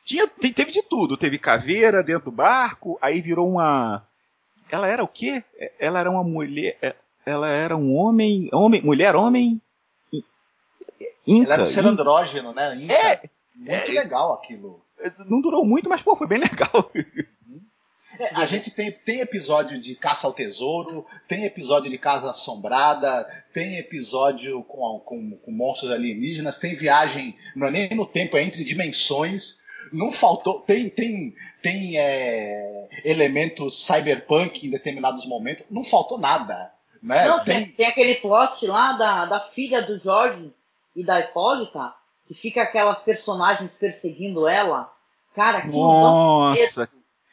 Tinha, 0.03 0.27
teve 0.27 0.73
de 0.73 0.81
tudo. 0.81 1.15
Teve 1.15 1.37
caveira 1.39 2.03
dentro 2.03 2.25
do 2.25 2.33
barco, 2.33 2.99
aí 3.03 3.21
virou 3.21 3.51
uma. 3.51 4.03
Ela 4.71 4.89
era 4.89 5.05
o 5.05 5.09
quê? 5.09 5.45
Ela 5.79 6.01
era 6.01 6.11
uma 6.11 6.25
mulher. 6.25 6.79
É, 6.81 6.95
ela 7.27 7.51
era 7.51 7.77
um 7.77 7.95
homem. 7.95 8.49
homem 8.51 8.81
mulher, 8.81 9.15
homem. 9.15 9.61
Inca, 11.27 11.49
ela 11.49 11.55
era 11.55 11.63
um 11.65 11.67
ser 11.67 11.85
andrógeno, 11.85 12.55
né? 12.55 12.75
Inca. 12.77 12.95
É. 12.95 13.21
Muito 13.55 13.91
é, 13.91 13.95
legal 13.95 14.33
aquilo. 14.33 14.81
Não 15.27 15.41
durou 15.41 15.65
muito, 15.65 15.89
mas 15.89 16.03
pô, 16.03 16.17
foi 16.17 16.27
bem 16.27 16.39
legal. 16.39 16.91
É, 18.19 18.35
a 18.35 18.47
gente 18.47 18.71
tem, 18.71 18.91
tem 18.91 19.21
episódio 19.21 19.79
de 19.79 19.95
Caça 19.95 20.27
ao 20.27 20.33
Tesouro, 20.33 21.07
tem 21.27 21.45
episódio 21.45 21.91
de 21.91 21.97
Casa 21.97 22.31
Assombrada, 22.31 23.27
tem 23.53 23.79
episódio 23.79 24.63
com, 24.65 25.01
com, 25.01 25.37
com 25.39 25.51
monstros 25.51 25.91
alienígenas, 25.91 26.59
tem 26.59 26.75
viagem, 26.75 27.35
não 27.57 27.69
é 27.69 27.71
nem 27.71 27.89
no 27.91 28.07
tempo, 28.07 28.37
é 28.37 28.43
entre 28.43 28.65
dimensões. 28.65 29.63
Não 29.93 30.13
faltou. 30.13 30.61
Tem, 30.61 30.89
tem, 30.89 31.35
tem 31.61 31.99
é, 31.99 32.89
elementos 33.05 33.85
cyberpunk 33.85 34.67
em 34.67 34.71
determinados 34.71 35.27
momentos. 35.27 35.67
Não 35.71 35.85
faltou 35.85 36.19
nada. 36.19 36.73
Né? 37.03 37.27
Não, 37.27 37.43
tem... 37.43 37.67
tem, 37.67 37.87
aquele 37.87 38.15
plot 38.15 38.67
lá 38.67 38.93
da, 38.93 39.25
da 39.27 39.41
filha 39.51 39.83
do 39.83 39.99
Jorge 39.99 40.53
e 40.95 41.05
da 41.05 41.21
Hipólita 41.21 41.93
que 42.27 42.35
fica 42.35 42.63
aquelas 42.63 43.03
personagens 43.03 43.75
perseguindo 43.75 44.47
ela. 44.47 44.93
Cara, 45.35 45.63
que 45.63 45.69
Nossa! 45.69 46.89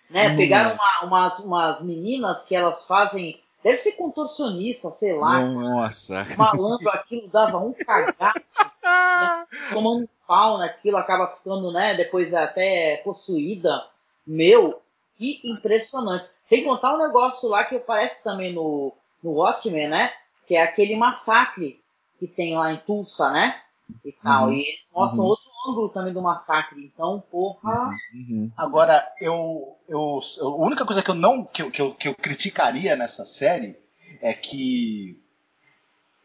né? 0.09 0.29
Hum. 0.29 0.35
Pegaram 0.35 0.75
uma, 0.75 1.05
umas, 1.05 1.39
umas 1.39 1.81
meninas 1.81 2.43
que 2.45 2.55
elas 2.55 2.85
fazem. 2.85 3.41
Deve 3.63 3.77
ser 3.77 3.91
contorcionista, 3.93 4.89
sei 4.91 5.17
lá. 5.17 5.41
Nossa! 5.41 6.25
Malandro, 6.37 6.89
aquilo 6.89 7.27
dava 7.27 7.57
um 7.57 7.73
cagaço. 7.73 8.39
né? 8.83 9.45
Tomando 9.73 10.03
um 10.03 10.07
pau 10.25 10.57
naquilo, 10.57 10.97
acaba 10.97 11.27
ficando, 11.27 11.71
né? 11.71 11.93
Depois 11.93 12.33
até 12.33 12.97
possuída. 13.03 13.85
Meu, 14.25 14.81
que 15.17 15.41
impressionante. 15.43 16.27
Sem 16.47 16.63
contar 16.63 16.95
um 16.95 16.99
negócio 16.99 17.49
lá 17.49 17.65
que 17.65 17.75
aparece 17.75 18.23
também 18.23 18.53
no, 18.53 18.93
no 19.21 19.31
Watchmen, 19.31 19.89
né? 19.89 20.13
Que 20.47 20.55
é 20.55 20.63
aquele 20.63 20.95
massacre 20.95 21.79
que 22.17 22.27
tem 22.27 22.55
lá 22.57 22.71
em 22.71 22.77
Tulsa, 22.77 23.29
né? 23.29 23.61
E 24.03 24.11
tal. 24.11 24.47
Uhum. 24.47 24.53
E 24.53 24.61
eles 24.61 24.89
mostram 24.93 25.23
uhum. 25.23 25.29
outro 25.29 25.49
ângulo 25.67 25.89
também 25.89 26.13
do 26.13 26.21
massacre. 26.21 26.83
Então, 26.83 27.23
porra. 27.31 27.91
Uhum. 28.13 28.51
Agora, 28.57 29.07
eu, 29.19 29.77
eu. 29.87 30.19
A 30.41 30.65
única 30.65 30.85
coisa 30.85 31.03
que 31.03 31.09
eu 31.09 31.15
não. 31.15 31.45
Que 31.45 31.61
eu, 31.61 31.71
que, 31.71 31.81
eu, 31.81 31.93
que 31.93 32.07
eu 32.07 32.15
criticaria 32.15 32.95
nessa 32.95 33.25
série 33.25 33.77
é 34.21 34.33
que 34.33 35.21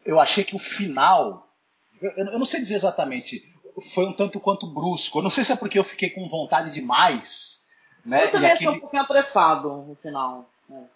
eu 0.05 0.19
achei 0.19 0.43
que 0.43 0.55
o 0.55 0.59
final. 0.59 1.43
Eu, 2.01 2.11
eu 2.11 2.39
não 2.39 2.45
sei 2.45 2.59
dizer 2.59 2.75
exatamente. 2.75 3.41
Foi 3.93 4.05
um 4.05 4.13
tanto 4.13 4.39
quanto 4.39 4.67
brusco. 4.67 5.19
Eu 5.19 5.23
não 5.23 5.29
sei 5.29 5.43
se 5.43 5.51
é 5.51 5.55
porque 5.55 5.77
eu 5.77 5.83
fiquei 5.83 6.09
com 6.09 6.27
vontade 6.29 6.73
demais. 6.73 7.65
Né? 8.05 8.23
Eu 8.23 8.31
também 8.31 8.51
aquele... 8.51 8.69
um 8.69 8.79
pouquinho 8.79 9.01
apressado 9.01 9.69
no 9.69 9.95
final. 9.95 10.49
Né? 10.69 10.87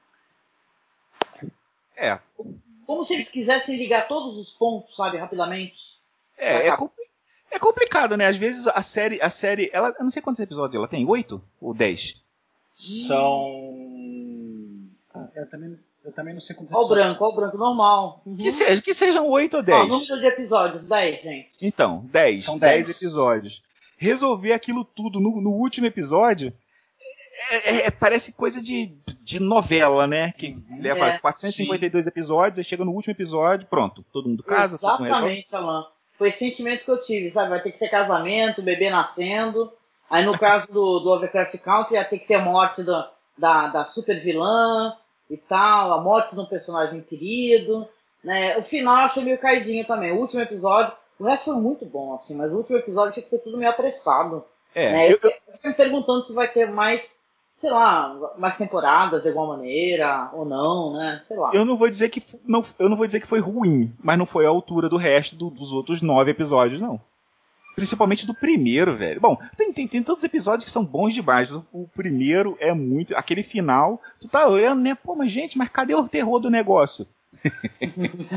É. 1.97 2.19
Como 2.85 3.03
se 3.03 3.13
eles 3.13 3.29
quisessem 3.29 3.77
ligar 3.77 4.07
todos 4.07 4.37
os 4.37 4.51
pontos, 4.51 4.95
sabe, 4.95 5.17
rapidamente. 5.17 5.98
É, 6.39 6.67
é, 6.67 6.77
é, 7.51 7.59
complicado, 7.59 8.15
né? 8.15 8.27
Às 8.27 8.37
vezes 8.37 8.65
a 8.67 8.81
série, 8.81 9.21
a 9.21 9.29
série, 9.29 9.69
ela, 9.73 9.93
eu 9.97 10.03
não 10.03 10.09
sei 10.09 10.21
quantos 10.21 10.41
episódios 10.41 10.75
ela 10.75 10.87
tem, 10.87 11.05
oito 11.05 11.41
ou 11.59 11.73
dez? 11.73 12.15
São, 12.71 13.27
eu 15.35 15.49
também, 15.49 15.77
eu 16.05 16.11
também 16.13 16.33
não 16.33 16.41
sei 16.41 16.55
quantos 16.55 16.71
episódios. 16.71 16.91
Olha 16.91 17.01
o 17.01 17.05
branco, 17.05 17.25
olha 17.25 17.33
o 17.33 17.35
branco 17.35 17.57
normal. 17.57 18.21
Uhum. 18.25 18.37
Que, 18.37 18.51
seja, 18.51 18.81
que 18.81 18.93
sejam 18.93 19.27
oito 19.27 19.57
ou 19.57 19.63
dez. 19.63 19.79
Ó, 19.79 19.85
número 19.85 20.19
de 20.19 20.25
episódios, 20.27 20.87
dez, 20.87 21.21
gente. 21.21 21.51
Então, 21.61 22.05
dez. 22.11 22.45
São 22.45 22.57
dez, 22.57 22.85
dez 22.85 23.01
episódios. 23.01 23.61
Resolver 23.97 24.53
aquilo 24.53 24.85
tudo 24.85 25.19
no, 25.19 25.41
no 25.41 25.51
último 25.51 25.85
episódio 25.85 26.53
é, 27.51 27.55
é, 27.55 27.87
é, 27.87 27.91
parece 27.91 28.33
coisa 28.33 28.61
de, 28.61 28.93
de 29.21 29.39
novela, 29.39 30.05
né? 30.05 30.31
Que 30.33 30.47
uhum. 30.47 30.81
leva 30.81 31.07
é, 31.07 31.17
452 31.19 32.03
sim. 32.03 32.09
episódios, 32.09 32.57
aí 32.57 32.63
chega 32.63 32.83
no 32.83 32.91
último 32.91 33.11
episódio, 33.11 33.67
pronto, 33.67 34.03
todo 34.11 34.27
mundo 34.27 34.43
casa, 34.43 34.75
Exatamente, 34.75 35.47
todo 35.49 35.61
mundo 35.61 35.69
Alan. 35.69 35.85
Foi 36.19 36.27
esse 36.27 36.37
sentimento 36.39 36.83
que 36.85 36.91
eu 36.91 36.99
tive, 36.99 37.31
sabe? 37.31 37.49
Vai 37.49 37.61
ter 37.61 37.71
que 37.71 37.79
ter 37.79 37.89
casamento, 37.89 38.61
bebê 38.61 38.89
nascendo. 38.91 39.71
Aí 40.09 40.23
no 40.25 40.37
caso 40.37 40.67
do, 40.71 40.99
do 40.99 41.09
Overcraft 41.11 41.57
Country 41.59 41.95
ia 41.95 42.03
ter 42.05 42.19
que 42.19 42.27
ter 42.27 42.35
a 42.35 42.41
morte 42.43 42.83
do, 42.83 43.03
da, 43.37 43.67
da 43.69 43.85
super 43.85 44.19
vilã 44.21 44.95
e 45.29 45.37
tal, 45.37 45.93
a 45.93 46.01
morte 46.01 46.35
de 46.35 46.41
um 46.41 46.45
personagem 46.45 47.01
querido. 47.01 47.87
Né? 48.23 48.57
O 48.57 48.63
final 48.63 48.97
eu 48.97 49.05
achei 49.05 49.23
meio 49.23 49.37
caidinho 49.37 49.85
também. 49.87 50.11
O 50.11 50.19
último 50.19 50.41
episódio, 50.41 50.91
o 51.19 51.23
resto 51.23 51.45
foi 51.45 51.55
muito 51.55 51.85
bom, 51.85 52.15
assim, 52.15 52.35
mas 52.35 52.51
o 52.51 52.57
último 52.57 52.77
episódio 52.77 53.11
achei 53.11 53.23
que 53.23 53.29
foi 53.29 53.39
tudo 53.39 53.57
meio 53.57 53.71
apressado. 53.71 54.43
É, 54.75 54.91
né? 54.91 55.11
eu- 55.13 55.19
eu, 55.23 55.29
eu 55.29 55.53
fico 55.53 55.67
me 55.69 55.73
perguntando 55.73 56.23
se 56.25 56.33
vai 56.33 56.47
ter 56.49 56.69
mais, 56.69 57.15
sei 57.59 57.69
lá, 57.71 58.15
mais 58.37 58.55
temporadas 58.55 59.21
de 59.21 59.27
alguma 59.27 59.57
maneira, 59.57 60.29
ou 60.33 60.45
não, 60.45 60.93
né? 60.93 61.21
Sei 61.27 61.35
lá. 61.35 61.51
Eu 61.53 61.65
não 61.65 61.75
vou 61.75 61.89
dizer 61.89 62.07
que 62.07 62.23
não, 62.45 62.63
eu 62.79 62.87
não 62.87 62.95
vou 62.95 63.05
dizer 63.05 63.19
que 63.19 63.27
foi 63.27 63.39
ruim, 63.39 63.93
mas 64.01 64.17
não 64.17 64.25
foi 64.25 64.45
à 64.45 64.49
altura 64.49 64.87
do 64.87 64.95
resto 64.95 65.35
do- 65.35 65.49
dos 65.49 65.73
outros 65.73 66.01
nove 66.01 66.31
episódios, 66.31 66.79
não. 66.79 67.01
Principalmente 67.75 68.25
do 68.25 68.33
primeiro, 68.33 68.95
velho. 68.95 69.19
Bom, 69.19 69.37
tem, 69.57 69.73
tem, 69.73 69.87
tem 69.87 70.01
tantos 70.01 70.23
episódios 70.23 70.63
que 70.65 70.71
são 70.71 70.85
bons 70.85 71.13
demais. 71.13 71.51
O, 71.53 71.65
o 71.73 71.87
primeiro 71.93 72.57
é 72.61 72.73
muito. 72.73 73.15
Aquele 73.15 73.43
final, 73.43 74.01
tu 74.19 74.27
tá 74.29 74.47
olhando, 74.47 74.81
né? 74.81 74.95
Pô, 74.95 75.13
mas 75.15 75.29
gente, 75.31 75.57
mas 75.57 75.67
cadê 75.69 75.93
o 75.93 76.07
terror 76.07 76.39
do 76.39 76.49
negócio? 76.49 77.05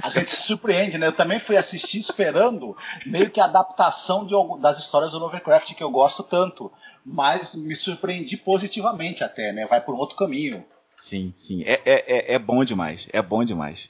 a 0.03 0.11
gente 0.11 0.31
se 0.31 0.43
surpreende, 0.43 0.99
né? 0.99 1.07
Eu 1.07 1.13
também 1.13 1.39
fui 1.39 1.57
assistir 1.57 1.99
esperando 1.99 2.77
meio 3.07 3.31
que 3.31 3.41
a 3.41 3.47
adaptação 3.47 4.27
de, 4.27 4.35
das 4.61 4.79
histórias 4.79 5.13
do 5.13 5.19
Lovecraft 5.19 5.75
que 5.75 5.83
eu 5.83 5.91
gosto 5.91 6.23
tanto, 6.23 6.71
mas 7.05 7.55
me 7.55 7.75
surpreendi 7.75 8.37
positivamente 8.37 9.25
até, 9.25 9.53
né? 9.53 9.67
Vai 9.67 9.81
por 9.81 9.95
um 9.95 9.99
outro 9.99 10.17
caminho. 10.17 10.65
Sim, 10.97 11.33
sim. 11.35 11.65
É, 11.65 11.81
é, 11.85 12.33
é, 12.33 12.35
é 12.35 12.39
bom 12.39 12.65
demais. 12.65 13.09
É 13.13 13.21
bom 13.21 13.43
demais. 13.43 13.89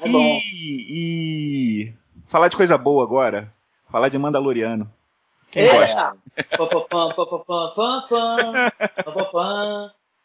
É 0.00 0.08
bom. 0.08 0.38
E, 0.44 1.88
e, 1.88 1.94
falar 2.26 2.48
de 2.48 2.56
coisa 2.56 2.76
boa 2.76 3.02
agora. 3.02 3.52
Falar 3.90 4.08
de 4.08 4.18
Mandaloriano. 4.18 4.92
Quem 5.50 5.64
Eita. 5.64 5.74
gosta? 5.74 6.12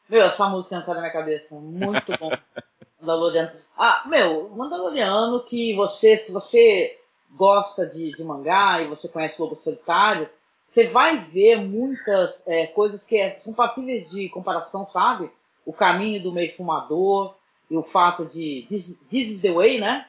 Meu, 0.10 0.24
essa 0.24 0.48
música 0.50 0.76
entrou 0.76 0.96
na 0.96 1.02
minha 1.02 1.14
cabeça. 1.14 1.56
Muito 1.56 2.18
bom. 2.20 2.32
Mandaloriano. 3.00 3.52
Ah, 3.80 4.04
meu, 4.08 4.50
Mandaloriano 4.50 5.42
que 5.44 5.74
você, 5.74 6.18
se 6.18 6.32
você 6.34 7.00
gosta 7.32 7.88
de, 7.88 8.12
de 8.12 8.24
mangá 8.24 8.82
e 8.82 8.88
você 8.88 9.08
conhece 9.08 9.42
o 9.42 9.46
Lobo 9.46 9.56
Solitário, 9.62 10.30
você 10.68 10.88
vai 10.88 11.26
ver 11.26 11.56
muitas 11.56 12.46
é, 12.48 12.68
coisas 12.68 13.06
que 13.06 13.18
é- 13.18 13.40
são 13.40 13.54
passíveis 13.54 14.10
de 14.12 14.28
comparação, 14.30 14.86
sabe? 14.86 15.32
O 15.66 15.72
caminho 15.74 16.22
do 16.22 16.32
meio 16.32 16.56
fumador 16.58 17.36
e 17.72 17.78
o 17.78 17.84
fato 17.84 18.26
de 18.26 18.66
this, 18.70 19.00
this 19.10 19.30
is 19.32 19.42
the 19.42 19.52
way, 19.52 19.80
né? 19.80 20.06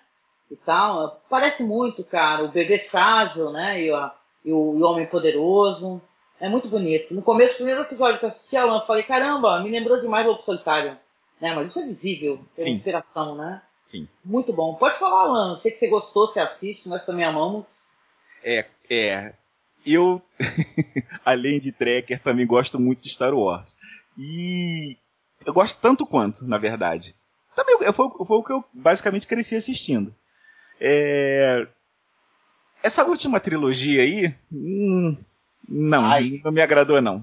E 0.50 0.56
tal. 0.56 1.20
Parece 1.30 1.62
muito, 1.62 2.02
cara, 2.02 2.44
o 2.44 2.48
bebê 2.48 2.78
frágil, 2.80 3.50
né? 3.52 3.80
E, 3.82 3.90
a- 3.92 4.12
e 4.44 4.52
o, 4.52 4.76
e 4.78 4.82
o 4.82 4.86
homem 4.86 5.06
poderoso. 5.06 6.02
É 6.40 6.48
muito 6.48 6.68
bonito. 6.68 7.14
No 7.14 7.22
começo 7.22 7.54
do 7.54 7.56
primeiro 7.58 7.82
episódio 7.82 8.18
que 8.18 8.24
eu 8.24 8.30
assisti 8.30 8.56
a 8.56 8.64
Lã, 8.64 8.78
eu 8.78 8.86
falei, 8.86 9.04
caramba, 9.04 9.60
me 9.62 9.70
lembrou 9.70 10.00
demais 10.00 10.24
do 10.26 10.32
Lobo 10.32 10.42
Solitário. 10.42 10.98
Né? 11.40 11.54
Mas 11.54 11.70
isso 11.74 11.84
é 11.84 11.88
visível, 11.88 12.36
pela 12.54 12.66
Sim. 12.68 12.74
inspiração, 12.74 13.36
né? 13.36 13.62
Sim. 13.84 14.06
Muito 14.24 14.52
bom. 14.52 14.74
Pode 14.74 14.98
falar, 14.98 15.22
Alan. 15.22 15.52
Eu 15.52 15.56
sei 15.58 15.70
que 15.72 15.78
você 15.78 15.88
gostou, 15.88 16.26
você 16.26 16.38
assiste, 16.40 16.88
nós 16.88 17.04
também 17.04 17.24
amamos. 17.24 17.66
É, 18.44 18.66
é. 18.88 19.34
Eu, 19.84 20.22
além 21.24 21.58
de 21.58 21.72
Trekker, 21.72 22.20
também 22.20 22.46
gosto 22.46 22.78
muito 22.78 23.00
de 23.02 23.08
Star 23.08 23.34
Wars. 23.34 23.76
E 24.16 24.96
eu 25.46 25.52
gosto 25.52 25.80
tanto 25.80 26.06
quanto, 26.06 26.46
na 26.46 26.58
verdade. 26.58 27.14
Também 27.56 27.76
foi, 27.92 28.08
foi 28.26 28.36
o 28.36 28.44
que 28.44 28.52
eu 28.52 28.64
basicamente 28.72 29.26
cresci 29.26 29.56
assistindo. 29.56 30.14
É, 30.78 31.66
Essa 32.82 33.04
última 33.04 33.40
trilogia 33.40 34.02
aí, 34.02 34.34
hum, 34.52 35.16
não, 35.70 36.04
Ai. 36.04 36.40
não 36.44 36.50
me 36.50 36.60
agradou 36.60 37.00
não. 37.00 37.22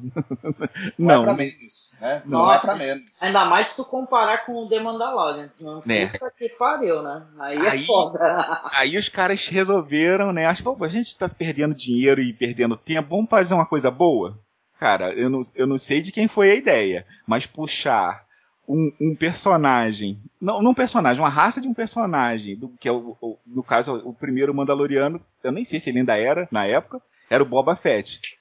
Não, 0.98 1.22
Não, 1.22 1.22
é 1.22 1.26
pra 1.26 1.34
menos, 1.34 1.98
né? 2.00 2.22
Não 2.26 2.40
Nossa. 2.40 2.58
é 2.58 2.60
pra 2.62 2.76
menos. 2.76 3.22
Ainda 3.24 3.46
mais 3.46 3.70
se 3.70 3.76
tu 3.76 3.84
comparar 3.84 4.46
com 4.46 4.54
o 4.54 4.70
The 4.70 4.80
Mandalorian. 4.80 5.52
Não, 5.60 5.82
Né. 5.86 6.08
Puta 6.08 6.32
que 6.38 6.50
pariu, 6.50 7.02
né? 7.04 7.24
Aí, 7.40 7.58
é 7.58 7.70
Aí- 7.70 7.86
foda. 7.86 8.62
Aí 8.74 8.98
os 8.98 9.10
caras 9.10 9.48
resolveram, 9.48 10.32
né? 10.32 10.46
Acho 10.46 10.64
que 10.64 10.84
a 10.84 10.88
gente 10.88 11.18
tá 11.18 11.28
perdendo 11.28 11.76
dinheiro 11.76 12.22
e 12.22 12.32
perdendo 12.34 12.78
tempo, 12.78 13.10
vamos 13.10 13.30
fazer 13.30 13.54
uma 13.54 13.66
coisa 13.66 13.92
boa? 13.92 14.40
Cara, 14.80 15.12
eu 15.14 15.30
não, 15.30 15.42
eu 15.56 15.66
não 15.68 15.78
sei 15.78 16.02
de 16.02 16.12
quem 16.12 16.28
foi 16.28 16.52
a 16.52 16.56
ideia, 16.56 17.06
mas 17.26 17.46
puxar 17.48 18.24
um, 18.70 18.92
um 19.02 19.16
personagem, 19.16 20.20
não, 20.40 20.62
não 20.62 20.72
um 20.72 20.76
personagem, 20.76 21.22
uma 21.22 21.30
raça 21.30 21.60
de 21.60 21.68
um 21.68 21.74
personagem, 21.74 22.56
do, 22.56 22.70
que 22.80 22.88
é 22.88 22.92
o, 22.92 23.18
o- 23.20 23.38
no 23.46 23.64
caso 23.64 24.02
o 24.06 24.14
primeiro 24.14 24.54
Mandaloriano, 24.54 25.20
eu 25.44 25.52
nem 25.52 25.64
sei 25.64 25.80
se 25.80 25.90
ele 25.90 26.00
ainda 26.00 26.16
era 26.18 26.48
na 26.52 26.66
época, 26.66 27.02
era 27.30 27.42
o 27.42 27.46
Boba 27.46 27.76
Fett. 27.76 28.37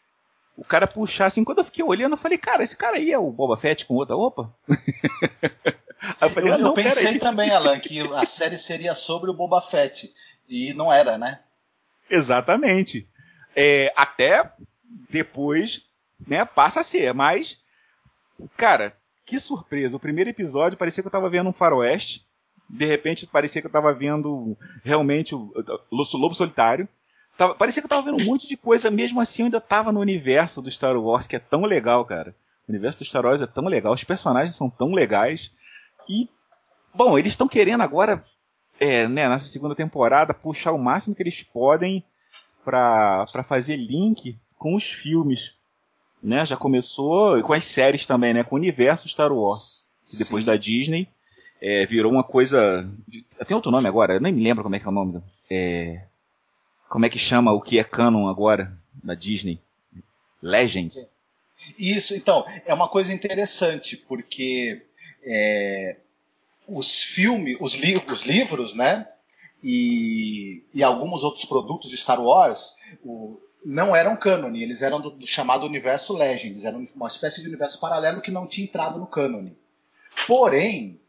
O 0.57 0.65
cara 0.65 0.87
puxar 0.87 1.27
assim, 1.27 1.45
quando 1.45 1.59
eu 1.59 1.65
fiquei 1.65 1.85
olhando, 1.85 2.13
eu 2.13 2.19
falei, 2.19 2.39
cara, 2.39 2.63
esse 2.63 2.77
cara 2.77 2.97
aí 2.97 3.13
é 3.13 3.19
o 3.19 3.31
Boba 3.31 3.57
Fett 3.57 3.85
com 3.85 3.95
outra 3.95 4.17
roupa? 4.17 4.53
Eu 6.21 6.31
falei, 6.31 6.51
Eu, 6.51 6.55
ah, 6.55 6.61
eu 6.61 6.73
pensei 6.73 7.19
também, 7.19 7.51
Alan, 7.51 7.81
que 7.81 8.01
a 8.15 8.25
série 8.25 8.57
seria 8.57 8.95
sobre 8.95 9.29
o 9.29 9.35
Boba 9.35 9.61
Fett. 9.61 10.13
E 10.49 10.73
não 10.75 10.93
era, 10.93 11.19
né? 11.19 11.41
Exatamente. 12.09 13.09
É, 13.55 13.93
até 13.97 14.53
depois, 15.11 15.85
né, 16.25 16.45
passa 16.45 16.81
a 16.81 16.85
ser, 16.85 17.13
mas, 17.13 17.61
cara, 18.57 18.97
que 19.25 19.41
surpresa. 19.41 19.97
O 19.97 20.01
primeiro 20.01 20.31
episódio 20.31 20.79
parecia 20.79 21.03
que 21.03 21.09
eu 21.09 21.13
tava 21.13 21.29
vendo 21.29 21.49
um 21.49 21.53
faroeste, 21.53 22.25
de 22.69 22.85
repente 22.85 23.27
parecia 23.27 23.61
que 23.61 23.67
eu 23.67 23.73
tava 23.73 23.93
vendo 23.93 24.57
realmente 24.85 25.35
o 25.35 25.53
Lobo 25.91 26.35
Solitário. 26.35 26.89
Tava- 27.37 27.55
parecia 27.55 27.83
que 27.83 27.87
eu 27.87 27.91
tava 27.91 28.03
vendo 28.11 28.23
um 28.23 28.25
monte 28.25 28.49
de 28.49 28.57
coisa, 28.57 28.91
mesmo 28.91 29.21
assim 29.21 29.43
eu 29.43 29.47
ainda 29.47 29.61
tava 29.61 29.93
no 29.93 30.01
universo 30.01 30.63
do 30.63 30.71
Star 30.71 30.97
Wars, 30.97 31.27
que 31.27 31.37
é 31.37 31.39
tão 31.39 31.63
legal, 31.63 32.05
cara. 32.05 32.35
O 32.67 32.73
universo 32.73 32.99
do 33.01 33.05
Star 33.05 33.25
Wars 33.25 33.43
é 33.43 33.47
tão 33.47 33.65
legal, 33.67 33.93
os 33.93 34.05
personagens 34.05 34.57
são 34.57 34.71
tão 34.71 34.93
legais. 34.93 35.51
E, 36.09 36.29
bom, 36.95 37.19
eles 37.19 37.33
estão 37.35 37.47
querendo 37.47 37.83
agora, 37.83 38.25
é, 38.81 39.07
né, 39.07 39.29
nessa 39.29 39.47
segunda 39.47 39.75
temporada, 39.75 40.33
puxar 40.35 40.73
o 40.73 40.79
máximo 40.79 41.15
que 41.15 41.23
eles 41.23 41.43
podem 41.43 42.03
pra 42.65 43.27
fazer 43.47 43.77
link 43.77 44.37
com 44.59 44.75
os 44.75 44.85
filmes. 44.91 45.55
Né? 46.23 46.45
Já 46.45 46.57
começou 46.57 47.41
com 47.43 47.53
as 47.53 47.65
séries 47.65 48.07
também, 48.07 48.33
né? 48.35 48.43
Com 48.43 48.57
o 48.57 48.59
universo 48.59 49.09
Star 49.09 49.33
Wars. 49.33 49.87
que 50.09 50.17
depois 50.19 50.45
Sim. 50.45 50.47
da 50.51 50.57
Disney 50.57 51.09
é, 51.61 51.85
virou 51.87 52.11
uma 52.13 52.23
coisa. 52.25 52.89
de- 53.09 53.25
Tem 53.47 53.55
outro 53.57 53.71
nome 53.73 53.89
agora? 53.89 54.15
Eu 54.15 54.21
nem 54.21 54.33
me 54.33 54.43
lembro 54.43 54.63
como 54.63 54.75
é 54.77 54.79
que 54.79 54.87
é 54.87 54.89
o 54.89 54.93
nome. 54.93 55.21
É, 55.51 56.03
como 56.89 57.07
é 57.07 57.09
que 57.11 57.19
chama 57.19 57.53
o 57.53 57.61
que 57.61 57.79
é 57.79 57.85
canon 57.85 58.29
agora 58.29 58.77
da 59.03 59.15
Disney? 59.15 59.61
Legends. 60.43 61.11
Isso, 61.79 62.15
então, 62.15 62.45
é 62.67 62.75
uma 62.75 62.89
coisa 62.89 63.13
interessante, 63.13 63.97
porque 63.97 64.83
é, 65.25 65.97
os 66.69 67.03
filmes, 67.03 67.57
os, 67.61 67.75
li 67.75 67.97
os 68.11 68.25
livros, 68.25 68.75
né? 68.75 69.09
E, 69.63 70.63
e 70.75 70.83
alguns 70.83 71.25
outros 71.25 71.45
produtos 71.47 71.91
de 71.91 71.97
Star 71.97 72.21
Wars 72.23 72.75
o- 73.03 73.41
não 73.65 73.97
eram 73.97 74.15
cânone, 74.17 74.63
eles 74.63 74.83
eram 74.83 75.01
do, 75.01 75.11
do 75.11 75.27
chamado 75.27 75.67
universo 75.67 76.13
Legends, 76.13 76.65
era 76.65 76.77
uma 76.95 77.09
espécie 77.09 77.41
de 77.41 77.49
universo 77.49 77.81
paralelo 77.81 78.21
que 78.21 78.31
não 78.31 78.47
tinha 78.47 78.67
entrado 78.67 78.99
no 79.01 79.07
cânone. 79.07 79.59
Porém, 80.27 81.01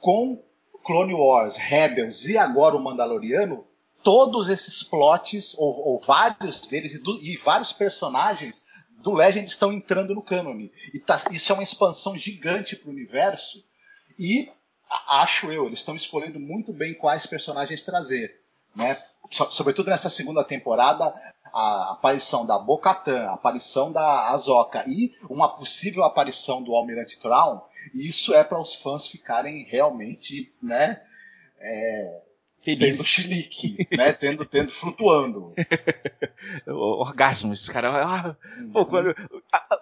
com 0.00 0.42
Clone 0.84 1.12
Wars, 1.12 1.56
Rebels 1.56 2.24
e 2.26 2.38
agora 2.38 2.76
o 2.76 2.82
Mandaloriano, 2.82 3.66
todos 4.02 4.48
esses 4.48 4.82
plots, 4.82 5.54
ou, 5.58 5.88
ou 5.88 6.00
vários 6.00 6.66
deles, 6.68 6.94
e, 6.94 6.98
do- 7.02 7.20
e 7.22 7.36
vários 7.36 7.72
personagens 7.72 8.62
do 9.02 9.12
Legend 9.12 9.48
estão 9.48 9.72
entrando 9.72 10.14
no 10.14 10.22
cânone. 10.22 10.70
E 10.94 11.00
tá- 11.00 11.20
isso 11.30 11.52
é 11.52 11.54
uma 11.54 11.62
expansão 11.62 12.16
gigante 12.16 12.76
para 12.76 12.88
o 12.88 12.92
universo. 12.92 13.64
E 14.18 14.50
acho 15.08 15.50
eu, 15.50 15.66
eles 15.66 15.78
estão 15.80 15.96
escolhendo 15.96 16.38
muito 16.40 16.72
bem 16.72 16.94
quais 16.94 17.26
personagens 17.26 17.82
trazer. 17.82 18.40
Né? 18.74 19.00
So- 19.30 19.50
sobretudo 19.50 19.90
nessa 19.90 20.10
segunda 20.10 20.44
temporada, 20.44 21.12
a 21.52 21.92
aparição 21.92 22.44
da 22.46 22.58
Bo-Katan, 22.58 23.26
a 23.26 23.34
aparição 23.34 23.90
da 23.90 24.28
Azoka 24.30 24.84
e 24.86 25.12
uma 25.28 25.48
possível 25.48 26.04
aparição 26.04 26.62
do 26.62 26.74
Almirante 26.74 27.18
Traum, 27.18 27.60
isso 27.94 28.34
é 28.34 28.44
para 28.44 28.60
os 28.60 28.74
fãs 28.74 29.06
ficarem 29.06 29.64
realmente, 29.64 30.52
né, 30.62 31.00
tendo 31.60 32.29
Feliz. 32.62 33.04
chilique, 33.06 33.88
né, 33.96 34.12
tendo, 34.12 34.44
tendo 34.44 34.70
flutuando. 34.70 35.54
Orgasmos. 36.66 37.62
Os 37.62 37.68
caras. 37.68 37.90
Ah, 37.94 38.36
pô, 38.72 38.84
quando- 38.86 39.14
a, 39.52 39.56
a- 39.74 39.80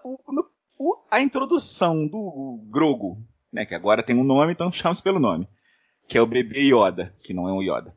a 1.10 1.20
introdução 1.20 2.06
do 2.06 2.60
Grogo, 2.70 3.18
né? 3.52 3.64
Que 3.66 3.74
agora 3.74 4.02
tem 4.02 4.16
um 4.16 4.24
nome, 4.24 4.52
então 4.52 4.72
chama-se 4.72 5.02
pelo 5.02 5.18
nome. 5.18 5.48
Que 6.06 6.16
é 6.16 6.22
o 6.22 6.26
bebê 6.26 6.60
Yoda, 6.72 7.14
que 7.20 7.34
não 7.34 7.48
é 7.48 7.52
um 7.52 7.62
Yoda. 7.62 7.96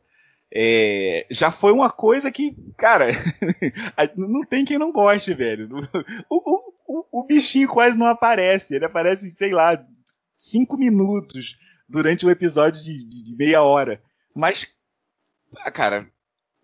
É, 0.53 1.25
já 1.32 1.49
foi 1.51 1.71
uma 1.71 1.89
coisa 1.89 2.29
que, 2.32 2.53
cara, 2.77 3.07
não 4.17 4.43
tem 4.43 4.65
quem 4.65 4.77
não 4.77 4.91
goste, 4.91 5.34
velho. 5.34 5.69
O, 6.29 6.36
o- 6.38 6.71
o- 6.88 7.19
o 7.21 7.23
bichinho 7.25 7.69
quase 7.69 7.97
não 7.97 8.07
aparece. 8.07 8.75
Ele 8.75 8.84
aparece, 8.86 9.32
sei 9.38 9.51
lá, 9.51 9.82
cinco 10.36 10.75
minutos 10.77 11.55
durante 11.88 12.25
um 12.25 12.29
episódio 12.29 12.82
de, 12.82 13.07
de- 13.07 13.23
de 13.23 13.36
meia 13.38 13.61
hora. 13.61 14.01
Mas, 14.34 14.67
cara, 15.73 16.09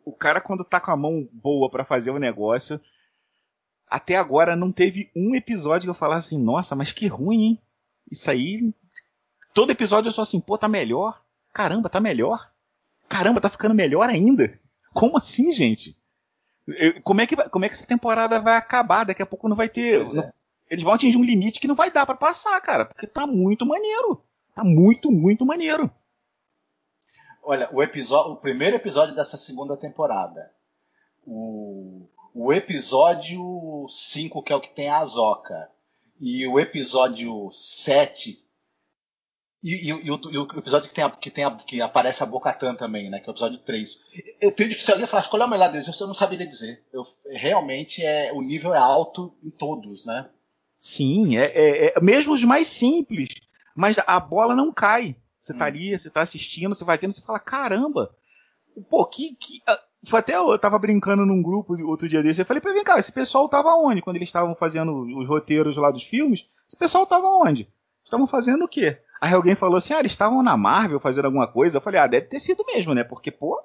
o 0.06 0.14
cara 0.14 0.40
quando 0.40 0.64
tá 0.64 0.80
com 0.80 0.92
a 0.92 0.98
mão 0.98 1.28
boa 1.32 1.70
pra 1.70 1.84
fazer 1.86 2.12
o 2.12 2.20
negócio, 2.20 2.80
até 3.90 4.16
agora 4.16 4.56
não 4.56 4.72
teve 4.72 5.12
um 5.16 5.36
episódio 5.36 5.86
que 5.86 5.90
eu 5.90 5.94
falasse 5.94 6.28
assim, 6.28 6.44
nossa, 6.44 6.76
mas 6.76 6.92
que 6.92 7.08
ruim, 7.08 7.44
hein? 7.44 7.62
Isso 8.12 8.30
aí. 8.30 8.74
Todo 9.54 9.72
episódio 9.72 10.10
eu 10.10 10.14
sou 10.14 10.22
assim, 10.22 10.40
pô, 10.40 10.58
tá 10.58 10.68
melhor. 10.68 11.22
Caramba, 11.54 11.90
tá 11.90 12.00
melhor. 12.00 12.52
caramba, 13.10 13.42
tá 13.42 13.50
ficando 13.50 13.74
melhor 13.74 14.10
ainda? 14.10 14.54
Como 14.94 15.18
assim, 15.18 15.52
gente? 15.52 15.98
Como 17.04 17.22
é 17.22 17.28
que, 17.28 17.36
como 17.36 17.66
é 17.66 17.70
que 17.70 17.76
essa 17.76 17.88
temporada 17.88 18.40
vai 18.40 18.56
acabar? 18.56 19.06
Daqui 19.06 19.22
a 19.22 19.26
pouco 19.26 19.48
não 19.48 19.56
vai 19.56 19.70
ter. 19.70 20.04
Não, 20.14 20.22
é. 20.22 20.32
Eles 20.70 20.84
vão 20.84 20.94
atingir 20.94 21.18
um 21.18 21.24
limite 21.24 21.60
que 21.60 21.68
não 21.68 21.76
vai 21.76 21.90
dar 21.90 22.06
para 22.06 22.16
passar, 22.16 22.60
cara, 22.62 22.86
porque 22.86 23.08
tá 23.08 23.26
muito 23.26 23.66
maneiro. 23.66 24.22
Tá 24.54 24.64
muito, 24.64 25.12
muito 25.12 25.46
maneiro. 25.46 25.90
Olha, 27.50 27.70
o 27.72 27.82
episódio, 27.82 28.34
o 28.34 28.36
primeiro 28.36 28.76
episódio 28.76 29.16
dessa 29.16 29.38
segunda 29.38 29.78
temporada, 29.78 30.54
o, 31.26 32.06
o 32.36 32.52
episódio 32.52 33.88
5, 33.88 34.44
que 34.44 34.52
é 34.52 34.56
o 34.58 34.60
que 34.60 34.70
tem 34.70 34.90
a 34.90 34.98
Azoka, 34.98 35.72
e 36.20 36.46
o 36.46 36.60
episódio 36.60 37.50
7, 37.50 38.38
e, 39.64 39.76
e, 39.76 39.88
e, 39.88 40.12
o, 40.12 40.20
e, 40.30 40.38
o, 40.38 40.48
episódio 40.58 40.90
que, 40.90 40.94
tem 40.94 41.06
a, 41.06 41.10
que, 41.10 41.32
tem 41.32 41.46
a, 41.46 41.52
que 41.52 41.80
aparece 41.80 42.22
a 42.22 42.26
Bocatan 42.26 42.76
também, 42.76 43.10
né? 43.10 43.22
Que 43.22 43.30
é 43.30 43.32
o 43.32 43.34
episódio 43.34 43.60
3. 43.60 44.00
Eu 44.42 44.52
tenho 44.52 44.68
dificuldade 44.68 44.92
alguém 44.98 45.08
falasse 45.08 45.30
qual 45.30 45.42
é 45.42 45.46
o 45.46 45.50
melhor 45.50 45.72
deles, 45.72 45.88
eu 45.88 46.08
não 46.08 46.14
saberia 46.14 46.46
dizer. 46.46 46.84
Eu, 46.92 47.04
realmente 47.32 48.04
é, 48.04 48.34
o 48.34 48.42
nível 48.42 48.76
é 48.76 48.78
alto 48.78 49.34
em 49.42 49.52
todos, 49.52 50.04
né? 50.04 50.30
Sim, 50.82 51.38
é, 51.38 51.46
é, 51.46 51.94
é 51.98 52.02
mesmo 52.02 52.34
os 52.34 52.44
mais 52.44 52.68
simples, 52.68 53.30
mas 53.74 53.96
a 54.06 54.20
bola 54.20 54.54
não 54.54 54.74
cai. 54.74 55.16
Você 55.48 55.54
tá 55.54 55.64
hum. 55.64 55.68
ali, 55.68 55.98
você 55.98 56.10
tá 56.10 56.22
assistindo, 56.22 56.76
você 56.76 56.84
vai 56.84 56.98
vendo, 56.98 57.14
você 57.14 57.22
fala, 57.22 57.40
caramba, 57.40 58.14
pô, 58.90 59.06
que. 59.06 59.36
que 59.36 59.62
foi 60.06 60.20
até 60.20 60.36
eu 60.36 60.58
tava 60.60 60.78
brincando 60.78 61.26
num 61.26 61.42
grupo 61.42 61.74
outro 61.88 62.08
dia 62.08 62.22
desse. 62.22 62.42
Eu 62.42 62.46
falei, 62.46 62.62
pra 62.62 62.74
vem 62.74 62.84
cá, 62.84 63.00
esse 63.00 63.12
pessoal 63.12 63.48
tava 63.48 63.76
onde? 63.76 64.02
Quando 64.02 64.18
eles 64.18 64.30
estavam 64.30 64.54
fazendo 64.56 64.94
os 64.94 65.28
roteiros 65.28 65.78
lá 65.78 65.90
dos 65.90 66.04
filmes, 66.04 66.48
esse 66.68 66.78
pessoal 66.78 67.06
tava 67.06 67.28
onde? 67.28 67.68
Estavam 68.04 68.28
fazendo 68.28 68.66
o 68.66 68.68
quê? 68.68 69.02
Aí 69.22 69.34
alguém 69.34 69.56
falou 69.56 69.78
assim: 69.78 69.94
ah, 69.94 70.00
eles 70.00 70.12
estavam 70.12 70.44
na 70.44 70.56
Marvel 70.56 71.00
fazendo 71.00 71.26
alguma 71.26 71.48
coisa. 71.48 71.78
Eu 71.78 71.82
falei: 71.82 72.00
ah, 72.00 72.08
deve 72.08 72.28
ter 72.28 72.40
sido 72.40 72.64
mesmo, 72.66 72.94
né? 72.94 73.04
Porque, 73.04 73.32
pô, 73.32 73.60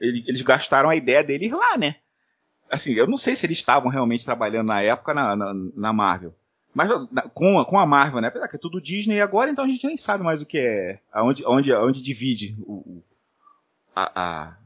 eles 0.00 0.42
gastaram 0.42 0.88
a 0.88 0.96
ideia 0.96 1.22
deles 1.22 1.50
lá, 1.50 1.76
né? 1.76 1.96
Assim, 2.70 2.92
eu 2.92 3.06
não 3.06 3.16
sei 3.16 3.34
se 3.34 3.44
eles 3.44 3.58
estavam 3.58 3.90
realmente 3.90 4.24
trabalhando 4.24 4.68
na 4.68 4.82
época 4.82 5.14
na, 5.14 5.34
na, 5.34 5.52
na 5.54 5.92
Marvel. 5.92 6.34
Mas 6.74 6.90
com, 7.34 7.64
com 7.64 7.78
a 7.78 7.86
Marvel, 7.86 8.20
né? 8.20 8.28
Apesar 8.28 8.48
que 8.48 8.56
é 8.56 8.58
tudo 8.58 8.80
Disney 8.80 9.20
agora, 9.20 9.50
então 9.50 9.64
a 9.64 9.68
gente 9.68 9.86
nem 9.86 9.96
sabe 9.96 10.22
mais 10.22 10.40
o 10.40 10.46
que 10.46 10.58
é. 10.58 11.00
Aonde, 11.12 11.44
aonde, 11.44 11.72
aonde 11.72 12.02
divide 12.02 12.56
o, 12.60 13.02
a, 13.94 14.12
a, 14.14 14.56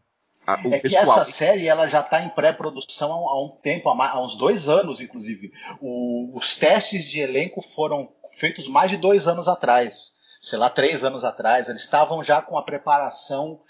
a, 0.46 0.55
o 0.66 0.74
é 0.74 0.78
pessoal. 0.78 0.80
que 0.80 0.96
essa 0.96 1.24
série 1.24 1.68
ela 1.68 1.86
já 1.88 2.00
está 2.00 2.20
em 2.20 2.28
pré-produção 2.28 3.11
há, 3.11 3.42
um 3.42 3.48
tempo, 3.62 3.88
há, 3.88 4.22
uns 4.22 4.36
dois 4.36 4.68
anos, 4.68 5.00
inclusive. 5.00 5.53
O, 5.80 6.36
os 6.36 6.57
testes 6.57 7.05
de 7.05 7.20
elenco 7.20 7.62
foram 7.62 8.12
feitos 8.34 8.68
mais 8.68 8.90
de 8.90 8.96
dois 8.96 9.26
anos 9.26 9.48
atrás. 9.48 10.20
Sei 10.40 10.59
lá, 10.59 10.68
três 10.68 11.05
anos 11.05 11.24
atrás. 11.24 11.68
Eles 11.68 11.82
estavam 11.82 12.22
já 12.22 12.42
com 12.42 12.59
a 12.59 12.64
preparação. 12.64 13.61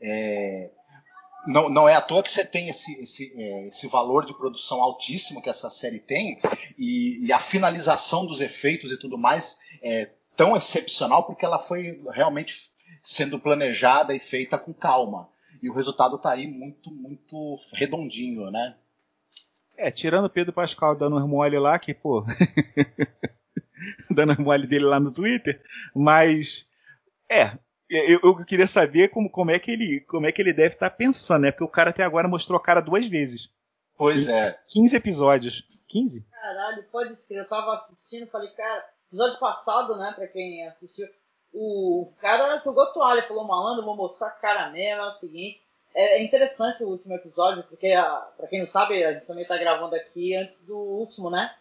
É, 0.00 0.70
não, 1.46 1.68
não 1.68 1.88
é 1.88 1.94
à 1.94 2.00
toa 2.00 2.22
que 2.22 2.30
você 2.30 2.44
tem 2.44 2.68
esse, 2.68 2.92
esse, 3.02 3.32
é, 3.36 3.68
esse 3.68 3.86
valor 3.88 4.24
de 4.24 4.36
produção 4.36 4.82
altíssimo 4.82 5.42
que 5.42 5.50
essa 5.50 5.70
série 5.70 5.98
tem 5.98 6.38
e, 6.78 7.26
e, 7.26 7.32
a 7.32 7.38
finalização 7.38 8.26
dos 8.26 8.40
efeitos 8.40 8.92
e 8.92 8.98
tudo 8.98 9.16
mais 9.16 9.58
é 9.82 10.10
tão 10.36 10.56
excepcional 10.56 11.24
porque 11.24 11.44
ela 11.44 11.58
foi 11.58 12.02
realmente 12.12 12.54
sendo 13.02 13.38
planejada 13.38 14.14
e 14.14 14.18
feita 14.18 14.58
com 14.58 14.72
calma. 14.72 15.28
E 15.62 15.68
o 15.68 15.74
resultado 15.74 16.18
tá 16.18 16.32
aí 16.32 16.46
muito, 16.46 16.90
muito 16.90 17.56
redondinho, 17.74 18.50
né? 18.50 18.76
É, 19.76 19.90
tirando 19.90 20.26
o 20.26 20.30
Pedro 20.30 20.52
Pascal 20.52 20.96
dando 20.96 21.16
um 21.16 21.28
mole 21.28 21.58
lá, 21.58 21.78
que, 21.78 21.92
pô. 21.94 22.24
dando 24.10 24.38
um 24.38 24.44
mole 24.44 24.66
dele 24.66 24.84
lá 24.84 25.00
no 25.00 25.12
Twitter, 25.12 25.62
mas. 25.94 26.66
É, 27.30 27.58
eu, 27.90 28.20
eu, 28.22 28.44
queria 28.44 28.66
saber 28.66 29.08
como, 29.08 29.28
como, 29.28 29.50
é 29.50 29.58
que 29.58 29.72
ele, 29.72 30.00
como 30.02 30.26
é 30.26 30.32
que 30.32 30.40
ele 30.40 30.52
deve 30.52 30.74
estar 30.74 30.90
tá 30.90 30.96
pensando, 30.96 31.42
né? 31.42 31.50
Porque 31.50 31.64
o 31.64 31.68
cara 31.68 31.90
até 31.90 32.04
agora 32.04 32.28
mostrou 32.28 32.56
a 32.56 32.62
cara 32.62 32.80
duas 32.80 33.06
vezes. 33.06 33.50
Pois 33.96 34.28
é. 34.28 34.58
15 34.68 34.96
episódios. 34.96 35.64
15? 35.88 36.26
Caralho, 36.30 36.82
pode 36.84 37.12
escrever. 37.12 37.42
Eu 37.42 37.48
tava 37.48 37.86
assistindo 37.90 38.26
falei, 38.28 38.48
cara, 38.50 38.84
episódio 39.08 39.38
passado, 39.38 39.96
né, 39.96 40.12
pra 40.14 40.26
quem 40.28 40.66
assistiu, 40.68 41.06
o 41.52 42.12
cara 42.20 42.58
jogou 42.60 42.86
toalha, 42.92 43.26
falou, 43.26 43.44
malandro, 43.44 43.84
vou 43.84 43.96
mostrar 43.96 44.28
a 44.28 44.30
cara 44.30 44.70
mesmo, 44.70 45.02
é 45.02 45.08
o 45.08 45.18
seguinte. 45.18 45.60
É, 45.94 46.18
é 46.18 46.22
interessante 46.22 46.84
o 46.84 46.88
último 46.88 47.14
episódio, 47.14 47.64
porque, 47.64 47.92
pra 48.36 48.46
quem 48.46 48.60
não 48.60 48.68
sabe, 48.68 49.04
a 49.04 49.12
gente 49.12 49.26
também 49.26 49.44
tá 49.44 49.58
gravando 49.58 49.96
aqui 49.96 50.36
antes 50.36 50.60
do 50.60 50.78
último, 50.78 51.28
né? 51.28 51.52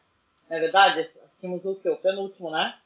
Na 0.47 0.57
é 0.57 0.59
verdade, 0.59 0.99
assistimos 0.99 1.65
o 1.65 1.75
que? 1.75 1.89
O 1.89 1.97
penúltimo, 1.97 2.51
né? 2.51 2.78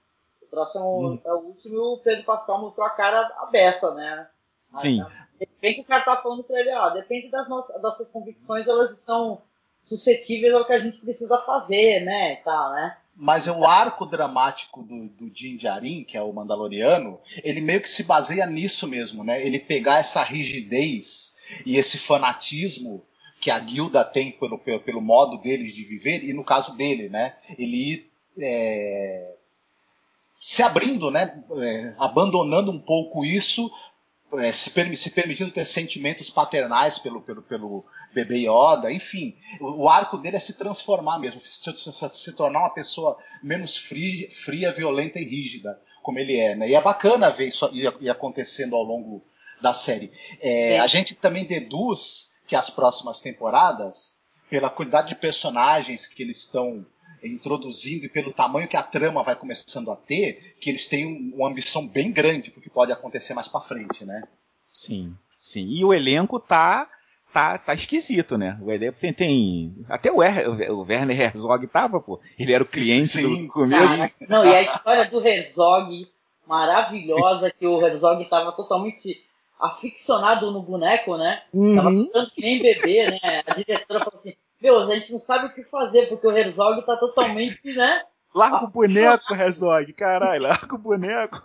Próximo 0.54 1.10
hum. 1.10 1.20
é 1.26 1.34
o 1.34 1.40
último 1.40 1.76
e 1.76 1.78
o 1.78 1.98
Pedro 1.98 2.26
Pascal 2.26 2.62
mostrou 2.62 2.86
a 2.86 2.92
cara 2.92 3.34
aberta, 3.40 3.94
né? 3.96 4.28
Sim. 4.56 5.04
depende 5.40 5.76
do 5.76 5.76
que 5.78 5.82
o 5.82 5.86
cara 5.86 6.06
tá 6.06 6.22
falando 6.22 6.44
pra 6.44 6.60
ele, 6.60 6.74
ó, 6.76 6.90
depende 6.92 7.30
das 7.30 7.50
nossas, 7.50 7.82
das 7.82 7.98
suas 7.98 8.12
convicções, 8.12 8.68
elas 8.68 8.92
estão 8.92 9.42
suscetíveis 9.84 10.54
ao 10.54 10.66
que 10.66 10.72
a 10.72 10.80
gente 10.80 11.00
precisa 11.00 11.38
fazer, 11.40 12.02
né, 12.06 12.34
e 12.34 12.38
tal, 12.38 12.72
né? 12.72 12.96
Mas 13.16 13.48
o 13.48 13.66
arco 13.66 14.06
dramático 14.06 14.84
do, 14.84 15.10
do 15.10 15.30
Din 15.30 15.58
Djarin, 15.58 16.04
que 16.04 16.18
é 16.18 16.22
o 16.22 16.34
Mandaloriano, 16.34 17.20
ele 17.44 17.62
meio 17.62 17.82
que 17.82 17.90
se 17.90 18.04
baseia 18.04 18.46
nisso 18.48 18.88
mesmo, 18.88 19.24
né? 19.24 19.46
Ele 19.46 19.60
pegar 19.60 20.00
essa 20.00 20.24
rigidez 20.24 21.62
e 21.66 21.78
esse 21.78 22.00
fanatismo 22.00 23.06
que 23.40 23.52
a 23.52 23.60
guilda 23.60 24.04
tem 24.04 24.32
pelo, 24.32 24.58
pelo, 24.58 24.80
pelo 24.80 25.02
modo 25.02 25.38
deles 25.38 25.74
de 25.74 25.84
viver, 25.84 26.24
e 26.24 26.34
no 26.34 26.44
caso 26.44 26.76
dele, 26.76 27.08
né? 27.10 27.36
Ele 27.60 28.10
é, 28.42 29.36
se 30.44 30.62
abrindo, 30.62 31.10
né, 31.10 31.42
é, 31.58 31.96
abandonando 31.98 32.70
um 32.70 32.80
pouco 32.80 33.24
isso, 33.24 33.72
é, 34.34 34.52
se, 34.52 34.70
se, 34.98 35.10
permitindo 35.12 35.50
ter 35.50 35.66
sentimentos 35.66 36.30
paternais 36.30 36.98
pelo, 36.98 37.22
pelo, 37.22 37.42
pelo 37.44 37.86
bebê 38.14 38.40
Yoda, 38.40 38.92
enfim, 38.92 39.34
o, 39.62 39.84
o 39.84 39.90
arco 39.90 40.18
dele 40.18 40.36
é 40.36 40.42
se 40.42 40.56
transformar 40.56 41.18
mesmo, 41.18 41.40
se, 41.40 41.50
se, 41.50 42.10
se 42.12 42.32
tornar 42.34 42.60
uma 42.60 42.74
pessoa 42.74 43.18
menos 43.42 43.78
fria, 43.78 44.30
fria, 44.30 44.70
violenta 44.70 45.18
e 45.18 45.24
rígida, 45.24 45.80
como 46.02 46.20
ele 46.20 46.36
é. 46.38 46.56
Né? 46.58 46.72
E 46.72 46.76
é 46.76 46.82
bacana 46.82 47.30
ver 47.30 47.48
isso 47.48 47.70
ir, 47.72 48.10
acontecendo 48.10 48.76
ao 48.76 48.84
longo 48.84 49.24
da 49.62 49.74
série. 49.74 50.12
É, 50.42 50.78
a 50.78 50.88
gente 50.88 51.16
também 51.16 51.46
deduz 51.46 52.32
que 52.46 52.56
as 52.58 52.70
próximas 52.70 53.22
temporadas, 53.22 54.16
pela 54.50 54.70
quantidade 54.70 55.08
de 55.08 55.16
personagens 55.16 56.06
que 56.06 56.22
eles 56.22 56.40
estão 56.40 56.86
introduzindo 57.24 58.06
e 58.06 58.10
pelo 58.10 58.34
tamanho 58.34 58.68
que 58.68 58.78
a 58.78 58.84
trama 58.84 59.24
vai 59.24 59.36
começando 59.36 59.92
a 59.92 59.96
ter, 59.96 60.56
que 60.60 60.70
eles 60.70 60.88
têm 60.88 61.32
uma 61.34 61.50
ambição 61.50 61.88
bem 61.88 62.12
grande 62.12 62.52
porque 62.52 62.70
pode 62.70 62.92
acontecer 62.92 63.34
mais 63.34 63.48
para 63.48 63.62
frente, 63.62 64.06
né? 64.06 64.24
Sim, 64.72 65.16
sim. 65.38 65.68
E 65.70 65.84
o 65.84 65.94
elenco 65.94 66.40
tá 66.40 66.90
tá, 67.34 67.58
tá 67.58 67.74
esquisito, 67.74 68.38
né? 68.38 68.58
O 68.62 68.72
elenco 68.72 69.00
tem, 69.00 69.12
tem 69.12 69.76
até 69.90 70.12
o, 70.12 70.22
er, 70.22 70.48
o 70.72 70.82
Werner 70.82 71.20
Herzog 71.20 71.66
tava, 71.68 72.00
pô. 72.00 72.20
Ele 72.38 72.54
era 72.54 72.64
o 72.64 72.70
cliente 72.70 73.08
sim, 73.08 73.48
do 73.48 73.52
começo. 73.52 74.16
não, 74.30 74.46
e 74.46 74.56
a 74.56 74.62
história 74.62 75.10
do 75.10 75.26
Herzog 75.26 76.08
maravilhosa 76.48 77.50
que 77.52 77.66
o 77.66 77.86
Herzog 77.86 78.24
tava 78.30 78.52
totalmente 78.52 79.24
aficionado 79.60 80.52
no 80.52 80.62
boneco, 80.62 81.18
né? 81.18 81.42
Uhum. 81.54 81.76
Tava 81.76 81.90
tanto 82.12 82.36
que 82.36 82.42
nem 82.42 82.62
bebê, 82.62 83.10
né? 83.10 83.44
A 83.46 83.56
diretora 83.56 84.00
falou 84.02 84.20
assim: 84.20 84.36
meu, 84.64 84.78
a 84.78 84.86
gente 84.96 85.12
não 85.12 85.20
sabe 85.20 85.48
o 85.48 85.54
que 85.54 85.62
fazer, 85.64 86.08
porque 86.08 86.26
o 86.26 86.32
Herzog 86.32 86.86
tá 86.86 86.96
totalmente, 86.96 87.62
né? 87.76 88.02
Larga 88.34 88.66
o 88.66 88.68
boneco, 88.68 89.36
Herzog, 89.36 89.94
caralho, 89.94 90.42
larga 90.42 90.74
o 90.74 90.80
boneco. 90.80 91.44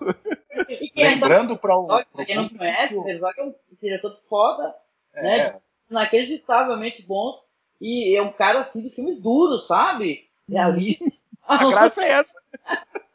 Lembrando 0.97 1.59
para 1.59 1.77
o. 1.77 1.87
Pra 1.87 2.25
quem 2.25 2.35
não 2.35 2.49
conhece, 2.49 2.95
o 2.95 3.07
Herzog 3.07 3.35
é 3.39 3.45
um 3.45 3.55
diretor 3.79 4.19
foda, 4.27 4.75
é. 5.15 5.23
né? 5.23 5.61
Inacreditavelmente 5.91 7.03
bons. 7.03 7.45
E 7.79 8.17
é 8.17 8.23
um 8.23 8.33
cara 8.33 8.61
assim 8.61 8.83
de 8.83 8.89
filmes 8.89 9.23
duros, 9.23 9.67
sabe? 9.67 10.31
Realista. 10.49 11.05
A 11.47 11.69
graça 11.69 12.03
é 12.03 12.09
essa. 12.09 12.43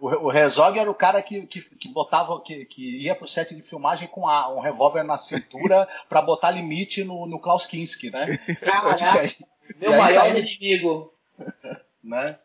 O, 0.00 0.32
Herzog 0.32 0.78
era 0.78 0.90
o 0.90 0.94
cara 0.94 1.20
que, 1.20 1.46
que, 1.46 1.60
que 1.60 1.88
botava, 1.88 2.40
que, 2.40 2.64
que 2.66 3.04
ia 3.04 3.14
pro 3.14 3.26
set 3.26 3.54
de 3.54 3.62
filmagem 3.62 4.06
com 4.06 4.28
a, 4.28 4.54
um 4.54 4.60
revólver 4.60 5.02
na 5.02 5.18
cintura 5.18 5.88
para 6.08 6.22
botar 6.22 6.50
limite 6.50 7.02
no, 7.02 7.26
no 7.26 7.40
Klaus 7.40 7.66
Kinski, 7.66 8.10
né? 8.10 8.38
Caraca, 8.62 9.34
meu 9.80 9.96
maior 9.96 10.24
tá 10.24 10.28
inimigo. 10.28 11.12
né? 12.02 12.38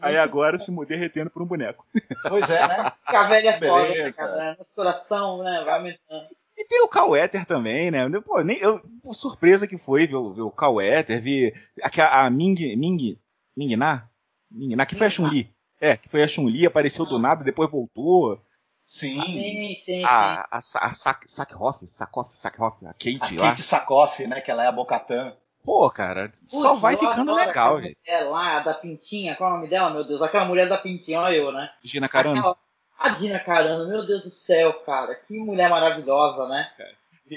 Aí 0.00 0.18
agora 0.18 0.58
se 0.58 0.70
mudei 0.70 0.98
retendo 0.98 1.30
por 1.30 1.42
um 1.42 1.46
boneco. 1.46 1.86
Pois 2.28 2.50
é, 2.50 2.66
né? 2.66 2.92
a 3.06 3.28
velha 3.28 3.50
é 3.50 3.58
foda, 3.58 3.88
né, 3.88 4.12
cara? 4.12 4.56
Nosso 4.58 4.70
coração, 4.74 5.42
né? 5.42 5.62
Vai 5.64 5.74
aumentando. 5.74 6.26
E 6.56 6.66
tem 6.66 6.82
o 6.82 6.88
Cal 6.88 7.16
Ether 7.16 7.46
também, 7.46 7.90
né? 7.90 8.08
Pô, 8.20 8.42
nem, 8.42 8.58
eu, 8.58 8.80
surpresa 9.12 9.66
que 9.66 9.78
foi 9.78 10.06
ver, 10.06 10.20
ver 10.34 10.42
o 10.42 10.50
Cal 10.50 10.80
Ether, 10.80 11.20
ver 11.20 11.54
a, 11.82 12.26
a 12.26 12.30
Ming, 12.30 12.54
Ming, 12.76 13.18
Ming 13.56 13.76
Na? 13.76 14.08
Ming 14.50 14.76
Na, 14.76 14.86
que 14.86 14.94
foi 14.94 15.06
a 15.06 15.10
Chun-Li. 15.10 15.53
É, 15.84 15.98
que 15.98 16.08
foi 16.08 16.22
a 16.22 16.26
Chun-Li, 16.26 16.64
apareceu 16.64 17.04
do 17.04 17.18
nada, 17.18 17.44
depois 17.44 17.70
voltou. 17.70 18.40
Sim. 18.86 19.20
sim, 19.20 19.76
sim, 19.78 20.02
a, 20.02 20.46
a, 20.50 20.58
a 20.58 20.94
Sak, 20.94 21.30
Sakhoff, 21.30 21.86
Sakhoff, 21.86 22.36
Sakhoff, 22.36 22.86
a 22.86 22.94
Kate 22.94 23.38
a 23.38 23.42
lá. 23.42 23.48
Kate 23.50 23.62
Sakoff, 23.62 24.26
né, 24.26 24.40
que 24.40 24.50
ela 24.50 24.64
é 24.64 24.66
a 24.66 24.72
Bocatã. 24.72 25.36
Pô, 25.62 25.90
cara, 25.90 26.30
só 26.46 26.74
vai 26.74 26.96
ficando 26.96 27.34
legal, 27.34 27.80
velho. 27.80 27.96
É 28.06 28.24
lá, 28.24 28.60
da 28.60 28.72
Pintinha, 28.72 29.36
qual 29.36 29.50
é 29.50 29.52
o 29.52 29.56
nome 29.56 29.68
dela, 29.68 29.90
meu 29.90 30.04
Deus? 30.04 30.22
Aquela 30.22 30.46
mulher 30.46 30.70
da 30.70 30.78
Pintinha, 30.78 31.20
olha 31.20 31.36
eu, 31.36 31.52
né? 31.52 31.70
Gina 31.82 32.08
Carano. 32.08 32.38
Aquela... 32.38 32.56
A 32.98 33.14
Gina 33.14 33.38
Carano, 33.40 33.86
meu 33.86 34.06
Deus 34.06 34.22
do 34.22 34.30
céu, 34.30 34.72
cara, 34.84 35.14
que 35.14 35.38
mulher 35.38 35.68
maravilhosa, 35.68 36.48
né? 36.48 36.70
É. 36.78 36.92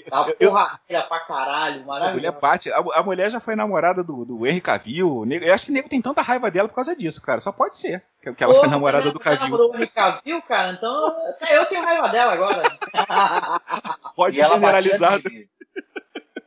Tá 0.10 0.34
Eu- 0.40 0.50
porradeira 0.52 1.04
pra 1.08 1.20
caralho, 1.22 1.76
A 1.82 1.86
mulher 1.86 1.86
maravilhoso. 1.86 2.38
bate. 2.42 2.72
A, 2.74 2.78
a 2.96 3.04
mulher 3.04 3.32
já 3.32 3.40
foi 3.40 3.56
namorada 3.56 4.04
do, 4.04 4.26
do 4.26 4.46
Henry 4.46 4.60
Cavill. 4.60 5.26
Eu 5.32 5.54
acho 5.54 5.66
que 5.66 5.72
o 5.72 5.74
nego 5.74 5.88
tem 5.88 6.02
tanta 6.02 6.22
raiva 6.22 6.52
dela 6.52 6.68
por 6.68 6.76
causa 6.76 6.94
disso, 6.96 7.22
cara. 7.22 7.40
Só 7.40 7.54
pode 7.54 7.78
ser. 7.78 8.04
Que, 8.22 8.34
que 8.34 8.44
ela 8.44 8.54
Pô, 8.54 8.60
foi 8.60 8.68
namorada 8.70 9.10
do 9.12 9.20
Cavill. 9.20 9.44
namorou 9.44 9.72
o 9.72 9.76
Henry 9.76 9.88
Cavill, 9.88 10.42
cara? 10.42 10.74
Então 10.74 11.08
até 11.30 11.58
eu 11.58 11.66
tenho 11.68 11.82
raiva 11.84 12.10
dela 12.10 12.34
agora. 12.34 12.62
Pode 14.16 14.38
E 14.38 14.42
ela 14.42 14.58
batia 14.58 14.82
generalizar. 14.82 15.24
nele. 15.24 15.50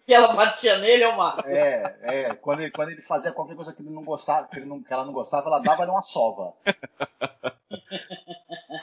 que 0.06 0.14
ela 0.14 0.34
batia 0.34 0.78
nele, 0.78 1.04
ô 1.06 1.16
Marcos. 1.16 1.44
É, 1.50 1.96
é. 2.02 2.34
Quando 2.34 2.60
ele, 2.60 2.70
quando 2.70 2.90
ele 2.90 3.00
fazia 3.00 3.32
qualquer 3.32 3.54
coisa 3.54 3.72
que 3.74 3.80
ele 3.80 3.90
não 3.90 4.04
gostava, 4.04 4.48
que, 4.48 4.58
ele 4.58 4.66
não- 4.66 4.82
que 4.82 4.92
ela 4.92 5.04
não 5.06 5.12
gostava, 5.12 5.46
ela 5.48 5.60
dava-lhe 5.60 5.90
uma 5.90 6.02
sova. 6.02 6.52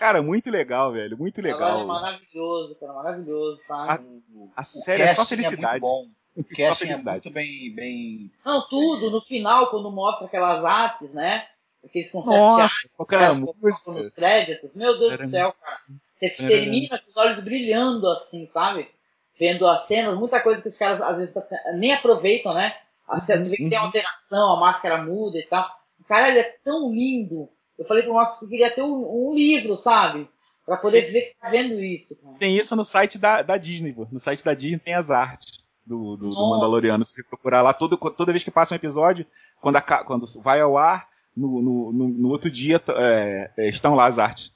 Cara, 0.07 0.23
muito 0.23 0.49
legal, 0.49 0.93
velho. 0.93 1.17
Muito 1.17 1.41
Agora 1.41 1.51
é 1.51 1.53
legal. 1.73 1.85
maravilhoso, 1.85 2.75
cara, 2.75 2.93
maravilhoso, 2.93 3.61
sabe? 3.67 4.05
O, 4.33 4.49
A 4.55 4.61
o 4.61 4.63
série 4.63 5.03
é 5.03 5.13
só 5.13 5.25
felicidade. 5.25 5.81
muito 5.81 5.81
bom. 5.81 6.03
O 6.37 6.43
casting 6.45 6.63
é 6.63 6.75
felicidade. 6.75 7.25
muito 7.25 7.31
bem, 7.31 7.75
bem. 7.75 8.31
Não, 8.45 8.65
tudo, 8.69 9.11
no 9.11 9.19
final, 9.19 9.69
quando 9.69 9.91
mostra 9.91 10.25
aquelas 10.27 10.63
artes, 10.63 11.11
né? 11.11 11.45
Aqueles 11.83 12.09
conceitos 12.09 12.39
Nossa, 12.39 12.87
de 13.09 13.15
a 13.15 13.33
música? 13.33 13.91
nos 13.91 14.09
créditos, 14.11 14.69
meu 14.73 14.97
Deus 14.97 15.11
Era- 15.11 15.25
do 15.25 15.29
céu, 15.29 15.53
cara. 15.61 15.81
Você 16.17 16.25
Era- 16.39 16.47
termina 16.47 16.99
com 16.99 17.09
os 17.09 17.17
olhos 17.17 17.43
brilhando 17.43 18.09
assim, 18.09 18.49
sabe? 18.53 18.89
Vendo 19.37 19.67
as 19.67 19.87
cenas, 19.87 20.17
muita 20.17 20.39
coisa 20.39 20.61
que 20.61 20.69
os 20.69 20.77
caras 20.77 21.01
às 21.01 21.17
vezes 21.17 21.35
nem 21.75 21.91
aproveitam, 21.93 22.53
né? 22.53 22.77
A 23.05 23.19
cena, 23.19 23.43
tu 23.43 23.49
vê 23.49 23.57
que 23.57 23.67
tem 23.69 23.77
uhum. 23.77 23.85
alteração, 23.85 24.53
a 24.53 24.59
máscara 24.59 25.03
muda 25.03 25.37
e 25.37 25.43
tal. 25.43 25.69
Cara, 26.07 26.29
ele 26.29 26.39
é 26.39 26.55
tão 26.63 26.93
lindo. 26.93 27.49
Eu 27.77 27.85
falei 27.85 28.03
pro 28.03 28.13
Marcos 28.13 28.39
que 28.39 28.45
eu 28.45 28.49
queria 28.49 28.73
ter 28.73 28.81
um, 28.81 29.29
um 29.29 29.33
livro, 29.35 29.75
sabe? 29.77 30.27
Pra 30.65 30.77
poder 30.77 31.11
ver 31.11 31.21
que 31.21 31.35
tá 31.39 31.49
vendo 31.49 31.79
isso, 31.79 32.15
cara. 32.15 32.35
Tem 32.37 32.55
isso 32.57 32.75
no 32.75 32.83
site 32.83 33.17
da, 33.17 33.41
da 33.41 33.57
Disney, 33.57 33.93
pô. 33.93 34.07
No 34.11 34.19
site 34.19 34.43
da 34.43 34.53
Disney 34.53 34.79
tem 34.79 34.93
as 34.95 35.09
artes 35.11 35.65
do, 35.85 36.17
do, 36.17 36.29
do. 36.29 36.49
Mandaloriano. 36.49 37.05
Se 37.05 37.13
você 37.13 37.23
procurar 37.23 37.61
lá, 37.61 37.73
todo, 37.73 37.95
toda 37.97 38.31
vez 38.33 38.43
que 38.43 38.51
passa 38.51 38.73
um 38.73 38.77
episódio, 38.77 39.25
quando, 39.61 39.77
aca- 39.77 40.03
quando 40.03 40.25
vai 40.43 40.59
ao 40.59 40.77
ar, 40.77 41.07
no, 41.35 41.61
no, 41.61 41.91
no- 41.93 42.07
no 42.09 42.29
outro 42.29 42.49
dia 42.51 42.81
é, 42.89 43.51
é, 43.57 43.69
estão 43.69 43.95
lá 43.95 44.07
as 44.07 44.19
artes. 44.19 44.55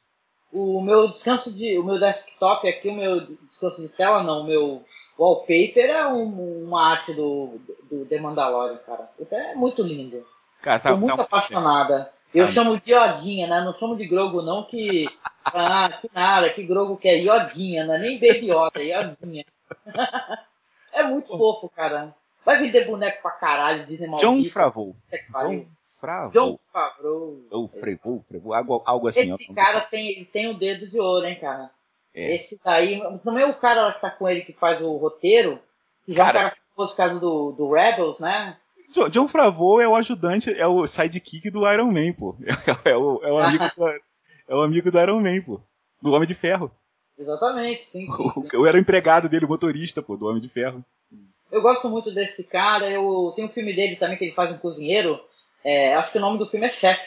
O 0.52 0.82
meu 0.82 1.08
descanso 1.10 1.54
de. 1.54 1.78
O 1.78 1.84
meu 1.86 1.98
desktop 1.98 2.68
aqui, 2.68 2.90
o 2.90 2.94
meu 2.96 3.22
descanso 3.28 3.82
de 3.82 3.88
tela, 3.90 4.22
não, 4.22 4.42
o 4.42 4.44
meu 4.48 4.84
wallpaper 5.18 5.86
é 5.90 6.08
um- 6.08 6.66
uma 6.66 6.92
arte 6.92 7.14
do, 7.14 7.58
do 7.90 8.06
The 8.06 8.20
Mandalorian, 8.20 8.78
cara. 8.86 9.10
É 9.32 9.56
muito 9.56 9.82
lindo. 9.82 10.22
Cara, 10.62 10.80
tá, 10.80 10.90
Tô 10.92 10.98
muito 10.98 11.16
tá- 11.16 11.24
apaixonada. 11.24 12.12
Eu 12.34 12.46
Tá. 12.46 12.52
chamo 12.52 12.80
de 12.80 12.92
Iodinha, 12.92 13.48
né? 13.48 13.62
Não 13.64 13.74
chamo 13.74 13.96
de 13.96 14.06
Grogo, 14.08 14.42
não, 14.42 14.64
que. 14.64 15.06
Ah, 15.44 15.98
que 16.00 16.08
nada, 16.14 16.52
que 16.52 16.64
Grogo 16.64 16.96
que 16.98 17.08
é 17.08 17.18
Iodinha, 17.18 17.84
não 17.84 17.96
é 17.96 17.98
nem 17.98 18.20
Baby 18.20 18.52
Yoda, 18.52 18.80
é 18.80 18.84
Iodinha. 18.96 19.44
é 20.94 21.04
muito 21.04 21.36
fofo, 21.36 21.68
cara. 21.70 22.14
Vai 22.46 22.60
vender 22.60 22.86
boneco 22.86 23.22
pra 23.24 23.32
caralho, 23.32 23.86
Disney 23.88 24.06
John 24.18 24.34
maldito. 24.36 24.54
Favreau. 24.54 24.96
Puta 25.10 25.18
que 25.18 25.32
pariu. 25.32 25.60
John 25.62 25.68
Favreau. 26.00 26.32
John 26.32 26.60
Favreau. 26.72 27.38
Ou 27.50 27.68
Frevou, 27.68 28.24
Frevou, 28.28 28.54
algo, 28.54 28.84
algo 28.86 29.08
assim. 29.08 29.34
Esse 29.34 29.52
cara 29.54 29.82
tem, 29.82 30.10
ele 30.10 30.26
tem 30.26 30.48
o 30.48 30.54
dedo 30.58 30.88
de 30.88 31.00
ouro, 31.00 31.26
hein, 31.26 31.40
cara. 31.40 31.72
É. 32.14 32.36
Esse 32.36 32.60
daí, 32.64 33.02
também 33.24 33.44
o 33.46 33.54
cara 33.56 33.82
lá 33.88 33.94
que 33.94 34.02
tá 34.02 34.12
com 34.12 34.30
ele 34.30 34.42
que 34.42 34.54
faz 34.54 34.80
o 34.82 34.96
roteiro, 34.98 35.60
que 36.06 36.14
já 36.14 36.24
é 36.24 36.30
um 36.30 36.32
Cara. 36.34 36.40
cara 36.40 36.52
que 36.56 36.76
fosse 36.76 36.96
caso 36.96 37.20
do, 37.20 37.52
do 37.54 37.72
Rebels, 37.72 38.20
né? 38.20 38.58
Jo- 38.92 39.10
John 39.10 39.28
Favreau 39.28 39.80
é 39.82 39.88
o 39.88 39.96
ajudante, 39.96 40.52
é 40.54 40.68
o 40.68 40.86
sidekick 40.86 41.50
do 41.50 41.70
Iron 41.72 41.92
Man, 41.92 42.14
pô. 42.14 42.36
É, 42.86 42.96
o, 42.96 43.22
é 43.24 43.32
o 43.32 43.38
amigo 43.40 43.64
do, 43.78 43.88
é 43.88 44.56
o 44.56 44.62
amigo 44.62 44.92
do 44.92 45.00
Iron 45.00 45.22
Man, 45.22 45.42
pô. 45.42 45.62
Do 46.02 46.12
Homem 46.14 46.28
de 46.28 46.36
Ferro. 46.36 46.72
Exatamente, 47.18 47.86
sim. 47.86 48.08
sim. 48.34 48.48
Eu 48.54 48.66
era 48.66 48.78
o 48.78 48.80
empregado 48.80 49.30
dele, 49.30 49.46
o 49.46 49.50
motorista, 49.50 50.02
pô, 50.02 50.18
do 50.18 50.28
Homem 50.28 50.42
de 50.42 50.50
Ferro. 50.50 50.84
Eu 51.52 51.62
gosto 51.62 51.90
muito 51.90 52.12
desse 52.14 52.44
cara. 52.44 52.90
Eu 52.90 53.34
tem 53.36 53.46
um 53.46 53.50
filme 53.50 53.76
dele 53.76 53.96
também 53.98 54.18
que 54.18 54.26
ele 54.26 54.34
faz 54.34 54.52
um 54.52 54.58
cozinheiro. 54.58 55.20
é, 55.64 55.94
acho 55.96 56.12
que 56.12 56.18
o 56.18 56.22
nome 56.22 56.38
do 56.40 56.48
filme 56.50 56.66
é 56.66 56.72
Chefe, 56.72 57.02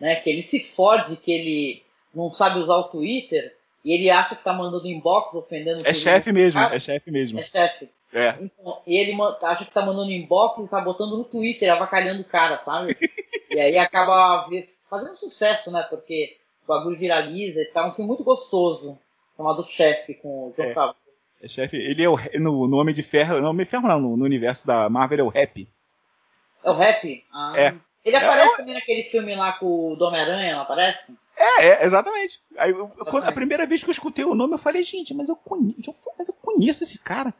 né? 0.00 0.16
Que 0.16 0.28
ele 0.30 0.42
se 0.42 0.60
fode, 0.74 1.16
que 1.16 1.30
ele 1.32 1.82
não 2.14 2.32
sabe 2.32 2.58
usar 2.58 2.74
o 2.76 2.84
Twitter 2.88 3.54
e 3.84 3.92
ele 3.92 4.10
acha 4.10 4.34
que 4.34 4.42
tá 4.44 4.52
mandando 4.52 4.86
inbox 4.88 5.34
ofendendo. 5.34 5.86
É 5.86 5.94
chefe 5.94 6.32
mesmo, 6.32 6.60
Cara, 6.60 6.74
é 6.74 6.80
chefe 6.80 7.10
mesmo. 7.10 7.38
É 7.38 7.44
chefe. 7.44 7.88
É. 8.12 8.36
Então, 8.40 8.80
e 8.86 8.96
ele 8.96 9.16
acha 9.42 9.64
que 9.64 9.70
tá 9.72 9.84
mandando 9.84 10.10
inbox 10.10 10.64
e 10.64 10.70
tá 10.70 10.80
botando 10.80 11.16
no 11.18 11.24
Twitter, 11.24 11.70
avacalhando 11.72 12.22
o 12.22 12.24
cara, 12.24 12.58
sabe? 12.64 12.96
e 13.50 13.60
aí 13.60 13.76
acaba 13.78 14.48
fazendo 14.88 15.16
sucesso, 15.16 15.70
né? 15.70 15.82
Porque 15.90 16.36
o 16.64 16.68
bagulho 16.68 16.98
viraliza 16.98 17.60
e 17.60 17.66
tal. 17.66 17.86
É 17.86 17.88
um 17.90 17.94
filme 17.94 18.08
muito 18.08 18.24
gostoso, 18.24 18.98
chamado 19.36 19.64
Chefe, 19.66 20.14
com 20.14 20.48
o 20.48 20.54
John 20.56 20.62
É. 20.64 20.74
Favreau. 20.74 20.96
É 21.40 21.46
chefe. 21.46 21.76
Ele 21.76 22.02
é 22.02 22.08
o, 22.08 22.16
no, 22.40 22.66
no 22.66 22.78
Homem 22.78 22.92
de 22.94 23.02
Ferro. 23.02 23.40
No 23.40 23.50
Homem 23.50 23.64
de 23.64 23.70
Ferro 23.70 23.86
não, 23.86 24.00
no, 24.00 24.16
no 24.16 24.24
universo 24.24 24.66
da 24.66 24.88
Marvel 24.88 25.20
é 25.20 25.22
o 25.22 25.28
Rap. 25.28 25.68
É 26.64 26.70
o 26.70 26.74
rap? 26.74 27.24
Ah. 27.32 27.52
É. 27.56 27.74
Ele 28.04 28.16
É, 28.16 28.18
aparece 28.18 28.54
é 28.54 28.56
também 28.56 28.74
naquele 28.74 29.04
filme 29.04 29.36
lá 29.36 29.52
com 29.52 29.66
o 29.66 30.02
Homem-Aranha, 30.02 30.54
não 30.56 30.62
aparece? 30.62 31.12
É, 31.36 31.66
é, 31.66 31.84
exatamente. 31.84 32.40
Aí, 32.56 32.72
eu- 32.72 32.88
quando- 32.88 33.24
a 33.24 33.30
primeira 33.32 33.66
vez 33.66 33.84
que 33.84 33.88
eu 33.88 33.92
escutei 33.92 34.24
o 34.24 34.34
nome, 34.34 34.54
eu 34.54 34.58
falei, 34.58 34.82
gente, 34.82 35.14
mas 35.14 35.28
eu 35.28 35.36
conheço, 35.36 35.94
mas 36.18 36.28
eu 36.28 36.34
conheço 36.42 36.82
esse 36.82 36.98
cara. 36.98 37.32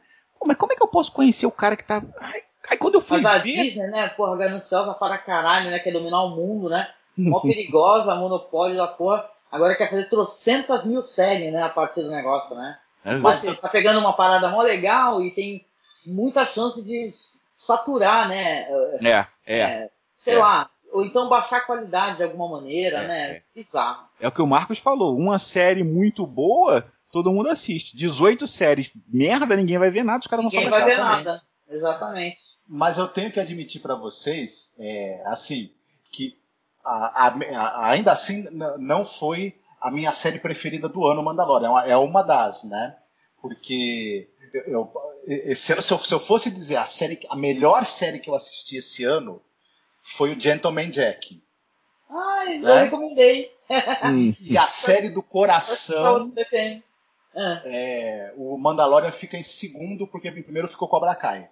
Mas 0.45 0.57
como 0.57 0.73
é 0.73 0.75
que 0.75 0.83
eu 0.83 0.87
posso 0.87 1.11
conhecer 1.11 1.45
o 1.45 1.51
cara 1.51 1.75
que 1.75 1.83
tá. 1.83 2.01
Ai, 2.19 2.41
aí 2.71 2.77
quando 2.77 2.95
eu 2.95 3.01
fui 3.01 3.21
Mas 3.21 3.35
a 3.35 3.37
ver. 3.39 3.63
Disney, 3.63 3.87
né, 3.87 4.07
porra, 4.09 4.37
gananciosa 4.37 4.93
para 4.93 5.17
caralho, 5.17 5.69
né? 5.71 5.79
Quer 5.79 5.91
dominar 5.93 6.23
o 6.23 6.29
mundo, 6.35 6.69
né? 6.69 6.89
Mó 7.17 7.39
perigosa, 7.41 8.15
monopólio 8.15 8.77
da 8.77 8.87
porra. 8.87 9.29
Agora 9.51 9.75
quer 9.75 9.89
fazer 9.89 10.09
trocentas 10.09 10.85
mil 10.85 11.01
séries, 11.03 11.51
né? 11.51 11.61
A 11.63 11.69
partir 11.69 12.01
do 12.03 12.11
negócio, 12.11 12.55
né? 12.55 12.77
Mas 13.21 13.39
você 13.39 13.55
tá 13.55 13.67
pegando 13.67 13.99
uma 13.99 14.13
parada 14.13 14.49
mó 14.49 14.61
legal 14.61 15.21
e 15.21 15.31
tem 15.31 15.65
muita 16.05 16.45
chance 16.45 16.81
de 16.83 17.11
saturar, 17.57 18.27
né? 18.27 18.67
É, 19.03 19.25
é. 19.45 19.59
É, 19.59 19.89
sei 20.19 20.35
É. 20.35 20.39
lá. 20.39 20.69
Ou 20.91 21.05
então 21.05 21.29
baixar 21.29 21.57
a 21.57 21.61
qualidade 21.61 22.17
de 22.17 22.23
alguma 22.23 22.47
maneira, 22.49 22.99
É, 22.99 23.07
né? 23.07 23.31
é. 23.31 23.41
Bizarro. 23.53 24.05
É 24.19 24.27
o 24.27 24.31
que 24.31 24.41
o 24.41 24.47
Marcos 24.47 24.79
falou. 24.79 25.15
Uma 25.17 25.37
série 25.37 25.83
muito 25.83 26.25
boa, 26.25 26.85
todo 27.11 27.31
mundo 27.31 27.49
assiste. 27.49 27.95
18 27.95 28.45
séries, 28.47 28.91
merda, 29.07 29.55
ninguém 29.55 29.77
vai 29.77 29.89
ver 29.91 30.03
nada, 30.03 30.19
os 30.19 30.27
caras 30.27 30.43
não 30.45 30.51
Ninguém 30.51 30.69
só 30.69 30.79
vai 30.79 30.85
ver 30.85 30.97
nada. 30.97 31.41
Exatamente. 31.69 32.37
Mas 32.67 32.97
eu 32.97 33.07
tenho 33.07 33.31
que 33.31 33.39
admitir 33.39 33.81
para 33.81 33.95
vocês, 33.95 34.73
é, 34.79 35.23
assim, 35.27 35.71
que 36.11 36.37
a- 36.85 37.27
a- 37.27 37.39
a- 37.57 37.89
ainda 37.91 38.11
assim 38.11 38.45
não 38.79 39.03
foi 39.05 39.55
a 39.81 39.89
minha 39.89 40.11
série 40.11 40.39
preferida 40.39 40.87
do 40.89 41.05
ano, 41.07 41.23
Mandalorian. 41.23 41.67
É 41.67 41.69
uma, 41.69 41.85
é 41.87 41.97
uma 41.97 42.21
das, 42.21 42.63
né? 42.65 42.95
Porque 43.41 44.29
eu, 44.53 44.61
eu- 44.67 44.93
esse 45.27 45.71
ano, 45.73 45.81
se 45.81 45.91
eu, 45.93 45.99
se 45.99 46.13
eu 46.13 46.19
fosse 46.19 46.51
dizer 46.51 46.75
a 46.77 46.85
série, 46.85 47.19
a 47.29 47.35
melhor 47.35 47.85
série 47.85 48.19
que 48.19 48.29
eu 48.29 48.35
assisti 48.35 48.77
esse 48.77 49.03
ano 49.03 49.41
foi 50.03 50.33
o 50.35 50.39
Gentleman 50.39 50.89
Jack. 50.89 51.41
Ai, 52.09 52.55
É? 52.55 52.59
eu 52.59 52.75
recomendei. 52.85 53.51
Hum. 54.11 54.33
E 54.41 54.57
a 54.57 54.67
série 54.67 55.09
do 55.09 55.21
coração, 55.21 56.33
Ah. 57.35 57.61
é, 57.63 58.33
o 58.37 58.57
Mandalorian 58.57 59.11
fica 59.11 59.37
em 59.37 59.43
segundo, 59.43 60.07
porque 60.07 60.29
em 60.29 60.43
primeiro 60.43 60.67
ficou 60.67 60.87
Cobra 60.87 61.15
Kai. 61.15 61.49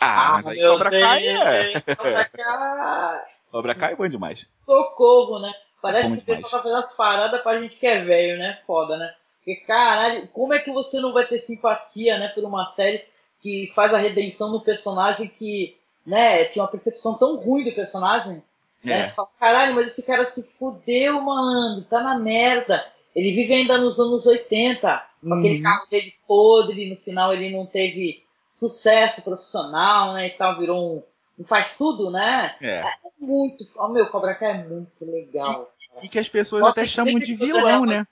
Ah, 0.00 0.32
mas 0.34 0.46
aí 0.46 0.58
meu 0.58 0.72
Cobra 0.72 0.90
Kai 0.90 1.28
é. 1.28 1.80
Cobra 1.94 2.24
Kai. 2.24 3.22
Cobra 3.52 3.74
Kai 3.74 3.92
é 3.92 3.96
bom 3.96 4.08
demais. 4.08 4.46
Socorro, 4.64 5.38
né? 5.40 5.52
Parece 5.82 6.04
Como 6.04 6.16
que 6.16 6.22
o 6.22 6.26
pessoal 6.26 6.50
tá 6.50 6.62
fazendo 6.62 6.84
as 6.84 6.92
paradas 6.94 7.42
pra 7.42 7.60
gente 7.60 7.76
que 7.76 7.86
é 7.86 8.02
velho, 8.02 8.38
né? 8.38 8.60
Foda, 8.66 8.96
né? 8.96 9.14
Porque, 9.38 9.56
caralho, 9.56 10.28
como 10.28 10.52
é 10.52 10.58
que 10.58 10.70
você 10.70 11.00
não 11.00 11.12
vai 11.12 11.26
ter 11.26 11.40
simpatia, 11.40 12.18
né, 12.18 12.28
por 12.28 12.44
uma 12.44 12.72
série 12.72 13.04
que 13.40 13.72
faz 13.74 13.92
a 13.92 13.98
redenção 13.98 14.52
do 14.52 14.60
personagem 14.60 15.26
que, 15.26 15.76
né, 16.06 16.44
tinha 16.44 16.62
uma 16.62 16.70
percepção 16.70 17.14
tão 17.14 17.36
ruim 17.36 17.64
do 17.64 17.72
personagem? 17.72 18.42
Né? 18.84 19.06
É. 19.06 19.08
Fala, 19.10 19.28
Caralho, 19.38 19.74
mas 19.74 19.88
esse 19.88 20.02
cara 20.02 20.26
se 20.26 20.42
fudeu, 20.58 21.20
mano, 21.22 21.82
tá 21.84 22.02
na 22.02 22.18
merda. 22.18 22.84
Ele 23.14 23.32
vive 23.34 23.52
ainda 23.54 23.76
nos 23.78 23.98
anos 23.98 24.24
80, 24.26 25.04
com 25.22 25.34
aquele 25.34 25.56
Uhum. 25.56 25.62
carro 25.62 25.86
dele 25.90 26.14
podre, 26.26 26.90
no 26.90 26.96
final 26.96 27.32
ele 27.34 27.50
não 27.56 27.66
teve 27.66 28.24
sucesso 28.50 29.22
profissional, 29.22 30.12
né, 30.14 30.26
e 30.28 30.30
tal, 30.30 30.58
virou 30.58 30.96
um, 30.96 31.02
um 31.42 31.44
faz 31.44 31.76
tudo, 31.76 32.10
né? 32.10 32.54
É. 32.60 32.80
É 32.80 32.92
muito. 33.18 33.66
Ó, 33.76 33.88
meu, 33.88 34.06
Cobra 34.08 34.34
Kai 34.34 34.50
é 34.50 34.64
muito 34.64 35.04
legal. 35.04 35.72
E 36.02 36.08
que 36.08 36.18
as 36.18 36.28
pessoas 36.28 36.60
Nossa, 36.62 36.72
até 36.72 36.86
chamam 36.86 37.18
de 37.18 37.26
que 37.36 37.42
o 37.42 37.46
vilão, 37.46 37.62
Daniel- 37.84 37.86
né? 37.86 38.06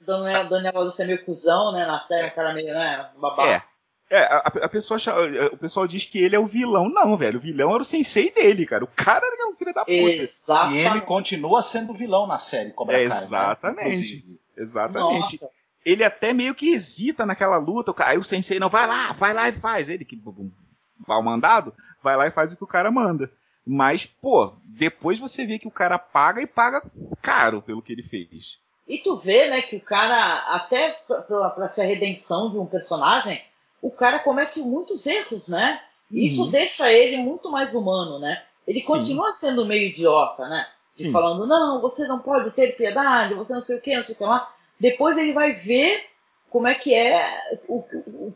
Daniel, 0.00 0.48
Daniel 0.48 0.78
Augusto 0.78 1.00
é 1.02 1.06
meio 1.06 1.24
cuzão, 1.24 1.72
né? 1.72 1.86
Na 1.86 2.00
série, 2.06 2.28
o 2.28 2.34
cara 2.34 2.52
meio, 2.52 2.72
né? 2.74 3.10
Babaca. 3.16 3.50
É. 3.50 3.73
É, 4.14 4.24
a, 4.24 4.38
a 4.62 4.68
pessoa, 4.68 4.98
cha- 4.98 5.14
o 5.52 5.56
pessoal 5.56 5.86
diz 5.86 6.04
que 6.04 6.18
ele 6.18 6.36
é 6.36 6.38
o 6.38 6.46
vilão. 6.46 6.88
Não, 6.88 7.16
velho. 7.16 7.38
O 7.38 7.42
vilão 7.42 7.72
era 7.72 7.82
o 7.82 7.84
sensei 7.84 8.30
dele, 8.30 8.64
cara. 8.66 8.84
O 8.84 8.88
cara 8.88 9.26
era 9.26 9.48
um 9.50 9.56
filho 9.56 9.72
da 9.74 9.84
puta. 9.84 9.92
Exatamente. 9.94 10.76
E 10.76 10.86
ele 10.86 11.00
continua 11.00 11.62
sendo 11.62 11.92
vilão 11.94 12.26
na 12.26 12.38
série 12.38 12.70
Cobra 12.72 12.96
É, 13.00 13.08
Kai. 13.08 13.18
né? 13.18 13.24
exatamente. 13.24 13.88
Inclusive. 13.88 14.40
Exatamente. 14.56 15.40
Nossa. 15.42 15.54
Ele 15.84 16.02
até 16.04 16.32
meio 16.32 16.54
que 16.54 16.72
hesita 16.72 17.26
naquela 17.26 17.56
luta. 17.58 17.92
Aí 18.04 18.16
o 18.16 18.24
sensei, 18.24 18.58
não, 18.58 18.68
vai 18.70 18.86
lá, 18.86 19.12
vai 19.12 19.34
lá 19.34 19.48
e 19.48 19.52
faz. 19.52 19.88
Ele 19.90 20.04
que 20.04 20.20
vai 21.06 21.18
o 21.18 21.22
mandado, 21.22 21.74
vai 22.02 22.16
lá 22.16 22.26
e 22.26 22.30
faz 22.30 22.52
o 22.52 22.56
que 22.56 22.64
o 22.64 22.68
cara 22.68 22.90
manda. 22.90 23.30
Mas, 23.66 24.06
pô, 24.06 24.54
depois 24.64 25.18
você 25.18 25.44
vê 25.46 25.58
que 25.58 25.66
o 25.68 25.70
cara 25.70 25.98
paga 25.98 26.40
e 26.42 26.46
paga 26.46 26.82
caro 27.22 27.60
pelo 27.62 27.82
que 27.82 27.92
ele 27.92 28.02
fez. 28.02 28.58
E 28.86 28.98
tu 28.98 29.18
vê, 29.18 29.48
né, 29.48 29.62
que 29.62 29.76
o 29.76 29.80
cara, 29.80 30.40
até 30.54 30.90
pra- 31.06 31.50
pra 31.50 31.68
ser 31.70 31.82
a 31.82 31.86
redenção 31.86 32.50
de 32.50 32.58
um 32.58 32.66
personagem, 32.66 33.42
o 33.84 33.90
cara 33.90 34.18
comete 34.20 34.60
muitos 34.60 35.06
erros, 35.06 35.46
né? 35.46 35.78
E 36.10 36.26
isso 36.26 36.50
deixa 36.50 36.90
ele 36.90 37.18
muito 37.18 37.50
mais 37.50 37.74
humano, 37.74 38.18
né? 38.18 38.42
Ele 38.66 38.80
Sim. 38.80 38.86
continua 38.86 39.32
sendo 39.34 39.66
meio 39.66 39.88
idiota, 39.88 40.48
né? 40.48 40.66
E 40.98 41.10
falando, 41.10 41.46
não, 41.46 41.82
você 41.82 42.06
não 42.06 42.18
pode 42.18 42.50
ter 42.52 42.76
piedade, 42.76 43.34
você 43.34 43.52
não 43.52 43.60
sei 43.60 43.76
o 43.76 43.80
que, 43.82 43.94
não 43.94 44.04
sei 44.04 44.14
o 44.14 44.18
que 44.18 44.24
lá. 44.24 44.50
Depois 44.80 45.18
ele 45.18 45.34
vai 45.34 45.52
ver 45.52 46.02
como 46.48 46.66
é 46.66 46.74
que 46.74 46.94
é, 46.94 47.58
o, 47.68 47.84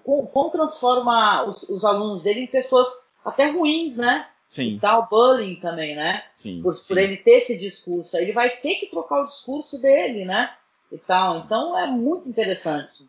o, 0.05 0.27
como 0.27 0.51
transforma 0.51 1.45
os, 1.45 1.62
os 1.62 1.83
alunos 1.83 2.20
dele 2.23 2.41
em 2.41 2.47
pessoas 2.47 2.87
até 3.25 3.51
ruins, 3.51 3.97
né? 3.97 4.27
Sim, 4.51 4.79
Dá 4.83 4.99
o 4.99 5.07
bullying 5.07 5.57
também, 5.57 5.97
né? 5.97 6.25
sim. 6.33 6.61
Por, 6.62 6.75
sim. 6.75 6.93
por 6.93 7.01
ele 7.01 7.16
ter 7.16 7.39
esse 7.39 7.57
discurso. 7.57 8.16
Ele 8.19 8.33
vai 8.33 8.51
ter 8.51 8.75
que 8.75 8.87
trocar 8.87 9.23
o 9.23 9.27
discurso 9.27 9.81
dele, 9.81 10.27
né? 10.27 10.53
E 10.93 10.99
tal. 10.99 11.39
Então 11.39 11.79
é 11.79 11.87
muito 11.87 12.29
interessante. 12.29 13.09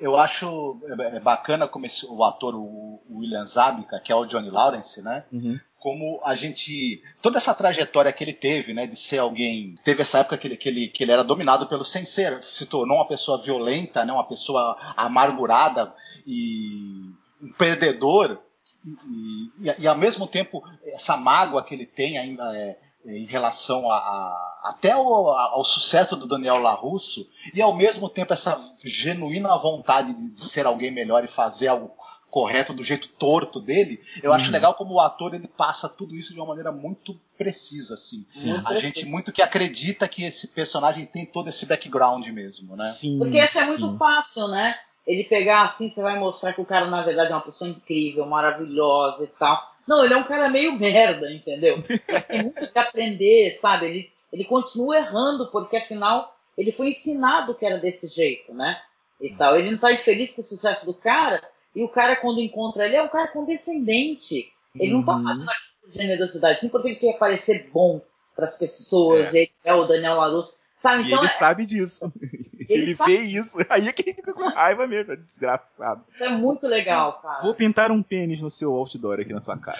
Eu 0.00 0.16
acho 0.16 0.78
é, 1.00 1.16
é 1.16 1.20
bacana 1.20 1.66
como 1.66 1.86
esse- 1.86 2.06
o 2.06 2.22
ator, 2.24 2.54
o, 2.54 3.00
o 3.08 3.18
William 3.18 3.44
Zabka, 3.46 3.98
que 4.00 4.12
é 4.12 4.14
o 4.14 4.24
Johnny 4.26 4.50
Lawrence, 4.50 5.02
né? 5.02 5.24
Uhum. 5.32 5.58
como 5.80 6.20
a 6.24 6.34
gente. 6.34 7.00
Toda 7.22 7.38
essa 7.38 7.54
trajetória 7.54 8.12
que 8.12 8.22
ele 8.24 8.32
teve, 8.32 8.72
né? 8.74 8.86
De 8.86 8.96
ser 8.96 9.18
alguém. 9.18 9.74
Teve 9.84 10.02
essa 10.02 10.18
época 10.18 10.36
que 10.36 10.46
ele, 10.48 10.56
que 10.56 10.68
ele, 10.68 10.88
que 10.88 11.04
ele 11.04 11.12
era 11.12 11.22
dominado 11.24 11.66
pelo 11.68 11.84
sem 11.84 12.04
ser, 12.04 12.42
se 12.42 12.66
tornou 12.66 12.96
uma 12.98 13.06
pessoa 13.08 13.40
violenta, 13.42 14.04
né? 14.04 14.12
Uma 14.12 14.26
pessoa 14.26 14.76
amargurada 14.96 15.92
e 16.26 17.12
um 17.42 17.52
perdedor. 17.56 18.38
E, 19.08 19.50
e, 19.68 19.82
e, 19.82 19.88
ao 19.88 19.96
mesmo 19.96 20.26
tempo, 20.26 20.62
essa 20.84 21.16
mágoa 21.16 21.62
que 21.62 21.74
ele 21.74 21.86
tem 21.86 22.18
ainda 22.18 22.44
é, 22.56 22.78
é, 23.06 23.18
em 23.18 23.26
relação 23.26 23.90
a, 23.90 23.96
a- 23.96 24.60
até 24.64 24.92
ao, 24.92 25.28
ao 25.30 25.64
sucesso 25.64 26.16
do 26.16 26.26
Daniel 26.26 26.58
LaRusso, 26.58 27.28
e 27.54 27.60
ao 27.62 27.74
mesmo 27.74 28.08
tempo 28.08 28.32
essa 28.32 28.60
genuína 28.84 29.56
vontade 29.56 30.12
de, 30.12 30.30
de 30.32 30.44
ser 30.44 30.66
alguém 30.66 30.90
melhor 30.90 31.24
e 31.24 31.28
fazer 31.28 31.68
algo 31.68 31.90
correto 32.30 32.74
do 32.74 32.84
jeito 32.84 33.08
torto 33.08 33.58
dele, 33.58 33.98
eu 34.22 34.34
acho 34.34 34.50
legal 34.50 34.74
como 34.74 34.94
o 34.94 35.00
ator 35.00 35.34
ele 35.34 35.48
passa 35.48 35.88
tudo 35.88 36.14
isso 36.14 36.34
de 36.34 36.38
uma 36.38 36.46
maneira 36.46 36.70
muito 36.70 37.18
precisa, 37.38 37.94
assim. 37.94 38.26
Muito 38.44 38.68
a 38.70 38.78
gente 38.78 39.06
muito 39.06 39.32
que 39.32 39.40
acredita 39.40 40.06
que 40.06 40.24
esse 40.24 40.48
personagem 40.48 41.06
tem 41.06 41.24
todo 41.24 41.48
esse 41.48 41.64
background 41.64 42.26
mesmo, 42.28 42.76
né? 42.76 42.90
Sim. 42.90 43.18
Porque 43.18 43.38
essa 43.38 43.60
é 43.60 43.64
muito 43.64 43.92
sim. 43.92 43.96
fácil, 43.96 44.48
né? 44.48 44.74
Ele 45.08 45.24
pegar 45.24 45.62
assim, 45.64 45.88
você 45.90 46.02
vai 46.02 46.18
mostrar 46.18 46.52
que 46.52 46.60
o 46.60 46.66
cara, 46.66 46.86
na 46.86 47.02
verdade, 47.02 47.32
é 47.32 47.34
uma 47.34 47.40
pessoa 47.40 47.70
incrível, 47.70 48.26
maravilhosa 48.26 49.24
e 49.24 49.28
tal. 49.28 49.58
Não, 49.86 50.04
ele 50.04 50.12
é 50.12 50.16
um 50.18 50.24
cara 50.24 50.50
meio 50.50 50.78
merda, 50.78 51.32
entendeu? 51.32 51.78
Tem 52.28 52.42
muito 52.42 52.70
que 52.70 52.78
aprender, 52.78 53.52
sabe? 53.58 53.86
Ele, 53.86 54.12
ele 54.30 54.44
continua 54.44 54.98
errando, 54.98 55.50
porque 55.50 55.78
afinal 55.78 56.36
ele 56.58 56.72
foi 56.72 56.88
ensinado 56.90 57.54
que 57.54 57.64
era 57.64 57.78
desse 57.78 58.06
jeito, 58.08 58.52
né? 58.52 58.78
E 59.18 59.30
tal. 59.34 59.56
Ele 59.56 59.70
não 59.70 59.78
tá 59.78 59.90
infeliz 59.92 60.32
com 60.34 60.42
o 60.42 60.44
sucesso 60.44 60.84
do 60.84 60.92
cara, 60.92 61.40
e 61.74 61.82
o 61.82 61.88
cara, 61.88 62.14
quando 62.16 62.40
encontra 62.42 62.84
ele, 62.84 62.96
é 62.96 63.02
um 63.02 63.08
cara 63.08 63.28
condescendente. 63.28 64.52
Ele 64.78 64.92
não 64.92 65.02
tá 65.04 65.16
Uhum. 65.16 65.24
fazendo 65.24 65.48
aquilo 65.50 65.72
por 65.82 65.90
generosidade, 65.92 66.60
sim 66.60 66.68
porque 66.68 66.88
ele 66.88 66.96
quer 66.96 67.18
parecer 67.18 67.70
bom 67.72 68.00
para 68.36 68.44
as 68.44 68.56
pessoas. 68.56 69.32
Ele 69.34 69.50
é 69.64 69.74
o 69.74 69.86
Daniel 69.86 70.16
Larusso. 70.16 70.54
Sabe? 70.82 71.02
E 71.02 71.06
Então, 71.06 71.18
ele 71.18 71.26
é- 71.26 71.28
sabe 71.34 71.66
disso. 71.66 72.12
Ele 72.68 72.82
Ele, 72.82 72.94
sabe. 72.96 73.16
vê 73.16 73.22
isso. 73.24 73.56
Aí 73.70 73.88
é 73.88 73.92
que 73.92 74.02
ele 74.02 74.14
fica 74.14 74.32
com 74.34 74.46
raiva 74.48 74.86
mesmo, 74.86 75.12
é 75.12 75.16
desgraçado. 75.16 76.04
isso 76.12 76.22
é 76.22 76.28
muito 76.28 76.66
legal, 76.66 77.18
cara. 77.22 77.42
Vou 77.42 77.54
pintar 77.54 77.90
um 77.90 78.02
pênis 78.02 78.42
no 78.42 78.50
seu 78.50 78.74
outdoor 78.74 79.20
aqui 79.20 79.32
na 79.32 79.40
sua 79.40 79.56
cara. 79.56 79.78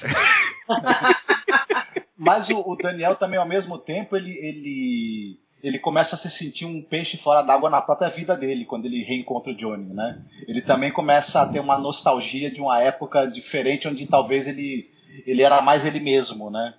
Mas 2.16 2.48
o, 2.50 2.60
o 2.60 2.76
Daniel 2.76 3.14
também, 3.14 3.38
ao 3.38 3.46
mesmo 3.46 3.78
tempo, 3.78 4.16
ele, 4.16 4.30
ele, 4.30 5.38
ele 5.62 5.78
começa 5.78 6.14
a 6.16 6.18
se 6.18 6.30
sentir 6.30 6.64
um 6.64 6.82
peixe 6.82 7.16
fora 7.16 7.42
d'água 7.42 7.70
na 7.70 7.80
própria 7.80 8.08
vida 8.08 8.36
dele, 8.36 8.64
quando 8.64 8.86
ele 8.86 9.02
reencontra 9.04 9.52
o 9.52 9.54
Johnny, 9.56 9.92
né? 9.94 10.20
Ele 10.48 10.60
também 10.60 10.90
começa 10.90 11.42
a 11.42 11.46
ter 11.46 11.60
uma 11.60 11.78
nostalgia 11.78 12.50
de 12.50 12.60
uma 12.60 12.80
época 12.82 13.26
diferente, 13.26 13.86
onde 13.86 14.06
talvez 14.06 14.46
ele, 14.48 14.88
ele 15.26 15.42
era 15.42 15.60
mais 15.60 15.84
ele 15.84 16.00
mesmo, 16.00 16.50
né? 16.50 16.74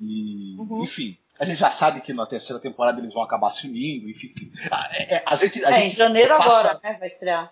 E, 0.00 0.56
Uhum. 0.58 0.82
enfim, 0.82 1.16
a 1.38 1.44
gente 1.44 1.58
já 1.58 1.70
sabe 1.70 2.00
que 2.00 2.12
na 2.12 2.26
terceira 2.26 2.60
temporada 2.60 3.00
eles 3.00 3.12
vão 3.12 3.22
acabar 3.22 3.50
se 3.50 3.66
unindo, 3.66 4.08
enfim. 4.08 4.32
A, 4.70 4.88
é- 4.96 5.22
a 5.26 5.36
gente, 5.36 5.64
a 5.64 5.70
É, 5.72 5.78
em 5.84 5.88
gente 5.88 5.98
janeiro 5.98 6.36
passa- 6.36 6.70
agora, 6.70 6.80
né? 6.82 6.96
Vai 6.98 7.08
estrear. 7.08 7.50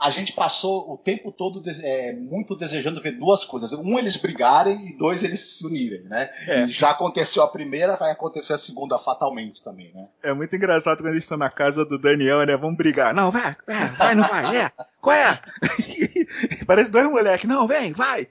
a 0.00 0.10
gente 0.10 0.32
passou 0.32 0.90
o 0.92 0.98
tempo 0.98 1.30
todo 1.30 1.62
é, 1.82 2.12
muito 2.14 2.56
desejando 2.56 3.00
ver 3.00 3.12
duas 3.12 3.44
coisas. 3.44 3.72
Um, 3.72 3.96
eles 3.98 4.16
brigarem 4.16 4.74
e 4.88 4.98
dois, 4.98 5.22
eles 5.22 5.58
se 5.58 5.64
unirem, 5.66 6.02
né? 6.08 6.28
É. 6.48 6.62
E 6.62 6.66
já 6.66 6.90
aconteceu 6.90 7.42
a 7.44 7.48
primeira, 7.48 7.94
vai 7.96 8.10
acontecer 8.10 8.52
a 8.52 8.58
segunda 8.58 8.98
fatalmente 8.98 9.62
também, 9.62 9.92
né? 9.94 10.08
É 10.24 10.32
muito 10.32 10.54
engraçado 10.56 10.98
quando 10.98 11.10
eles 11.12 11.22
estão 11.24 11.38
na 11.38 11.48
casa 11.50 11.84
do 11.84 11.98
Daniel, 11.98 12.44
né? 12.44 12.56
Vamos 12.56 12.76
brigar. 12.76 13.14
Não, 13.14 13.30
vai, 13.30 13.56
vai, 13.66 13.88
vai, 13.90 14.14
não 14.16 14.24
vai, 14.28 14.56
é. 14.56 14.72
Qual 15.00 15.14
é? 15.14 15.40
Parece 16.66 16.90
dois 16.90 17.06
moleques. 17.08 17.48
Não, 17.48 17.66
vem, 17.66 17.92
vai. 17.92 18.28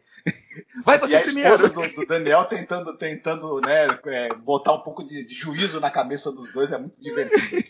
Vai 0.84 0.98
E 0.98 1.00
você 1.00 1.16
a 1.16 1.22
primeiro. 1.22 1.54
esposa 1.56 1.70
do, 1.74 1.96
do 1.96 2.06
Daniel 2.08 2.46
tentando, 2.46 2.98
tentando 2.98 3.62
né, 3.62 3.88
é, 4.08 4.34
botar 4.36 4.74
um 4.74 4.80
pouco 4.82 5.04
de, 5.04 5.26
de 5.26 5.34
juízo 5.34 5.80
na 5.80 5.90
cabeça 5.90 6.32
dos 6.32 6.52
dois 6.52 6.72
é 6.72 6.78
muito 6.78 7.00
divertido. 7.00 7.64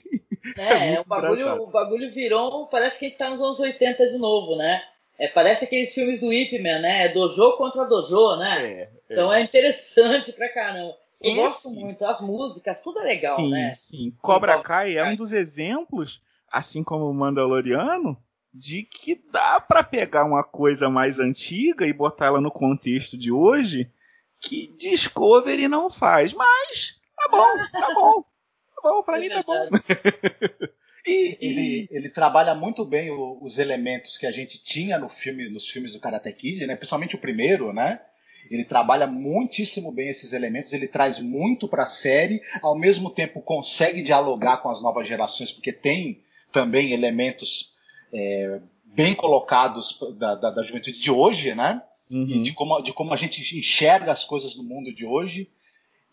É, 0.58 0.88
muito 0.96 1.02
o, 1.02 1.10
bagulho, 1.10 1.64
o 1.64 1.68
bagulho 1.68 2.14
virou. 2.14 2.68
Parece 2.68 2.98
que 2.98 3.06
a 3.06 3.10
gente 3.10 3.18
tá 3.18 3.30
nos 3.30 3.40
anos 3.42 3.60
80 3.60 4.12
de 4.12 4.18
novo, 4.18 4.56
né? 4.56 4.82
É, 5.18 5.28
parece 5.28 5.66
aqueles 5.66 5.94
filmes 5.94 6.20
do 6.20 6.32
Ip 6.34 6.54
Man, 6.62 6.80
né? 6.80 7.10
Dojo 7.10 7.58
contra 7.58 7.86
dojo, 7.86 8.38
né? 8.38 8.64
É, 8.66 8.82
é. 8.82 8.90
Então 9.10 9.32
é 9.34 9.42
interessante 9.42 10.32
pra 10.34 10.50
caramba. 10.54 10.96
Eu 11.22 11.32
Esse- 11.32 11.36
gosto 11.42 11.70
muito, 11.72 12.06
as 12.06 12.20
músicas, 12.22 12.80
tudo 12.82 13.00
é 13.00 13.04
legal, 13.04 13.36
sim, 13.36 13.50
né? 13.52 13.72
sim. 13.74 14.12
Cobra 14.22 14.54
Cobra 14.54 14.64
Kai 14.64 14.98
é 14.98 15.04
um 15.04 15.16
dos 15.16 15.32
exemplos, 15.32 16.22
assim 16.52 16.84
como 16.84 17.10
o 17.10 17.14
Mandaloriano, 17.14 18.18
de 18.58 18.84
que 18.84 19.22
dá 19.32 19.60
pra 19.60 19.84
pegar 19.84 20.24
uma 20.26 20.44
coisa 20.44 20.90
mais 20.90 21.20
antiga 21.20 21.86
e 21.86 21.92
botar 21.94 22.28
ela 22.28 22.40
no 22.42 22.50
contexto 22.52 23.18
de 23.18 23.32
hoje 23.32 23.92
que 24.40 24.68
Discovery 24.78 25.68
não 25.68 25.90
faz. 25.90 26.32
Mas 26.34 26.96
tá 27.18 27.28
bom, 27.30 27.58
tá 27.80 27.94
bom. 27.94 28.22
Tá 28.22 28.82
bom, 28.92 29.04
pra 29.04 29.18
É 29.18 29.20
mim 29.20 29.30
tá 29.30 29.44
bom. 29.44 29.54
verdade. 29.70 29.84
E, 31.08 31.12
e- 31.12 31.38
Ele, 31.40 31.88
ele 31.92 32.10
trabalha 32.10 32.56
muito 32.56 32.84
bem 32.84 33.12
o- 33.12 33.38
os 33.40 33.60
elementos 33.60 34.18
que 34.18 34.26
a 34.26 34.32
gente 34.32 34.64
tinha 34.64 34.98
no 34.98 35.08
filme, 35.08 35.48
nos 35.52 35.70
filmes 35.70 35.94
do 35.94 36.00
Karate 36.00 36.34
Kid, 36.34 36.66
né? 36.66 36.76
principalmente 36.76 37.16
o 37.16 37.20
primeiro, 37.20 37.72
né? 37.72 38.02
Ele 38.50 38.64
trabalha 38.64 39.06
muitíssimo 39.06 39.92
bem 39.92 40.10
esses 40.10 40.34
elementos, 40.34 40.74
ele 40.74 40.88
traz 40.88 41.20
muito 41.20 41.68
para 41.68 41.84
a 41.84 41.88
série, 41.88 42.42
ao 42.60 42.76
mesmo 42.76 43.12
tempo 43.12 43.40
consegue 43.40 44.02
dialogar 44.02 44.58
com 44.58 44.70
as 44.70 44.82
novas 44.82 45.08
gerações, 45.08 45.52
porque 45.52 45.72
tem 45.72 46.24
também 46.52 46.92
elementos 46.92 47.75
é, 48.14 48.60
bem 48.86 49.14
colocados 49.14 50.00
da, 50.18 50.36
da, 50.36 50.52
da 50.52 50.64
juventude 50.64 51.00
de 51.00 51.12
hoje, 51.12 51.54
né? 51.54 51.82
Uhum. 52.12 52.26
e 52.28 52.40
de 52.40 52.54
como, 52.54 52.82
de 52.82 52.94
como 52.94 53.14
a 53.14 53.18
gente 53.18 53.42
enxerga 53.58 54.12
as 54.12 54.24
coisas 54.24 54.56
no 54.56 54.64
mundo 54.64 54.94
de 54.94 55.06
hoje 55.06 55.50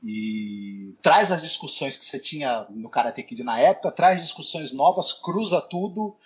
e 0.02 0.96
traz 1.02 1.30
as 1.30 1.42
discussões 1.42 1.96
que 1.96 2.04
você 2.04 2.18
tinha 2.18 2.66
no 2.70 2.88
Karate 2.88 3.22
Kid 3.22 3.44
na 3.44 3.58
época, 3.60 3.92
traz 3.92 4.22
discussões 4.22 4.72
novas, 4.72 5.12
cruza 5.12 5.60
tudo 5.60 6.16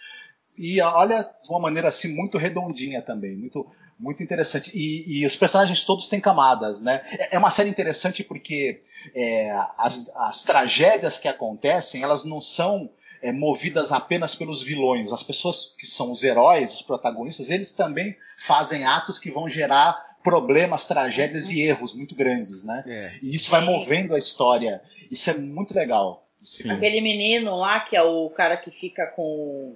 e 0.57 0.81
olha 0.81 1.23
de 1.23 1.51
uma 1.51 1.61
maneira 1.61 1.89
assim 1.89 2.15
muito 2.15 2.39
redondinha 2.39 3.03
também, 3.03 3.37
muito 3.37 3.67
muito 3.99 4.23
interessante. 4.23 4.71
E, 4.75 5.21
e 5.21 5.27
os 5.27 5.37
personagens 5.37 5.83
todos 5.85 6.09
têm 6.09 6.21
camadas, 6.21 6.81
né? 6.81 7.03
É 7.13 7.37
é 7.37 7.39
uma 7.39 7.51
série 7.51 7.69
interessante 7.69 8.23
porque 8.23 8.81
é, 9.15 9.51
as, 9.79 10.09
as 10.17 10.43
tragédias 10.45 11.19
que 11.19 11.29
acontecem, 11.29 12.03
elas 12.03 12.25
não 12.25 12.41
são 12.41 12.91
é, 13.27 13.33
movidas 13.33 13.91
apenas 13.91 14.37
pelos 14.37 14.63
vilões. 14.63 15.13
As 15.13 15.23
pessoas 15.23 15.75
que 15.77 15.85
são 15.85 16.13
os 16.13 16.23
heróis, 16.23 16.75
os 16.75 16.83
protagonistas, 16.83 17.51
eles 17.51 17.73
também 17.73 18.17
fazem 18.39 18.85
atos 18.85 19.19
que 19.19 19.31
vão 19.31 19.49
gerar 19.49 20.01
problemas, 20.23 20.87
tragédias 20.87 21.51
e 21.51 21.63
erros 21.63 21.93
muito 21.95 22.15
grandes, 22.15 22.65
né? 22.65 22.85
É. 22.87 23.11
E 23.23 23.35
isso 23.35 23.51
vai 23.51 23.61
movendo 23.63 24.15
a 24.15 24.19
história. 24.19 24.81
Isso 25.11 25.29
é 25.29 25.35
muito 25.35 25.75
legal. 25.75 26.25
Sim. 26.41 26.71
Aquele 26.71 27.01
menino 27.01 27.57
lá, 27.57 27.81
que 27.81 27.97
é 27.97 28.03
o 28.03 28.31
cara 28.31 28.57
que 28.57 28.71
fica 28.71 29.07
com. 29.09 29.75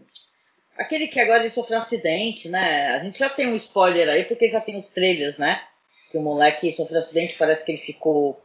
Aquele 0.79 1.09
que 1.09 1.19
agora 1.19 1.41
ele 1.41 1.51
sofreu 1.51 1.79
um 1.79 1.83
acidente, 1.83 2.49
né? 2.49 2.95
A 2.95 3.03
gente 3.03 3.19
já 3.19 3.29
tem 3.29 3.49
um 3.49 3.57
spoiler 3.57 4.09
aí, 4.09 4.25
porque 4.25 4.49
já 4.49 4.61
tem 4.61 4.79
os 4.79 4.93
trailers, 4.93 5.37
né? 5.39 5.61
Que 6.13 6.19
o 6.19 6.23
moleque 6.23 6.73
sofreu 6.73 6.99
um 6.99 7.03
acidente, 7.03 7.37
parece 7.37 7.65
que 7.65 7.73
ele 7.73 7.83
ficou 7.83 8.41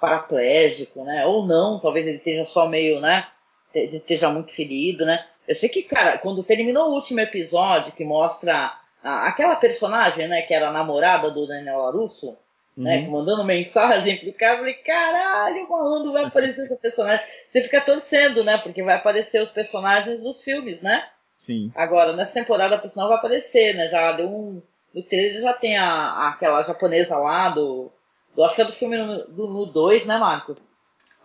paraplégico, 0.00 1.04
né? 1.04 1.26
Ou 1.26 1.44
não, 1.44 1.80
talvez 1.80 2.06
ele 2.06 2.18
esteja 2.18 2.44
só 2.46 2.68
meio, 2.68 3.00
né? 3.00 3.26
Esteja 3.74 4.28
muito 4.30 4.52
ferido, 4.54 5.04
né? 5.04 5.24
Eu 5.46 5.54
sei 5.54 5.68
que, 5.68 5.82
cara, 5.82 6.18
quando 6.18 6.42
terminou 6.42 6.88
o 6.90 6.94
último 6.94 7.20
episódio, 7.20 7.92
que 7.92 8.04
mostra 8.04 8.72
a- 9.02 9.26
aquela 9.28 9.56
personagem, 9.56 10.26
né? 10.28 10.42
Que 10.42 10.54
era 10.54 10.68
a 10.68 10.72
namorada 10.72 11.30
do 11.30 11.46
Daniel 11.46 11.78
Larusso, 11.82 12.36
né, 12.76 13.00
Uhum. 13.02 13.10
mandando 13.12 13.44
mensagem 13.44 14.16
pro 14.18 14.32
cara, 14.32 14.54
eu 14.54 14.58
falei, 14.58 14.74
caralho, 14.74 15.66
quando 15.66 16.12
vai 16.12 16.24
aparecer 16.24 16.64
esse 16.64 16.74
personagem? 16.76 17.24
Você 17.52 17.62
fica 17.62 17.80
torcendo, 17.80 18.42
né? 18.42 18.58
Porque 18.58 18.82
vai 18.82 18.96
aparecer 18.96 19.42
os 19.42 19.50
personagens 19.50 20.20
dos 20.20 20.42
filmes, 20.42 20.80
né? 20.80 21.06
Sim. 21.36 21.70
Agora, 21.74 22.14
nessa 22.14 22.32
temporada, 22.32 22.78
por 22.78 22.90
sinal, 22.90 23.08
vai 23.08 23.18
aparecer, 23.18 23.74
né? 23.74 23.88
Já 23.88 24.12
deu 24.12 24.28
um. 24.28 24.62
No 24.94 25.02
trailer 25.02 25.42
já 25.42 25.52
tem 25.52 25.76
a, 25.76 26.28
aquela 26.28 26.62
japonesa 26.62 27.16
lá 27.16 27.48
do. 27.50 27.90
do 28.34 28.44
acho 28.44 28.54
que 28.56 28.62
é 28.62 28.64
do 28.64 28.72
filme 28.72 28.96
2, 28.96 29.28
do, 29.28 29.46
no 29.48 29.66
dois, 29.66 30.06
né, 30.06 30.16
Marcos? 30.18 30.64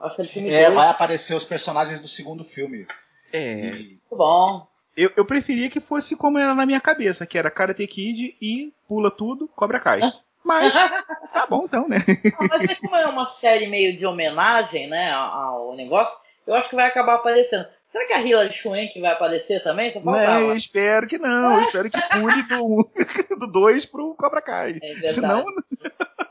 Acho 0.02 0.16
que 0.16 0.22
é 0.22 0.26
do 0.26 0.30
filme 0.30 0.50
2. 0.50 0.62
É, 0.62 0.70
vai 0.72 0.88
aparecer 0.88 1.36
os 1.36 1.46
personagens 1.46 2.00
do 2.00 2.08
segundo 2.08 2.44
filme. 2.44 2.88
É. 3.34 3.68
E 3.68 3.72
Muito 3.72 4.16
bom. 4.16 4.68
Eu, 4.96 5.12
eu 5.16 5.26
preferia 5.26 5.70
que 5.70 5.80
fosse 5.80 6.16
como 6.16 6.38
era 6.38 6.54
na 6.54 6.66
minha 6.66 6.82
cabeça, 6.82 7.26
que 7.26 7.38
era 7.38 7.52
Karate 7.52 7.86
Kid 7.88 8.36
e 8.42 8.74
pula 8.88 9.10
tudo, 9.12 9.48
Cobra 9.56 9.80
Kai. 9.80 10.02
Mas 10.44 10.74
tá 10.74 11.46
bom 11.50 11.66
então, 11.66 11.88
né? 11.88 11.98
Não, 12.40 12.48
mas 12.48 12.80
como 12.80 12.96
é 12.96 13.06
uma 13.06 13.28
série 13.28 13.68
meio 13.68 13.96
de 13.96 14.06
homenagem, 14.06 14.90
né, 14.90 15.12
ao 15.12 15.76
negócio, 15.76 16.18
eu 16.48 16.56
acho 16.56 16.70
que 16.70 16.76
vai 16.76 16.88
acabar 16.88 17.16
aparecendo. 17.16 17.68
Será 17.92 18.08
que 18.08 18.14
a 18.14 18.22
Hilary 18.22 18.54
Swank 18.54 19.00
vai 19.02 19.12
aparecer 19.12 19.62
também? 19.62 19.92
Só 19.92 20.00
não, 20.00 20.40
eu 20.40 20.56
espero 20.56 21.08
que 21.08 21.18
não. 21.18 21.56
Eu 21.56 21.62
espero 21.62 21.90
que 21.90 22.02
pule 22.02 22.44
do 22.44 23.48
2 23.48 23.86
do 23.86 23.92
pro 23.92 24.16
Cobra 24.16 24.42
Kai. 24.42 24.80
É 24.82 24.94
verdade. 24.94 25.14
Senão... 25.14 25.44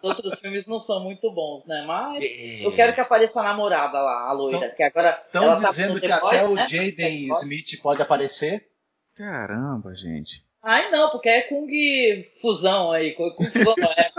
Os 0.03 0.11
outros 0.11 0.39
filmes 0.41 0.67
não 0.67 0.81
são 0.81 1.03
muito 1.03 1.31
bons, 1.33 1.65
né? 1.67 1.85
Mas 1.87 2.25
é... 2.25 2.67
eu 2.67 2.75
quero 2.75 2.95
que 2.95 3.01
apareça 3.01 3.41
a 3.41 3.45
namorada 3.45 4.01
lá, 4.01 4.29
a 4.29 4.33
loira. 4.33 4.71
que 4.71 4.83
agora 4.83 5.23
Estão 5.27 5.55
dizendo 5.55 6.01
que 6.01 6.11
até 6.11 6.45
o 6.45 6.55
né? 6.55 6.67
Jaden 6.67 7.29
Smith 7.41 7.81
pode 7.83 8.03
aparecer. 8.03 8.69
Caramba, 9.15 9.95
gente. 9.95 10.47
Ai 10.63 10.91
não, 10.91 11.11
porque 11.11 11.29
é 11.29 11.43
Kung 11.43 11.69
Fusão 12.41 12.93
aí. 12.93 13.15
Kung 13.15 13.33
Fusão 13.35 13.91
é. 13.97 14.11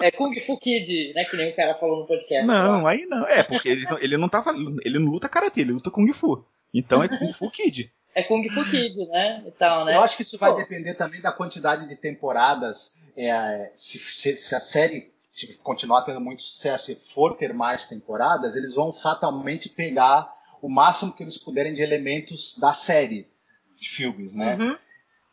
É 0.00 0.10
Kung 0.10 0.38
Fu 0.40 0.58
Kid, 0.58 1.12
né? 1.14 1.24
Que 1.24 1.36
nem 1.36 1.50
o 1.50 1.56
cara 1.56 1.74
falou 1.76 2.00
no 2.00 2.06
podcast. 2.06 2.46
Não, 2.46 2.86
aí 2.86 3.06
não. 3.06 3.26
É, 3.26 3.42
porque 3.42 3.68
ele, 3.68 3.84
não, 3.84 3.98
ele 3.98 4.16
não 4.16 4.28
tá 4.28 4.44
Ele 4.84 4.98
não 4.98 5.10
luta 5.10 5.28
karatê, 5.28 5.62
ele 5.62 5.72
luta 5.72 5.90
Kung 5.90 6.12
Fu. 6.12 6.44
Então 6.72 7.02
é 7.02 7.08
Kung 7.08 7.32
Fu 7.32 7.50
Kid. 7.50 7.90
É 8.14 8.22
Kung 8.22 8.46
Fu 8.48 8.64
Kid, 8.70 8.96
né? 9.08 9.42
Então, 9.46 9.84
né? 9.84 9.94
Eu 9.96 10.02
acho 10.02 10.16
que 10.16 10.22
isso 10.22 10.38
vai 10.38 10.50
Pô. 10.50 10.58
depender 10.58 10.94
também 10.94 11.20
da 11.20 11.32
quantidade 11.32 11.88
de 11.88 11.96
temporadas. 11.96 13.12
É, 13.16 13.72
se, 13.74 13.98
se, 13.98 14.36
se, 14.36 14.54
a 14.54 14.60
série 14.60 15.12
se 15.34 15.58
continuar 15.58 16.02
tendo 16.02 16.20
muito 16.20 16.42
sucesso 16.42 16.92
e 16.92 16.94
for 16.94 17.34
ter 17.34 17.52
mais 17.52 17.88
temporadas, 17.88 18.54
eles 18.54 18.72
vão 18.72 18.92
fatalmente 18.92 19.68
pegar 19.68 20.32
o 20.62 20.72
máximo 20.72 21.12
que 21.12 21.24
eles 21.24 21.36
puderem 21.36 21.74
de 21.74 21.82
elementos 21.82 22.56
da 22.56 22.72
série 22.72 23.28
de 23.74 23.88
filmes, 23.88 24.32
né? 24.32 24.56
Uhum. 24.56 24.76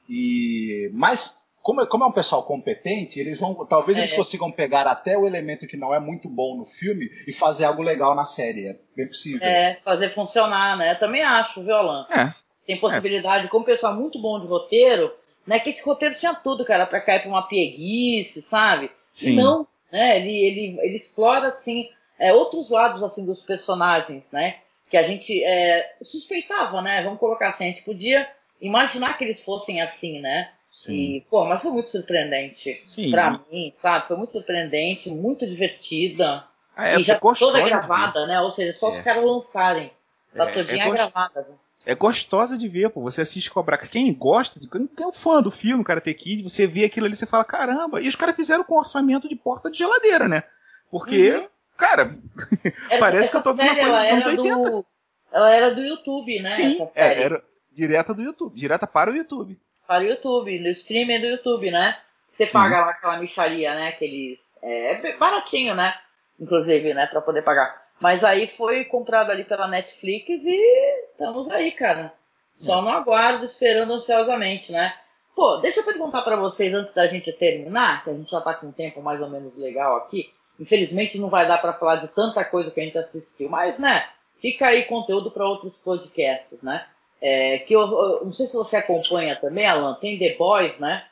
E 0.09 0.89
mas 0.91 1.47
como, 1.61 1.81
é, 1.81 1.85
como 1.85 2.03
é 2.03 2.07
um 2.07 2.11
pessoal 2.11 2.41
competente, 2.43 3.19
eles 3.19 3.39
vão 3.39 3.53
talvez 3.67 3.95
é. 3.95 4.01
eles 4.01 4.13
consigam 4.13 4.51
pegar 4.51 4.87
até 4.87 5.15
o 5.15 5.27
elemento 5.27 5.67
que 5.67 5.77
não 5.77 5.93
é 5.93 5.99
muito 5.99 6.27
bom 6.27 6.57
no 6.57 6.65
filme 6.65 7.07
e 7.27 7.31
fazer 7.31 7.65
algo 7.65 7.83
legal 7.83 8.15
na 8.15 8.25
série, 8.25 8.69
é 8.69 8.75
bem 8.97 9.05
possível. 9.05 9.47
É, 9.47 9.79
fazer 9.85 10.15
funcionar, 10.15 10.75
né? 10.77 10.95
Também 10.95 11.21
acho, 11.21 11.63
viu, 11.63 11.75
Alan? 11.75 12.07
É. 12.09 12.33
Tem 12.65 12.79
possibilidade, 12.79 13.45
é. 13.45 13.49
como 13.49 13.65
pessoal 13.65 13.93
muito 13.93 14.19
bom 14.19 14.39
de 14.39 14.47
roteiro, 14.47 15.13
né? 15.45 15.59
Que 15.59 15.69
esse 15.69 15.83
roteiro 15.83 16.15
tinha 16.15 16.33
tudo, 16.33 16.65
cara, 16.65 16.87
para 16.87 17.01
cair 17.01 17.21
pra 17.21 17.29
uma 17.29 17.47
pieguice, 17.47 18.41
sabe? 18.41 18.89
Sim. 19.13 19.33
E 19.33 19.35
não, 19.35 19.67
né? 19.91 20.17
Ele, 20.17 20.31
ele, 20.31 20.79
ele 20.81 20.95
explora, 20.95 21.49
assim, 21.49 21.89
é, 22.17 22.33
outros 22.33 22.69
lados, 22.69 23.03
assim, 23.03 23.25
dos 23.25 23.43
personagens, 23.43 24.31
né? 24.31 24.57
Que 24.89 24.97
a 24.97 25.03
gente 25.03 25.43
é, 25.43 25.95
suspeitava, 26.01 26.81
né? 26.81 27.03
Vamos 27.03 27.19
colocar 27.19 27.49
assim, 27.49 27.65
a 27.65 27.67
gente 27.67 27.83
podia 27.83 28.29
imaginar 28.59 29.17
que 29.17 29.23
eles 29.23 29.41
fossem 29.43 29.81
assim, 29.81 30.19
né? 30.19 30.51
Sim. 30.69 30.93
E, 30.93 31.21
pô, 31.29 31.43
mas 31.45 31.61
foi 31.61 31.71
muito 31.71 31.89
surpreendente 31.89 32.81
Sim. 32.85 33.11
pra 33.11 33.39
mim, 33.51 33.73
sabe? 33.81 34.07
Foi 34.07 34.15
muito 34.15 34.31
surpreendente, 34.31 35.09
muito 35.09 35.45
divertida. 35.45 36.45
Ah, 36.75 36.89
é, 36.89 36.99
e 36.99 37.03
já 37.03 37.19
toda 37.19 37.61
gravada, 37.61 38.25
né? 38.25 38.39
Ou 38.39 38.51
seja, 38.51 38.77
só 38.77 38.87
é. 38.87 38.91
os 38.91 39.01
caras 39.01 39.23
lançarem. 39.23 39.91
Tá 40.33 40.49
é, 40.49 40.53
todinha 40.53 40.83
é 40.83 40.87
gost... 40.87 40.97
gravada. 40.97 41.47
É 41.85 41.95
gostosa 41.95 42.57
de 42.57 42.67
ver, 42.67 42.89
pô. 42.89 43.01
Você 43.01 43.21
assiste 43.21 43.49
Cobra 43.49 43.77
Kai. 43.77 43.89
Quem 43.89 44.13
gosta, 44.13 44.59
quem 44.59 45.09
é 45.09 45.13
fã 45.13 45.41
do 45.41 45.49
filme 45.49 45.83
Karate 45.83 46.13
Kid, 46.13 46.43
você 46.43 46.67
vê 46.67 46.85
aquilo 46.85 47.05
ali 47.05 47.15
e 47.15 47.17
você 47.17 47.25
fala, 47.25 47.43
caramba. 47.43 48.01
E 48.01 48.07
os 48.07 48.15
caras 48.15 48.35
fizeram 48.35 48.63
com 48.63 48.77
orçamento 48.77 49.27
de 49.27 49.35
porta 49.35 49.71
de 49.71 49.79
geladeira, 49.79 50.27
né? 50.27 50.43
Porque, 50.89 51.31
uhum. 51.31 51.47
cara, 51.75 52.17
parece 52.99 53.31
que 53.31 53.37
eu 53.37 53.43
tô 53.43 53.53
vendo 53.53 53.71
uma 53.71 53.79
coisa 53.79 53.99
dos 53.99 54.11
anos 54.11 54.25
80. 54.25 54.69
Do... 54.69 54.85
Ela 55.31 55.49
era 55.51 55.73
do 55.73 55.81
YouTube, 55.81 56.41
né? 56.41 56.49
Sim, 56.49 56.87
é, 56.93 57.23
era 57.23 57.43
direta 57.73 58.13
do 58.13 58.21
YouTube, 58.21 58.55
direta 58.55 58.85
para 58.85 59.09
o 59.09 59.15
YouTube. 59.15 59.57
Para 59.87 60.03
o 60.03 60.07
YouTube, 60.07 60.59
no 60.59 60.69
streaming 60.69 61.21
do 61.21 61.27
YouTube, 61.27 61.71
né? 61.71 61.97
Você 62.29 62.45
Sim. 62.45 62.53
paga 62.53 62.81
lá 62.81 62.91
aquela 62.91 63.17
micharia, 63.17 63.73
né? 63.75 63.89
Aqueles. 63.89 64.51
É 64.61 65.17
baratinho, 65.17 65.75
né? 65.75 65.93
Inclusive, 66.39 66.93
né? 66.93 67.07
Pra 67.07 67.21
poder 67.21 67.41
pagar. 67.43 67.80
Mas 68.01 68.23
aí 68.23 68.47
foi 68.47 68.83
comprado 68.85 69.31
ali 69.31 69.43
pela 69.43 69.67
Netflix 69.67 70.27
e 70.43 71.01
estamos 71.11 71.49
aí, 71.49 71.71
cara. 71.71 72.13
Só 72.55 72.79
é. 72.79 72.81
no 72.81 72.89
aguardo, 72.89 73.45
esperando 73.45 73.93
ansiosamente, 73.93 74.71
né? 74.71 74.93
Pô, 75.35 75.57
deixa 75.57 75.79
eu 75.79 75.85
perguntar 75.85 76.21
para 76.23 76.35
vocês 76.35 76.73
antes 76.73 76.93
da 76.93 77.07
gente 77.07 77.31
terminar, 77.31 78.03
que 78.03 78.09
a 78.09 78.13
gente 78.13 78.29
já 78.29 78.41
tá 78.41 78.53
com 78.53 78.67
um 78.67 78.71
tempo 78.71 79.01
mais 79.01 79.21
ou 79.21 79.29
menos 79.29 79.55
legal 79.55 79.97
aqui. 79.97 80.31
Infelizmente 80.59 81.17
não 81.17 81.29
vai 81.29 81.47
dar 81.47 81.59
para 81.59 81.73
falar 81.73 81.97
de 81.97 82.07
tanta 82.09 82.43
coisa 82.43 82.69
que 82.71 82.79
a 82.79 82.83
gente 82.83 82.97
assistiu, 82.97 83.49
mas, 83.49 83.79
né? 83.79 84.07
Fica 84.39 84.67
aí 84.67 84.83
conteúdo 84.85 85.31
para 85.31 85.47
outros 85.47 85.77
podcasts, 85.77 86.61
né? 86.61 86.85
É, 87.21 87.59
que 87.59 87.73
eu, 87.73 87.81
eu, 87.81 88.25
não 88.25 88.33
sei 88.33 88.47
se 88.47 88.55
você 88.55 88.77
acompanha 88.77 89.35
também, 89.35 89.67
Alan, 89.67 89.93
tem 89.95 90.17
The 90.17 90.35
Boys, 90.35 90.79
né? 90.79 91.05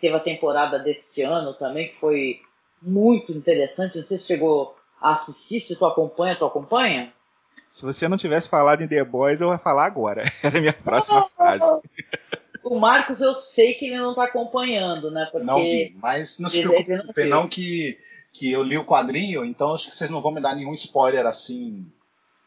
Teve 0.00 0.16
a 0.16 0.20
temporada 0.20 0.80
deste 0.80 1.22
ano 1.22 1.54
também, 1.54 1.88
que 1.88 1.96
foi 1.96 2.40
muito 2.80 3.30
interessante. 3.32 3.98
Não 3.98 4.04
sei 4.04 4.18
se 4.18 4.26
chegou 4.26 4.76
assistir, 5.02 5.60
se 5.60 5.76
tu 5.76 5.84
acompanha, 5.84 6.36
tu 6.36 6.44
acompanha? 6.44 7.12
Se 7.70 7.84
você 7.84 8.08
não 8.08 8.16
tivesse 8.16 8.48
falado 8.48 8.82
em 8.82 8.88
The 8.88 9.02
Boys, 9.04 9.40
eu 9.40 9.50
ia 9.50 9.58
falar 9.58 9.86
agora. 9.86 10.24
Era 10.42 10.58
a 10.58 10.60
minha 10.60 10.72
próxima 10.72 11.26
frase. 11.28 11.64
O 12.62 12.78
Marcos, 12.78 13.20
eu 13.20 13.34
sei 13.34 13.74
que 13.74 13.86
ele 13.86 13.96
não 13.96 14.10
está 14.10 14.24
acompanhando, 14.24 15.10
né? 15.10 15.28
Porque 15.30 15.46
não 15.46 15.58
vi, 15.58 15.96
mas 16.00 16.38
não 16.38 16.48
se 16.48 16.60
preocupe, 16.60 17.24
não, 17.24 17.42
não 17.42 17.48
que, 17.48 17.98
que 18.32 18.52
eu 18.52 18.62
li 18.62 18.78
o 18.78 18.84
quadrinho, 18.84 19.44
então 19.44 19.74
acho 19.74 19.88
que 19.88 19.94
vocês 19.94 20.10
não 20.10 20.20
vão 20.20 20.32
me 20.32 20.40
dar 20.40 20.54
nenhum 20.54 20.72
spoiler 20.74 21.26
assim. 21.26 21.84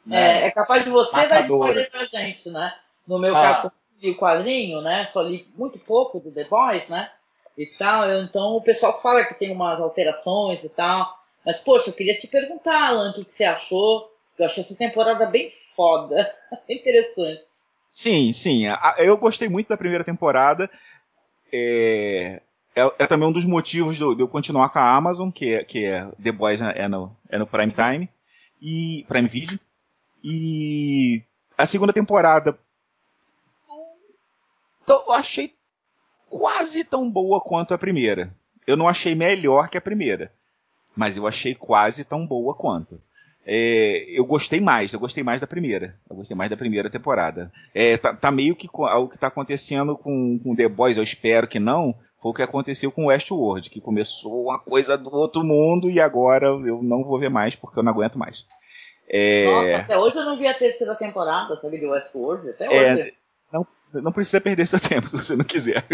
Né, 0.05 0.43
é, 0.43 0.47
é 0.47 0.51
capaz 0.51 0.83
de 0.83 0.89
você 0.89 1.15
matador. 1.15 1.73
dar 1.73 1.81
spoiler 1.81 1.91
pra 1.91 2.05
gente, 2.05 2.49
né? 2.49 2.73
No 3.05 3.19
meu 3.19 3.35
ah. 3.35 3.41
caso, 3.41 3.67
eu 3.67 4.09
li 4.09 4.15
o 4.15 4.17
quadrinho, 4.17 4.81
né? 4.81 5.09
Só 5.11 5.21
li 5.21 5.47
muito 5.55 5.77
pouco 5.79 6.19
do 6.19 6.31
The 6.31 6.45
Boys, 6.45 6.87
né? 6.87 7.09
E 7.57 7.65
tal. 7.65 8.09
Então 8.21 8.55
o 8.55 8.61
pessoal 8.61 9.01
fala 9.01 9.25
que 9.25 9.33
tem 9.33 9.51
umas 9.51 9.79
alterações 9.79 10.63
e 10.63 10.69
tal. 10.69 11.24
Mas, 11.45 11.59
poxa, 11.59 11.89
eu 11.89 11.93
queria 11.93 12.17
te 12.17 12.27
perguntar, 12.27 12.87
Alan, 12.87 13.11
o 13.11 13.25
que, 13.25 13.33
você 13.33 13.43
achou? 13.43 14.11
Eu 14.37 14.45
achei 14.45 14.63
essa 14.63 14.75
temporada 14.75 15.25
bem 15.27 15.53
foda. 15.75 16.33
Interessante. 16.67 17.43
Sim, 17.91 18.33
sim. 18.33 18.63
Eu 18.97 19.17
gostei 19.17 19.47
muito 19.47 19.69
da 19.69 19.77
primeira 19.77 20.03
temporada. 20.03 20.69
É, 21.53 22.41
é, 22.75 22.91
é 22.99 23.07
também 23.07 23.27
um 23.27 23.31
dos 23.31 23.45
motivos 23.45 23.95
de 23.97 24.03
eu 24.03 24.27
continuar 24.27 24.69
com 24.69 24.79
a 24.79 24.95
Amazon, 24.95 25.29
que 25.29 25.53
é, 25.53 25.63
que 25.63 25.85
é 25.85 26.05
The 26.21 26.31
Boys 26.31 26.61
é, 26.61 26.81
é 26.81 26.87
no, 26.87 27.15
é 27.29 27.37
no 27.37 27.47
Prime 27.47 27.71
Time. 27.71 28.09
E 28.61 29.05
Prime 29.07 29.27
Video. 29.27 29.59
E 30.23 31.23
a 31.57 31.65
segunda 31.65 31.93
temporada 31.93 32.57
eu 34.87 35.11
achei 35.11 35.53
quase 36.29 36.83
tão 36.83 37.09
boa 37.09 37.39
quanto 37.39 37.73
a 37.73 37.77
primeira. 37.77 38.35
Eu 38.65 38.75
não 38.75 38.87
achei 38.87 39.15
melhor 39.15 39.69
que 39.69 39.77
a 39.77 39.81
primeira, 39.81 40.31
mas 40.95 41.17
eu 41.17 41.27
achei 41.27 41.53
quase 41.53 42.05
tão 42.05 42.25
boa 42.25 42.53
quanto. 42.55 43.01
É, 43.47 44.05
eu 44.07 44.25
gostei 44.25 44.59
mais, 44.59 44.91
eu 44.91 44.99
gostei 44.99 45.23
mais 45.23 45.39
da 45.39 45.45
primeira. 45.45 45.95
Eu 46.09 46.15
gostei 46.15 46.35
mais 46.35 46.49
da 46.49 46.57
primeira 46.57 46.89
temporada. 46.89 47.51
É, 47.73 47.95
tá, 47.95 48.13
tá, 48.13 48.31
meio 48.31 48.55
que 48.55 48.67
o 48.73 49.07
que 49.07 49.19
tá 49.19 49.27
acontecendo 49.27 49.95
com, 49.95 50.39
com 50.39 50.55
The 50.55 50.67
Boys, 50.67 50.97
eu 50.97 51.03
espero 51.03 51.47
que 51.47 51.59
não, 51.59 51.93
foi 52.19 52.31
o 52.31 52.33
que 52.33 52.41
aconteceu 52.41 52.91
com 52.91 53.05
Westworld, 53.05 53.69
que 53.69 53.79
começou 53.79 54.45
uma 54.45 54.57
coisa 54.57 54.97
do 54.97 55.13
outro 55.13 55.43
mundo 55.43 55.91
e 55.91 55.99
agora 55.99 56.47
eu 56.47 56.81
não 56.81 57.03
vou 57.03 57.19
ver 57.19 57.29
mais 57.29 57.55
porque 57.55 57.77
eu 57.77 57.83
não 57.83 57.91
aguento 57.91 58.17
mais. 58.17 58.47
É... 59.07 59.45
Nossa, 59.45 59.77
até 59.77 59.97
hoje 59.97 60.17
eu 60.17 60.25
não 60.25 60.35
vi 60.35 60.47
a 60.47 60.57
terceira 60.57 60.95
temporada, 60.95 61.55
sabe, 61.61 61.79
de 61.79 61.85
Westworld, 61.85 62.49
até 62.49 62.65
é, 62.65 62.93
hoje. 62.95 63.13
Não, 63.53 63.67
não 64.01 64.11
precisa 64.11 64.41
perder 64.41 64.65
seu 64.65 64.79
tempo 64.79 65.07
se 65.07 65.15
você 65.15 65.35
não 65.35 65.45
quiser. 65.45 65.85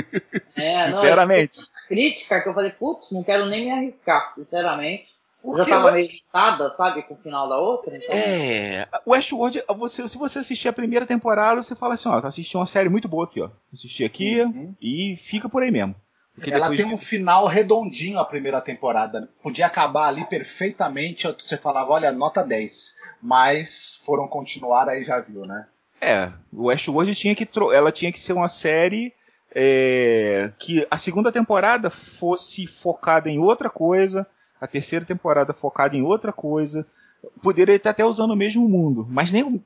É, 0.55 0.89
sinceramente. 0.89 1.59
Não, 1.59 1.67
crítica 1.91 2.39
que 2.39 2.47
eu 2.47 2.53
falei, 2.53 2.71
putz, 2.71 3.11
não 3.11 3.21
quero 3.21 3.47
nem 3.47 3.65
me 3.65 3.71
arriscar, 3.71 4.33
sinceramente. 4.33 5.07
Eu 5.43 5.57
já 5.57 5.65
tava 5.65 5.91
meio 5.91 6.05
irritada, 6.05 6.71
sabe, 6.77 7.01
com 7.01 7.15
o 7.15 7.17
final 7.17 7.49
da 7.49 7.57
outra. 7.57 7.97
Então... 7.97 8.15
É. 8.15 8.87
Westworld, 9.05 9.61
você, 9.77 10.07
se 10.07 10.17
você 10.17 10.39
assistir 10.39 10.69
a 10.69 10.73
primeira 10.73 11.05
temporada, 11.05 11.61
você 11.61 11.75
fala 11.75 11.95
assim, 11.95 12.07
ó, 12.07 12.19
assisti 12.19 12.55
uma 12.55 12.65
série 12.65 12.87
muito 12.87 13.09
boa 13.09 13.25
aqui, 13.25 13.41
ó. 13.41 13.49
Assisti 13.73 14.05
aqui 14.05 14.39
uhum. 14.39 14.73
e 14.79 15.17
fica 15.17 15.49
por 15.49 15.63
aí 15.63 15.71
mesmo. 15.71 15.95
Porque 16.33 16.49
Ela 16.49 16.69
tem 16.69 16.85
um 16.85 16.97
final 16.97 17.45
redondinho 17.45 18.19
a 18.19 18.23
primeira 18.23 18.61
temporada. 18.61 19.27
Podia 19.43 19.65
acabar 19.65 20.07
ali 20.07 20.23
perfeitamente, 20.25 21.27
você 21.27 21.57
falava, 21.57 21.91
olha, 21.91 22.11
nota 22.11 22.41
10. 22.41 22.95
Mas 23.21 23.99
foram 24.05 24.29
continuar, 24.29 24.87
aí 24.87 25.03
já 25.03 25.19
viu, 25.19 25.41
né? 25.41 25.67
É, 25.99 26.31
o 26.53 26.67
Westworld 26.67 27.13
tinha 27.15 27.35
que 27.35 27.47
ela 27.73 27.91
tinha 27.91 28.11
que 28.11 28.19
ser 28.19 28.33
uma 28.33 28.47
série 28.47 29.13
é, 29.53 30.51
que 30.57 30.85
a 30.89 30.97
segunda 30.97 31.31
temporada 31.31 31.89
fosse 31.89 32.65
focada 32.65 33.29
em 33.29 33.39
outra 33.39 33.69
coisa, 33.69 34.25
a 34.59 34.67
terceira 34.67 35.05
temporada 35.05 35.53
focada 35.53 35.95
em 35.95 36.01
outra 36.01 36.31
coisa. 36.31 36.85
Poderia 37.41 37.75
estar 37.75 37.91
até 37.91 38.05
usando 38.05 38.31
o 38.31 38.35
mesmo 38.35 38.67
mundo, 38.67 39.05
mas 39.09 39.31
nem 39.31 39.63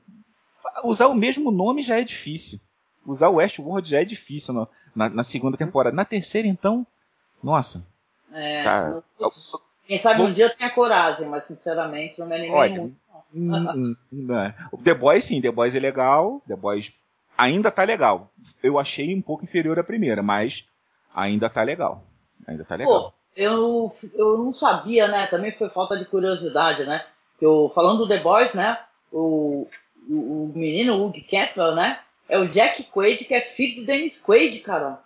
usar 0.84 1.06
o 1.06 1.14
mesmo 1.14 1.50
nome 1.50 1.82
já 1.82 1.98
é 1.98 2.04
difícil. 2.04 2.60
Usar 3.06 3.28
o 3.28 3.36
Westworld 3.36 3.88
já 3.88 4.00
é 4.00 4.04
difícil 4.04 4.52
no, 4.52 4.68
na, 4.94 5.08
na, 5.08 5.22
segunda 5.22 5.56
temporada. 5.56 5.94
Na 5.94 6.04
terceira, 6.04 6.48
então, 6.48 6.84
nossa. 7.42 7.86
É, 8.32 8.62
tá. 8.62 9.00
Quem 9.86 9.98
sabe 9.98 10.22
um 10.22 10.32
dia 10.32 10.46
eu 10.46 10.56
tenha 10.56 10.70
coragem, 10.70 11.28
mas 11.28 11.46
sinceramente 11.46 12.18
não 12.18 12.26
me 12.26 12.34
animei 12.34 12.50
Olha, 12.50 12.80
muito. 12.80 12.96
Hum, 13.32 13.54
hum, 13.54 13.96
hum, 14.12 14.34
é. 14.34 14.54
The 14.82 14.94
Boys, 14.94 15.24
sim, 15.24 15.40
The 15.40 15.52
Boys 15.52 15.76
é 15.76 15.80
legal. 15.80 16.42
The 16.48 16.56
Boys 16.56 16.92
ainda 17.36 17.70
tá 17.70 17.84
legal. 17.84 18.30
Eu 18.62 18.78
achei 18.78 19.14
um 19.14 19.22
pouco 19.22 19.44
inferior 19.44 19.78
à 19.78 19.84
primeira, 19.84 20.22
mas 20.22 20.66
ainda 21.14 21.48
tá 21.48 21.62
legal. 21.62 22.04
Ainda 22.46 22.64
tá 22.64 22.76
legal. 22.76 23.10
Pô, 23.10 23.12
eu, 23.36 23.92
eu 24.14 24.38
não 24.38 24.54
sabia, 24.54 25.08
né? 25.08 25.26
Também 25.26 25.52
foi 25.52 25.68
falta 25.68 25.96
de 25.96 26.04
curiosidade, 26.04 26.84
né? 26.84 27.04
Eu, 27.40 27.70
falando 27.74 27.98
do 27.98 28.08
The 28.08 28.20
Boys, 28.20 28.54
né? 28.54 28.78
O, 29.12 29.68
o, 30.08 30.14
o 30.14 30.52
menino, 30.54 31.04
Hugh 31.04 31.24
Campbell, 31.28 31.74
né? 31.74 32.00
É 32.28 32.38
o 32.38 32.46
Jack 32.48 32.84
Quaid, 32.84 33.24
que 33.24 33.34
é 33.34 33.40
filho 33.42 33.80
do 33.80 33.86
Dennis 33.86 34.20
Quaid, 34.20 34.60
cara. 34.60 35.00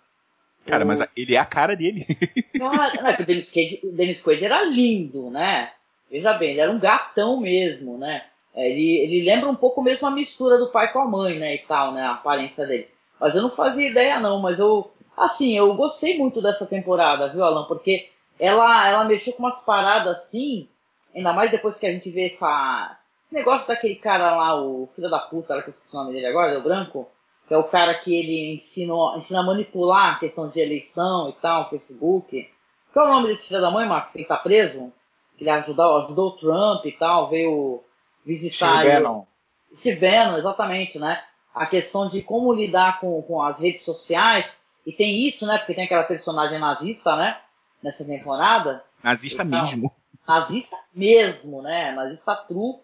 Cara, 0.65 0.83
o... 0.83 0.87
mas 0.87 0.99
ele 1.15 1.35
é 1.35 1.39
a 1.39 1.45
cara 1.45 1.75
dele. 1.75 2.05
Cara, 2.57 3.01
não, 3.01 3.09
é 3.09 3.15
que 3.15 3.23
o 3.23 3.25
Dennis 3.25 3.51
Quaid, 3.51 3.79
o 3.83 3.91
Dennis 3.91 4.21
Quaid 4.21 4.45
era 4.45 4.63
lindo, 4.63 5.29
né? 5.29 5.71
Veja 6.09 6.33
bem, 6.33 6.51
ele 6.51 6.59
era 6.59 6.71
um 6.71 6.79
gatão 6.79 7.39
mesmo, 7.39 7.97
né? 7.97 8.25
É, 8.53 8.69
ele, 8.69 8.97
ele 8.97 9.25
lembra 9.25 9.49
um 9.49 9.55
pouco 9.55 9.81
mesmo 9.81 10.07
a 10.07 10.11
mistura 10.11 10.57
do 10.57 10.67
pai 10.67 10.91
com 10.91 10.99
a 10.99 11.05
mãe, 11.05 11.39
né? 11.39 11.55
E 11.55 11.59
tal, 11.59 11.93
né? 11.93 12.01
A 12.03 12.13
aparência 12.13 12.65
dele. 12.65 12.89
Mas 13.19 13.35
eu 13.35 13.41
não 13.41 13.51
fazia 13.51 13.87
ideia, 13.87 14.19
não. 14.19 14.39
Mas 14.39 14.59
eu, 14.59 14.91
assim, 15.15 15.57
eu 15.57 15.73
gostei 15.75 16.17
muito 16.17 16.41
dessa 16.41 16.65
temporada, 16.65 17.29
viu, 17.29 17.43
Alan? 17.43 17.65
Porque 17.65 18.09
ela, 18.39 18.87
ela 18.87 19.03
mexeu 19.05 19.33
com 19.33 19.43
umas 19.43 19.61
paradas 19.61 20.17
assim, 20.17 20.67
ainda 21.15 21.31
mais 21.31 21.51
depois 21.51 21.77
que 21.77 21.85
a 21.85 21.91
gente 21.91 22.09
vê 22.09 22.25
essa. 22.25 22.97
Esse 23.25 23.35
negócio 23.35 23.67
daquele 23.67 23.95
cara 23.95 24.35
lá, 24.35 24.61
o 24.61 24.89
filho 24.95 25.09
da 25.09 25.19
puta, 25.19 25.61
que 25.61 25.69
eu 25.69 25.71
esqueci 25.71 25.95
o 25.95 25.99
nome 25.99 26.11
dele 26.11 26.25
agora, 26.25 26.59
o 26.59 26.63
branco, 26.63 27.07
que 27.47 27.53
é 27.53 27.57
o 27.57 27.69
cara 27.69 27.93
que 27.93 28.13
ele 28.13 28.55
ensinou, 28.55 29.15
ensina 29.15 29.39
a 29.39 29.43
manipular 29.43 30.15
a 30.15 30.19
questão 30.19 30.49
de 30.49 30.59
eleição 30.59 31.29
e 31.29 31.33
tal, 31.33 31.69
Facebook. 31.69 32.49
Qual 32.91 33.07
é 33.07 33.09
o 33.09 33.13
nome 33.13 33.27
desse 33.29 33.47
filho 33.47 33.61
da 33.61 33.71
mãe, 33.71 33.87
Marcos? 33.87 34.15
Ele 34.15 34.25
tá 34.25 34.35
preso? 34.35 34.91
Ele 35.39 35.49
ajudou, 35.49 35.97
ajudou 35.99 36.27
o 36.29 36.37
Trump 36.37 36.85
e 36.85 36.91
tal, 36.91 37.29
veio 37.29 37.81
visitar. 38.25 38.81
Steve 38.81 38.93
Bannon. 38.95 39.25
Steve 39.75 39.99
Bannon, 39.99 40.37
exatamente, 40.37 40.99
né? 40.99 41.21
A 41.53 41.65
questão 41.65 42.07
de 42.07 42.21
como 42.21 42.53
lidar 42.53 42.99
com, 42.99 43.21
com 43.23 43.41
as 43.41 43.59
redes 43.59 43.83
sociais. 43.83 44.53
E 44.85 44.91
tem 44.91 45.27
isso, 45.27 45.45
né? 45.45 45.57
Porque 45.57 45.73
tem 45.73 45.85
aquela 45.85 46.03
personagem 46.03 46.59
nazista, 46.59 47.15
né? 47.15 47.37
Nessa 47.83 48.05
temporada. 48.05 48.83
Nazista 49.03 49.43
então, 49.43 49.61
mesmo. 49.61 49.91
Nazista 50.27 50.77
mesmo, 50.93 51.61
né? 51.61 51.91
Nazista 51.91 52.35
true. 52.35 52.75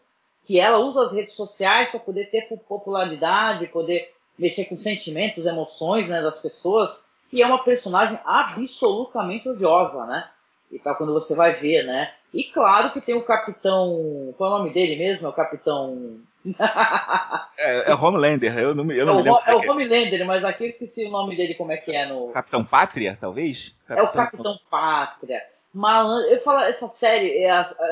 Que 0.45 0.59
ela 0.59 0.79
usa 0.79 1.05
as 1.05 1.13
redes 1.13 1.33
sociais 1.33 1.89
para 1.89 1.99
poder 1.99 2.29
ter 2.29 2.47
popularidade, 2.67 3.67
poder 3.67 4.13
mexer 4.37 4.65
com 4.65 4.77
sentimentos, 4.77 5.45
emoções 5.45 6.07
né, 6.07 6.21
das 6.21 6.39
pessoas. 6.39 7.01
E 7.31 7.41
é 7.41 7.45
uma 7.45 7.63
personagem 7.63 8.17
absolutamente 8.23 9.49
odiosa, 9.49 10.05
né? 10.05 10.29
E 10.71 10.79
tal, 10.79 10.95
quando 10.95 11.13
você 11.13 11.35
vai 11.35 11.53
ver, 11.53 11.83
né? 11.83 12.13
E 12.33 12.43
claro 12.45 12.91
que 12.91 13.01
tem 13.01 13.15
o 13.15 13.23
capitão. 13.23 14.33
Qual 14.37 14.51
é 14.51 14.55
o 14.55 14.57
nome 14.59 14.73
dele 14.73 14.97
mesmo? 14.97 15.27
É 15.27 15.29
o 15.29 15.33
capitão. 15.33 16.19
é, 17.57 17.91
é 17.91 17.95
Homelander, 17.95 18.57
eu 18.57 18.75
não, 18.75 18.83
me, 18.83 18.97
eu 18.97 19.05
não 19.05 19.13
é 19.13 19.17
me 19.17 19.23
lembro. 19.23 19.41
é 19.45 19.55
o 19.55 19.63
é. 19.63 19.69
Homelander, 19.69 20.25
mas 20.25 20.43
aqui 20.43 20.65
eu 20.65 20.69
esqueci 20.69 21.05
o 21.05 21.11
nome 21.11 21.35
dele, 21.35 21.55
como 21.55 21.71
é 21.71 21.77
que 21.77 21.95
é 21.95 22.05
no. 22.05 22.31
Capitão 22.33 22.63
Pátria, 22.63 23.17
talvez? 23.19 23.75
Capitão... 23.87 24.05
É 24.05 24.09
o 24.09 24.13
Capitão 24.13 24.59
Pátria. 24.69 25.41
Malandro. 25.73 26.29
Eu 26.29 26.41
falo, 26.41 26.59
essa 26.61 26.87
série, 26.87 27.43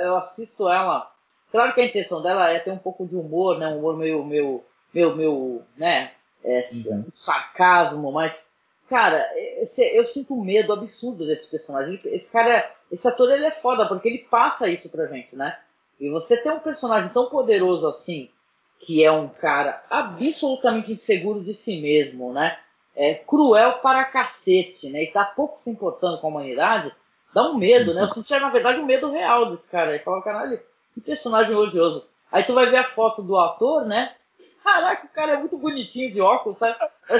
eu 0.04 0.18
assisto 0.18 0.70
ela. 0.70 1.10
Claro 1.52 1.74
que 1.74 1.82
a 1.82 1.86
intenção 1.86 2.22
dela 2.22 2.50
é 2.50 2.60
ter 2.60 2.72
um 2.72 2.78
pouco 2.78 3.06
de 3.06 3.16
humor, 3.16 3.58
né? 3.58 3.68
Um 3.68 3.80
humor 3.80 3.98
meio. 3.98 4.24
meio, 4.26 4.64
meio, 4.94 5.16
meio 5.16 5.62
né? 5.78 6.12
É, 6.44 6.62
uhum. 6.92 7.06
sarcasmo, 7.16 8.12
mas 8.12 8.46
Cara, 8.90 9.28
eu 9.94 10.06
sinto 10.06 10.36
um 10.36 10.44
medo 10.44 10.72
absurdo 10.72 11.26
desse 11.26 11.50
personagem. 11.50 12.00
Esse 12.06 12.32
cara, 12.32 12.72
esse 12.92 13.08
ator, 13.08 13.32
ele 13.32 13.46
é 13.46 13.52
foda, 13.52 13.88
porque 13.88 14.08
ele 14.08 14.20
passa 14.30 14.68
isso 14.68 14.90
pra 14.90 15.08
gente, 15.08 15.36
né? 15.36 15.58
E 16.00 16.10
você 16.10 16.38
ter 16.38 16.52
um 16.52 16.60
personagem 16.60 17.10
tão 17.10 17.28
poderoso 17.28 17.88
assim, 17.88 18.30
que 18.80 19.04
é 19.04 19.12
um 19.12 19.28
cara 19.28 19.82
absolutamente 19.90 20.92
inseguro 20.92 21.44
de 21.44 21.56
si 21.56 21.82
mesmo, 21.82 22.32
né? 22.32 22.60
É 22.96 23.16
cruel 23.16 23.80
para 23.80 24.06
cacete, 24.06 24.90
né? 24.90 25.04
E 25.04 25.12
tá 25.12 25.26
pouco 25.26 25.60
se 25.60 25.70
importando 25.70 26.20
com 26.20 26.28
a 26.28 26.30
humanidade, 26.30 26.94
dá 27.34 27.50
um 27.50 27.58
medo, 27.58 27.94
né? 27.94 28.04
Eu 28.04 28.10
sentia, 28.10 28.40
na 28.40 28.50
verdade, 28.50 28.80
um 28.80 28.86
medo 28.86 29.10
real 29.10 29.50
desse 29.50 29.70
cara. 29.70 29.92
Aí 29.92 30.00
fala, 30.00 30.22
caralho, 30.22 30.60
que 30.94 31.02
personagem 31.02 31.56
odioso. 31.56 32.06
Aí 32.32 32.44
tu 32.44 32.54
vai 32.54 32.70
ver 32.70 32.78
a 32.78 32.90
foto 32.90 33.24
do 33.24 33.38
ator, 33.38 33.86
né? 33.86 34.14
Caraca, 34.64 35.06
o 35.06 35.10
cara 35.10 35.34
é 35.34 35.38
muito 35.38 35.58
bonitinho 35.58 36.12
de 36.12 36.20
óculos, 36.20 36.58
sabe? 36.58 36.78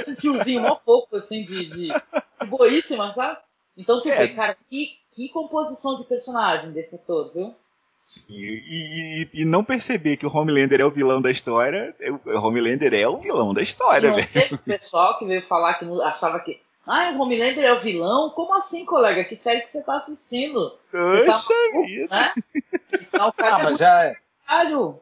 Um 0.08 0.14
tiozinho 0.14 0.60
mó 0.60 0.78
fofo, 0.84 1.16
assim, 1.16 1.44
de, 1.44 1.66
de, 1.66 1.88
de 1.88 2.46
boíssima, 2.46 3.14
sabe? 3.14 3.38
Então 3.76 4.02
tu 4.02 4.08
é. 4.08 4.18
vê, 4.18 4.28
cara, 4.34 4.56
que, 4.68 4.98
que 5.12 5.28
composição 5.28 5.96
de 5.96 6.04
personagem 6.04 6.72
desse 6.72 6.94
ator, 6.96 7.32
viu? 7.32 7.54
Sim, 7.98 8.24
e, 8.28 9.22
e, 9.34 9.42
e, 9.42 9.44
não 9.44 9.64
perceber 9.64 10.16
que 10.16 10.26
o 10.26 10.32
Homelander 10.32 10.80
é 10.80 10.84
o 10.84 10.90
vilão 10.90 11.20
da 11.20 11.30
história, 11.30 11.94
o 12.24 12.38
Homelander 12.38 12.94
é 12.94 13.08
o 13.08 13.16
vilão 13.16 13.52
da 13.52 13.62
história, 13.62 14.12
velho. 14.14 14.54
O 14.54 14.58
pessoal 14.58 15.18
que 15.18 15.24
veio 15.24 15.44
falar 15.48 15.74
que 15.74 15.84
achava 16.02 16.38
que. 16.40 16.60
Ah, 16.86 17.10
o 17.10 17.20
Homelander 17.20 17.64
é 17.64 17.72
o 17.72 17.80
vilão? 17.80 18.30
Como 18.30 18.54
assim, 18.54 18.84
colega? 18.84 19.24
Que 19.24 19.34
série 19.34 19.62
que 19.62 19.70
você 19.70 19.82
tá 19.82 19.96
assistindo? 19.96 20.78
Poxa 20.92 21.48
tá 21.72 21.80
vida! 21.80 22.14
Né? 22.14 22.34
Então, 23.08 23.32
ah, 23.38 23.60
é 23.60 23.62
mas 23.64 23.80
é. 23.80 24.14
Caralho. 24.46 25.00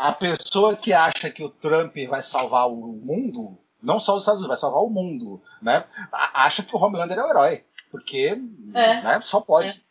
A 0.00 0.12
pessoa 0.12 0.74
que 0.74 0.94
acha 0.94 1.30
que 1.30 1.44
o 1.44 1.50
Trump 1.50 1.94
vai 2.08 2.22
salvar 2.22 2.66
o 2.66 2.74
mundo, 2.74 3.58
não 3.82 4.00
só 4.00 4.14
os 4.14 4.22
Estados 4.22 4.40
Unidos, 4.40 4.48
vai 4.48 4.56
salvar 4.56 4.82
o 4.82 4.88
mundo, 4.88 5.42
né? 5.60 5.84
Acha 6.32 6.62
que 6.62 6.74
o 6.74 6.78
Homelander 6.82 7.18
é 7.18 7.22
o 7.22 7.28
herói. 7.28 7.64
Porque 7.90 8.34
é. 8.74 9.02
né, 9.02 9.20
só 9.20 9.42
pode. 9.42 9.84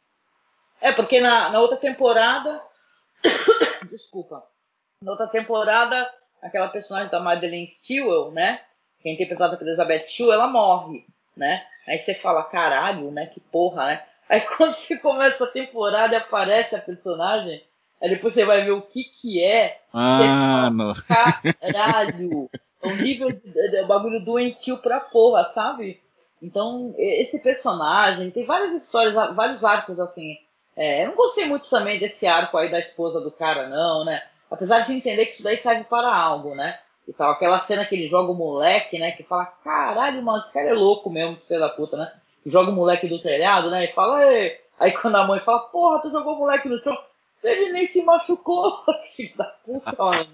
É, 0.82 0.90
é 0.90 0.92
porque 0.94 1.22
na, 1.22 1.52
na 1.52 1.60
outra 1.60 1.78
temporada. 1.78 2.60
Desculpa. 3.88 4.44
Na 5.04 5.12
outra 5.12 5.28
temporada, 5.28 6.12
aquela 6.42 6.70
personagem 6.70 7.12
da 7.12 7.20
Madeleine 7.20 7.68
Stewart, 7.68 8.34
né? 8.34 8.62
Que 9.02 9.10
é 9.10 9.14
interpretada 9.14 9.58
pela 9.58 9.70
Elizabeth 9.70 10.08
Shue, 10.08 10.32
ela 10.32 10.48
morre, 10.48 11.06
né? 11.38 11.68
Aí 11.88 12.00
você 12.00 12.16
fala, 12.16 12.44
caralho, 12.46 13.12
né? 13.12 13.28
Que 13.28 13.40
porra, 13.40 13.86
né? 13.86 14.06
Aí 14.28 14.42
quando 14.58 14.74
você 14.74 14.98
começa 14.98 15.44
a 15.44 15.52
temporada 15.52 16.16
e 16.16 16.18
aparece 16.18 16.76
a 16.76 16.82
personagem, 16.82 17.64
Aí 18.02 18.10
depois 18.10 18.34
você 18.34 18.46
vai 18.46 18.64
ver 18.64 18.72
o 18.72 18.82
que 18.82 19.04
que 19.04 19.44
é. 19.44 19.82
Ah, 19.94 20.70
não. 20.72 20.94
Caralho! 21.08 22.50
É 22.82 22.88
um 22.88 22.96
nível 22.96 23.30
de, 23.30 23.40
de, 23.40 23.72
de, 23.72 23.84
bagulho 23.84 24.24
doentio 24.24 24.78
pra 24.78 25.02
porra, 25.02 25.46
sabe? 25.54 26.02
Então, 26.42 26.96
esse 26.98 27.40
personagem, 27.40 28.32
tem 28.32 28.46
várias 28.46 28.74
histórias, 28.74 29.14
vários 29.36 29.66
arcos 29.66 30.00
assim. 30.00 30.38
É, 30.76 31.04
eu 31.04 31.10
não 31.10 31.16
gostei 31.16 31.46
muito 31.46 31.70
também 31.70 32.00
desse 32.00 32.26
arco 32.26 32.58
aí 32.58 32.72
da 32.72 32.80
esposa 32.80 33.20
do 33.20 33.32
cara, 33.32 33.68
não, 33.68 34.06
né? 34.06 34.24
Apesar 34.50 34.80
de 34.80 34.94
entender 34.94 35.26
que 35.26 35.34
isso 35.34 35.44
daí 35.44 35.58
serve 35.58 35.84
para 35.84 36.16
algo, 36.16 36.56
né? 36.56 36.80
E 37.06 37.12
tal, 37.12 37.32
aquela 37.32 37.60
cena 37.60 37.86
que 37.86 37.96
ele 37.96 38.08
joga 38.08 38.32
o 38.32 38.36
moleque, 38.36 38.98
né? 38.98 39.12
Que 39.12 39.24
fala, 39.24 39.46
caralho, 39.46 40.24
mano, 40.24 40.40
esse 40.40 40.54
cara 40.54 40.70
é 40.70 40.74
louco 40.74 41.10
mesmo, 41.10 41.38
filho 41.48 41.60
da 41.60 41.68
puta, 41.68 41.98
né? 41.98 42.14
Joga 42.46 42.72
o 42.72 42.76
moleque 42.76 43.08
do 43.08 43.22
telhado, 43.22 43.70
né? 43.70 43.86
E 43.86 43.94
fala, 43.94 44.24
Ei! 44.32 44.58
aí 44.80 44.94
quando 44.94 45.16
a 45.16 45.28
mãe 45.28 45.42
fala, 45.42 45.60
porra, 45.60 46.02
tu 46.02 46.10
jogou 46.10 46.36
o 46.36 46.40
moleque 46.40 46.70
no 46.70 46.80
chão. 46.80 46.98
Ele 47.44 47.72
nem 47.72 47.88
se 47.88 48.02
machucou, 48.04 48.84
filho 49.16 49.36
da 49.38 49.46
puta, 49.46 49.96
mano. 49.98 50.30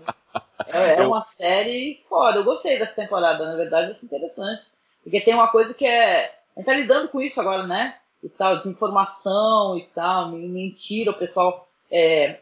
É, 0.68 1.02
é 1.02 1.08
uma 1.08 1.22
série 1.22 2.04
foda. 2.08 2.40
Eu 2.40 2.44
gostei 2.44 2.80
dessa 2.80 2.96
temporada, 2.96 3.46
na 3.46 3.56
verdade, 3.56 3.92
é 3.92 4.06
interessante. 4.06 4.66
Porque 5.04 5.22
tem 5.22 5.34
uma 5.34 5.50
coisa 5.50 5.74
que 5.74 5.86
é. 5.86 6.34
A 6.56 6.60
gente 6.60 6.66
tá 6.66 6.74
lidando 6.74 7.10
com 7.10 7.22
isso 7.22 7.40
agora, 7.40 7.68
né? 7.68 7.96
E 8.24 8.30
tal, 8.30 8.58
desinformação 8.58 9.78
e 9.78 9.84
tal, 9.94 10.30
mentira, 10.30 11.12
o 11.12 11.18
pessoal. 11.18 11.68
É, 11.92 12.40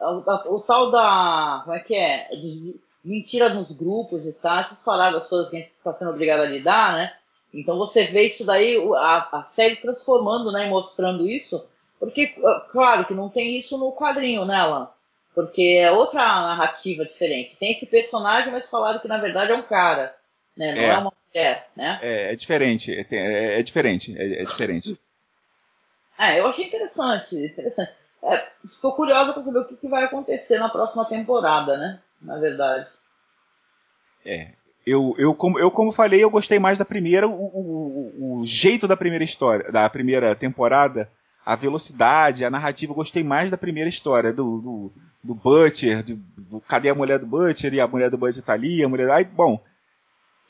o, 0.00 0.54
o, 0.54 0.60
tal 0.60 0.90
da. 0.90 1.62
Como 1.64 1.76
é 1.76 1.80
que 1.80 1.94
é? 1.96 2.28
De, 2.28 2.78
mentira 3.04 3.48
nos 3.48 3.70
grupos 3.70 4.26
e 4.26 4.32
tal, 4.32 4.58
essas 4.58 4.82
paradas 4.82 5.28
todas 5.28 5.48
que 5.48 5.56
a 5.56 5.58
gente 5.60 5.72
está 5.78 5.92
sendo 5.92 6.10
obrigado 6.10 6.40
a 6.40 6.46
lidar, 6.46 6.92
né? 6.92 7.12
Então 7.54 7.78
você 7.78 8.04
vê 8.04 8.26
isso 8.26 8.44
daí, 8.44 8.76
a, 8.96 9.28
a 9.32 9.42
série 9.42 9.76
transformando, 9.76 10.52
né? 10.52 10.66
E 10.66 10.70
mostrando 10.70 11.28
isso 11.28 11.64
porque, 12.06 12.36
ah, 12.44 12.66
claro 12.70 13.04
que 13.04 13.12
não 13.12 13.28
tem 13.28 13.58
isso 13.58 13.76
no 13.76 13.90
quadrinho, 13.90 14.44
né, 14.44 14.54
Alan? 14.54 14.88
Porque 15.34 15.76
é 15.80 15.90
outra 15.90 16.20
narrativa 16.20 17.04
diferente. 17.04 17.56
Tem 17.56 17.72
esse 17.72 17.84
personagem, 17.84 18.52
mas 18.52 18.70
falaram 18.70 19.00
que 19.00 19.08
na 19.08 19.18
verdade 19.18 19.50
é 19.50 19.56
um 19.56 19.64
cara, 19.64 20.14
né? 20.56 20.72
Não 20.72 20.82
é, 20.82 20.86
é 20.86 20.98
uma 20.98 21.12
mulher, 21.28 21.68
né? 21.74 21.98
É, 22.00 22.32
é 22.32 22.36
diferente, 22.36 22.94
é, 22.94 23.04
é, 23.10 23.58
é 23.58 23.62
diferente, 23.62 24.16
é, 24.16 24.42
é, 24.42 24.44
diferente. 24.44 24.96
É, 26.16 26.38
eu 26.38 26.46
achei 26.46 26.66
interessante, 26.66 27.34
interessante. 27.34 27.92
É, 28.22 28.46
estou 28.64 28.92
curiosa 28.94 29.32
para 29.32 29.42
saber 29.42 29.58
o 29.58 29.64
que, 29.64 29.74
que, 29.74 29.88
vai 29.88 30.04
acontecer 30.04 30.60
na 30.60 30.68
próxima 30.68 31.04
temporada, 31.06 31.76
né? 31.76 31.98
Na 32.22 32.38
verdade. 32.38 32.88
É, 34.24 34.52
eu, 34.86 35.12
eu, 35.18 35.34
como, 35.34 35.58
eu 35.58 35.72
como 35.72 35.90
falei, 35.90 36.22
eu 36.22 36.30
gostei 36.30 36.60
mais 36.60 36.78
da 36.78 36.84
primeira, 36.84 37.26
o, 37.26 37.32
o, 37.32 38.38
o 38.38 38.46
jeito 38.46 38.86
da 38.86 38.96
primeira 38.96 39.24
história, 39.24 39.72
da 39.72 39.90
primeira 39.90 40.36
temporada 40.36 41.10
a 41.46 41.54
velocidade, 41.54 42.44
a 42.44 42.50
narrativa, 42.50 42.90
eu 42.90 42.96
gostei 42.96 43.22
mais 43.22 43.52
da 43.52 43.56
primeira 43.56 43.88
história, 43.88 44.32
do, 44.32 44.58
do, 44.60 44.92
do 45.22 45.34
Butcher, 45.36 46.02
do, 46.02 46.16
do, 46.16 46.60
cadê 46.60 46.88
a 46.88 46.94
mulher 46.94 47.20
do 47.20 47.26
Butcher, 47.26 47.72
e 47.72 47.80
a 47.80 47.86
mulher 47.86 48.10
do 48.10 48.18
Butcher 48.18 48.42
tá 48.42 48.52
ali, 48.52 48.82
a 48.82 48.88
mulher... 48.88 49.08
Aí, 49.10 49.24
bom, 49.24 49.62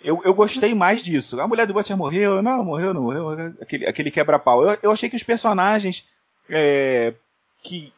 eu, 0.02 0.22
eu 0.24 0.32
gostei 0.32 0.74
mais 0.74 1.04
disso. 1.04 1.38
A 1.38 1.46
mulher 1.46 1.66
do 1.66 1.74
Butcher 1.74 1.98
morreu, 1.98 2.42
não, 2.42 2.64
morreu, 2.64 2.94
não 2.94 3.02
morreu, 3.02 3.54
aquele, 3.60 3.86
aquele 3.86 4.10
quebra-pau. 4.10 4.64
Eu, 4.64 4.78
eu 4.84 4.90
achei 4.90 5.10
que 5.10 5.16
os 5.16 5.22
personagens 5.22 6.08
é, 6.48 7.12
que... 7.62 7.92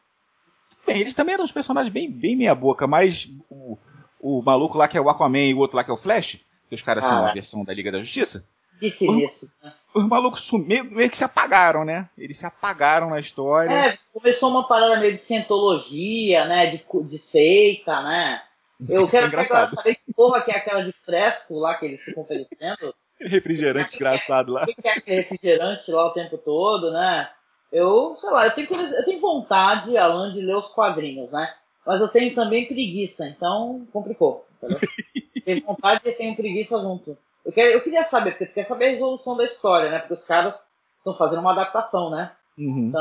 Bem, 0.85 0.99
eles 1.01 1.15
também 1.15 1.35
eram 1.35 1.45
uns 1.45 1.53
personagens 1.53 1.93
bem, 1.93 2.11
bem 2.11 2.35
meia 2.35 2.55
boca, 2.55 2.87
mas 2.89 3.31
o, 3.49 3.79
o 4.21 4.43
maluco 4.43 4.77
lá 4.77 4.89
que 4.89 4.99
é 4.99 5.01
o 5.01 5.09
Aquaman 5.09 5.39
e 5.47 5.55
o 5.55 5.59
outro 5.59 5.77
lá 5.77 5.85
que 5.85 5.91
é 5.91 5.95
o 5.95 5.99
Flash, 5.99 6.41
que 6.69 6.75
os 6.75 6.83
caras 6.83 7.05
são 7.05 7.25
Ah. 7.25 7.31
a 7.31 7.33
versão 7.35 7.65
da 7.65 7.73
Liga 7.73 7.93
da 7.93 8.01
Justiça. 8.01 8.45
Disse 8.81 9.07
isso. 9.23 9.51
né? 9.63 9.73
Os 9.95 10.07
malucos 10.07 10.41
sumiram, 10.41 10.85
meio 10.91 11.11
que 11.11 11.19
se 11.19 11.25
apagaram, 11.25 11.85
né? 11.85 12.09
Eles 12.17 12.37
se 12.37 12.47
apagaram 12.47 13.11
na 13.11 13.19
história. 13.19 13.73
É, 13.73 13.99
começou 14.13 14.51
uma 14.51 14.69
parada 14.69 15.01
meio 15.01 15.17
de 15.17 15.23
cientologia, 15.23 16.45
né? 16.45 16.67
De, 16.67 16.85
de 17.05 17.19
seita, 17.19 18.03
né? 18.03 18.43
Eu 18.89 19.07
Isso 19.07 19.17
é 19.17 19.29
quero 19.29 19.41
agora 19.41 19.69
saber 19.71 19.97
que 19.97 20.13
porra 20.15 20.41
que 20.43 20.53
é 20.53 20.57
aquela 20.57 20.85
de 20.85 20.93
fresco 21.05 21.59
lá 21.59 21.75
que 21.75 21.87
eles 21.87 22.01
ficam 22.01 22.23
oferecendo. 22.23 22.95
Refrigerante 23.21 23.89
desgraçado 23.89 24.53
lá. 24.53 24.63
O 24.63 24.67
que 24.67 24.87
é 24.87 24.93
aquele 24.93 25.17
refrigerante 25.23 25.91
lá 25.91 26.07
o 26.07 26.13
tempo 26.13 26.39
todo, 26.39 26.93
né? 26.93 27.29
Eu, 27.73 28.15
sei 28.17 28.31
lá, 28.31 28.47
eu 28.47 28.53
tenho, 28.53 28.69
eu 28.73 29.05
tenho 29.05 29.21
vontade, 29.21 29.97
Alan, 29.97 30.31
de 30.31 30.41
ler 30.41 30.57
os 30.57 30.69
quadrinhos, 30.69 31.31
né? 31.33 31.53
Mas 31.85 32.01
eu 32.01 32.09
tenho 32.09 32.35
também 32.35 32.67
preguiça, 32.67 33.27
então 33.27 33.87
complicou. 33.93 34.47
Tenho 35.45 35.65
vontade 35.65 36.03
e 36.05 36.13
tenho 36.13 36.37
preguiça 36.37 36.79
junto. 36.81 37.17
Eu, 37.49 37.53
quero, 37.53 37.71
eu 37.71 37.81
queria 37.83 38.05
saber, 38.05 38.33
porque 38.33 38.45
tu 38.45 38.53
quer 38.53 38.65
saber 38.65 38.89
a 38.89 38.91
resolução 38.91 39.35
da 39.35 39.45
história, 39.47 39.91
né? 39.91 40.01
Porque 40.01 40.13
os 40.13 40.25
caras 40.25 40.63
estão 40.99 41.17
fazendo 41.17 41.41
uma 41.41 41.53
adaptação, 41.53 42.11
né? 42.11 42.31
Uhum. 42.59 42.93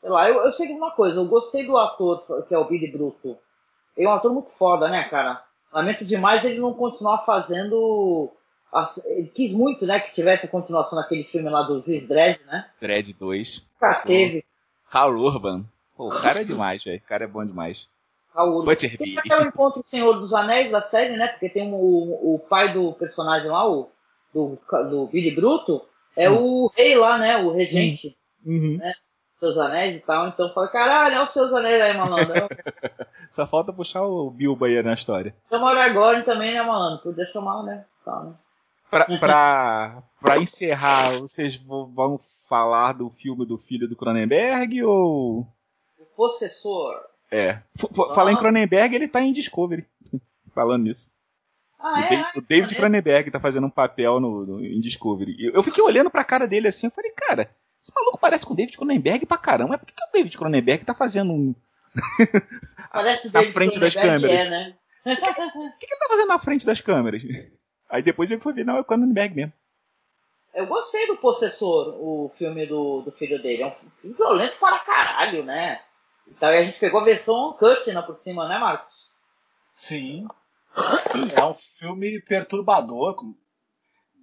Sei 0.00 0.08
lá, 0.08 0.26
eu, 0.26 0.42
eu 0.42 0.50
sei 0.52 0.68
de 0.68 0.72
uma 0.72 0.92
coisa, 0.92 1.18
eu 1.18 1.26
gostei 1.26 1.66
do 1.66 1.76
ator 1.76 2.24
que 2.48 2.54
é 2.54 2.58
o 2.58 2.64
Billy 2.64 2.90
Bruto. 2.90 3.36
Ele 3.94 4.06
é 4.06 4.10
um 4.10 4.14
ator 4.14 4.32
muito 4.32 4.48
foda, 4.52 4.88
né, 4.88 5.04
cara? 5.10 5.44
Lamento 5.70 6.02
demais 6.02 6.42
ele 6.46 6.58
não 6.58 6.72
continuar 6.72 7.26
fazendo. 7.26 8.32
Ele 9.04 9.28
quis 9.28 9.52
muito, 9.52 9.84
né, 9.84 10.00
que 10.00 10.14
tivesse 10.14 10.46
a 10.46 10.48
continuação 10.48 10.98
daquele 10.98 11.24
filme 11.24 11.50
lá 11.50 11.60
do 11.60 11.82
Juiz 11.82 12.08
Dredd, 12.08 12.40
né? 12.46 12.70
Dread 12.80 13.12
2. 13.12 13.66
Nunca 13.74 13.94
teve. 14.06 14.46
Carl 14.90 15.14
Urban. 15.14 15.66
Pô, 15.94 16.06
o 16.06 16.22
cara 16.22 16.40
é 16.40 16.44
demais, 16.44 16.82
velho. 16.82 16.96
O 16.96 17.06
cara 17.06 17.24
é 17.24 17.28
bom 17.28 17.44
demais. 17.44 17.86
Raul. 18.38 18.64
Butcher 18.64 18.96
Tem 18.96 19.18
até 19.18 19.38
o 19.38 19.46
Encontro 19.46 19.82
do 19.82 19.88
Senhor 19.88 20.14
dos 20.20 20.32
Anéis 20.32 20.70
da 20.70 20.80
série, 20.82 21.16
né? 21.16 21.28
Porque 21.28 21.48
tem 21.48 21.72
o, 21.72 21.76
o 21.76 22.38
pai 22.48 22.72
do 22.72 22.92
personagem 22.94 23.48
lá, 23.50 23.68
o 23.68 23.90
do, 24.32 24.58
do 24.90 25.06
Billy 25.06 25.34
Bruto, 25.34 25.82
é 26.16 26.30
o 26.30 26.70
rei 26.76 26.96
lá, 26.96 27.18
né? 27.18 27.36
O 27.38 27.52
regente 27.52 28.16
Uhum. 28.46 28.78
dos 28.78 29.40
seus 29.40 29.58
anéis 29.58 29.96
e 29.96 30.00
tal. 30.00 30.28
Então 30.28 30.52
falei, 30.54 30.70
caralho, 30.70 31.14
olha 31.16 31.24
os 31.24 31.32
seus 31.32 31.52
anéis 31.52 31.80
aí, 31.82 31.96
malandro. 31.96 32.34
Só 33.30 33.46
falta 33.46 33.72
puxar 33.72 34.02
o 34.06 34.30
Bilbo 34.30 34.64
aí 34.64 34.82
na 34.82 34.94
história. 34.94 35.34
Chama 35.48 35.66
o 35.66 35.68
Aragorn 35.68 36.22
também, 36.24 36.54
né, 36.54 36.62
malandro? 36.62 37.02
Podia 37.02 37.24
chamar, 37.26 37.62
né? 37.64 37.84
Tal, 38.04 38.24
né? 38.24 38.34
Pra, 38.90 39.04
pra, 39.18 40.02
pra 40.18 40.38
encerrar, 40.38 41.10
vocês 41.18 41.56
vo- 41.56 41.88
vão 41.88 42.16
falar 42.48 42.94
do 42.94 43.10
filme 43.10 43.44
do 43.44 43.58
filho 43.58 43.86
do 43.86 43.94
Cronenberg 43.96 44.82
ou. 44.82 45.40
O 45.98 46.04
Possessor. 46.16 46.94
É. 47.30 47.60
F- 47.76 47.88
Falar 48.14 48.32
em 48.32 48.34
Ah. 48.34 48.38
Cronenberg, 48.38 48.94
ele 48.94 49.08
tá 49.08 49.20
em 49.20 49.32
Discovery. 49.32 49.86
Falando 50.54 50.84
nisso. 50.84 51.10
Ah, 51.78 51.92
o, 51.92 51.96
é? 51.98 52.08
Dave- 52.08 52.28
o 52.36 52.40
David 52.40 52.74
Cronenberg 52.74 53.30
tá 53.30 53.38
fazendo 53.38 53.66
um 53.66 53.70
papel 53.70 54.18
no, 54.18 54.44
no- 54.46 54.64
em 54.64 54.80
Discovery. 54.80 55.36
Eu, 55.38 55.52
eu 55.54 55.62
fiquei 55.62 55.82
olhando 55.84 56.10
pra 56.10 56.24
cara 56.24 56.46
dele 56.48 56.68
assim, 56.68 56.86
eu 56.88 56.90
falei, 56.90 57.12
cara, 57.12 57.50
esse 57.82 57.94
maluco 57.94 58.18
parece 58.18 58.44
com 58.44 58.52
o 58.52 58.56
David 58.56 58.76
Cronenberg 58.76 59.24
pra 59.26 59.38
caramba. 59.38 59.70
Mas 59.70 59.78
por 59.80 59.86
que, 59.86 59.94
que 59.94 60.02
o 60.02 60.12
David 60.12 60.36
Cronenberg 60.36 60.84
tá 60.84 60.94
fazendo 60.94 61.32
um. 61.32 61.54
Parece 62.92 63.28
o 63.28 63.32
na 63.32 63.40
David 63.40 63.54
frente 63.54 63.78
das 63.78 63.94
câmeras. 63.94 64.40
É, 64.40 64.50
né? 64.50 64.74
O 65.08 65.10
que, 65.78 65.86
que 65.86 65.94
ele 65.94 66.00
tá 66.00 66.08
fazendo 66.08 66.28
na 66.28 66.38
frente 66.38 66.66
das 66.66 66.80
câmeras? 66.80 67.22
Aí 67.88 68.02
depois 68.02 68.30
ele 68.30 68.40
foi 68.42 68.52
ver, 68.52 68.64
não, 68.64 68.76
é 68.76 68.80
o 68.80 68.84
Cronenberg 68.84 69.34
mesmo. 69.34 69.52
Eu 70.54 70.66
gostei 70.66 71.06
do 71.06 71.16
Possessor, 71.16 71.94
o 71.98 72.30
filme 72.36 72.66
do, 72.66 73.02
do 73.02 73.12
filho 73.12 73.40
dele. 73.40 73.62
É 73.62 73.66
um 73.68 73.70
filme 73.72 74.16
violento 74.16 74.58
para 74.58 74.78
caralho, 74.80 75.44
né? 75.44 75.80
Então 76.30 76.48
a 76.48 76.62
gente 76.62 76.78
pegou 76.78 77.00
a 77.00 77.04
versão 77.04 77.52
cut 77.58 77.92
né, 77.92 78.02
por 78.02 78.16
cima, 78.18 78.48
né, 78.48 78.58
Marcos? 78.58 79.08
Sim. 79.74 80.26
É 81.34 81.44
um 81.44 81.54
filme 81.54 82.20
perturbador, 82.22 83.16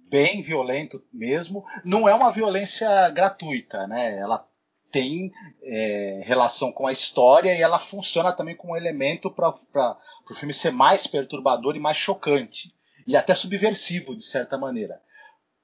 bem 0.08 0.40
violento 0.40 1.02
mesmo. 1.12 1.64
Não 1.84 2.08
é 2.08 2.14
uma 2.14 2.30
violência 2.30 3.10
gratuita, 3.10 3.86
né? 3.86 4.18
Ela 4.18 4.46
tem 4.90 5.30
é, 5.62 6.22
relação 6.24 6.72
com 6.72 6.86
a 6.86 6.92
história 6.92 7.54
e 7.54 7.60
ela 7.60 7.78
funciona 7.78 8.32
também 8.32 8.56
como 8.56 8.72
um 8.72 8.76
elemento 8.76 9.30
para 9.30 9.50
o 9.50 10.34
filme 10.34 10.54
ser 10.54 10.70
mais 10.70 11.06
perturbador 11.06 11.76
e 11.76 11.80
mais 11.80 11.96
chocante. 11.96 12.74
E 13.06 13.16
até 13.16 13.34
subversivo, 13.34 14.16
de 14.16 14.24
certa 14.24 14.56
maneira. 14.56 15.00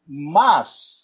Mas, 0.06 1.02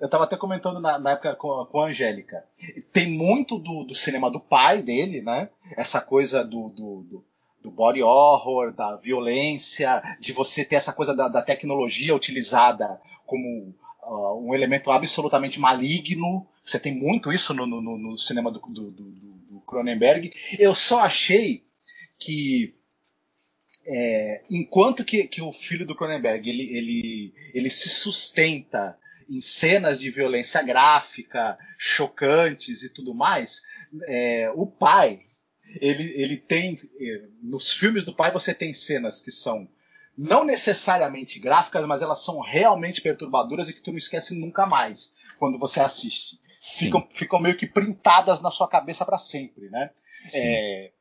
eu 0.00 0.06
estava 0.06 0.24
até 0.24 0.36
comentando 0.36 0.80
na, 0.80 0.98
na 0.98 1.12
época 1.12 1.34
com, 1.36 1.64
com 1.66 1.80
a 1.80 1.86
Angélica, 1.86 2.44
tem 2.92 3.08
muito 3.16 3.58
do, 3.58 3.84
do 3.84 3.94
cinema 3.94 4.30
do 4.30 4.40
pai 4.40 4.82
dele, 4.82 5.22
né? 5.22 5.48
Essa 5.76 6.00
coisa 6.00 6.44
do, 6.44 6.68
do, 6.70 7.02
do, 7.04 7.24
do 7.62 7.70
body 7.70 8.02
horror, 8.02 8.72
da 8.74 8.96
violência, 8.96 10.02
de 10.20 10.32
você 10.32 10.64
ter 10.64 10.76
essa 10.76 10.92
coisa 10.92 11.14
da, 11.16 11.28
da 11.28 11.42
tecnologia 11.42 12.14
utilizada 12.14 13.00
como 13.26 13.74
ah, 14.02 14.34
um 14.34 14.54
elemento 14.54 14.90
absolutamente 14.90 15.58
maligno. 15.60 16.46
Você 16.64 16.78
tem 16.78 16.94
muito 16.94 17.32
isso 17.32 17.54
no, 17.54 17.66
no, 17.66 17.80
no- 17.80 17.98
cinema 18.18 18.50
do, 18.50 18.60
do, 18.60 18.90
do, 18.90 19.04
do 19.12 19.60
Cronenberg. 19.66 20.30
Eu 20.58 20.74
só 20.74 21.00
achei 21.00 21.64
que 22.18 22.74
é, 23.86 24.44
enquanto 24.50 25.04
que, 25.04 25.26
que 25.28 25.42
o 25.42 25.52
filho 25.52 25.86
do 25.86 25.94
Cronenberg 25.96 26.48
ele, 26.48 26.62
ele, 26.76 27.34
ele 27.54 27.70
se 27.70 27.88
sustenta 27.88 28.98
em 29.30 29.40
cenas 29.40 30.00
de 30.00 30.10
violência 30.10 30.60
gráfica, 30.62 31.56
chocantes 31.78 32.82
e 32.82 32.90
tudo 32.90 33.14
mais, 33.14 33.62
é, 34.08 34.50
o 34.56 34.66
pai 34.66 35.22
ele, 35.80 36.02
ele 36.20 36.36
tem 36.36 36.76
eh, 37.00 37.28
nos 37.42 37.70
filmes 37.72 38.04
do 38.04 38.12
pai 38.14 38.32
você 38.32 38.52
tem 38.52 38.74
cenas 38.74 39.20
que 39.20 39.30
são 39.30 39.68
não 40.18 40.44
necessariamente 40.44 41.38
gráficas, 41.38 41.86
mas 41.86 42.02
elas 42.02 42.24
são 42.24 42.40
realmente 42.40 43.00
perturbadoras 43.00 43.68
e 43.68 43.72
que 43.72 43.80
tu 43.80 43.92
não 43.92 43.98
esquece 43.98 44.34
nunca 44.34 44.66
mais 44.66 45.12
quando 45.38 45.58
você 45.58 45.80
assiste. 45.80 46.40
Ficam, 46.60 47.08
ficam 47.14 47.40
meio 47.40 47.56
que 47.56 47.66
printadas 47.66 48.40
na 48.40 48.50
sua 48.50 48.68
cabeça 48.68 49.04
para 49.06 49.16
sempre, 49.16 49.70
né? 49.70 49.90
É, 50.34 50.92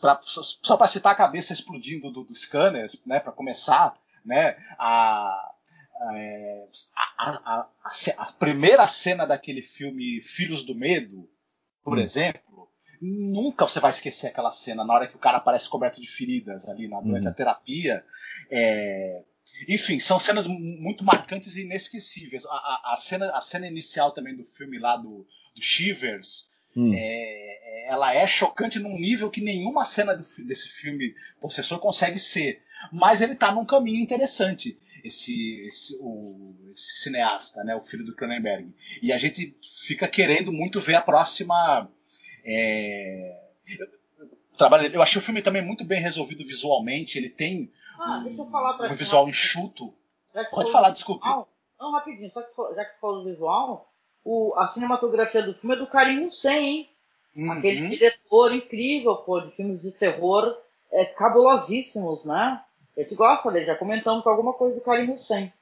pra- 0.00 0.20
só- 0.22 0.76
para 0.76 0.88
citar 0.88 1.12
a 1.12 1.16
cabeça 1.16 1.52
explodindo 1.52 2.10
do, 2.10 2.24
do 2.24 2.34
scanner, 2.34 2.88
né? 3.04 3.20
Para 3.20 3.32
começar, 3.32 3.94
né? 4.24 4.56
A, 4.78 5.51
é, 6.14 6.68
a, 7.18 7.30
a- 7.30 7.68
a 7.84 8.22
a 8.22 8.32
primeira 8.32 8.86
cena 8.88 9.26
daquele 9.26 9.62
filme 9.62 10.20
Filhos 10.22 10.64
do 10.64 10.74
Medo, 10.74 11.28
por 11.84 11.98
exemplo, 11.98 12.68
nunca 13.00 13.66
você 13.68 13.80
vai 13.80 13.90
esquecer 13.90 14.28
aquela 14.28 14.52
cena 14.52 14.84
na 14.84 14.94
hora 14.94 15.06
que 15.06 15.16
o 15.16 15.18
cara 15.18 15.38
aparece 15.38 15.68
coberto 15.68 16.00
de 16.00 16.06
feridas 16.06 16.68
ali 16.68 16.88
na, 16.88 17.00
durante 17.00 17.26
a 17.28 17.32
terapia. 17.32 18.04
É, 18.50 19.24
enfim, 19.68 19.98
são 20.00 20.18
cenas 20.18 20.46
mu- 20.46 20.58
muito 20.80 21.04
marcantes 21.04 21.56
e 21.56 21.62
inesquecíveis. 21.62 22.44
A, 22.46 22.96
cena, 22.96 23.26
a 23.36 23.40
cena 23.40 23.66
inicial 23.66 24.12
também 24.12 24.34
do 24.34 24.44
filme 24.44 24.78
lá 24.78 24.96
do, 24.96 25.26
do 25.54 25.62
Shivers, 25.62 26.50
Hum. 26.74 26.90
é, 26.94 27.88
ela 27.90 28.14
é 28.14 28.26
chocante 28.26 28.78
num 28.78 28.98
nível 28.98 29.30
que 29.30 29.42
nenhuma 29.42 29.84
cena 29.84 30.14
do 30.16 30.22
desse 30.46 30.68
filme 30.70 31.14
Possessor 31.38 31.78
consegue 31.78 32.18
ser. 32.18 32.62
Mas 32.90 33.20
ele 33.20 33.34
tá 33.34 33.52
num 33.52 33.64
caminho 33.64 34.00
interessante, 34.00 34.78
esse, 35.04 35.66
esse, 35.68 35.98
o, 36.00 36.54
esse 36.74 37.02
cineasta, 37.02 37.62
né, 37.64 37.76
o 37.76 37.84
filho 37.84 38.04
do 38.04 38.14
Cronenberg. 38.14 38.72
E 39.02 39.12
a 39.12 39.18
gente 39.18 39.56
fica 39.86 40.08
querendo 40.08 40.52
muito 40.52 40.80
ver 40.80 40.94
a 40.96 41.02
próxima. 41.02 41.90
é, 42.44 43.42
trabalho. 44.56 44.86
Eu 44.92 45.02
achei 45.02 45.20
o 45.20 45.24
filme 45.24 45.42
também 45.42 45.62
muito 45.62 45.84
bem 45.84 46.00
resolvido 46.00 46.44
visualmente. 46.44 47.18
Ele 47.18 47.28
tem 47.28 47.72
Ah, 47.98 48.20
deixa 48.24 48.42
eu 48.42 48.46
falar 48.46 48.74
pra 48.74 48.86
um 48.86 48.90
ti, 48.90 48.96
visual 48.96 49.28
enxuto. 49.28 49.94
Pode 50.50 50.72
falar, 50.72 50.90
desculpe. 50.90 51.26
Não, 51.78 51.92
rapidinho, 51.92 52.30
só 52.30 52.40
que 52.42 52.74
já 52.76 52.84
que 52.84 53.00
falou 53.00 53.22
do 53.22 53.30
visual, 53.30 53.92
o, 54.24 54.54
a 54.56 54.66
cinematografia 54.68 55.42
do 55.42 55.54
filme 55.54 55.74
é 55.74 55.78
do 55.78 55.86
Karim 55.88 56.24
Hussein, 56.24 56.64
hein? 56.64 56.88
Uhum. 57.36 57.52
Aquele 57.52 57.88
diretor 57.88 58.54
incrível, 58.54 59.16
pô, 59.16 59.40
de 59.40 59.50
filmes 59.50 59.82
de 59.82 59.90
terror 59.90 60.56
é, 60.92 61.06
cabulosíssimos, 61.06 62.24
né? 62.24 62.62
Eu 62.96 63.06
te 63.06 63.14
gosto 63.14 63.50
dele, 63.50 63.64
já 63.64 63.74
comentamos 63.74 64.26
alguma 64.26 64.52
coisa 64.52 64.74
do 64.74 64.80
Karim 64.82 65.10
Hussein. 65.12 65.52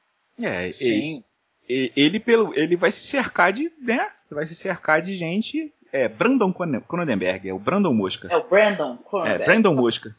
É, 0.42 0.70
Sim. 0.72 1.22
ele, 1.68 1.92
ele 1.96 2.20
pelo, 2.20 2.52
ele 2.58 2.76
vai 2.76 2.90
se 2.90 3.06
cercar 3.06 3.52
de, 3.52 3.72
né? 3.80 4.08
Vai 4.30 4.44
se 4.46 4.54
cercar 4.54 5.00
de 5.02 5.14
gente. 5.14 5.72
É, 5.92 6.08
Brandon 6.08 6.52
Cronen- 6.52 6.80
Cronenberg, 6.80 7.48
é 7.48 7.52
o 7.52 7.58
Brandon 7.58 7.92
Mosca. 7.92 8.28
É 8.30 8.36
o 8.36 8.48
Brandon 8.48 8.94
É, 9.04 9.08
Cronenberg. 9.08 9.44
Brandon 9.44 9.74
Mosca. 9.74 10.14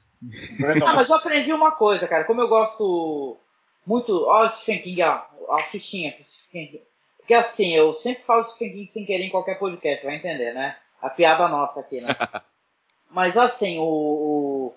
Brandon 0.60 0.88
Ah, 0.88 0.94
mas 0.96 1.10
eu 1.10 1.16
aprendi 1.16 1.52
uma 1.54 1.72
coisa, 1.72 2.08
cara. 2.08 2.24
Como 2.26 2.42
eu 2.42 2.48
gosto 2.48 3.38
muito. 3.86 4.26
Ó, 4.28 4.46
o 4.46 4.50
Stephen 4.50 4.82
King, 4.82 5.02
ó, 5.04 5.22
a 5.58 5.64
fichinha. 5.64 6.16
Porque 7.18 7.34
assim, 7.34 7.74
eu 7.74 7.94
sempre 7.94 8.24
falo 8.24 8.44
Stephen 8.46 8.72
King 8.74 8.88
sem 8.88 9.06
querer 9.06 9.26
em 9.26 9.30
qualquer 9.30 9.58
podcast, 9.58 10.06
vai 10.06 10.16
entender, 10.16 10.54
né? 10.54 10.76
A 11.02 11.10
piada 11.10 11.48
nossa 11.48 11.80
aqui, 11.80 12.00
né? 12.02 12.10
mas 13.10 13.36
assim, 13.38 13.80
o, 13.80 13.84
o, 13.84 14.76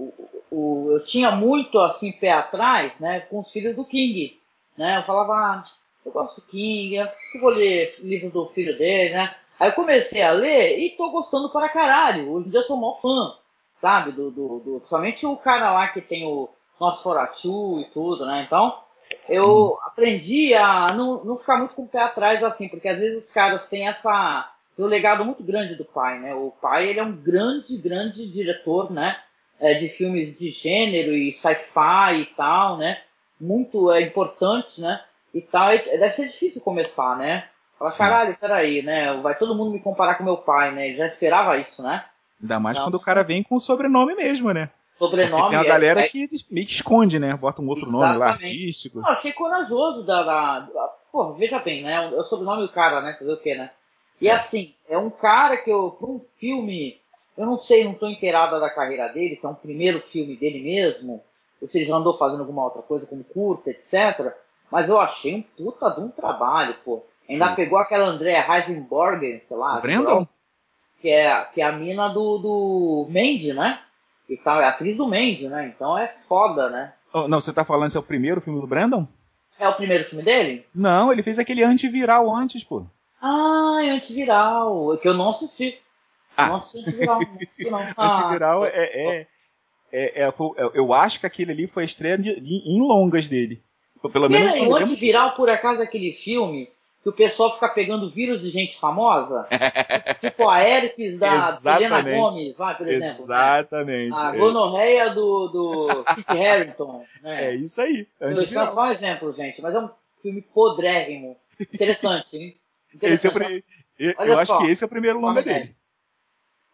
o, 0.00 0.42
o- 0.54 0.92
eu 0.92 1.04
tinha 1.04 1.30
muito 1.30 1.78
assim 1.80 2.12
pé 2.12 2.32
atrás, 2.32 2.98
né, 3.00 3.20
com 3.20 3.40
os 3.40 3.50
filhos 3.50 3.74
do 3.76 3.84
King, 3.84 4.38
né? 4.76 4.98
Eu 4.98 5.02
falava, 5.04 5.32
ah, 5.34 5.62
eu 6.04 6.12
gosto 6.12 6.40
do 6.40 6.46
King, 6.46 6.96
eu 6.96 7.08
vou 7.40 7.50
ler 7.50 7.96
livro 8.00 8.30
do 8.30 8.46
filho 8.48 8.76
dele, 8.76 9.14
né? 9.14 9.34
Aí 9.58 9.68
eu 9.70 9.74
comecei 9.74 10.22
a 10.22 10.32
ler 10.32 10.78
e 10.78 10.90
tô 10.90 11.10
gostando 11.10 11.50
para 11.50 11.68
caralho. 11.68 12.30
Hoje 12.32 12.48
em 12.48 12.50
dia 12.50 12.60
eu 12.60 12.64
sou 12.64 12.76
mó 12.76 12.94
fã, 12.96 13.34
sabe? 13.80 14.12
Do, 14.12 14.30
do, 14.30 14.58
do, 14.60 14.74
principalmente 14.80 15.24
o 15.26 15.36
cara 15.36 15.72
lá 15.72 15.88
que 15.88 16.00
tem 16.00 16.24
o, 16.26 16.48
Nosferatu 16.80 17.80
e 17.80 17.84
tudo, 17.92 18.26
né? 18.26 18.42
Então, 18.46 18.76
eu 19.28 19.44
hum. 19.44 19.78
aprendi 19.86 20.54
a 20.54 20.92
não, 20.92 21.24
não 21.24 21.36
ficar 21.36 21.56
muito 21.58 21.74
com 21.74 21.82
o 21.84 21.88
pé 21.88 22.00
atrás 22.02 22.42
assim, 22.42 22.68
porque 22.68 22.88
às 22.88 22.98
vezes 22.98 23.24
os 23.26 23.32
caras 23.32 23.66
têm 23.68 23.86
essa 23.88 24.50
tem 24.76 24.84
um 24.84 24.88
legado 24.88 25.24
muito 25.24 25.42
grande 25.42 25.76
do 25.76 25.84
pai, 25.84 26.18
né? 26.18 26.34
O 26.34 26.50
pai 26.50 26.88
ele 26.88 26.98
é 26.98 27.02
um 27.04 27.12
grande, 27.16 27.76
grande 27.78 28.28
diretor, 28.28 28.90
né? 28.90 29.16
É, 29.60 29.74
de 29.74 29.88
filmes 29.88 30.36
de 30.36 30.50
gênero 30.50 31.12
e 31.12 31.32
sci-fi 31.32 32.20
e 32.20 32.26
tal, 32.36 32.76
né? 32.76 33.00
Muito 33.40 33.90
é, 33.92 34.02
importante, 34.02 34.80
né? 34.80 35.00
E 35.32 35.40
tal, 35.40 35.72
e 35.72 35.78
deve 35.78 36.10
ser 36.10 36.26
difícil 36.26 36.60
começar, 36.60 37.16
né? 37.16 37.44
Fala, 37.78 37.92
caralho, 37.92 38.36
peraí, 38.36 38.82
né? 38.82 39.14
Vai 39.20 39.36
todo 39.36 39.54
mundo 39.54 39.72
me 39.72 39.80
comparar 39.80 40.14
com 40.16 40.24
meu 40.24 40.36
pai, 40.36 40.72
né? 40.72 40.94
Já 40.94 41.06
esperava 41.06 41.56
isso, 41.58 41.82
né? 41.82 42.04
Ainda 42.40 42.60
mais 42.60 42.78
quando 42.78 42.94
o 42.96 43.00
cara 43.00 43.22
vem 43.22 43.42
com 43.42 43.56
o 43.56 43.60
sobrenome 43.60 44.14
mesmo, 44.14 44.52
né? 44.52 44.70
Sobrenome. 44.98 45.42
Porque 45.42 45.56
tem 45.56 45.58
a 45.58 45.68
galera 45.68 46.00
é, 46.00 46.08
que 46.08 46.28
meio 46.50 46.66
que 46.66 46.72
esconde, 46.72 47.18
né? 47.18 47.34
Bota 47.34 47.60
um 47.60 47.68
outro 47.68 47.86
exatamente. 47.86 48.08
nome 48.08 48.18
lá, 48.18 48.30
artístico. 48.32 49.00
Não, 49.00 49.08
achei 49.10 49.32
corajoso 49.32 50.04
da, 50.04 50.22
da, 50.22 50.60
da. 50.60 50.88
Pô, 51.10 51.32
veja 51.32 51.58
bem, 51.58 51.82
né? 51.82 51.94
É 52.12 52.20
o 52.20 52.24
sobrenome 52.24 52.62
do 52.62 52.72
cara, 52.72 53.00
né? 53.00 53.16
Fazer 53.18 53.32
o 53.32 53.36
quê, 53.36 53.54
né? 53.54 53.70
E 54.20 54.28
é. 54.28 54.32
assim, 54.32 54.74
é 54.88 54.96
um 54.96 55.10
cara 55.10 55.56
que 55.56 55.70
eu, 55.70 55.90
para 55.90 56.08
um 56.08 56.20
filme, 56.38 57.00
eu 57.36 57.46
não 57.46 57.56
sei, 57.58 57.84
não 57.84 57.92
estou 57.92 58.08
inteirada 58.08 58.60
da 58.60 58.70
carreira 58.70 59.08
dele, 59.08 59.36
se 59.36 59.44
é 59.44 59.48
um 59.48 59.54
primeiro 59.54 60.00
filme 60.00 60.36
dele 60.36 60.62
mesmo, 60.62 61.22
ou 61.60 61.68
se 61.68 61.78
ele 61.78 61.86
já 61.86 61.96
andou 61.96 62.16
fazendo 62.16 62.40
alguma 62.40 62.64
outra 62.64 62.82
coisa, 62.82 63.06
como 63.06 63.24
curta, 63.24 63.70
etc. 63.70 64.32
Mas 64.70 64.88
eu 64.88 65.00
achei 65.00 65.34
um 65.34 65.42
puta 65.42 65.90
de 65.90 66.00
um 66.00 66.08
trabalho, 66.08 66.76
pô. 66.84 67.04
Ainda 67.28 67.52
hum. 67.52 67.54
pegou 67.54 67.78
aquela 67.78 68.06
Andrea 68.06 68.44
Heisenberg, 68.48 69.40
sei 69.44 69.56
lá. 69.56 69.80
Brandon? 69.80 70.26
Que 71.00 71.10
é, 71.10 71.44
que 71.52 71.60
é 71.60 71.64
a 71.64 71.72
mina 71.72 72.08
do, 72.08 72.38
do 72.38 73.06
Mandy, 73.10 73.52
né? 73.52 73.80
E 74.28 74.36
tal, 74.36 74.60
é 74.60 74.64
a 74.64 74.70
atriz 74.70 74.96
do 74.96 75.06
Mandy, 75.06 75.48
né? 75.48 75.72
Então 75.74 75.98
é 75.98 76.14
foda, 76.28 76.70
né? 76.70 76.92
Oh, 77.12 77.28
não, 77.28 77.40
você 77.40 77.52
tá 77.52 77.64
falando 77.64 77.90
se 77.90 77.96
é 77.96 78.00
o 78.00 78.04
primeiro 78.04 78.40
filme 78.40 78.60
do 78.60 78.66
Brandon? 78.66 79.06
É 79.58 79.68
o 79.68 79.74
primeiro 79.74 80.04
filme 80.04 80.24
dele? 80.24 80.66
Não, 80.74 81.12
ele 81.12 81.22
fez 81.22 81.38
aquele 81.38 81.62
antiviral 81.62 82.34
antes, 82.34 82.64
pô. 82.64 82.84
Ah, 83.20 83.80
é 83.82 83.90
antiviral, 83.90 84.98
que 84.98 85.08
eu 85.08 85.14
não 85.14 85.30
assisti. 85.30 85.78
Ah. 86.36 86.56
Assisti 86.56 86.90
antiviral, 86.90 87.20
não. 87.70 87.78
Ah, 87.96 88.18
antiviral 88.18 88.64
é, 88.66 88.70
é, 88.74 89.26
é, 89.92 90.24
é, 90.24 90.32
Eu 90.74 90.92
acho 90.92 91.20
que 91.20 91.26
aquele 91.26 91.52
ali 91.52 91.66
foi 91.66 91.84
a 91.84 91.86
estreia 91.86 92.18
de, 92.18 92.40
de, 92.40 92.62
em 92.66 92.80
longas 92.80 93.28
dele. 93.28 93.62
Pelo 94.12 94.28
menos. 94.28 94.52
Aí, 94.52 94.66
o 94.66 94.76
antiviral, 94.76 95.32
por 95.32 95.48
acaso, 95.48 95.80
é 95.80 95.84
aquele 95.84 96.12
filme 96.12 96.68
que 97.02 97.08
o 97.08 97.12
pessoal 97.12 97.52
fica 97.54 97.68
pegando 97.68 98.10
vírus 98.10 98.40
de 98.40 98.48
gente 98.48 98.78
famosa? 98.78 99.46
tipo 100.20 100.48
a 100.48 100.66
Eric's 100.66 101.18
da 101.18 101.52
Selena 101.52 102.02
Gomes, 102.02 102.56
vai, 102.56 102.76
por 102.76 102.88
exemplo. 102.88 103.06
Né? 103.06 103.22
Exatamente. 103.22 104.10
Né? 104.10 104.26
A 104.26 104.32
gonorreia 104.32 105.10
do, 105.10 105.48
do 105.48 106.04
Kit 106.14 106.30
Harington. 106.30 107.04
Né? 107.22 107.50
É 107.50 107.54
isso 107.54 107.80
aí. 107.80 108.06
Isso 108.20 108.58
é 108.58 108.66
só 108.66 108.82
um 108.82 108.90
exemplo, 108.90 109.32
gente, 109.32 109.60
mas 109.60 109.74
é 109.74 109.80
um 109.80 109.90
filme 110.22 110.40
podrérrimo. 110.40 111.36
Interessante, 111.60 112.36
hein? 112.36 112.56
Esse 113.02 113.26
é 113.26 113.30
o, 113.30 113.62
eu, 113.98 114.14
eu 114.18 114.38
acho 114.38 114.56
que 114.58 114.70
esse 114.70 114.84
é 114.84 114.86
o 114.86 114.90
primeiro 114.90 115.20
longa 115.20 115.42
dele. 115.42 115.74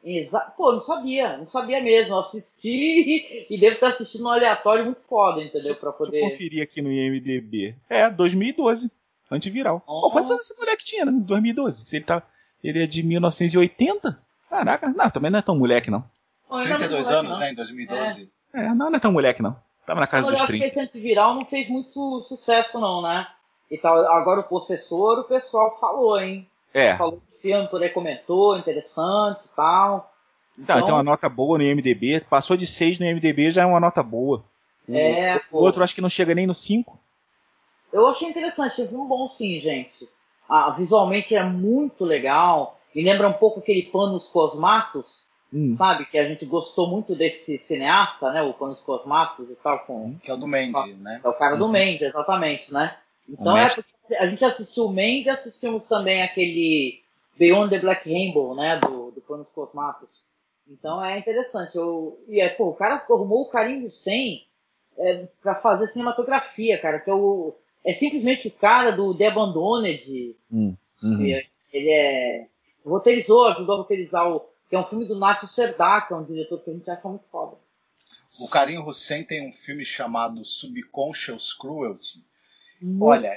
Exato. 0.02 0.52
Pô, 0.56 0.72
não 0.72 0.80
sabia, 0.80 1.36
não 1.36 1.48
sabia 1.48 1.82
mesmo. 1.82 2.14
Eu 2.14 2.20
assisti 2.20 3.46
e 3.50 3.60
devo 3.60 3.74
estar 3.74 3.88
assistindo 3.88 4.24
um 4.24 4.30
aleatório 4.30 4.84
muito 4.84 5.00
foda, 5.08 5.42
entendeu? 5.42 5.76
Pra 5.76 5.92
poder. 5.92 6.12
Deixa 6.12 6.26
eu 6.26 6.30
conferir 6.30 6.62
aqui 6.62 6.80
no 6.80 6.90
IMDB. 6.90 7.74
É, 7.88 8.08
2012. 8.08 8.90
Antiviral. 9.30 9.82
Oh. 9.86 10.00
Pô, 10.00 10.10
quantos 10.10 10.30
anos 10.30 10.44
esse 10.44 10.58
moleque 10.58 10.84
tinha 10.84 11.04
né, 11.04 11.12
em 11.12 11.20
2012? 11.20 11.86
Se 11.86 11.96
ele, 11.96 12.04
tá, 12.04 12.22
ele 12.64 12.82
é 12.82 12.86
de 12.86 13.02
1980? 13.02 14.18
Caraca, 14.48 14.88
não, 14.88 15.08
também 15.10 15.30
não 15.30 15.38
é 15.38 15.42
tão 15.42 15.56
moleque, 15.56 15.90
não. 15.90 16.04
Pô, 16.48 16.60
32 16.60 17.08
não 17.08 17.18
anos, 17.18 17.32
não. 17.32 17.38
né, 17.38 17.52
em 17.52 17.54
2012. 17.54 18.32
É. 18.52 18.60
é, 18.60 18.68
não, 18.74 18.90
não 18.90 18.96
é 18.96 18.98
tão 18.98 19.12
moleque, 19.12 19.40
não. 19.40 19.56
Tava 19.86 20.00
na 20.00 20.06
casa 20.08 20.28
Mas 20.28 20.38
dos 20.38 20.46
30. 20.48 20.64
Eu 20.64 20.66
acho 20.66 20.74
que 20.74 20.80
esse 20.80 20.88
antiviral 20.88 21.34
não 21.34 21.44
fez 21.44 21.68
muito 21.68 22.22
sucesso, 22.22 22.80
não, 22.80 23.02
né? 23.02 23.26
E 23.70 23.78
tal. 23.78 23.98
Agora 23.98 24.40
o 24.40 24.48
possessor, 24.48 25.20
o 25.20 25.24
pessoal 25.24 25.78
falou, 25.80 26.20
hein? 26.20 26.48
É. 26.74 26.96
Falou 26.96 27.22
filme, 27.40 27.68
por 27.68 27.82
aí 27.82 27.90
comentou, 27.90 28.56
interessante 28.56 29.44
e 29.44 29.56
tal. 29.56 30.12
Então, 30.58 30.76
então, 30.76 30.86
tem 30.86 30.94
uma 30.94 31.02
nota 31.02 31.28
boa 31.28 31.56
no 31.56 31.64
IMDB. 31.64 32.20
Passou 32.28 32.56
de 32.56 32.66
6 32.66 32.98
no 32.98 33.06
IMDB, 33.06 33.50
já 33.50 33.62
é 33.62 33.66
uma 33.66 33.80
nota 33.80 34.02
boa. 34.02 34.44
É, 34.88 35.40
o, 35.50 35.58
outro 35.58 35.82
acho 35.82 35.94
que 35.94 36.00
não 36.00 36.08
chega 36.08 36.34
nem 36.34 36.46
no 36.46 36.54
5. 36.54 36.98
Eu 37.92 38.08
achei 38.08 38.28
interessante, 38.28 38.82
um 38.82 39.06
bom 39.06 39.28
sim, 39.28 39.60
gente. 39.60 40.08
Ah, 40.48 40.70
visualmente 40.70 41.34
é 41.34 41.42
muito 41.42 42.04
legal. 42.04 42.78
Me 42.94 43.02
lembra 43.02 43.28
um 43.28 43.32
pouco 43.32 43.60
aquele 43.60 43.82
Panos 43.82 44.28
Cosmatos, 44.28 45.22
hum. 45.52 45.76
sabe? 45.76 46.06
Que 46.06 46.18
a 46.18 46.28
gente 46.28 46.44
gostou 46.44 46.88
muito 46.88 47.14
desse 47.14 47.56
cineasta, 47.58 48.30
né? 48.32 48.42
O 48.42 48.52
Panos 48.52 48.80
Cosmatos 48.80 49.48
e 49.48 49.54
tal. 49.56 49.78
Com, 49.80 50.16
que 50.22 50.30
é 50.30 50.34
o 50.34 50.36
do 50.36 50.46
Mendy, 50.46 50.94
né? 50.94 51.20
É 51.24 51.28
o 51.28 51.34
cara 51.34 51.56
do 51.56 51.66
uhum. 51.66 51.70
Mendy, 51.70 52.04
exatamente, 52.04 52.72
né? 52.72 52.96
Então 53.28 53.56
é 53.56 53.68
porque 53.68 54.16
a 54.18 54.26
gente 54.26 54.44
assistiu 54.44 54.86
o 54.86 54.88
Mandy 54.88 55.26
e 55.26 55.30
assistimos 55.30 55.84
também 55.84 56.22
aquele 56.22 57.00
Beyond 57.40 57.70
the 57.70 57.78
Black 57.78 58.06
Rainbow, 58.06 58.54
né? 58.54 58.78
Do, 58.78 59.10
do 59.12 59.20
Panos 59.22 59.48
Cosmatos. 59.54 60.10
Então 60.68 61.02
é 61.02 61.18
interessante. 61.18 61.74
Eu, 61.74 62.22
e 62.28 62.38
é, 62.38 62.50
pô, 62.50 62.68
o 62.68 62.74
cara 62.74 63.00
formou 63.00 63.42
o 63.42 63.48
Carinho 63.48 63.90
100 63.90 64.46
é, 64.98 65.26
para 65.40 65.54
fazer 65.54 65.86
cinematografia, 65.86 66.78
cara, 66.78 67.00
que 67.00 67.08
é 67.08 67.14
o 67.14 67.54
é 67.82 67.94
simplesmente 67.94 68.48
o 68.48 68.50
cara 68.50 68.90
do 68.90 69.16
The 69.16 69.28
Abandoned. 69.28 70.36
Hum, 70.52 70.76
uhum. 71.02 71.20
ele, 71.22 71.46
ele 71.72 71.90
é 71.90 72.46
roteirizou, 72.84 73.46
ajudou 73.46 73.76
a 73.76 73.78
roteirizar 73.78 74.30
o 74.30 74.40
que 74.68 74.76
é 74.76 74.78
um 74.78 74.86
filme 74.86 75.06
do 75.06 75.18
Nacho 75.18 75.48
Serdar, 75.48 76.06
que 76.06 76.12
é 76.12 76.16
um 76.16 76.24
diretor 76.24 76.62
que 76.62 76.70
a 76.70 76.74
gente 76.74 76.90
acha 76.90 77.08
muito 77.08 77.24
foda. 77.32 77.56
O 78.38 78.48
Karim 78.50 78.78
Hussein 78.78 79.24
tem 79.24 79.48
um 79.48 79.50
filme 79.50 79.84
chamado 79.84 80.44
Subconscious 80.44 81.54
Cruelty. 81.54 82.22
Olha, 83.00 83.32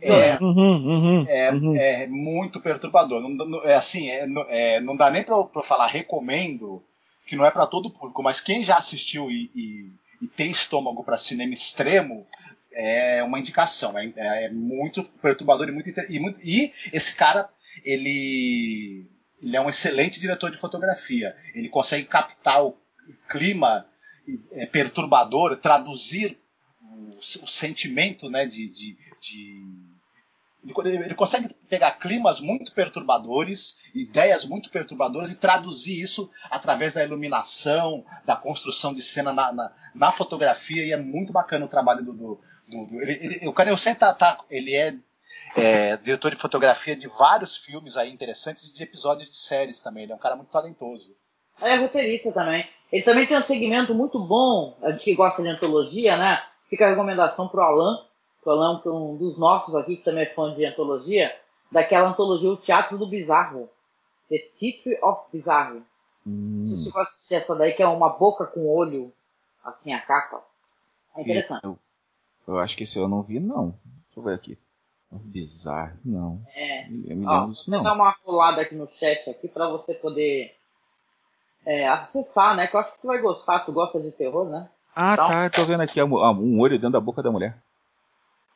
é, 0.00 0.36
uhum, 0.42 0.50
uhum, 0.50 1.22
é, 1.28 1.52
uhum. 1.52 1.76
é, 1.76 2.06
muito 2.08 2.60
perturbador. 2.60 3.20
Não, 3.20 3.30
não, 3.30 3.64
é 3.64 3.74
assim, 3.74 4.08
é, 4.08 4.26
é, 4.48 4.80
não 4.80 4.96
dá 4.96 5.10
nem 5.10 5.22
para 5.22 5.62
falar 5.62 5.86
recomendo, 5.86 6.82
que 7.26 7.36
não 7.36 7.46
é 7.46 7.50
para 7.50 7.66
todo 7.66 7.90
público, 7.90 8.22
mas 8.22 8.40
quem 8.40 8.64
já 8.64 8.76
assistiu 8.76 9.30
e, 9.30 9.50
e, 9.54 9.92
e 10.22 10.28
tem 10.28 10.50
estômago 10.50 11.04
para 11.04 11.16
cinema 11.16 11.54
extremo 11.54 12.26
é 12.72 13.22
uma 13.22 13.38
indicação. 13.38 13.96
É, 13.96 14.12
é, 14.16 14.50
muito 14.50 15.04
perturbador 15.22 15.68
e 15.68 15.72
muito, 15.72 15.88
e 16.08 16.18
muito. 16.18 16.40
E 16.42 16.72
esse 16.92 17.14
cara, 17.14 17.48
ele, 17.84 19.08
ele 19.40 19.56
é 19.56 19.60
um 19.60 19.70
excelente 19.70 20.20
diretor 20.20 20.50
de 20.50 20.58
fotografia. 20.58 21.34
Ele 21.54 21.68
consegue 21.68 22.04
captar 22.04 22.64
o 22.64 22.76
clima 23.28 23.86
é, 24.52 24.66
perturbador, 24.66 25.56
traduzir 25.56 26.38
o, 27.16 27.46
sentimento 27.46 28.30
né, 28.30 28.46
de, 28.46 28.70
de, 28.70 28.96
de 29.20 29.94
ele, 30.84 31.14
consegue 31.14 31.52
pegar 31.68 31.92
climas 31.92 32.40
muito 32.40 32.72
perturbadores, 32.72 33.76
ideias 33.94 34.44
muito 34.44 34.70
perturbadoras 34.70 35.30
e 35.30 35.38
traduzir 35.38 36.00
isso 36.00 36.30
através 36.50 36.94
da 36.94 37.04
iluminação, 37.04 38.04
da 38.24 38.34
construção 38.34 38.94
de 38.94 39.02
cena 39.02 39.32
na, 39.32 39.52
na, 39.52 39.72
na 39.94 40.12
fotografia 40.12 40.84
e 40.84 40.92
é 40.92 40.96
muito 40.96 41.32
bacana 41.32 41.66
o 41.66 41.68
trabalho 41.68 42.02
do, 42.02 42.12
do, 42.14 42.38
do, 42.68 42.86
do 42.86 43.02
ele, 43.02 43.12
ele, 43.12 43.48
o 43.48 43.52
Canel 43.52 43.76
tá, 43.98 44.14
tá, 44.14 44.38
ele 44.50 44.74
é, 44.74 44.94
é, 45.56 45.96
diretor 45.98 46.30
de 46.30 46.40
fotografia 46.40 46.96
de 46.96 47.08
vários 47.08 47.56
filmes 47.56 47.96
aí 47.96 48.10
interessantes 48.10 48.70
e 48.70 48.74
de 48.74 48.82
episódios 48.82 49.30
de 49.30 49.36
séries 49.36 49.82
também. 49.82 50.04
Ele 50.04 50.12
é 50.12 50.16
um 50.16 50.18
cara 50.18 50.36
muito 50.36 50.50
talentoso. 50.50 51.14
É 51.60 51.76
roteirista 51.76 52.32
também. 52.32 52.68
Ele 52.90 53.02
também 53.02 53.26
tem 53.26 53.36
um 53.36 53.42
segmento 53.42 53.94
muito 53.94 54.18
bom, 54.18 54.76
a 54.82 54.90
gente 54.90 55.04
que 55.04 55.14
gosta 55.14 55.42
de 55.42 55.48
antologia, 55.48 56.16
né? 56.16 56.40
Fica 56.68 56.86
a 56.86 56.90
recomendação 56.90 57.48
pro 57.48 57.62
Alan 57.62 58.04
Alan, 58.50 58.80
que 58.80 58.88
é 58.88 58.90
um 58.90 59.16
dos 59.16 59.38
nossos 59.38 59.74
aqui, 59.74 59.96
que 59.96 60.04
também 60.04 60.24
é 60.24 60.34
fã 60.34 60.54
de 60.54 60.64
antologia, 60.64 61.34
daquela 61.70 62.08
antologia 62.08 62.50
O 62.50 62.56
Teatro 62.56 62.98
do 62.98 63.06
Bizarro. 63.06 63.68
The 64.28 64.38
Theatre 64.58 64.98
of 65.02 65.22
Bizarre. 65.32 65.82
Hum. 66.26 66.66
Se 66.66 66.90
você 66.90 66.98
assistir 66.98 67.34
essa 67.34 67.54
daí, 67.54 67.72
que 67.72 67.82
é 67.82 67.86
uma 67.86 68.08
boca 68.08 68.46
com 68.46 68.66
olho, 68.66 69.12
assim, 69.62 69.92
a 69.92 70.00
capa. 70.00 70.42
É 71.16 71.20
interessante. 71.20 71.64
Eu, 71.64 71.78
eu 72.48 72.58
acho 72.58 72.76
que 72.76 72.84
esse 72.84 72.98
eu 72.98 73.06
não 73.06 73.22
vi, 73.22 73.38
não. 73.38 73.74
Deixa 74.06 74.18
eu 74.18 74.22
ver 74.22 74.34
aqui. 74.34 74.58
Bizarro, 75.10 75.96
não. 76.04 76.42
É. 76.54 76.86
Eu 76.86 77.16
me 77.16 77.26
lembro 77.26 77.50
disso, 77.50 77.70
não. 77.70 77.78
Vou 77.78 77.84
dar 77.84 77.94
uma 77.94 78.16
rolada 78.24 78.62
aqui 78.62 78.74
no 78.74 78.88
chat 78.88 79.30
aqui 79.30 79.46
para 79.46 79.68
você 79.68 79.94
poder 79.94 80.56
é, 81.64 81.86
acessar, 81.86 82.56
né? 82.56 82.66
Que 82.66 82.74
eu 82.74 82.80
acho 82.80 82.94
que 82.94 83.00
tu 83.00 83.06
vai 83.06 83.20
gostar. 83.20 83.60
Tu 83.60 83.72
gosta 83.72 84.00
de 84.00 84.10
terror, 84.10 84.48
né? 84.48 84.68
Ah, 84.94 85.16
tá. 85.16 85.44
Eu 85.46 85.50
tô 85.50 85.64
vendo 85.64 85.80
aqui 85.80 86.02
um 86.02 86.60
olho 86.60 86.78
dentro 86.78 86.92
da 86.92 87.00
boca 87.00 87.22
da 87.22 87.30
mulher. 87.30 87.56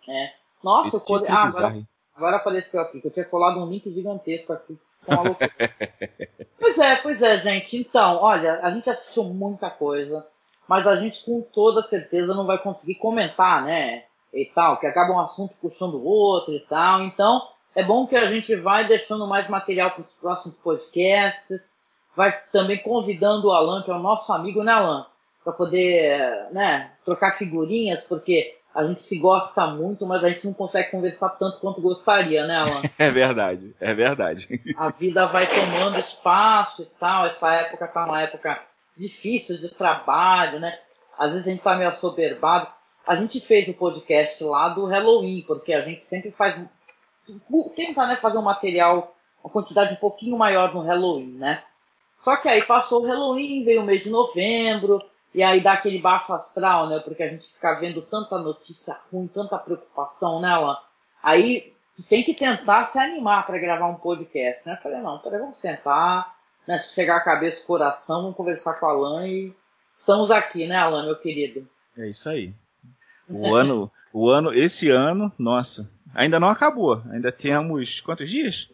É. 0.08 0.32
Nossa, 0.62 0.96
o 0.96 1.00
code... 1.00 1.30
ah, 1.30 1.44
agora, 1.44 1.82
agora, 2.16 2.36
apareceu 2.36 2.80
aqui, 2.80 3.00
que 3.00 3.06
eu 3.06 3.12
tinha 3.12 3.24
colado 3.24 3.60
um 3.60 3.68
link 3.68 3.90
gigantesco 3.90 4.52
aqui. 4.52 4.78
pois 6.58 6.78
é, 6.78 6.96
pois 6.96 7.22
é, 7.22 7.38
gente. 7.38 7.76
Então, 7.76 8.16
olha, 8.16 8.60
a 8.62 8.70
gente 8.70 8.88
assistiu 8.90 9.24
muita 9.24 9.70
coisa, 9.70 10.26
mas 10.66 10.86
a 10.86 10.96
gente 10.96 11.24
com 11.24 11.40
toda 11.40 11.82
certeza 11.82 12.34
não 12.34 12.46
vai 12.46 12.58
conseguir 12.58 12.96
comentar, 12.96 13.62
né? 13.62 14.04
E 14.32 14.44
tal, 14.46 14.78
que 14.78 14.86
acaba 14.86 15.14
um 15.14 15.20
assunto 15.20 15.54
puxando 15.60 15.94
o 15.94 16.04
outro 16.04 16.52
e 16.54 16.60
tal. 16.60 17.02
Então, 17.02 17.46
é 17.74 17.82
bom 17.82 18.06
que 18.06 18.16
a 18.16 18.26
gente 18.26 18.54
vai 18.56 18.86
deixando 18.86 19.26
mais 19.26 19.48
material 19.48 19.92
para 19.92 20.02
os 20.02 20.12
próximos 20.20 20.56
podcasts. 20.58 21.74
Vai 22.14 22.36
também 22.52 22.82
convidando 22.82 23.48
o 23.48 23.52
Alan, 23.52 23.82
que 23.82 23.90
é 23.90 23.94
o 23.94 24.00
nosso 24.00 24.32
amigo, 24.32 24.62
né, 24.64 24.72
Alan? 24.72 25.06
Para 25.44 25.52
poder 25.52 26.48
né, 26.52 26.90
trocar 27.04 27.38
figurinhas, 27.38 28.04
porque 28.04 28.58
a 28.74 28.84
gente 28.84 29.00
se 29.00 29.18
gosta 29.18 29.66
muito, 29.66 30.06
mas 30.06 30.22
a 30.22 30.28
gente 30.28 30.46
não 30.46 30.54
consegue 30.54 30.90
conversar 30.90 31.30
tanto 31.30 31.58
quanto 31.58 31.80
gostaria, 31.80 32.46
né, 32.46 32.58
Alan? 32.58 32.82
É 32.98 33.10
verdade, 33.10 33.74
é 33.80 33.94
verdade. 33.94 34.48
A 34.76 34.88
vida 34.88 35.26
vai 35.26 35.48
tomando 35.48 35.98
espaço 35.98 36.82
e 36.82 36.86
tal. 36.98 37.26
Essa 37.26 37.52
época 37.54 37.88
tá 37.88 38.04
uma 38.04 38.22
época 38.22 38.60
difícil 38.96 39.58
de 39.58 39.68
trabalho, 39.70 40.60
né? 40.60 40.78
Às 41.18 41.32
vezes 41.32 41.46
a 41.46 41.50
gente 41.50 41.62
tá 41.62 41.74
meio 41.76 41.88
assoberbado. 41.88 42.68
A 43.06 43.14
gente 43.14 43.40
fez 43.40 43.68
o 43.68 43.74
podcast 43.74 44.44
lá 44.44 44.68
do 44.68 44.84
Halloween, 44.84 45.42
porque 45.46 45.72
a 45.72 45.80
gente 45.80 46.04
sempre 46.04 46.30
faz. 46.30 46.60
Tenta 47.74 48.06
né, 48.06 48.16
fazer 48.16 48.38
um 48.38 48.42
material, 48.42 49.16
uma 49.42 49.50
quantidade 49.50 49.94
um 49.94 49.96
pouquinho 49.96 50.36
maior 50.36 50.74
no 50.74 50.82
Halloween, 50.82 51.32
né? 51.32 51.62
Só 52.20 52.36
que 52.36 52.48
aí 52.48 52.62
passou 52.62 53.02
o 53.02 53.06
Halloween, 53.06 53.64
veio 53.64 53.82
o 53.82 53.84
mês 53.84 54.02
de 54.02 54.10
novembro, 54.10 55.02
e 55.34 55.42
aí 55.42 55.62
dá 55.62 55.74
aquele 55.74 55.98
baixo 55.98 56.32
astral, 56.32 56.88
né? 56.88 57.00
Porque 57.00 57.22
a 57.22 57.28
gente 57.28 57.52
fica 57.52 57.74
vendo 57.74 58.02
tanta 58.02 58.38
notícia 58.38 58.98
ruim, 59.12 59.26
tanta 59.26 59.58
preocupação 59.58 60.40
nela. 60.40 60.82
Aí 61.22 61.72
tem 62.08 62.22
que 62.22 62.34
tentar 62.34 62.86
se 62.86 62.98
animar 62.98 63.46
para 63.46 63.58
gravar 63.58 63.88
um 63.88 63.96
podcast, 63.96 64.66
né? 64.66 64.74
Eu 64.74 64.82
falei, 64.82 65.00
não, 65.00 65.18
peraí, 65.18 65.40
vamos 65.40 65.58
tentar, 65.58 66.34
né? 66.66 66.78
Chegar 66.78 67.16
a 67.16 67.24
cabeça, 67.24 67.64
coração, 67.64 68.22
vamos 68.22 68.36
conversar 68.36 68.74
com 68.74 68.86
a 68.86 68.90
Alan 68.90 69.26
e 69.26 69.54
estamos 69.96 70.30
aqui, 70.30 70.66
né, 70.66 70.76
Alan, 70.76 71.04
meu 71.04 71.16
querido? 71.16 71.68
É 71.98 72.08
isso 72.08 72.28
aí. 72.28 72.54
O 73.28 73.52
ano, 73.56 73.90
o 74.12 74.30
ano, 74.30 74.52
esse 74.52 74.88
ano, 74.90 75.30
nossa, 75.38 75.90
ainda 76.14 76.40
não 76.40 76.48
acabou. 76.48 77.02
Ainda 77.10 77.30
temos 77.30 78.00
quantos 78.00 78.30
dias? 78.30 78.70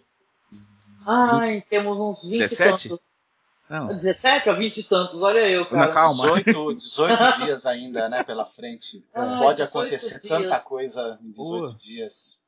Ai, 1.07 1.63
temos 1.69 1.99
uns 1.99 2.23
20 2.23 2.39
17? 2.39 2.89
tantos. 2.89 3.05
Não. 3.69 3.89
17 3.89 4.51
ou 4.51 4.57
20 4.57 4.77
e 4.79 4.83
tantos, 4.83 5.23
olha 5.23 5.49
eu, 5.49 5.65
cara. 5.67 5.87
Não, 5.87 5.93
calma. 5.93 6.43
18, 6.43 6.75
18 6.77 7.33
dias 7.45 7.67
ainda, 7.67 8.09
né, 8.09 8.23
pela 8.23 8.45
frente. 8.45 9.05
Ai, 9.15 9.39
Pode 9.39 9.57
18 9.57 9.63
acontecer 9.63 10.21
dias. 10.21 10.39
tanta 10.43 10.61
coisa 10.61 11.19
em 11.23 11.31
18 11.31 11.71
Pô. 11.71 11.77
dias. 11.77 12.41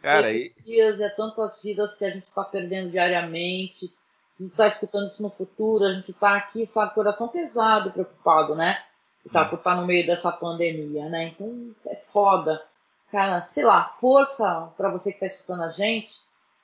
Cara, 0.00 0.32
e, 0.32 0.54
dias, 0.64 1.00
é 1.00 1.08
tantas 1.10 1.60
vidas 1.60 1.94
que 1.94 2.04
a 2.04 2.10
gente 2.10 2.22
está 2.22 2.44
perdendo 2.44 2.90
diariamente. 2.90 3.92
A 4.38 4.42
gente 4.42 4.52
está 4.52 4.68
escutando 4.68 5.08
isso 5.08 5.22
no 5.22 5.30
futuro, 5.30 5.84
a 5.84 5.92
gente 5.92 6.12
está 6.12 6.36
aqui, 6.36 6.64
sabe, 6.64 6.94
coração 6.94 7.28
pesado, 7.28 7.92
preocupado, 7.92 8.54
né? 8.54 8.82
Tá, 9.30 9.44
por 9.44 9.58
estar 9.58 9.76
no 9.76 9.86
meio 9.86 10.06
dessa 10.06 10.32
pandemia, 10.32 11.06
né? 11.10 11.24
Então 11.24 11.74
é 11.86 11.96
foda. 12.10 12.62
Cara, 13.12 13.42
sei 13.42 13.64
lá, 13.64 13.94
força 14.00 14.70
para 14.78 14.88
você 14.88 15.10
que 15.10 15.16
está 15.16 15.26
escutando 15.26 15.64
a 15.64 15.72
gente, 15.72 16.14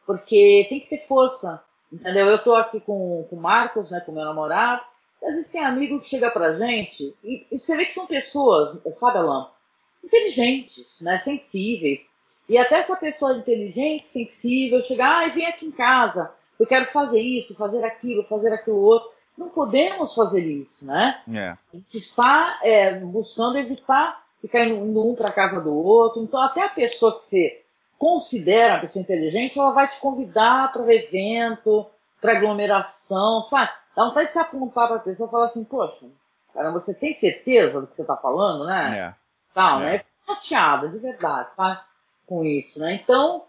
porque 0.06 0.64
tem 0.70 0.80
que 0.80 0.88
ter 0.88 1.06
força, 1.06 1.62
entendeu? 1.92 2.26
Eu 2.26 2.42
tô 2.42 2.54
aqui 2.54 2.80
com, 2.80 3.26
com 3.28 3.36
o 3.36 3.40
Marcos, 3.40 3.90
né, 3.90 4.00
com 4.00 4.12
meu 4.12 4.24
namorado, 4.24 4.82
e 5.22 5.26
às 5.26 5.34
vezes 5.34 5.50
tem 5.50 5.64
amigo 5.64 6.00
que 6.00 6.08
chega 6.08 6.30
pra 6.30 6.52
gente, 6.52 7.14
e, 7.22 7.46
e 7.50 7.58
você 7.58 7.76
vê 7.76 7.86
que 7.86 7.94
são 7.94 8.06
pessoas, 8.06 8.78
sabe, 8.94 9.18
Alan, 9.18 9.48
inteligentes, 10.04 11.00
né, 11.00 11.18
sensíveis, 11.18 12.10
e 12.48 12.56
até 12.56 12.76
essa 12.78 12.96
pessoa 12.96 13.36
inteligente, 13.36 14.06
sensível, 14.06 14.82
chegar, 14.82 15.16
ai, 15.16 15.32
vem 15.32 15.46
aqui 15.46 15.66
em 15.66 15.72
casa, 15.72 16.30
eu 16.58 16.66
quero 16.66 16.86
fazer 16.86 17.20
isso, 17.20 17.56
fazer 17.56 17.84
aquilo, 17.84 18.24
fazer 18.24 18.52
aquilo 18.52 18.80
outro. 18.80 19.10
Não 19.36 19.50
podemos 19.50 20.14
fazer 20.14 20.40
isso, 20.40 20.84
né? 20.86 21.20
é, 21.36 21.48
A 21.50 21.76
gente 21.76 21.98
está 21.98 22.58
é, 22.62 22.98
buscando 23.00 23.58
evitar 23.58 24.24
ficar 24.40 24.64
indo 24.64 24.84
indo 24.84 25.04
um 25.04 25.14
para 25.14 25.32
casa 25.32 25.60
do 25.60 25.74
outro. 25.74 26.22
Então, 26.22 26.40
até 26.40 26.62
a 26.62 26.68
pessoa 26.68 27.14
que 27.14 27.22
você 27.22 27.62
considera 27.98 28.74
uma 28.74 28.80
pessoa 28.80 29.02
inteligente, 29.02 29.58
ela 29.58 29.70
vai 29.72 29.88
te 29.88 29.98
convidar 30.00 30.72
para 30.72 30.82
o 30.82 30.90
evento, 30.90 31.86
para 32.20 32.36
aglomeração, 32.36 33.42
sabe? 33.44 33.70
Dá 33.94 34.04
vontade 34.04 34.26
de 34.26 34.32
se 34.32 34.38
apontar 34.38 34.88
para 34.88 34.96
a 34.96 35.00
pessoa 35.00 35.28
e 35.28 35.30
falar 35.30 35.46
assim, 35.46 35.64
poxa, 35.64 36.06
cara, 36.52 36.70
você 36.70 36.92
tem 36.92 37.14
certeza 37.14 37.80
do 37.80 37.86
que 37.86 37.96
você 37.96 38.02
está 38.02 38.16
falando, 38.16 38.64
né? 38.66 38.98
é. 38.98 39.14
tal, 39.54 39.80
É. 39.80 39.84
né? 39.84 40.04
Chateada, 40.26 40.88
de 40.88 40.98
verdade, 40.98 41.48
tá? 41.56 41.86
Com 42.26 42.44
isso, 42.44 42.80
né? 42.80 42.94
Então, 42.94 43.44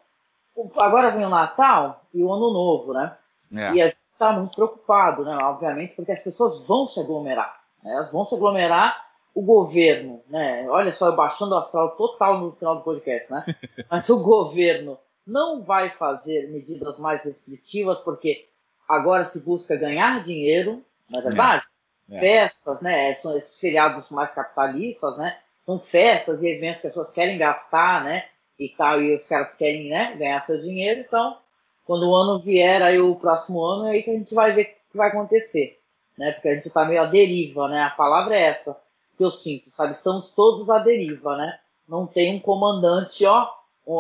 agora 0.77 1.09
vem 1.09 1.25
o 1.25 1.29
Natal 1.29 2.03
e 2.13 2.23
o 2.23 2.31
Ano 2.31 2.53
Novo, 2.53 2.93
né? 2.93 3.15
é. 3.53 3.73
E 3.73 3.81
a 3.81 3.87
gente 3.87 3.97
está 4.13 4.31
muito 4.31 4.55
preocupado, 4.55 5.25
né? 5.25 5.35
Obviamente, 5.37 5.95
porque 5.95 6.11
as 6.11 6.21
pessoas 6.21 6.63
vão 6.65 6.87
se 6.87 6.99
aglomerar. 6.99 7.59
Né? 7.83 7.93
Elas 7.93 8.11
vão 8.11 8.25
se 8.25 8.35
aglomerar. 8.35 9.06
O 9.37 9.43
governo, 9.43 10.23
né? 10.27 10.67
Olha 10.67 10.91
só, 10.91 11.11
baixando 11.11 11.53
o 11.53 11.59
astral 11.59 11.95
total 11.95 12.39
no 12.39 12.53
final 12.53 12.77
do 12.77 12.81
podcast, 12.81 13.31
né? 13.31 13.45
Mas 13.87 14.09
o 14.09 14.17
governo 14.17 14.97
não 15.27 15.61
vai 15.61 15.91
fazer 15.91 16.49
medidas 16.49 16.97
mais 16.97 17.23
restritivas, 17.23 17.99
porque 17.99 18.47
agora 18.89 19.23
se 19.25 19.45
busca 19.45 19.75
ganhar 19.75 20.23
dinheiro, 20.23 20.83
não 21.07 21.19
é 21.19 21.21
verdade? 21.21 21.63
É. 22.09 22.19
Festas, 22.19 22.81
né? 22.81 23.13
São 23.13 23.37
esses 23.37 23.59
feriados 23.59 24.09
mais 24.09 24.31
capitalistas, 24.31 25.15
né? 25.19 25.37
São 25.67 25.79
festas 25.79 26.41
e 26.41 26.47
eventos 26.47 26.81
que 26.81 26.87
as 26.87 26.93
pessoas 26.93 27.13
querem 27.13 27.37
gastar, 27.37 28.03
né? 28.03 28.25
E 28.57 28.69
tal, 28.69 28.99
e 29.03 29.15
os 29.15 29.27
caras 29.27 29.53
querem, 29.53 29.87
né? 29.87 30.15
Ganhar 30.15 30.41
seu 30.41 30.59
dinheiro, 30.59 31.01
então 31.01 31.37
quando 31.85 32.09
o 32.09 32.15
ano 32.15 32.39
vier, 32.39 32.81
aí 32.81 32.99
o 32.99 33.15
próximo 33.15 33.63
ano, 33.63 33.85
é 33.85 33.91
aí 33.91 34.01
que 34.01 34.09
a 34.09 34.13
gente 34.13 34.33
vai 34.33 34.51
ver 34.51 34.63
o 34.87 34.91
que 34.91 34.97
vai 34.97 35.09
acontecer, 35.09 35.79
né? 36.17 36.31
Porque 36.31 36.49
a 36.49 36.55
gente 36.55 36.71
tá 36.71 36.83
meio 36.83 37.03
à 37.03 37.05
deriva, 37.05 37.67
né? 37.69 37.83
A 37.83 37.91
palavra 37.91 38.35
é 38.35 38.41
essa 38.49 38.75
que 39.17 39.23
eu 39.23 39.31
sinto, 39.31 39.71
sabe? 39.75 39.93
Estamos 39.93 40.31
todos 40.31 40.69
à 40.69 40.79
deriva, 40.79 41.35
né? 41.35 41.57
Não 41.87 42.05
tem 42.05 42.35
um 42.35 42.39
comandante, 42.39 43.25
ó, 43.25 43.47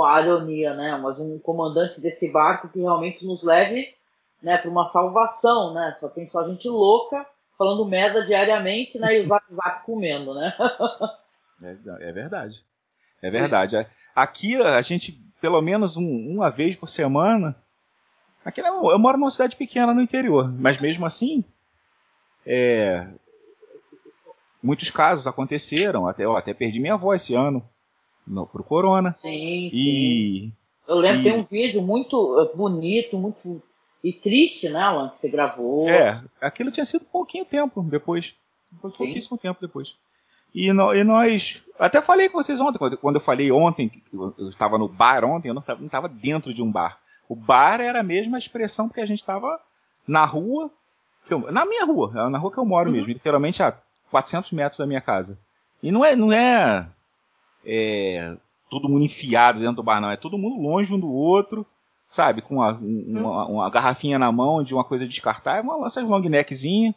a 0.05 0.21
ironia, 0.21 0.73
né? 0.75 0.97
Mas 1.01 1.19
um 1.19 1.39
comandante 1.39 1.99
desse 2.01 2.29
barco 2.31 2.69
que 2.69 2.79
realmente 2.79 3.25
nos 3.25 3.41
leve, 3.43 3.93
né, 4.43 4.57
para 4.57 4.69
uma 4.69 4.85
salvação, 4.85 5.73
né? 5.73 5.95
Só 5.99 6.07
tem 6.09 6.27
só 6.29 6.43
gente 6.47 6.67
louca 6.69 7.25
falando 7.57 7.85
merda 7.85 8.23
diariamente, 8.23 8.99
né? 8.99 9.17
E 9.17 9.21
o 9.23 9.27
zap 9.27 9.45
zap 9.53 9.85
comendo, 9.85 10.33
né? 10.33 10.53
É, 11.59 11.75
é 12.09 12.11
verdade. 12.11 12.61
É 13.19 13.31
verdade. 13.31 13.77
É. 13.77 13.87
Aqui 14.15 14.61
a 14.61 14.79
gente, 14.83 15.13
pelo 15.41 15.59
menos 15.59 15.97
um- 15.97 16.35
uma 16.35 16.51
vez 16.51 16.75
por 16.75 16.87
semana. 16.87 17.55
Aqui 18.45 18.61
eu 18.61 18.99
moro 18.99 19.17
numa 19.17 19.31
cidade 19.31 19.55
pequena 19.55 19.91
no 19.91 19.99
interior, 20.01 20.53
mas 20.53 20.79
mesmo 20.79 21.03
assim, 21.03 21.43
é, 22.45 23.07
muitos 24.67 24.89
casos 24.91 25.25
aconteceram. 25.25 26.07
Até, 26.07 26.25
eu 26.25 26.35
até 26.37 26.53
perdi 26.53 26.79
minha 26.79 26.93
avó 26.95 27.13
esse 27.13 27.33
ano 27.33 27.63
no, 28.27 28.45
pro 28.45 28.63
corona. 28.63 29.15
Sim, 29.21 29.29
sim. 29.31 29.69
E 29.73 30.51
Eu 30.87 30.97
lembro, 30.97 31.21
e- 31.21 31.23
tem 31.23 31.33
um 31.39 31.43
vídeo 31.43 31.81
muito 31.81 32.39
eh, 32.41 32.55
bonito, 32.55 33.17
muito 33.17 33.61
e 34.03 34.13
triste, 34.13 34.69
né, 34.69 34.79
Alan, 34.79 35.09
que 35.09 35.17
você 35.17 35.29
gravou. 35.29 35.89
é, 35.89 36.21
aquilo 36.41 36.71
tinha 36.71 36.85
sido 36.85 37.05
pouquinho 37.05 37.45
tempo 37.45 37.81
depois. 37.81 38.35
Foi 38.81 38.91
pouquíssimo 38.91 39.37
tempo 39.37 39.59
depois. 39.61 39.95
E, 40.53 40.71
no- 40.73 40.93
e 40.93 41.03
nós. 41.03 41.63
Até 41.79 42.01
falei 42.01 42.29
com 42.29 42.41
vocês 42.41 42.59
ontem, 42.59 42.77
quando, 42.79 42.97
quando 42.97 43.15
eu 43.15 43.21
falei 43.21 43.51
ontem, 43.51 43.89
que 43.89 44.01
eu 44.13 44.33
estava 44.49 44.77
no 44.77 44.87
bar 44.87 45.23
ontem, 45.25 45.49
eu 45.49 45.53
não 45.53 45.63
estava, 45.85 46.07
dentro 46.09 46.53
de 46.53 46.61
um 46.61 46.71
bar. 46.71 46.99
O 47.29 47.35
bar 47.35 47.81
era 47.81 47.99
a 47.99 48.03
mesma 48.03 48.37
expressão 48.37 48.87
porque 48.87 49.01
a 49.01 49.05
gente 49.05 49.19
estava 49.19 49.59
na 50.07 50.23
rua, 50.25 50.71
eu- 51.29 51.51
na 51.51 51.65
minha 51.65 51.83
rua, 51.85 52.11
é 52.15 52.29
na 52.29 52.37
rua 52.37 52.51
que 52.51 52.57
eu 52.57 52.65
moro 52.65 52.89
mesmo, 52.91 53.07
literalmente 53.07 53.61
a 53.61 53.77
400 54.09 54.51
metros 54.51 54.77
da 54.79 54.85
minha 54.87 55.01
casa. 55.01 55.39
E 55.81 55.91
não 55.91 56.03
é, 56.03 56.15
não 56.15 56.31
é, 56.33 56.87
é 57.65 58.35
todo 58.69 58.89
mundo 58.89 59.05
enfiado 59.05 59.59
dentro 59.59 59.75
do 59.77 59.83
bar, 59.83 60.01
não. 60.01 60.11
É 60.11 60.17
todo 60.17 60.37
mundo 60.37 60.61
longe 60.61 60.93
um 60.93 60.99
do 60.99 61.11
outro, 61.11 61.65
sabe? 62.07 62.41
Com 62.41 62.55
uma, 62.55 62.73
um- 62.73 63.03
uma, 63.21 63.45
uma 63.47 63.69
garrafinha 63.69 64.17
na 64.19 64.31
mão 64.31 64.63
de 64.63 64.73
uma 64.73 64.83
coisa 64.83 65.07
descartável, 65.07 65.63
uma 65.63 65.77
lança 65.77 66.01
long 66.01 66.19
neckzinha 66.21 66.93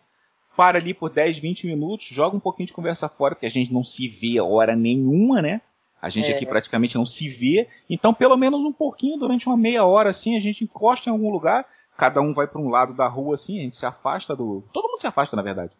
para 0.57 0.79
ali 0.79 0.93
por 0.93 1.11
10, 1.11 1.39
20 1.39 1.67
minutos, 1.67 2.07
joga 2.09 2.37
um 2.37 2.41
pouquinho 2.41 2.67
de 2.67 2.73
conversa 2.73 3.09
fora, 3.09 3.35
porque 3.35 3.47
a 3.47 3.51
gente 3.51 3.73
não 3.73 3.83
se 3.85 4.09
vê 4.09 4.41
hora 4.41 4.75
nenhuma, 4.77 5.41
né? 5.41 5.61
A 6.03 6.09
gente 6.11 6.31
É. 6.31 6.35
aqui 6.35 6.45
praticamente 6.47 6.97
não 6.97 7.07
se 7.07 7.29
vê. 7.29 7.69
Então, 7.89 8.13
pelo 8.13 8.37
menos 8.37 8.65
um 8.65 8.73
pouquinho, 8.73 9.19
durante 9.19 9.47
uma 9.47 9.57
meia 9.57 9.85
hora, 9.85 10.11
assim, 10.11 10.37
a 10.37 10.41
gente 10.41 10.65
encosta 10.65 11.09
em 11.09 11.13
algum 11.13 11.31
lugar, 11.31 11.67
cada 11.97 12.21
um 12.21 12.33
vai 12.35 12.47
para 12.47 12.61
um 12.61 12.69
lado 12.69 12.95
da 12.95 13.07
rua, 13.07 13.35
assim, 13.35 13.59
a 13.59 13.63
gente 13.63 13.77
se 13.77 13.85
afasta 13.87 14.35
do. 14.35 14.65
Todo 14.73 14.89
mundo 14.89 15.01
se 15.01 15.07
afasta, 15.07 15.37
na 15.37 15.43
verdade. 15.43 15.75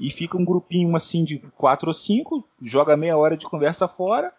E 0.00 0.10
fica 0.10 0.38
um 0.38 0.44
grupinho 0.44 0.96
assim 0.96 1.22
de 1.22 1.38
quatro 1.56 1.88
ou 1.88 1.94
cinco, 1.94 2.42
joga 2.62 2.96
meia 2.96 3.18
hora 3.18 3.36
de 3.36 3.46
conversa 3.46 3.86
fora, 3.86 4.32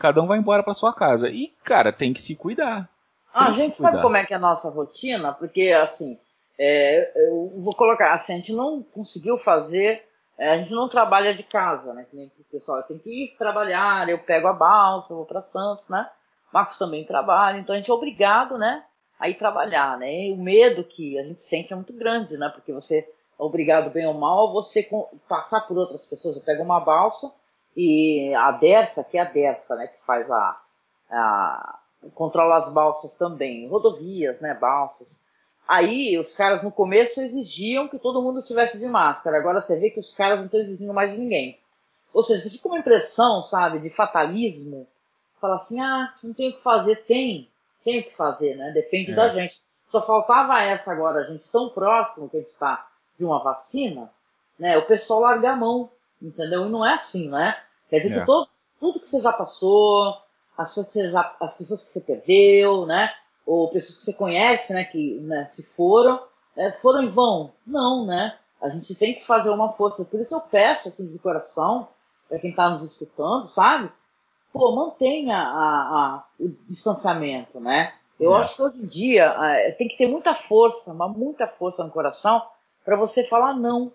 cada 0.00 0.20
um 0.20 0.26
vai 0.26 0.38
embora 0.38 0.64
para 0.64 0.74
sua 0.74 0.92
casa. 0.92 1.30
E, 1.30 1.54
cara, 1.62 1.92
tem 1.92 2.12
que 2.12 2.20
se 2.20 2.34
cuidar. 2.34 2.90
Ah, 3.32 3.46
a 3.46 3.52
gente 3.52 3.76
sabe 3.76 4.02
como 4.02 4.16
é 4.16 4.26
que 4.26 4.34
é 4.34 4.36
a 4.36 4.40
nossa 4.40 4.68
rotina? 4.68 5.32
Porque, 5.32 5.70
assim, 5.70 6.18
é, 6.58 7.12
eu 7.14 7.52
vou 7.58 7.72
colocar 7.74 8.14
assim, 8.14 8.32
a 8.32 8.36
gente 8.36 8.52
não 8.52 8.82
conseguiu 8.82 9.38
fazer, 9.38 10.04
é, 10.36 10.50
a 10.50 10.58
gente 10.58 10.72
não 10.72 10.88
trabalha 10.88 11.32
de 11.34 11.44
casa, 11.44 11.94
né? 11.94 12.04
Que 12.10 12.16
nem 12.16 12.26
o 12.26 12.44
pessoal 12.50 12.82
tem 12.82 12.98
que 12.98 13.10
ir 13.10 13.36
trabalhar, 13.36 14.08
eu 14.08 14.18
pego 14.18 14.48
a 14.48 14.52
balsa, 14.52 15.12
eu 15.12 15.18
vou 15.18 15.26
para 15.26 15.40
Santos, 15.40 15.88
né? 15.88 16.08
Marcos 16.52 16.76
também 16.78 17.04
trabalha, 17.04 17.58
então 17.58 17.74
a 17.74 17.78
gente 17.78 17.90
é 17.90 17.94
obrigado, 17.94 18.58
né? 18.58 18.84
A 19.20 19.28
ir 19.28 19.34
trabalhar, 19.34 19.96
né? 19.98 20.26
E 20.26 20.32
o 20.32 20.36
medo 20.36 20.82
que 20.82 21.16
a 21.18 21.22
gente 21.22 21.40
sente 21.40 21.72
é 21.72 21.76
muito 21.76 21.92
grande, 21.92 22.36
né? 22.36 22.48
Porque 22.48 22.72
você 22.72 23.08
obrigado, 23.38 23.90
bem 23.90 24.06
ou 24.06 24.14
mal, 24.14 24.48
a 24.48 24.52
você 24.52 24.88
passar 25.28 25.62
por 25.62 25.76
outras 25.78 26.04
pessoas. 26.06 26.36
Eu 26.36 26.42
pego 26.42 26.62
uma 26.62 26.80
balsa 26.80 27.30
e 27.76 28.32
a 28.34 28.52
Dersa, 28.52 29.04
que 29.04 29.18
é 29.18 29.22
a 29.22 29.24
Dersa, 29.24 29.74
né? 29.76 29.88
Que 29.88 30.04
faz 30.06 30.30
a, 30.30 30.60
a 31.10 31.78
controla 32.14 32.58
as 32.58 32.72
balsas 32.72 33.14
também, 33.14 33.66
rodovias, 33.68 34.40
né, 34.40 34.54
balsas. 34.54 35.08
Aí 35.66 36.18
os 36.18 36.34
caras 36.34 36.62
no 36.62 36.70
começo 36.70 37.20
exigiam 37.20 37.88
que 37.88 37.98
todo 37.98 38.20
mundo 38.20 38.42
tivesse 38.42 38.78
de 38.78 38.86
máscara. 38.86 39.38
Agora 39.38 39.62
você 39.62 39.78
vê 39.78 39.90
que 39.90 40.00
os 40.00 40.12
caras 40.12 40.38
não 40.38 40.46
estão 40.46 40.60
exigindo 40.60 40.92
mais 40.92 41.16
ninguém. 41.16 41.58
Ou 42.12 42.22
seja, 42.22 42.50
fica 42.50 42.68
uma 42.68 42.78
impressão, 42.78 43.42
sabe, 43.42 43.78
de 43.78 43.88
fatalismo. 43.90 44.86
Fala 45.40 45.54
assim, 45.56 45.80
ah, 45.80 46.12
não 46.22 46.34
tem 46.34 46.50
o 46.50 46.52
que 46.52 46.62
fazer. 46.62 46.96
Tem, 47.06 47.48
tem 47.82 48.00
o 48.00 48.04
que 48.04 48.14
fazer, 48.14 48.54
né? 48.56 48.72
Depende 48.72 49.12
É. 49.12 49.14
da 49.14 49.30
gente. 49.30 49.62
Só 49.88 50.04
faltava 50.04 50.60
essa 50.60 50.92
agora, 50.92 51.20
a 51.20 51.24
gente 51.24 51.48
tão 51.50 51.70
próximo 51.70 52.28
que 52.28 52.36
a 52.36 52.40
gente 52.40 52.50
está 52.50 52.86
de 53.18 53.24
uma 53.24 53.38
vacina, 53.42 54.10
né? 54.58 54.76
O 54.78 54.86
pessoal 54.86 55.20
larga 55.20 55.52
a 55.52 55.56
mão, 55.56 55.90
entendeu? 56.20 56.66
E 56.66 56.68
não 56.70 56.84
é 56.84 56.94
assim, 56.94 57.28
né? 57.28 57.56
Quer 57.88 58.00
dizer 58.00 58.14
É. 58.16 58.20
que 58.20 58.26
todo, 58.26 58.48
tudo 58.80 59.00
que 59.00 59.08
você 59.08 59.20
já 59.20 59.32
passou, 59.32 60.16
as 60.56 60.68
pessoas 60.68 60.86
que 60.86 60.92
você, 60.94 61.08
já, 61.10 61.36
as 61.40 61.54
pessoas 61.54 61.82
que 61.84 61.90
você 61.90 62.00
perdeu, 62.00 62.86
né? 62.86 63.12
Ou 63.46 63.68
pessoas 63.70 63.98
que 63.98 64.04
você 64.04 64.12
conhece, 64.14 64.72
né? 64.72 64.84
Que 64.84 65.18
né, 65.20 65.46
se 65.46 65.62
foram, 65.74 66.20
né, 66.56 66.72
foram 66.82 67.02
em 67.02 67.10
vão. 67.10 67.52
Não, 67.66 68.06
né? 68.06 68.36
A 68.60 68.68
gente 68.68 68.94
tem 68.94 69.14
que 69.14 69.26
fazer 69.26 69.50
uma 69.50 69.72
força. 69.74 70.04
Por 70.04 70.20
isso 70.20 70.34
eu 70.34 70.40
peço, 70.40 70.88
assim, 70.88 71.06
de 71.10 71.18
coração, 71.18 71.88
para 72.28 72.38
quem 72.38 72.50
está 72.50 72.70
nos 72.70 72.82
escutando, 72.82 73.46
sabe? 73.48 73.90
Pô, 74.52 74.72
mantenha 74.74 75.36
a, 75.36 76.16
a- 76.16 76.24
o 76.40 76.48
distanciamento, 76.68 77.58
né? 77.60 77.92
Eu 78.18 78.34
É. 78.34 78.38
acho 78.38 78.54
que 78.56 78.62
hoje 78.62 78.82
em 78.82 78.86
dia 78.86 79.34
eh, 79.38 79.72
tem 79.72 79.88
que 79.88 79.96
ter 79.98 80.06
muita 80.06 80.34
força, 80.34 80.94
mas 80.94 81.10
muita 81.16 81.46
força 81.48 81.82
no 81.82 81.90
coração 81.90 82.40
para 82.84 82.96
você 82.96 83.24
falar 83.24 83.54
não, 83.54 83.92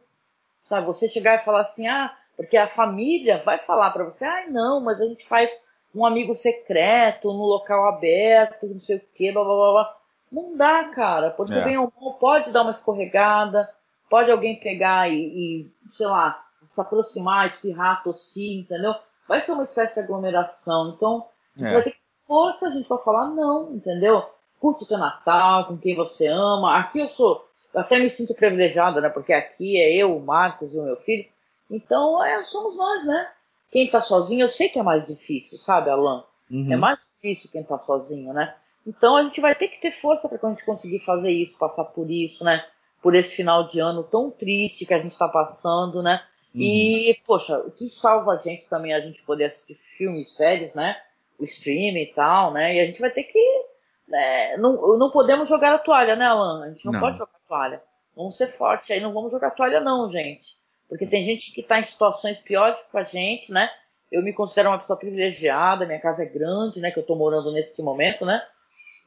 sabe? 0.67 0.87
Você 0.87 1.07
chegar 1.07 1.35
e 1.35 1.45
falar 1.45 1.61
assim, 1.61 1.87
ah, 1.87 2.15
porque 2.35 2.57
a 2.57 2.67
família 2.67 3.41
vai 3.43 3.59
falar 3.59 3.91
para 3.91 4.03
você, 4.05 4.25
ai 4.25 4.49
não, 4.49 4.81
mas 4.81 4.99
a 5.01 5.05
gente 5.05 5.25
faz 5.27 5.65
um 5.93 6.05
amigo 6.05 6.35
secreto 6.35 7.33
no 7.33 7.45
local 7.45 7.87
aberto, 7.87 8.67
não 8.67 8.79
sei 8.79 8.97
o 8.97 9.01
quê, 9.15 9.31
blá 9.31 9.43
blá 9.43 9.53
blá. 9.55 9.71
blá. 9.73 9.97
Não 10.31 10.55
dá, 10.55 10.85
cara, 10.89 11.31
porque 11.31 11.53
É. 11.53 11.63
bem 11.63 11.77
ou 11.77 11.91
mal 11.99 12.13
pode 12.15 12.51
dar 12.51 12.61
uma 12.61 12.71
escorregada, 12.71 13.67
pode 14.09 14.31
alguém 14.31 14.59
pegar 14.59 15.09
e, 15.09 15.15
e, 15.63 15.71
sei 15.97 16.05
lá, 16.05 16.45
se 16.69 16.79
aproximar, 16.79 17.47
espirrar, 17.47 18.03
tossir, 18.03 18.59
entendeu? 18.59 18.93
Vai 19.27 19.41
ser 19.41 19.53
uma 19.53 19.63
espécie 19.63 19.95
de 19.95 20.01
aglomeração. 20.01 20.93
Então, 20.95 21.25
a 21.55 21.59
gente 21.59 21.71
É. 21.71 21.73
vai 21.73 21.83
ter 21.83 21.95
força, 22.27 22.67
a 22.67 22.71
gente 22.71 22.87
vai 22.87 22.99
falar 22.99 23.27
não, 23.29 23.73
entendeu? 23.73 24.23
Curte 24.59 24.83
o 24.83 24.87
teu 24.87 24.99
Natal 24.99 25.65
com 25.65 25.77
quem 25.77 25.95
você 25.95 26.27
ama. 26.27 26.77
Aqui 26.77 26.99
eu 26.99 27.09
sou, 27.09 27.48
eu 27.73 27.81
até 27.81 27.99
me 27.99 28.09
sinto 28.09 28.33
privilegiada, 28.33 28.99
né? 29.01 29.09
Porque 29.09 29.33
aqui 29.33 29.77
é 29.77 29.93
eu, 29.93 30.15
o 30.15 30.21
Marcos 30.21 30.73
e 30.73 30.77
o 30.77 30.83
meu 30.83 30.97
filho. 30.97 31.25
Então, 31.69 32.23
é, 32.23 32.41
somos 32.43 32.75
nós, 32.75 33.05
né? 33.05 33.29
Quem 33.71 33.89
tá 33.89 34.01
sozinho, 34.01 34.45
eu 34.45 34.49
sei 34.49 34.69
que 34.69 34.79
é 34.79 34.83
mais 34.83 35.05
difícil, 35.05 35.57
sabe, 35.57 35.89
Alan? 35.89 36.23
Uhum. 36.49 36.73
É 36.73 36.75
mais 36.75 36.99
difícil 36.99 37.49
quem 37.51 37.63
tá 37.63 37.77
sozinho, 37.77 38.33
né? 38.33 38.55
Então 38.87 39.15
a 39.15 39.23
gente 39.23 39.39
vai 39.39 39.53
ter 39.53 39.67
que 39.67 39.79
ter 39.79 39.91
força 39.91 40.27
para 40.27 40.39
a 40.41 40.49
gente 40.49 40.65
conseguir 40.65 40.99
fazer 41.05 41.29
isso, 41.29 41.57
passar 41.57 41.83
por 41.85 42.09
isso, 42.09 42.43
né? 42.43 42.65
Por 43.03 43.13
esse 43.13 43.35
final 43.35 43.67
de 43.67 43.79
ano 43.79 44.03
tão 44.03 44.31
triste 44.31 44.85
que 44.85 44.93
a 44.93 44.97
gente 44.97 45.11
está 45.11 45.27
passando, 45.27 46.01
né? 46.01 46.23
E, 46.55 47.19
poxa, 47.27 47.59
o 47.59 47.71
que 47.71 47.87
salva 47.89 48.33
a 48.33 48.37
gente 48.37 48.67
também 48.67 48.91
é 48.91 48.95
a 48.95 48.99
gente 48.99 49.21
poder 49.23 49.45
assistir 49.45 49.75
filmes, 49.97 50.35
séries, 50.35 50.73
né? 50.73 50.99
O 51.37 51.43
streaming 51.43 52.01
e 52.01 52.13
tal, 52.13 52.51
né? 52.51 52.75
E 52.75 52.79
a 52.79 52.85
gente 52.85 52.99
vai 52.99 53.11
ter 53.11 53.23
que. 53.23 53.65
né, 54.07 54.57
não, 54.57 54.97
não 54.97 55.11
podemos 55.11 55.47
jogar 55.47 55.75
a 55.75 55.79
toalha, 55.79 56.15
né, 56.15 56.25
Alan? 56.25 56.65
A 56.65 56.69
gente 56.69 56.85
não, 56.85 56.93
Não. 56.93 56.99
pode 56.99 57.17
jogar 57.17 57.38
toalha. 57.49 57.81
Vamos 58.15 58.37
ser 58.37 58.47
fortes 58.47 58.89
aí, 58.91 59.01
não 59.01 59.11
vamos 59.13 59.31
jogar 59.31 59.51
toalha, 59.51 59.81
não, 59.81 60.09
gente. 60.11 60.57
Porque 60.87 61.05
tem 61.05 61.23
gente 61.23 61.51
que 61.51 61.61
está 61.61 61.79
em 61.79 61.83
situações 61.83 62.39
piores 62.39 62.79
que 62.89 62.97
a 62.97 63.03
gente, 63.03 63.51
né? 63.51 63.69
Eu 64.11 64.23
me 64.23 64.33
considero 64.33 64.69
uma 64.69 64.77
pessoa 64.77 64.97
privilegiada, 64.97 65.85
minha 65.85 65.99
casa 65.99 66.23
é 66.23 66.25
grande, 66.25 66.79
né? 66.79 66.91
Que 66.91 66.99
eu 66.99 67.01
estou 67.01 67.15
morando 67.17 67.51
nesse 67.51 67.81
momento, 67.81 68.25
né? 68.25 68.41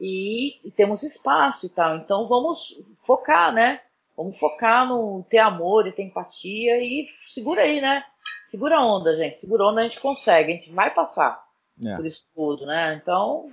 E, 0.00 0.66
e 0.66 0.70
temos 0.70 1.02
espaço 1.02 1.66
e 1.66 1.70
tal. 1.70 1.96
Então 1.96 2.28
vamos 2.28 2.76
focar, 3.06 3.52
né? 3.52 3.80
Vamos 4.16 4.38
focar 4.38 4.86
no 4.86 5.24
ter 5.28 5.38
amor 5.38 5.86
e 5.86 5.92
ter 5.92 6.02
empatia 6.02 6.78
e 6.82 7.08
segura 7.34 7.62
aí, 7.62 7.80
né? 7.80 8.04
Segura 8.46 8.76
a 8.76 8.84
onda, 8.84 9.16
gente. 9.16 9.40
Segura 9.40 9.64
a 9.64 9.68
onda, 9.68 9.80
a 9.80 9.84
gente 9.84 10.00
consegue, 10.00 10.52
a 10.52 10.54
gente 10.54 10.70
vai 10.70 10.92
passar 10.94 11.42
É. 11.84 11.96
por 11.96 12.06
isso 12.06 12.22
tudo, 12.34 12.66
né? 12.66 12.94
Então, 13.02 13.48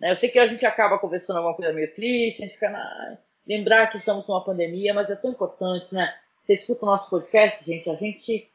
né, 0.00 0.10
eu 0.12 0.16
sei 0.16 0.28
que 0.28 0.38
a 0.38 0.46
gente 0.46 0.64
acaba 0.66 0.98
conversando 0.98 1.38
alguma 1.38 1.56
coisa 1.56 1.72
meio 1.72 1.92
triste, 1.94 2.42
a 2.42 2.46
gente 2.46 2.54
fica 2.54 2.70
na... 2.70 3.18
lembrar 3.46 3.88
que 3.88 3.96
estamos 3.98 4.26
numa 4.26 4.44
pandemia, 4.44 4.92
mas 4.94 5.08
é 5.10 5.14
tão 5.16 5.30
importante, 5.30 5.94
né? 5.94 6.12
Você 6.44 6.54
escuta 6.54 6.84
o 6.84 6.88
nosso 6.88 7.08
podcast, 7.10 7.64
gente, 7.64 7.88
a 7.90 7.94
gente, 7.94 8.48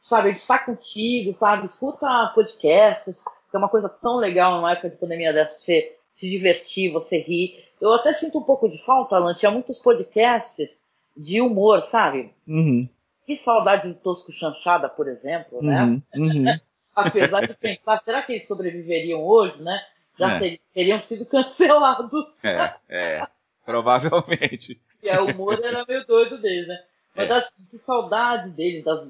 sabe, 0.00 0.28
a 0.28 0.32
gente 0.32 0.40
está 0.40 0.58
contigo, 0.58 1.32
sabe? 1.34 1.66
Escuta 1.66 2.32
podcasts, 2.34 3.22
que 3.22 3.56
é 3.56 3.58
uma 3.58 3.68
coisa 3.68 3.88
tão 3.88 4.16
legal 4.16 4.56
numa 4.56 4.72
época 4.72 4.90
de 4.90 4.96
pandemia 4.96 5.32
dessa, 5.32 5.56
você 5.58 5.96
se 6.14 6.28
divertir, 6.28 6.90
você 6.90 7.18
rir. 7.18 7.64
Eu 7.80 7.92
até 7.92 8.12
sinto 8.12 8.38
um 8.38 8.42
pouco 8.42 8.68
de 8.68 8.84
falta, 8.84 9.16
Alan, 9.16 9.34
tinha 9.34 9.50
muitos 9.50 9.78
podcasts 9.78 10.82
de 11.16 11.40
humor, 11.40 11.82
sabe? 11.82 12.32
Uhum. 12.46 12.80
Que 13.24 13.36
saudade 13.36 13.88
do 13.88 13.94
Tosco 13.94 14.32
Chanchada, 14.32 14.88
por 14.88 15.06
exemplo, 15.08 15.62
né? 15.62 15.82
Uhum. 15.84 16.02
Uhum. 16.16 16.44
apesar 16.94 17.46
de 17.46 17.54
pensar, 17.54 18.00
será 18.00 18.22
que 18.22 18.32
eles 18.32 18.48
sobreviveriam 18.48 19.22
hoje, 19.22 19.62
né? 19.62 19.80
Já 20.18 20.34
É. 20.34 20.38
ser- 20.40 20.60
teriam 20.74 20.98
sido 20.98 21.24
cancelados. 21.24 22.10
É, 22.42 22.74
é. 22.88 23.26
Provavelmente. 23.72 24.80
E 25.00 25.08
o 25.16 25.26
humor 25.26 25.64
era 25.64 25.84
meio 25.86 26.04
doido 26.06 26.40
deles, 26.40 26.66
né? 26.66 26.84
Mas 27.14 27.30
É. 27.30 27.34
assim, 27.34 27.64
que 27.70 27.78
saudade 27.78 28.50
deles, 28.50 28.84
das 28.84 29.06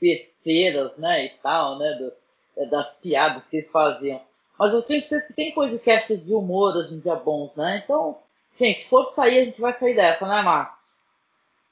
besteiras, 0.00 0.96
né? 0.98 1.26
E 1.26 1.28
tal, 1.40 1.78
né? 1.78 1.92
do- 1.94 2.12
é, 2.60 2.66
das 2.66 2.96
piadas 2.96 3.44
que 3.48 3.58
eles 3.58 3.70
faziam. 3.70 4.20
Mas 4.58 4.72
eu 4.74 4.82
tenho 4.82 5.00
certeza 5.00 5.28
que 5.28 5.34
tem 5.34 5.54
podcasts 5.54 6.24
de 6.26 6.34
humor 6.34 6.76
hoje 6.76 6.94
em 6.94 6.98
dia 6.98 7.14
bons, 7.14 7.54
né? 7.54 7.82
Então, 7.84 8.18
gente, 8.58 8.80
se 8.80 8.88
for 8.88 9.04
sair, 9.06 9.38
a 9.38 9.44
gente 9.44 9.60
vai 9.60 9.72
sair 9.74 9.94
dessa, 9.94 10.26
né, 10.26 10.42
Marcos? 10.42 10.88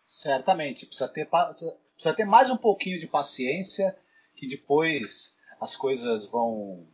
Certamente. 0.05 0.87
Precisa 0.87 1.09
ter, 1.09 1.27
precisa 1.27 2.15
ter 2.15 2.25
mais 2.25 2.49
um 2.51 2.57
pouquinho 2.57 3.01
de 3.01 3.09
paciência, 3.09 3.97
que 4.37 4.47
depois 4.47 5.35
as 5.61 5.75
coisas 5.75 6.31
vão 6.31 6.87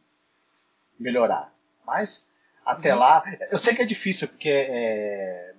melhorar. 0.98 1.52
Mas 1.86 2.26
até 2.64 2.94
lá, 2.94 3.22
eu 3.50 3.58
sei 3.58 3.74
que 3.74 3.82
é 3.82 3.86
difícil, 3.86 4.28
porque 4.28 4.48
é 4.48 5.54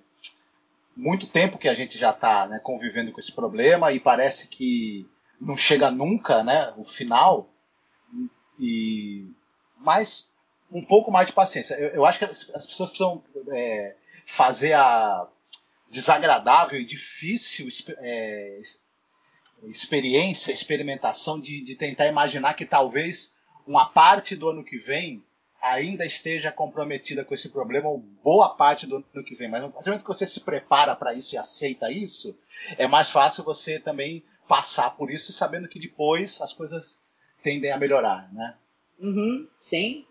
muito 0.96 1.26
tempo 1.26 1.58
que 1.58 1.68
a 1.68 1.74
gente 1.74 1.98
já 1.98 2.10
está 2.10 2.58
convivendo 2.60 3.12
com 3.12 3.20
esse 3.20 3.32
problema 3.32 3.92
e 3.92 4.00
parece 4.00 4.48
que 4.48 5.08
não 5.40 5.56
chega 5.56 5.90
nunca 5.90 6.42
né, 6.42 6.72
o 6.76 6.84
final. 6.84 7.50
E, 8.58 9.28
mas 9.78 10.30
um 10.70 10.82
pouco 10.82 11.10
mais 11.10 11.26
de 11.26 11.32
paciência. 11.32 11.74
Eu, 11.74 11.88
eu 11.90 12.04
acho 12.04 12.18
que 12.18 12.24
as, 12.24 12.50
as 12.54 12.66
pessoas 12.66 12.90
precisam 12.90 13.22
é, 13.52 13.96
fazer 14.26 14.72
a 14.74 15.28
desagradável 15.90 16.80
e 16.80 16.84
difícil 16.84 17.68
é, 17.98 18.60
experiência, 19.64 20.52
experimentação 20.52 21.40
de, 21.40 21.62
de 21.62 21.76
tentar 21.76 22.06
imaginar 22.06 22.54
que 22.54 22.64
talvez 22.64 23.34
uma 23.66 23.86
parte 23.86 24.36
do 24.36 24.48
ano 24.48 24.64
que 24.64 24.76
vem 24.76 25.24
ainda 25.64 26.04
esteja 26.04 26.52
comprometida 26.52 27.24
com 27.24 27.32
esse 27.32 27.48
problema, 27.48 27.90
boa 28.22 28.50
parte 28.50 28.86
do 28.86 28.96
ano 28.96 29.24
que 29.24 29.34
vem. 29.34 29.48
Mas 29.48 29.62
no 29.62 29.70
momento 29.70 30.02
que 30.02 30.08
você 30.08 30.26
se 30.26 30.40
prepara 30.40 30.94
para 30.94 31.14
isso 31.14 31.34
e 31.34 31.38
aceita 31.38 31.90
isso, 31.90 32.38
é 32.76 32.86
mais 32.86 33.08
fácil 33.08 33.42
você 33.42 33.80
também 33.80 34.22
passar 34.46 34.90
por 34.90 35.10
isso 35.10 35.32
sabendo 35.32 35.68
que 35.68 35.80
depois 35.80 36.40
as 36.42 36.52
coisas 36.52 37.02
tendem 37.42 37.72
a 37.72 37.78
melhorar, 37.78 38.30
né? 38.32 38.56
Uhum, 39.00 39.48
sim, 39.62 40.04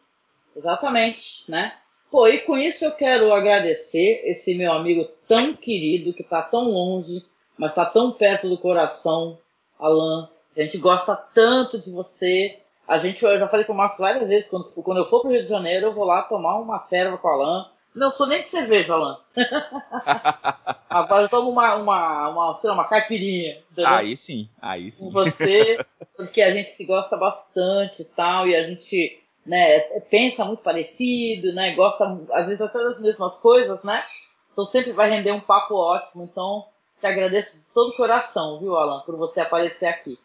exatamente, 0.55 1.49
né? 1.49 1.77
Pô, 2.09 2.27
e 2.27 2.39
com 2.39 2.57
isso 2.57 2.85
eu 2.85 2.91
quero 2.91 3.33
agradecer 3.33 4.21
esse 4.25 4.55
meu 4.55 4.71
amigo 4.71 5.05
tão 5.27 5.55
querido, 5.55 6.13
que 6.13 6.23
tá 6.23 6.41
tão 6.41 6.69
longe, 6.69 7.23
mas 7.57 7.73
tá 7.73 7.85
tão 7.85 8.11
perto 8.11 8.49
do 8.49 8.57
coração, 8.57 9.39
Alan. 9.79 10.29
A 10.55 10.61
gente 10.61 10.77
gosta 10.77 11.15
tanto 11.15 11.79
de 11.79 11.89
você. 11.89 12.59
A 12.87 12.97
gente, 12.97 13.23
eu 13.23 13.39
já 13.39 13.47
falei 13.47 13.65
com 13.65 13.73
o 13.73 13.77
Marcos 13.77 13.97
várias 13.97 14.27
vezes, 14.27 14.49
quando, 14.49 14.65
quando 14.65 14.97
eu 14.97 15.09
for 15.09 15.21
pro 15.21 15.31
Rio 15.31 15.43
de 15.43 15.49
Janeiro, 15.49 15.87
eu 15.87 15.93
vou 15.93 16.03
lá 16.03 16.21
tomar 16.23 16.57
uma 16.59 16.79
serva 16.81 17.17
com 17.17 17.27
o 17.27 17.31
Alan. 17.31 17.69
Não 17.95 18.11
sou 18.11 18.27
nem 18.27 18.41
de 18.41 18.49
cerveja, 18.49 18.93
Alan. 18.93 19.19
Agora 20.89 21.23
eu 21.23 21.29
tomo 21.29 21.49
uma, 21.49 21.75
uma, 21.75 22.29
uma, 22.29 22.55
sei 22.57 22.69
lá, 22.69 22.75
uma 22.75 22.87
caipirinha. 22.87 23.59
entendeu? 23.71 23.91
Aí 23.91 24.17
sim, 24.17 24.49
aí 24.61 24.85
com 24.85 24.89
sim. 24.89 25.11
você, 25.11 25.77
porque 26.17 26.41
a 26.41 26.51
gente 26.51 26.71
se 26.71 26.85
gosta 26.85 27.15
bastante 27.15 28.01
e 28.01 28.05
tal, 28.05 28.47
e 28.47 28.55
a 28.55 28.63
gente 28.67 29.21
né, 29.45 29.79
pensa 30.09 30.43
muito 30.43 30.61
parecido, 30.61 31.53
né, 31.53 31.73
gosta 31.73 32.05
às 32.31 32.45
vezes 32.45 32.61
até 32.61 32.79
das 32.79 32.99
mesmas 32.99 33.37
coisas, 33.37 33.81
né? 33.83 34.03
Então 34.51 34.65
sempre 34.65 34.91
vai 34.91 35.09
render 35.09 35.31
um 35.31 35.41
papo 35.41 35.75
ótimo. 35.75 36.23
Então 36.23 36.65
te 36.99 37.07
agradeço 37.07 37.57
de 37.57 37.65
todo 37.73 37.89
o 37.89 37.97
coração, 37.97 38.59
viu, 38.59 38.75
Alan, 38.75 39.01
por 39.01 39.17
você 39.17 39.41
aparecer 39.41 39.87
aqui 39.87 40.17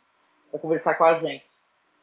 para 0.51 0.60
conversar 0.60 0.94
com 0.94 1.05
a 1.05 1.18
gente. 1.18 1.57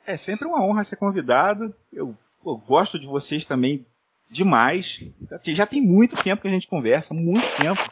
É 0.06 0.18
sempre 0.18 0.48
uma 0.48 0.61
honra 0.64 0.84
ser 0.84 0.98
convidado. 0.98 1.73
Eu, 1.91 2.15
eu 2.45 2.57
gosto 2.57 2.99
de 2.99 3.07
vocês 3.07 3.45
também 3.45 3.86
demais. 4.30 4.99
Já 5.44 5.65
tem 5.65 5.82
muito 5.82 6.15
tempo 6.22 6.41
que 6.41 6.48
a 6.48 6.52
gente 6.52 6.68
conversa, 6.68 7.14
muito 7.14 7.48
tempo. 7.57 7.91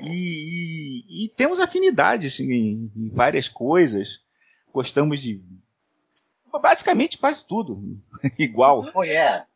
E, 0.00 1.04
e- 1.08 1.24
e 1.24 1.28
temos 1.28 1.60
afinidades 1.60 2.40
em, 2.40 2.90
em 2.96 3.10
várias 3.12 3.48
coisas. 3.48 4.20
Gostamos 4.72 5.20
de 5.20 5.40
basicamente 6.60 7.18
quase 7.18 7.46
tudo 7.46 7.80
igual. 8.38 8.84
Oh, 8.94 9.02
yeah. 9.04 9.46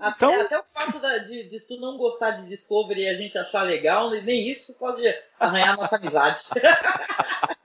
Até, 0.00 0.08
então... 0.08 0.40
até 0.40 0.58
o 0.58 0.64
fato 0.64 0.98
da, 1.00 1.18
de, 1.18 1.50
de, 1.50 1.60
tu 1.60 1.78
não 1.78 1.98
gostar 1.98 2.30
de 2.30 2.48
Discovery 2.48 3.02
e 3.02 3.08
a 3.08 3.14
gente 3.14 3.36
achar 3.36 3.62
legal, 3.62 4.10
nem 4.10 4.48
isso 4.48 4.72
pode 4.74 5.02
arranhar 5.38 5.76
nossa 5.76 5.96
amizade. 5.96 6.40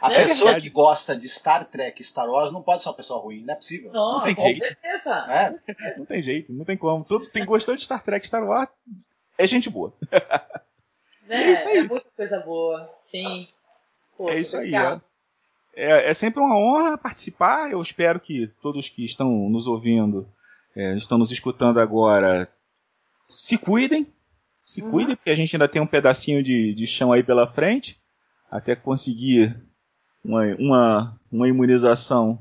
A 0.00 0.12
é 0.12 0.22
pessoa 0.22 0.50
verdade. 0.50 0.68
que 0.68 0.74
gosta 0.74 1.16
de 1.16 1.28
Star 1.28 1.64
Trek 1.64 2.02
Star 2.04 2.28
Wars 2.28 2.52
não 2.52 2.62
pode 2.62 2.82
ser 2.82 2.88
uma 2.88 2.94
pessoa 2.94 3.20
ruim, 3.20 3.44
não 3.44 3.54
é 3.54 3.56
possível. 3.56 3.92
Não, 3.92 4.14
não 4.14 4.22
tem 4.22 4.34
com 4.34 4.42
jeito. 4.42 4.58
certeza. 4.58 5.24
É? 5.28 5.98
Não 5.98 6.06
tem 6.06 6.22
jeito, 6.22 6.52
não 6.52 6.64
tem 6.64 6.76
como. 6.76 7.04
Tudo 7.04 7.28
tem 7.30 7.44
gostou 7.44 7.74
de 7.74 7.82
Star 7.82 8.02
Trek 8.02 8.26
Star 8.26 8.44
Wars, 8.44 8.68
é 9.38 9.46
gente 9.46 9.70
boa. 9.70 9.92
É, 11.28 11.42
é 11.42 11.52
isso 11.52 11.68
aí. 11.68 11.78
É 11.78 11.82
muita 11.82 12.06
coisa 12.16 12.38
boa. 12.38 12.88
Sim. 13.10 13.48
Poxa, 14.16 14.34
é 14.34 14.40
isso 14.40 14.56
aí. 14.56 14.74
É, 14.74 15.00
é, 15.74 16.10
é, 16.10 16.14
sempre 16.14 16.40
uma 16.40 16.56
honra 16.56 16.96
participar. 16.96 17.70
Eu 17.70 17.82
espero 17.82 18.20
que 18.20 18.46
todos 18.62 18.88
que 18.88 19.04
estão 19.04 19.28
nos 19.48 19.66
ouvindo, 19.66 20.28
é, 20.74 20.96
estão 20.96 21.18
nos 21.18 21.30
escutando 21.30 21.80
agora, 21.80 22.48
se 23.28 23.58
cuidem. 23.58 24.06
Se 24.64 24.82
uhum. 24.82 24.90
cuidem, 24.90 25.16
porque 25.16 25.30
a 25.30 25.34
gente 25.34 25.54
ainda 25.54 25.68
tem 25.68 25.80
um 25.80 25.86
pedacinho 25.86 26.42
de, 26.42 26.74
de 26.74 26.86
chão 26.86 27.12
aí 27.12 27.22
pela 27.22 27.46
frente. 27.46 28.00
Até 28.50 28.74
conseguir 28.74 29.56
uma, 30.26 30.44
uma, 30.56 31.20
uma 31.30 31.48
imunização 31.48 32.38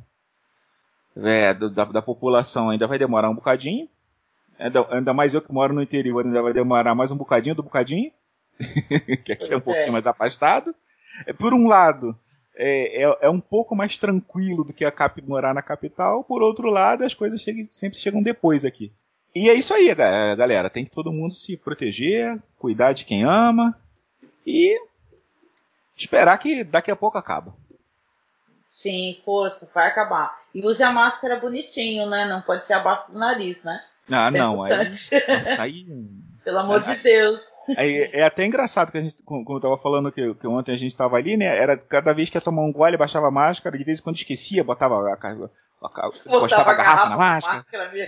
é, 1.16 1.54
da, 1.54 1.86
da 1.86 2.02
população 2.02 2.70
ainda 2.70 2.88
vai 2.88 2.98
demorar 2.98 3.30
um 3.30 3.36
bocadinho. 3.36 3.88
Ainda, 4.58 4.86
ainda 4.90 5.14
mais 5.14 5.34
eu 5.34 5.42
que 5.42 5.54
moro 5.54 5.74
no 5.74 5.82
interior, 5.82 6.26
ainda 6.26 6.42
vai 6.42 6.54
demorar 6.54 6.96
mais 6.96 7.12
um 7.12 7.18
bocadinho 7.18 7.56
do 7.56 7.64
bocadinho. 7.64 8.12
que 9.24 9.34
aqui 9.34 9.54
é 9.54 9.58
um 9.58 9.62
pouquinho 9.62 9.88
é. 9.88 9.92
mais 9.92 10.08
afastado. 10.08 10.74
É, 11.26 11.34
por 11.34 11.54
um 11.54 11.68
lado, 11.68 12.18
é, 12.56 13.04
é, 13.04 13.18
é, 13.22 13.30
um 13.30 13.40
pouco 13.40 13.76
mais 13.76 13.98
tranquilo 13.98 14.64
do 14.64 14.74
que 14.74 14.84
a 14.84 14.92
cap 14.92 15.22
morar 15.22 15.54
na 15.54 15.62
capital. 15.62 16.24
Por 16.24 16.42
outro 16.42 16.70
lado, 16.70 17.04
as 17.04 17.14
coisas 17.14 17.40
chegam, 17.40 17.68
sempre 17.72 18.00
chegam 18.00 18.24
depois 18.24 18.66
aqui. 18.66 18.92
E 19.36 19.50
é 19.50 19.54
isso 19.54 19.74
aí, 19.74 19.94
galera. 19.94 20.70
Tem 20.70 20.86
que 20.86 20.92
todo 20.92 21.12
mundo 21.12 21.34
se 21.34 21.58
proteger, 21.58 22.42
cuidar 22.58 22.94
de 22.94 23.04
quem 23.04 23.24
ama 23.24 23.78
e 24.48 24.74
esperar 25.98 26.38
que 26.38 26.64
daqui 26.64 26.90
a 26.90 26.96
pouco 26.96 27.18
acaba. 27.18 27.54
Sim, 28.86 29.20
força, 29.26 29.68
vai 29.74 29.88
acabar. 29.88 30.40
E 30.54 30.64
use 30.64 30.84
a 30.84 30.92
máscara 30.92 31.40
bonitinho, 31.40 32.08
né? 32.08 32.24
Não 32.26 32.40
pode 32.40 32.66
ser 32.66 32.74
abaixo 32.74 33.12
do 33.12 33.18
nariz, 33.18 33.64
né? 33.64 33.84
Ah, 34.12 34.28
Isso 34.28 34.38
é 34.38 34.40
não. 34.40 34.64
É 34.70 35.60
aí, 35.60 35.88
Pelo 36.44 36.60
amor 36.60 36.82
de 36.82 36.96
Deus. 36.98 37.42
É, 37.76 38.20
é, 38.20 38.24
até 38.24 38.46
engraçado 38.46 38.92
que 38.92 39.00
a 39.00 39.02
gente, 39.02 39.24
como 39.24 39.44
eu 39.50 39.60
tava 39.60 39.76
falando 39.80 40.12
que, 40.12 40.36
que 40.36 40.46
ontem 40.46 40.72
a 40.72 40.78
gente 40.78 40.96
tava 40.96 41.18
ali, 41.18 41.36
né? 41.36 41.46
Era 41.48 41.76
cada 41.76 42.14
vez 42.14 42.30
que 42.30 42.38
ia 42.38 42.42
tomar 42.42 42.62
um 42.62 42.72
gole, 42.72 42.96
baixava 42.96 43.30
a 43.30 43.32
máscara, 43.32 43.76
de 43.76 43.84
vez 43.84 44.00
em 44.00 44.04
quando 44.04 44.18
esquecia, 44.18 44.64
botava 44.64 44.94
a, 44.94 45.14
a, 45.14 45.16
a, 45.16 46.10
encostava 46.28 46.70
a 46.70 46.76
garrafa 46.76 47.10
na 47.10 47.18
máscara. 47.18 47.58
máscara 47.58 47.90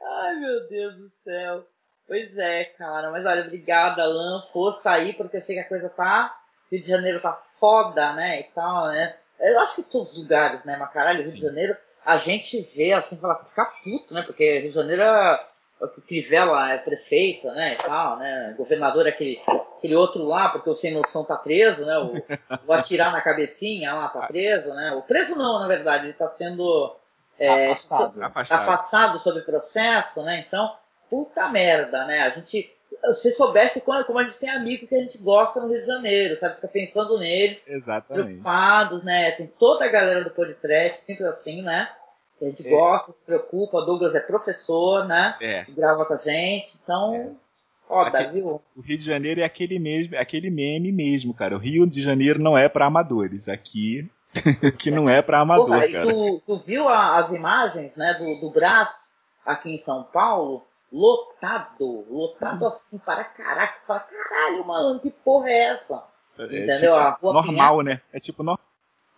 Ai, 0.00 0.36
meu 0.36 0.66
Deus 0.66 0.96
do 0.96 1.10
céu. 1.22 1.66
Pois 2.06 2.38
é, 2.38 2.64
cara. 2.78 3.10
Mas 3.10 3.26
olha, 3.26 3.44
obrigada, 3.44 4.00
Alan. 4.02 4.46
Força 4.50 4.92
aí, 4.92 5.12
porque 5.12 5.36
eu 5.36 5.42
sei 5.42 5.56
que 5.56 5.60
a 5.60 5.68
coisa 5.68 5.90
tá 5.90 6.34
Rio 6.70 6.80
de 6.80 6.86
Janeiro 6.86 7.20
tá 7.20 7.32
foda, 7.58 8.12
né, 8.12 8.40
e 8.40 8.44
tal, 8.54 8.88
né. 8.88 9.14
Eu 9.40 9.60
acho 9.60 9.76
que 9.76 9.82
todos 9.82 10.12
os 10.12 10.22
lugares, 10.22 10.64
né, 10.64 10.76
mas 10.76 10.92
caralho, 10.92 11.18
Rio 11.18 11.28
Sim. 11.28 11.36
de 11.36 11.42
Janeiro, 11.42 11.76
a 12.04 12.16
gente 12.16 12.60
vê 12.74 12.92
assim, 12.92 13.16
fala, 13.18 13.44
ficar 13.44 13.66
puto, 13.82 14.12
né, 14.14 14.22
porque 14.22 14.60
Rio 14.60 14.70
de 14.70 14.74
Janeiro 14.74 15.02
é 15.02 15.40
o 15.80 15.88
Crivella 16.02 16.72
é 16.72 16.78
prefeito, 16.78 17.46
né, 17.48 17.74
e 17.74 17.76
tal, 17.76 18.18
né, 18.18 18.54
governador 18.56 19.06
é 19.06 19.10
aquele, 19.10 19.40
aquele 19.76 19.94
outro 19.94 20.24
lá, 20.24 20.48
porque 20.48 20.68
o 20.68 20.74
sem 20.74 20.92
noção 20.92 21.24
tá 21.24 21.36
preso, 21.36 21.84
né, 21.84 21.98
o, 21.98 22.14
o 22.66 22.72
atirar 22.72 23.12
na 23.12 23.20
cabecinha 23.20 23.94
lá 23.94 24.08
tá 24.08 24.26
preso, 24.26 24.74
né, 24.74 24.92
o 24.92 25.02
preso 25.02 25.36
não, 25.36 25.60
na 25.60 25.68
verdade, 25.68 26.06
ele 26.06 26.14
tá 26.14 26.28
sendo 26.28 26.96
é, 27.38 27.66
afastado. 27.66 28.22
afastado. 28.22 28.60
afastado 28.60 29.18
sobre 29.20 29.42
processo, 29.42 30.22
né, 30.22 30.44
então, 30.46 30.74
puta 31.08 31.48
merda, 31.48 32.04
né, 32.06 32.22
a 32.22 32.30
gente 32.30 32.76
se 33.14 33.32
soubesse 33.32 33.80
como, 33.80 34.04
como 34.04 34.18
a 34.18 34.24
gente 34.24 34.38
tem 34.38 34.50
amigo 34.50 34.86
que 34.86 34.94
a 34.94 35.00
gente 35.00 35.18
gosta 35.18 35.60
no 35.60 35.68
Rio 35.68 35.80
de 35.80 35.86
Janeiro, 35.86 36.38
sabe? 36.38 36.56
Fica 36.56 36.68
pensando 36.68 37.18
neles. 37.18 37.66
Exatamente. 37.66 38.26
Preocupados, 38.26 39.04
né? 39.04 39.30
Tem 39.32 39.46
toda 39.58 39.84
a 39.84 39.88
galera 39.88 40.24
do 40.24 40.30
podcast, 40.30 41.04
sempre 41.04 41.26
assim, 41.26 41.62
né? 41.62 41.88
Que 42.38 42.44
a 42.44 42.48
gente 42.48 42.66
é. 42.66 42.70
gosta, 42.70 43.12
se 43.12 43.24
preocupa. 43.24 43.84
Douglas 43.84 44.14
é 44.14 44.20
professor, 44.20 45.06
né? 45.06 45.36
É. 45.40 45.64
Grava 45.68 46.04
com 46.04 46.14
a 46.14 46.16
gente. 46.16 46.78
Então, 46.82 47.14
é. 47.14 47.30
foda, 47.86 48.30
viu? 48.30 48.62
O 48.76 48.80
Rio 48.80 48.98
de 48.98 49.04
Janeiro 49.04 49.40
é 49.40 49.44
aquele, 49.44 49.78
mesmo, 49.78 50.16
aquele 50.16 50.50
meme 50.50 50.92
mesmo, 50.92 51.34
cara. 51.34 51.56
O 51.56 51.58
Rio 51.60 51.86
de 51.86 52.02
Janeiro 52.02 52.40
não 52.40 52.56
é 52.56 52.68
para 52.68 52.86
amadores. 52.86 53.48
Aqui 53.48 54.08
que 54.78 54.90
não 54.90 55.08
é 55.08 55.22
para 55.22 55.40
amador, 55.40 55.66
Porra, 55.66 55.88
cara. 55.90 56.06
Tu, 56.06 56.42
tu 56.46 56.58
viu 56.58 56.88
a, 56.88 57.18
as 57.18 57.30
imagens, 57.30 57.96
né, 57.96 58.14
do, 58.14 58.40
do 58.40 58.50
Brás 58.50 59.10
aqui 59.44 59.74
em 59.74 59.78
São 59.78 60.02
Paulo? 60.04 60.64
Lotado, 60.92 62.06
lotado 62.08 62.66
assim 62.66 62.98
para 62.98 63.24
caraca. 63.24 63.78
Fala, 63.86 64.00
caralho, 64.00 64.64
mano, 64.66 65.00
que 65.00 65.10
porra 65.10 65.50
é 65.50 65.58
essa? 65.58 66.04
É, 66.38 66.44
Entendeu? 66.44 66.98
É 66.98 67.12
tipo 67.12 67.32
normal, 67.32 67.82
né? 67.82 68.00
É 68.12 68.20
tipo 68.20 68.42
normal. 68.42 68.64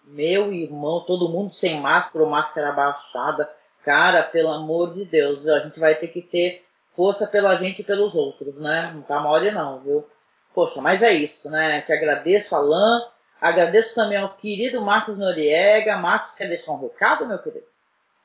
Meu 0.05 0.53
irmão, 0.53 1.05
todo 1.07 1.29
mundo 1.29 1.53
sem 1.53 1.81
máscara 1.81 2.25
ou 2.25 2.31
máscara 2.31 2.73
baixada. 2.73 3.51
Cara, 3.85 4.23
pelo 4.23 4.51
amor 4.51 4.93
de 4.93 5.05
Deus, 5.05 5.47
a 5.47 5.61
gente 5.61 5.79
vai 5.79 5.95
ter 5.95 6.09
que 6.09 6.21
ter 6.21 6.65
força 6.93 7.27
pela 7.27 7.55
gente 7.55 7.81
e 7.81 7.85
pelos 7.85 8.15
outros, 8.15 8.57
né? 8.57 8.91
Não 8.93 9.03
tá 9.03 9.21
mole 9.21 9.51
não, 9.51 9.81
viu? 9.81 10.07
Poxa, 10.53 10.81
mas 10.81 11.03
é 11.03 11.13
isso, 11.13 11.49
né? 11.51 11.81
Te 11.83 11.93
agradeço, 11.93 12.55
Alan. 12.57 13.01
Agradeço 13.41 13.95
também 13.95 14.19
ao 14.19 14.31
querido 14.31 14.83
Marcos 14.83 15.17
Noriega. 15.17 15.97
Marcos, 15.97 16.33
quer 16.33 16.49
deixar 16.49 16.73
um 16.73 16.81
recado, 16.81 17.27
meu 17.27 17.39
querido? 17.39 17.70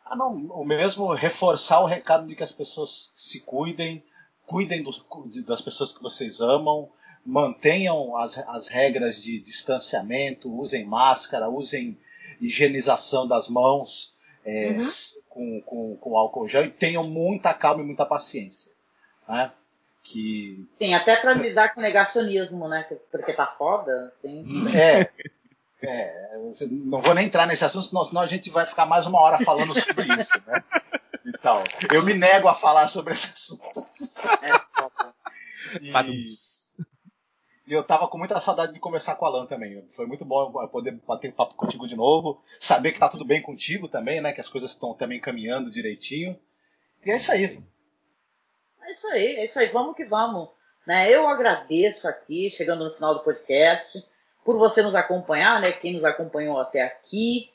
Ah, 0.05 0.15
não, 0.15 0.33
o 0.33 0.63
mesmo 0.63 1.13
reforçar 1.13 1.79
o 1.79 1.85
recado 1.85 2.27
de 2.27 2.35
que 2.35 2.43
as 2.43 2.51
pessoas 2.51 3.11
se 3.15 3.39
cuidem, 3.39 4.03
cuidem 4.45 4.83
do, 4.83 4.91
das 5.45 5.61
pessoas 5.61 5.91
que 5.91 6.03
vocês 6.03 6.39
amam, 6.39 6.87
mantenham 7.25 8.15
as, 8.15 8.37
as 8.37 8.67
regras 8.67 9.21
de 9.21 9.43
distanciamento, 9.43 10.53
usem 10.53 10.85
máscara, 10.85 11.49
usem 11.49 11.97
higienização 12.39 13.25
das 13.25 13.49
mãos 13.49 14.15
é, 14.45 14.69
uhum. 14.69 15.21
com, 15.27 15.61
com, 15.61 15.95
com 15.97 16.17
álcool 16.17 16.47
gel 16.47 16.65
e 16.65 16.69
tenham 16.69 17.03
muita 17.03 17.51
calma 17.53 17.81
e 17.81 17.85
muita 17.85 18.05
paciência. 18.05 18.71
Né? 19.27 19.51
Que... 20.03 20.63
Sim, 20.79 20.93
até 20.93 21.15
para 21.15 21.33
lidar 21.33 21.73
com 21.73 21.81
negacionismo, 21.81 22.67
né? 22.67 22.85
Porque 23.11 23.33
tá 23.33 23.47
foda. 23.57 24.13
Assim. 24.19 24.45
É. 24.77 25.09
É, 25.87 26.37
não 26.71 27.01
vou 27.01 27.13
nem 27.13 27.25
entrar 27.25 27.45
nesse 27.45 27.65
assunto, 27.65 27.85
senão, 27.85 28.05
senão 28.05 28.21
a 28.21 28.27
gente 28.27 28.49
vai 28.49 28.65
ficar 28.65 28.85
mais 28.85 29.05
uma 29.05 29.19
hora 29.19 29.37
falando 29.43 29.73
sobre 29.79 30.03
isso, 30.13 30.33
né? 30.47 30.63
Então, 31.25 31.63
eu 31.91 32.03
me 32.03 32.13
nego 32.13 32.47
a 32.47 32.53
falar 32.53 32.87
sobre 32.87 33.13
esse 33.13 33.31
assunto. 33.33 33.85
e, 35.81 36.25
e 37.67 37.73
eu 37.73 37.83
tava 37.83 38.07
com 38.07 38.17
muita 38.17 38.39
saudade 38.39 38.73
de 38.73 38.79
conversar 38.79 39.15
com 39.15 39.25
o 39.25 39.27
Alan 39.27 39.45
também. 39.45 39.83
Foi 39.89 40.05
muito 40.05 40.23
bom 40.23 40.51
poder 40.67 40.91
bater 41.07 41.33
papo 41.33 41.55
contigo 41.55 41.87
de 41.87 41.95
novo, 41.95 42.41
saber 42.59 42.91
que 42.91 42.99
tá 42.99 43.09
tudo 43.09 43.25
bem 43.25 43.41
contigo 43.41 43.87
também, 43.87 44.21
né? 44.21 44.31
Que 44.33 44.41
as 44.41 44.49
coisas 44.49 44.71
estão 44.71 44.93
também 44.93 45.19
caminhando 45.19 45.71
direitinho. 45.71 46.39
E 47.03 47.11
é 47.11 47.17
isso 47.17 47.31
aí. 47.31 47.63
É 48.83 48.91
isso 48.91 49.07
aí, 49.07 49.35
é 49.37 49.45
isso 49.45 49.59
aí. 49.59 49.69
Vamos 49.69 49.95
que 49.95 50.05
vamos. 50.05 50.49
Né? 50.85 51.09
Eu 51.09 51.27
agradeço 51.27 52.07
aqui, 52.07 52.49
chegando 52.51 52.83
no 52.85 52.93
final 52.93 53.15
do 53.15 53.23
podcast 53.23 54.05
por 54.45 54.59
você 54.59 54.83
nos 54.83 54.93
acompanhar, 54.93 55.59
né? 55.59 55.71
Quem 55.71 55.95
nos 55.95 56.05
acompanhou 56.05 56.59
até 56.59 56.83
aqui. 56.83 57.49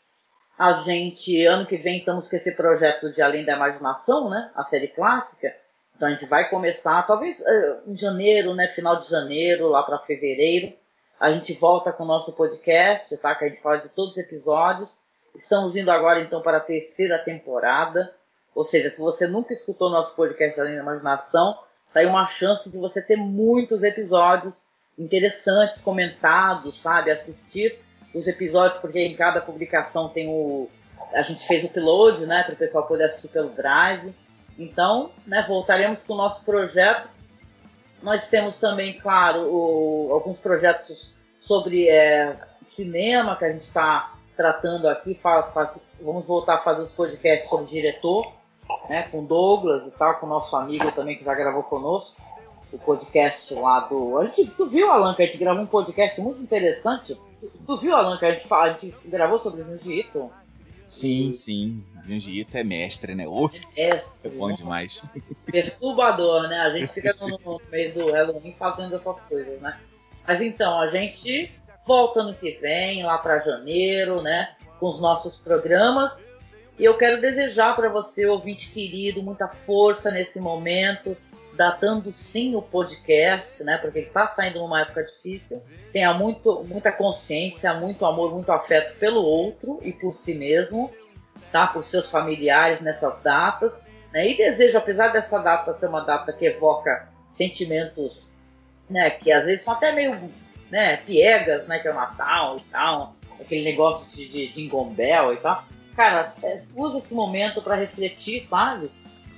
A 0.58 0.72
gente, 0.72 1.46
ano 1.46 1.64
que 1.64 1.76
vem, 1.76 1.98
estamos 2.00 2.28
com 2.28 2.34
esse 2.34 2.54
projeto 2.56 3.10
de 3.12 3.22
Além 3.22 3.44
da 3.46 3.54
Imaginação, 3.54 4.28
né? 4.28 4.50
A 4.56 4.64
série 4.64 4.88
clássica. 4.88 5.54
Então 5.94 6.08
a 6.08 6.10
gente 6.10 6.26
vai 6.26 6.50
começar, 6.50 7.06
talvez 7.06 7.40
uh, 7.40 7.90
em 7.90 7.96
janeiro, 7.96 8.54
né? 8.54 8.66
Final 8.68 8.96
de 8.96 9.08
janeiro, 9.08 9.68
lá 9.68 9.84
para 9.84 10.00
fevereiro. 10.00 10.74
A 11.18 11.30
gente 11.30 11.52
volta 11.54 11.92
com 11.92 12.02
o 12.02 12.06
nosso 12.06 12.32
podcast, 12.32 13.16
tá? 13.18 13.34
Que 13.36 13.44
a 13.44 13.48
gente 13.48 13.62
fala 13.62 13.78
de 13.78 13.88
todos 13.90 14.12
os 14.12 14.18
episódios. 14.18 15.00
Estamos 15.34 15.76
indo 15.76 15.90
agora, 15.92 16.20
então, 16.20 16.42
para 16.42 16.56
a 16.56 16.60
terceira 16.60 17.18
temporada. 17.18 18.12
Ou 18.52 18.64
seja, 18.64 18.90
se 18.90 19.00
você 19.00 19.28
nunca 19.28 19.52
escutou 19.52 19.88
nosso 19.88 20.16
podcast 20.16 20.60
Além 20.60 20.74
da 20.74 20.82
Imaginação, 20.82 21.56
tá 21.94 22.00
aí 22.00 22.06
uma 22.06 22.26
chance 22.26 22.68
de 22.68 22.76
você 22.76 23.00
ter 23.00 23.16
muitos 23.16 23.84
episódios 23.84 24.68
interessantes, 25.00 25.80
comentados, 25.80 26.80
sabe? 26.80 27.10
Assistir 27.10 27.78
os 28.14 28.28
episódios, 28.28 28.78
porque 28.78 29.00
em 29.00 29.16
cada 29.16 29.40
publicação 29.40 30.10
tem 30.10 30.28
o. 30.28 30.68
A 31.14 31.22
gente 31.22 31.46
fez 31.46 31.64
o 31.64 31.68
upload, 31.68 32.26
né? 32.26 32.44
Para 32.44 32.52
o 32.52 32.56
pessoal 32.56 32.86
poder 32.86 33.04
assistir 33.04 33.28
pelo 33.28 33.48
Drive. 33.48 34.14
Então, 34.58 35.10
né, 35.26 35.42
voltaremos 35.48 36.02
com 36.02 36.12
o 36.12 36.16
nosso 36.16 36.44
projeto. 36.44 37.08
Nós 38.02 38.28
temos 38.28 38.58
também, 38.58 38.98
claro, 38.98 39.48
o, 39.50 40.12
alguns 40.12 40.38
projetos 40.38 41.14
sobre 41.38 41.88
é, 41.88 42.36
cinema 42.66 43.36
que 43.36 43.44
a 43.46 43.52
gente 43.52 43.62
está 43.62 44.14
tratando 44.36 44.86
aqui. 44.86 45.14
Faz, 45.14 45.52
faz, 45.54 45.80
vamos 46.00 46.26
voltar 46.26 46.56
a 46.56 46.62
fazer 46.62 46.82
os 46.82 46.92
podcasts 46.92 47.48
sobre 47.48 47.66
diretor, 47.70 48.30
né, 48.88 49.08
com 49.10 49.24
Douglas 49.24 49.86
e 49.86 49.90
tal, 49.92 50.16
com 50.16 50.26
nosso 50.26 50.54
amigo 50.54 50.92
também 50.92 51.16
que 51.16 51.24
já 51.24 51.34
gravou 51.34 51.62
conosco 51.62 52.20
o 52.72 52.78
podcast 52.78 53.52
lá 53.54 53.80
do. 53.80 54.18
A 54.18 54.26
gente, 54.26 54.46
tu 54.52 54.66
viu, 54.66 54.90
Alan, 54.90 55.14
que 55.14 55.22
a 55.22 55.26
gente 55.26 55.38
gravou 55.38 55.62
um 55.62 55.66
podcast 55.66 56.20
muito 56.20 56.42
interessante? 56.42 57.18
Tu 57.66 57.76
viu, 57.78 57.94
Alan, 57.94 58.18
que 58.18 58.24
a 58.24 58.32
gente, 58.32 58.52
a 58.52 58.68
gente 58.68 58.94
gravou 59.06 59.38
sobre 59.38 59.62
Zinjito? 59.62 60.30
Sim, 60.86 61.30
sim. 61.32 61.84
Junji 62.06 62.40
Ito 62.40 62.56
é 62.56 62.64
mestre, 62.64 63.14
né? 63.14 63.24
Oh, 63.28 63.48
É, 63.76 63.90
é 63.90 64.28
bom 64.36 64.52
demais. 64.52 65.02
perturbador, 65.46 66.48
né? 66.48 66.60
A 66.60 66.70
gente 66.70 66.88
fica 66.88 67.14
no, 67.20 67.28
no 67.28 67.60
meio 67.70 67.94
do 67.94 68.10
Halloween 68.10 68.54
fazendo 68.58 68.96
essas 68.96 69.20
coisas, 69.22 69.60
né? 69.60 69.78
Mas 70.26 70.40
então, 70.40 70.80
a 70.80 70.86
gente 70.86 71.52
volta 71.86 72.22
no 72.22 72.34
que 72.34 72.52
vem, 72.52 73.04
lá 73.04 73.18
para 73.18 73.38
janeiro, 73.38 74.22
né? 74.22 74.54
Com 74.78 74.88
os 74.88 75.00
nossos 75.00 75.36
programas. 75.36 76.22
E 76.78 76.84
eu 76.84 76.96
quero 76.96 77.20
desejar 77.20 77.76
para 77.76 77.88
você, 77.88 78.26
ouvinte 78.26 78.70
querido, 78.70 79.22
muita 79.22 79.46
força 79.48 80.10
nesse 80.10 80.40
momento, 80.40 81.16
datando 81.60 82.10
sim 82.10 82.56
o 82.56 82.62
podcast, 82.62 83.62
né? 83.64 83.76
Porque 83.76 83.98
ele 83.98 84.06
está 84.06 84.26
saindo 84.26 84.60
numa 84.60 84.80
época 84.80 85.04
difícil. 85.04 85.62
Tenha 85.92 86.14
muito, 86.14 86.64
muita 86.64 86.90
consciência, 86.90 87.74
muito 87.74 88.06
amor, 88.06 88.32
muito 88.32 88.50
afeto 88.50 88.98
pelo 88.98 89.22
outro 89.22 89.78
e 89.82 89.92
por 89.92 90.18
si 90.18 90.32
mesmo, 90.34 90.90
tá? 91.52 91.66
Por 91.66 91.82
seus 91.82 92.10
familiares 92.10 92.80
nessas 92.80 93.22
datas. 93.22 93.78
Né? 94.10 94.30
E 94.30 94.38
desejo, 94.38 94.78
apesar 94.78 95.08
dessa 95.08 95.38
data 95.38 95.74
ser 95.74 95.88
uma 95.88 96.00
data 96.00 96.32
que 96.32 96.46
evoca 96.46 97.10
sentimentos, 97.30 98.26
né? 98.88 99.10
Que 99.10 99.30
às 99.30 99.44
vezes 99.44 99.60
são 99.60 99.74
até 99.74 99.92
meio, 99.92 100.18
né? 100.70 100.96
Piegas, 100.96 101.66
né? 101.66 101.78
Que 101.78 101.88
é 101.88 101.90
o 101.90 101.94
Natal 101.94 102.56
e 102.56 102.62
tal, 102.72 103.16
aquele 103.38 103.64
negócio 103.64 104.08
de, 104.16 104.26
de 104.30 104.48
Jingle 104.48 104.86
Bell 104.86 105.34
e 105.34 105.36
tal. 105.36 105.62
Cara, 105.94 106.32
é, 106.42 106.62
usa 106.74 106.96
esse 106.96 107.12
momento 107.12 107.60
para 107.60 107.74
refletir, 107.74 108.46
sabe? 108.46 108.90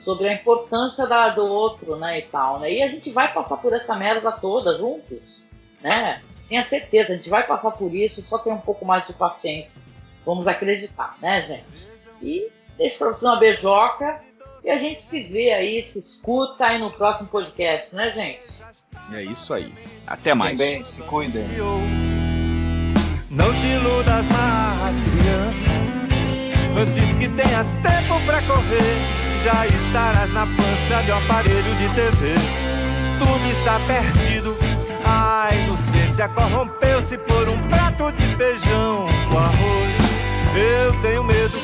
Sobre 0.02 0.28
a 0.28 0.34
importância 0.34 1.06
da, 1.06 1.28
do 1.28 1.44
outro, 1.44 1.94
né, 1.96 2.18
e 2.18 2.22
tal, 2.22 2.58
né? 2.58 2.72
E 2.72 2.82
a 2.82 2.88
gente 2.88 3.10
vai 3.10 3.32
passar 3.32 3.56
por 3.56 3.72
essa 3.72 3.94
merda 3.94 4.32
toda 4.32 4.74
juntos, 4.74 5.20
né? 5.80 6.20
Tenha 6.48 6.64
certeza, 6.64 7.12
a 7.12 7.16
gente 7.16 7.30
vai 7.30 7.46
passar 7.46 7.70
por 7.70 7.94
isso, 7.94 8.20
só 8.20 8.36
tem 8.36 8.52
um 8.52 8.60
pouco 8.60 8.84
mais 8.84 9.06
de 9.06 9.12
paciência. 9.12 9.80
Vamos 10.26 10.48
acreditar, 10.48 11.16
né, 11.20 11.40
gente? 11.40 11.88
E 12.20 12.50
deixo 12.76 12.98
pra 12.98 13.08
você 13.08 13.24
uma 13.24 13.36
beijoca 13.36 14.22
e 14.64 14.70
a 14.70 14.76
gente 14.76 15.02
se 15.02 15.22
vê 15.22 15.52
aí, 15.52 15.82
se 15.82 15.98
escuta 15.98 16.66
aí 16.66 16.78
no 16.78 16.90
próximo 16.90 17.28
podcast, 17.28 17.94
né, 17.94 18.12
gente? 18.12 18.44
É 19.12 19.22
isso 19.22 19.54
aí. 19.54 19.72
Até 20.06 20.34
mais. 20.34 20.52
Fiquem 20.52 20.66
bem, 20.66 20.82
se 20.82 21.02
cuidem. 21.02 21.44
Não 23.30 23.52
te 23.54 23.66
iludas 23.66 24.24
mais, 24.26 25.00
criança. 25.00 25.70
Antes 26.78 27.16
que 27.16 27.28
tenhas 27.28 27.66
tempo 27.82 28.20
pra 28.26 28.42
correr, 28.42 29.21
já 29.42 29.66
estarás 29.66 30.32
na 30.32 30.46
pança 30.46 31.02
de 31.04 31.10
um 31.10 31.16
aparelho 31.18 31.74
de 31.74 31.88
TV. 31.94 32.34
Tudo 33.18 33.50
está 33.50 33.80
perdido. 33.86 34.56
A 35.04 35.48
inocência 35.52 36.28
corrompeu-se 36.28 37.18
por 37.18 37.48
um 37.48 37.58
prato 37.66 38.12
de 38.12 38.36
feijão 38.36 39.06
com 39.30 39.38
arroz. 39.38 39.96
Eu 40.54 41.02
tenho 41.02 41.24
medo 41.24 41.58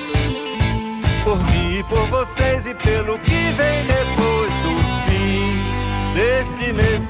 por 1.22 1.38
mim 1.44 1.78
e 1.78 1.84
por 1.84 2.05
vocês 2.09 2.66
e 2.66 2.74
pelo 2.74 3.16
que 3.20 3.30
vem 3.30 3.84
depois 3.86 4.52
do 4.64 4.76
fim 5.06 5.62
deste 6.14 6.72
mês. 6.72 7.05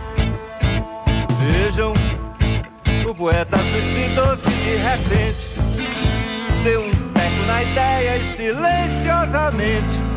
Vejam, 1.41 1.95
o 3.09 3.15
poeta 3.15 3.57
suicidou-se 3.57 4.51
de 4.51 4.77
repente. 4.77 5.49
Deu 6.63 6.83
um 6.83 6.91
teco 6.91 7.47
na 7.47 7.63
ideia 7.63 8.17
e 8.19 8.23
silenciosamente 8.23 10.08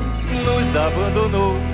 nos 0.45 0.75
abandonou. 0.75 1.70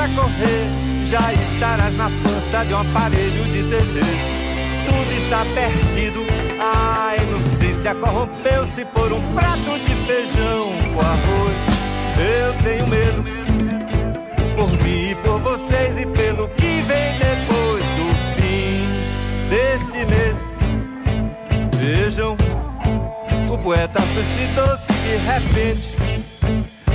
Pra 0.00 0.08
correr, 0.08 1.06
já 1.06 1.32
estarás 1.34 1.94
na 1.94 2.10
pança 2.22 2.64
de 2.64 2.72
um 2.72 2.78
aparelho 2.78 3.44
de 3.44 3.62
TV. 3.64 4.00
Tudo 4.86 5.12
está 5.12 5.44
perdido, 5.54 6.24
a 6.58 7.16
inocência 7.22 7.94
corrompeu-se 7.94 8.84
por 8.86 9.12
um 9.12 9.34
prato 9.34 9.78
de 9.78 9.94
feijão 10.06 10.72
com 10.94 11.00
arroz. 11.00 11.56
Eu 12.18 12.54
tenho 12.62 12.86
medo 12.88 13.24
por 14.56 14.70
mim 14.82 15.10
e 15.10 15.14
por 15.16 15.38
vocês 15.40 15.98
e 15.98 16.06
pelo 16.06 16.48
que 16.48 16.82
vem 16.82 17.18
depois 17.18 17.84
do 17.84 18.40
fim 18.40 18.86
deste 19.50 20.06
mês. 20.06 20.36
Vejam, 21.76 22.36
o 23.50 23.62
poeta 23.62 24.00
suicidou-se 24.00 24.92
de 24.92 25.16
repente. 25.26 25.99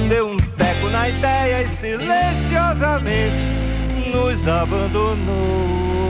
Deu 0.08 0.30
um 0.30 0.38
teco 0.38 0.90
na 0.90 1.10
ideia 1.10 1.64
e 1.64 1.68
silenciosamente 1.68 3.44
nos 4.14 4.48
abandonou. 4.48 6.05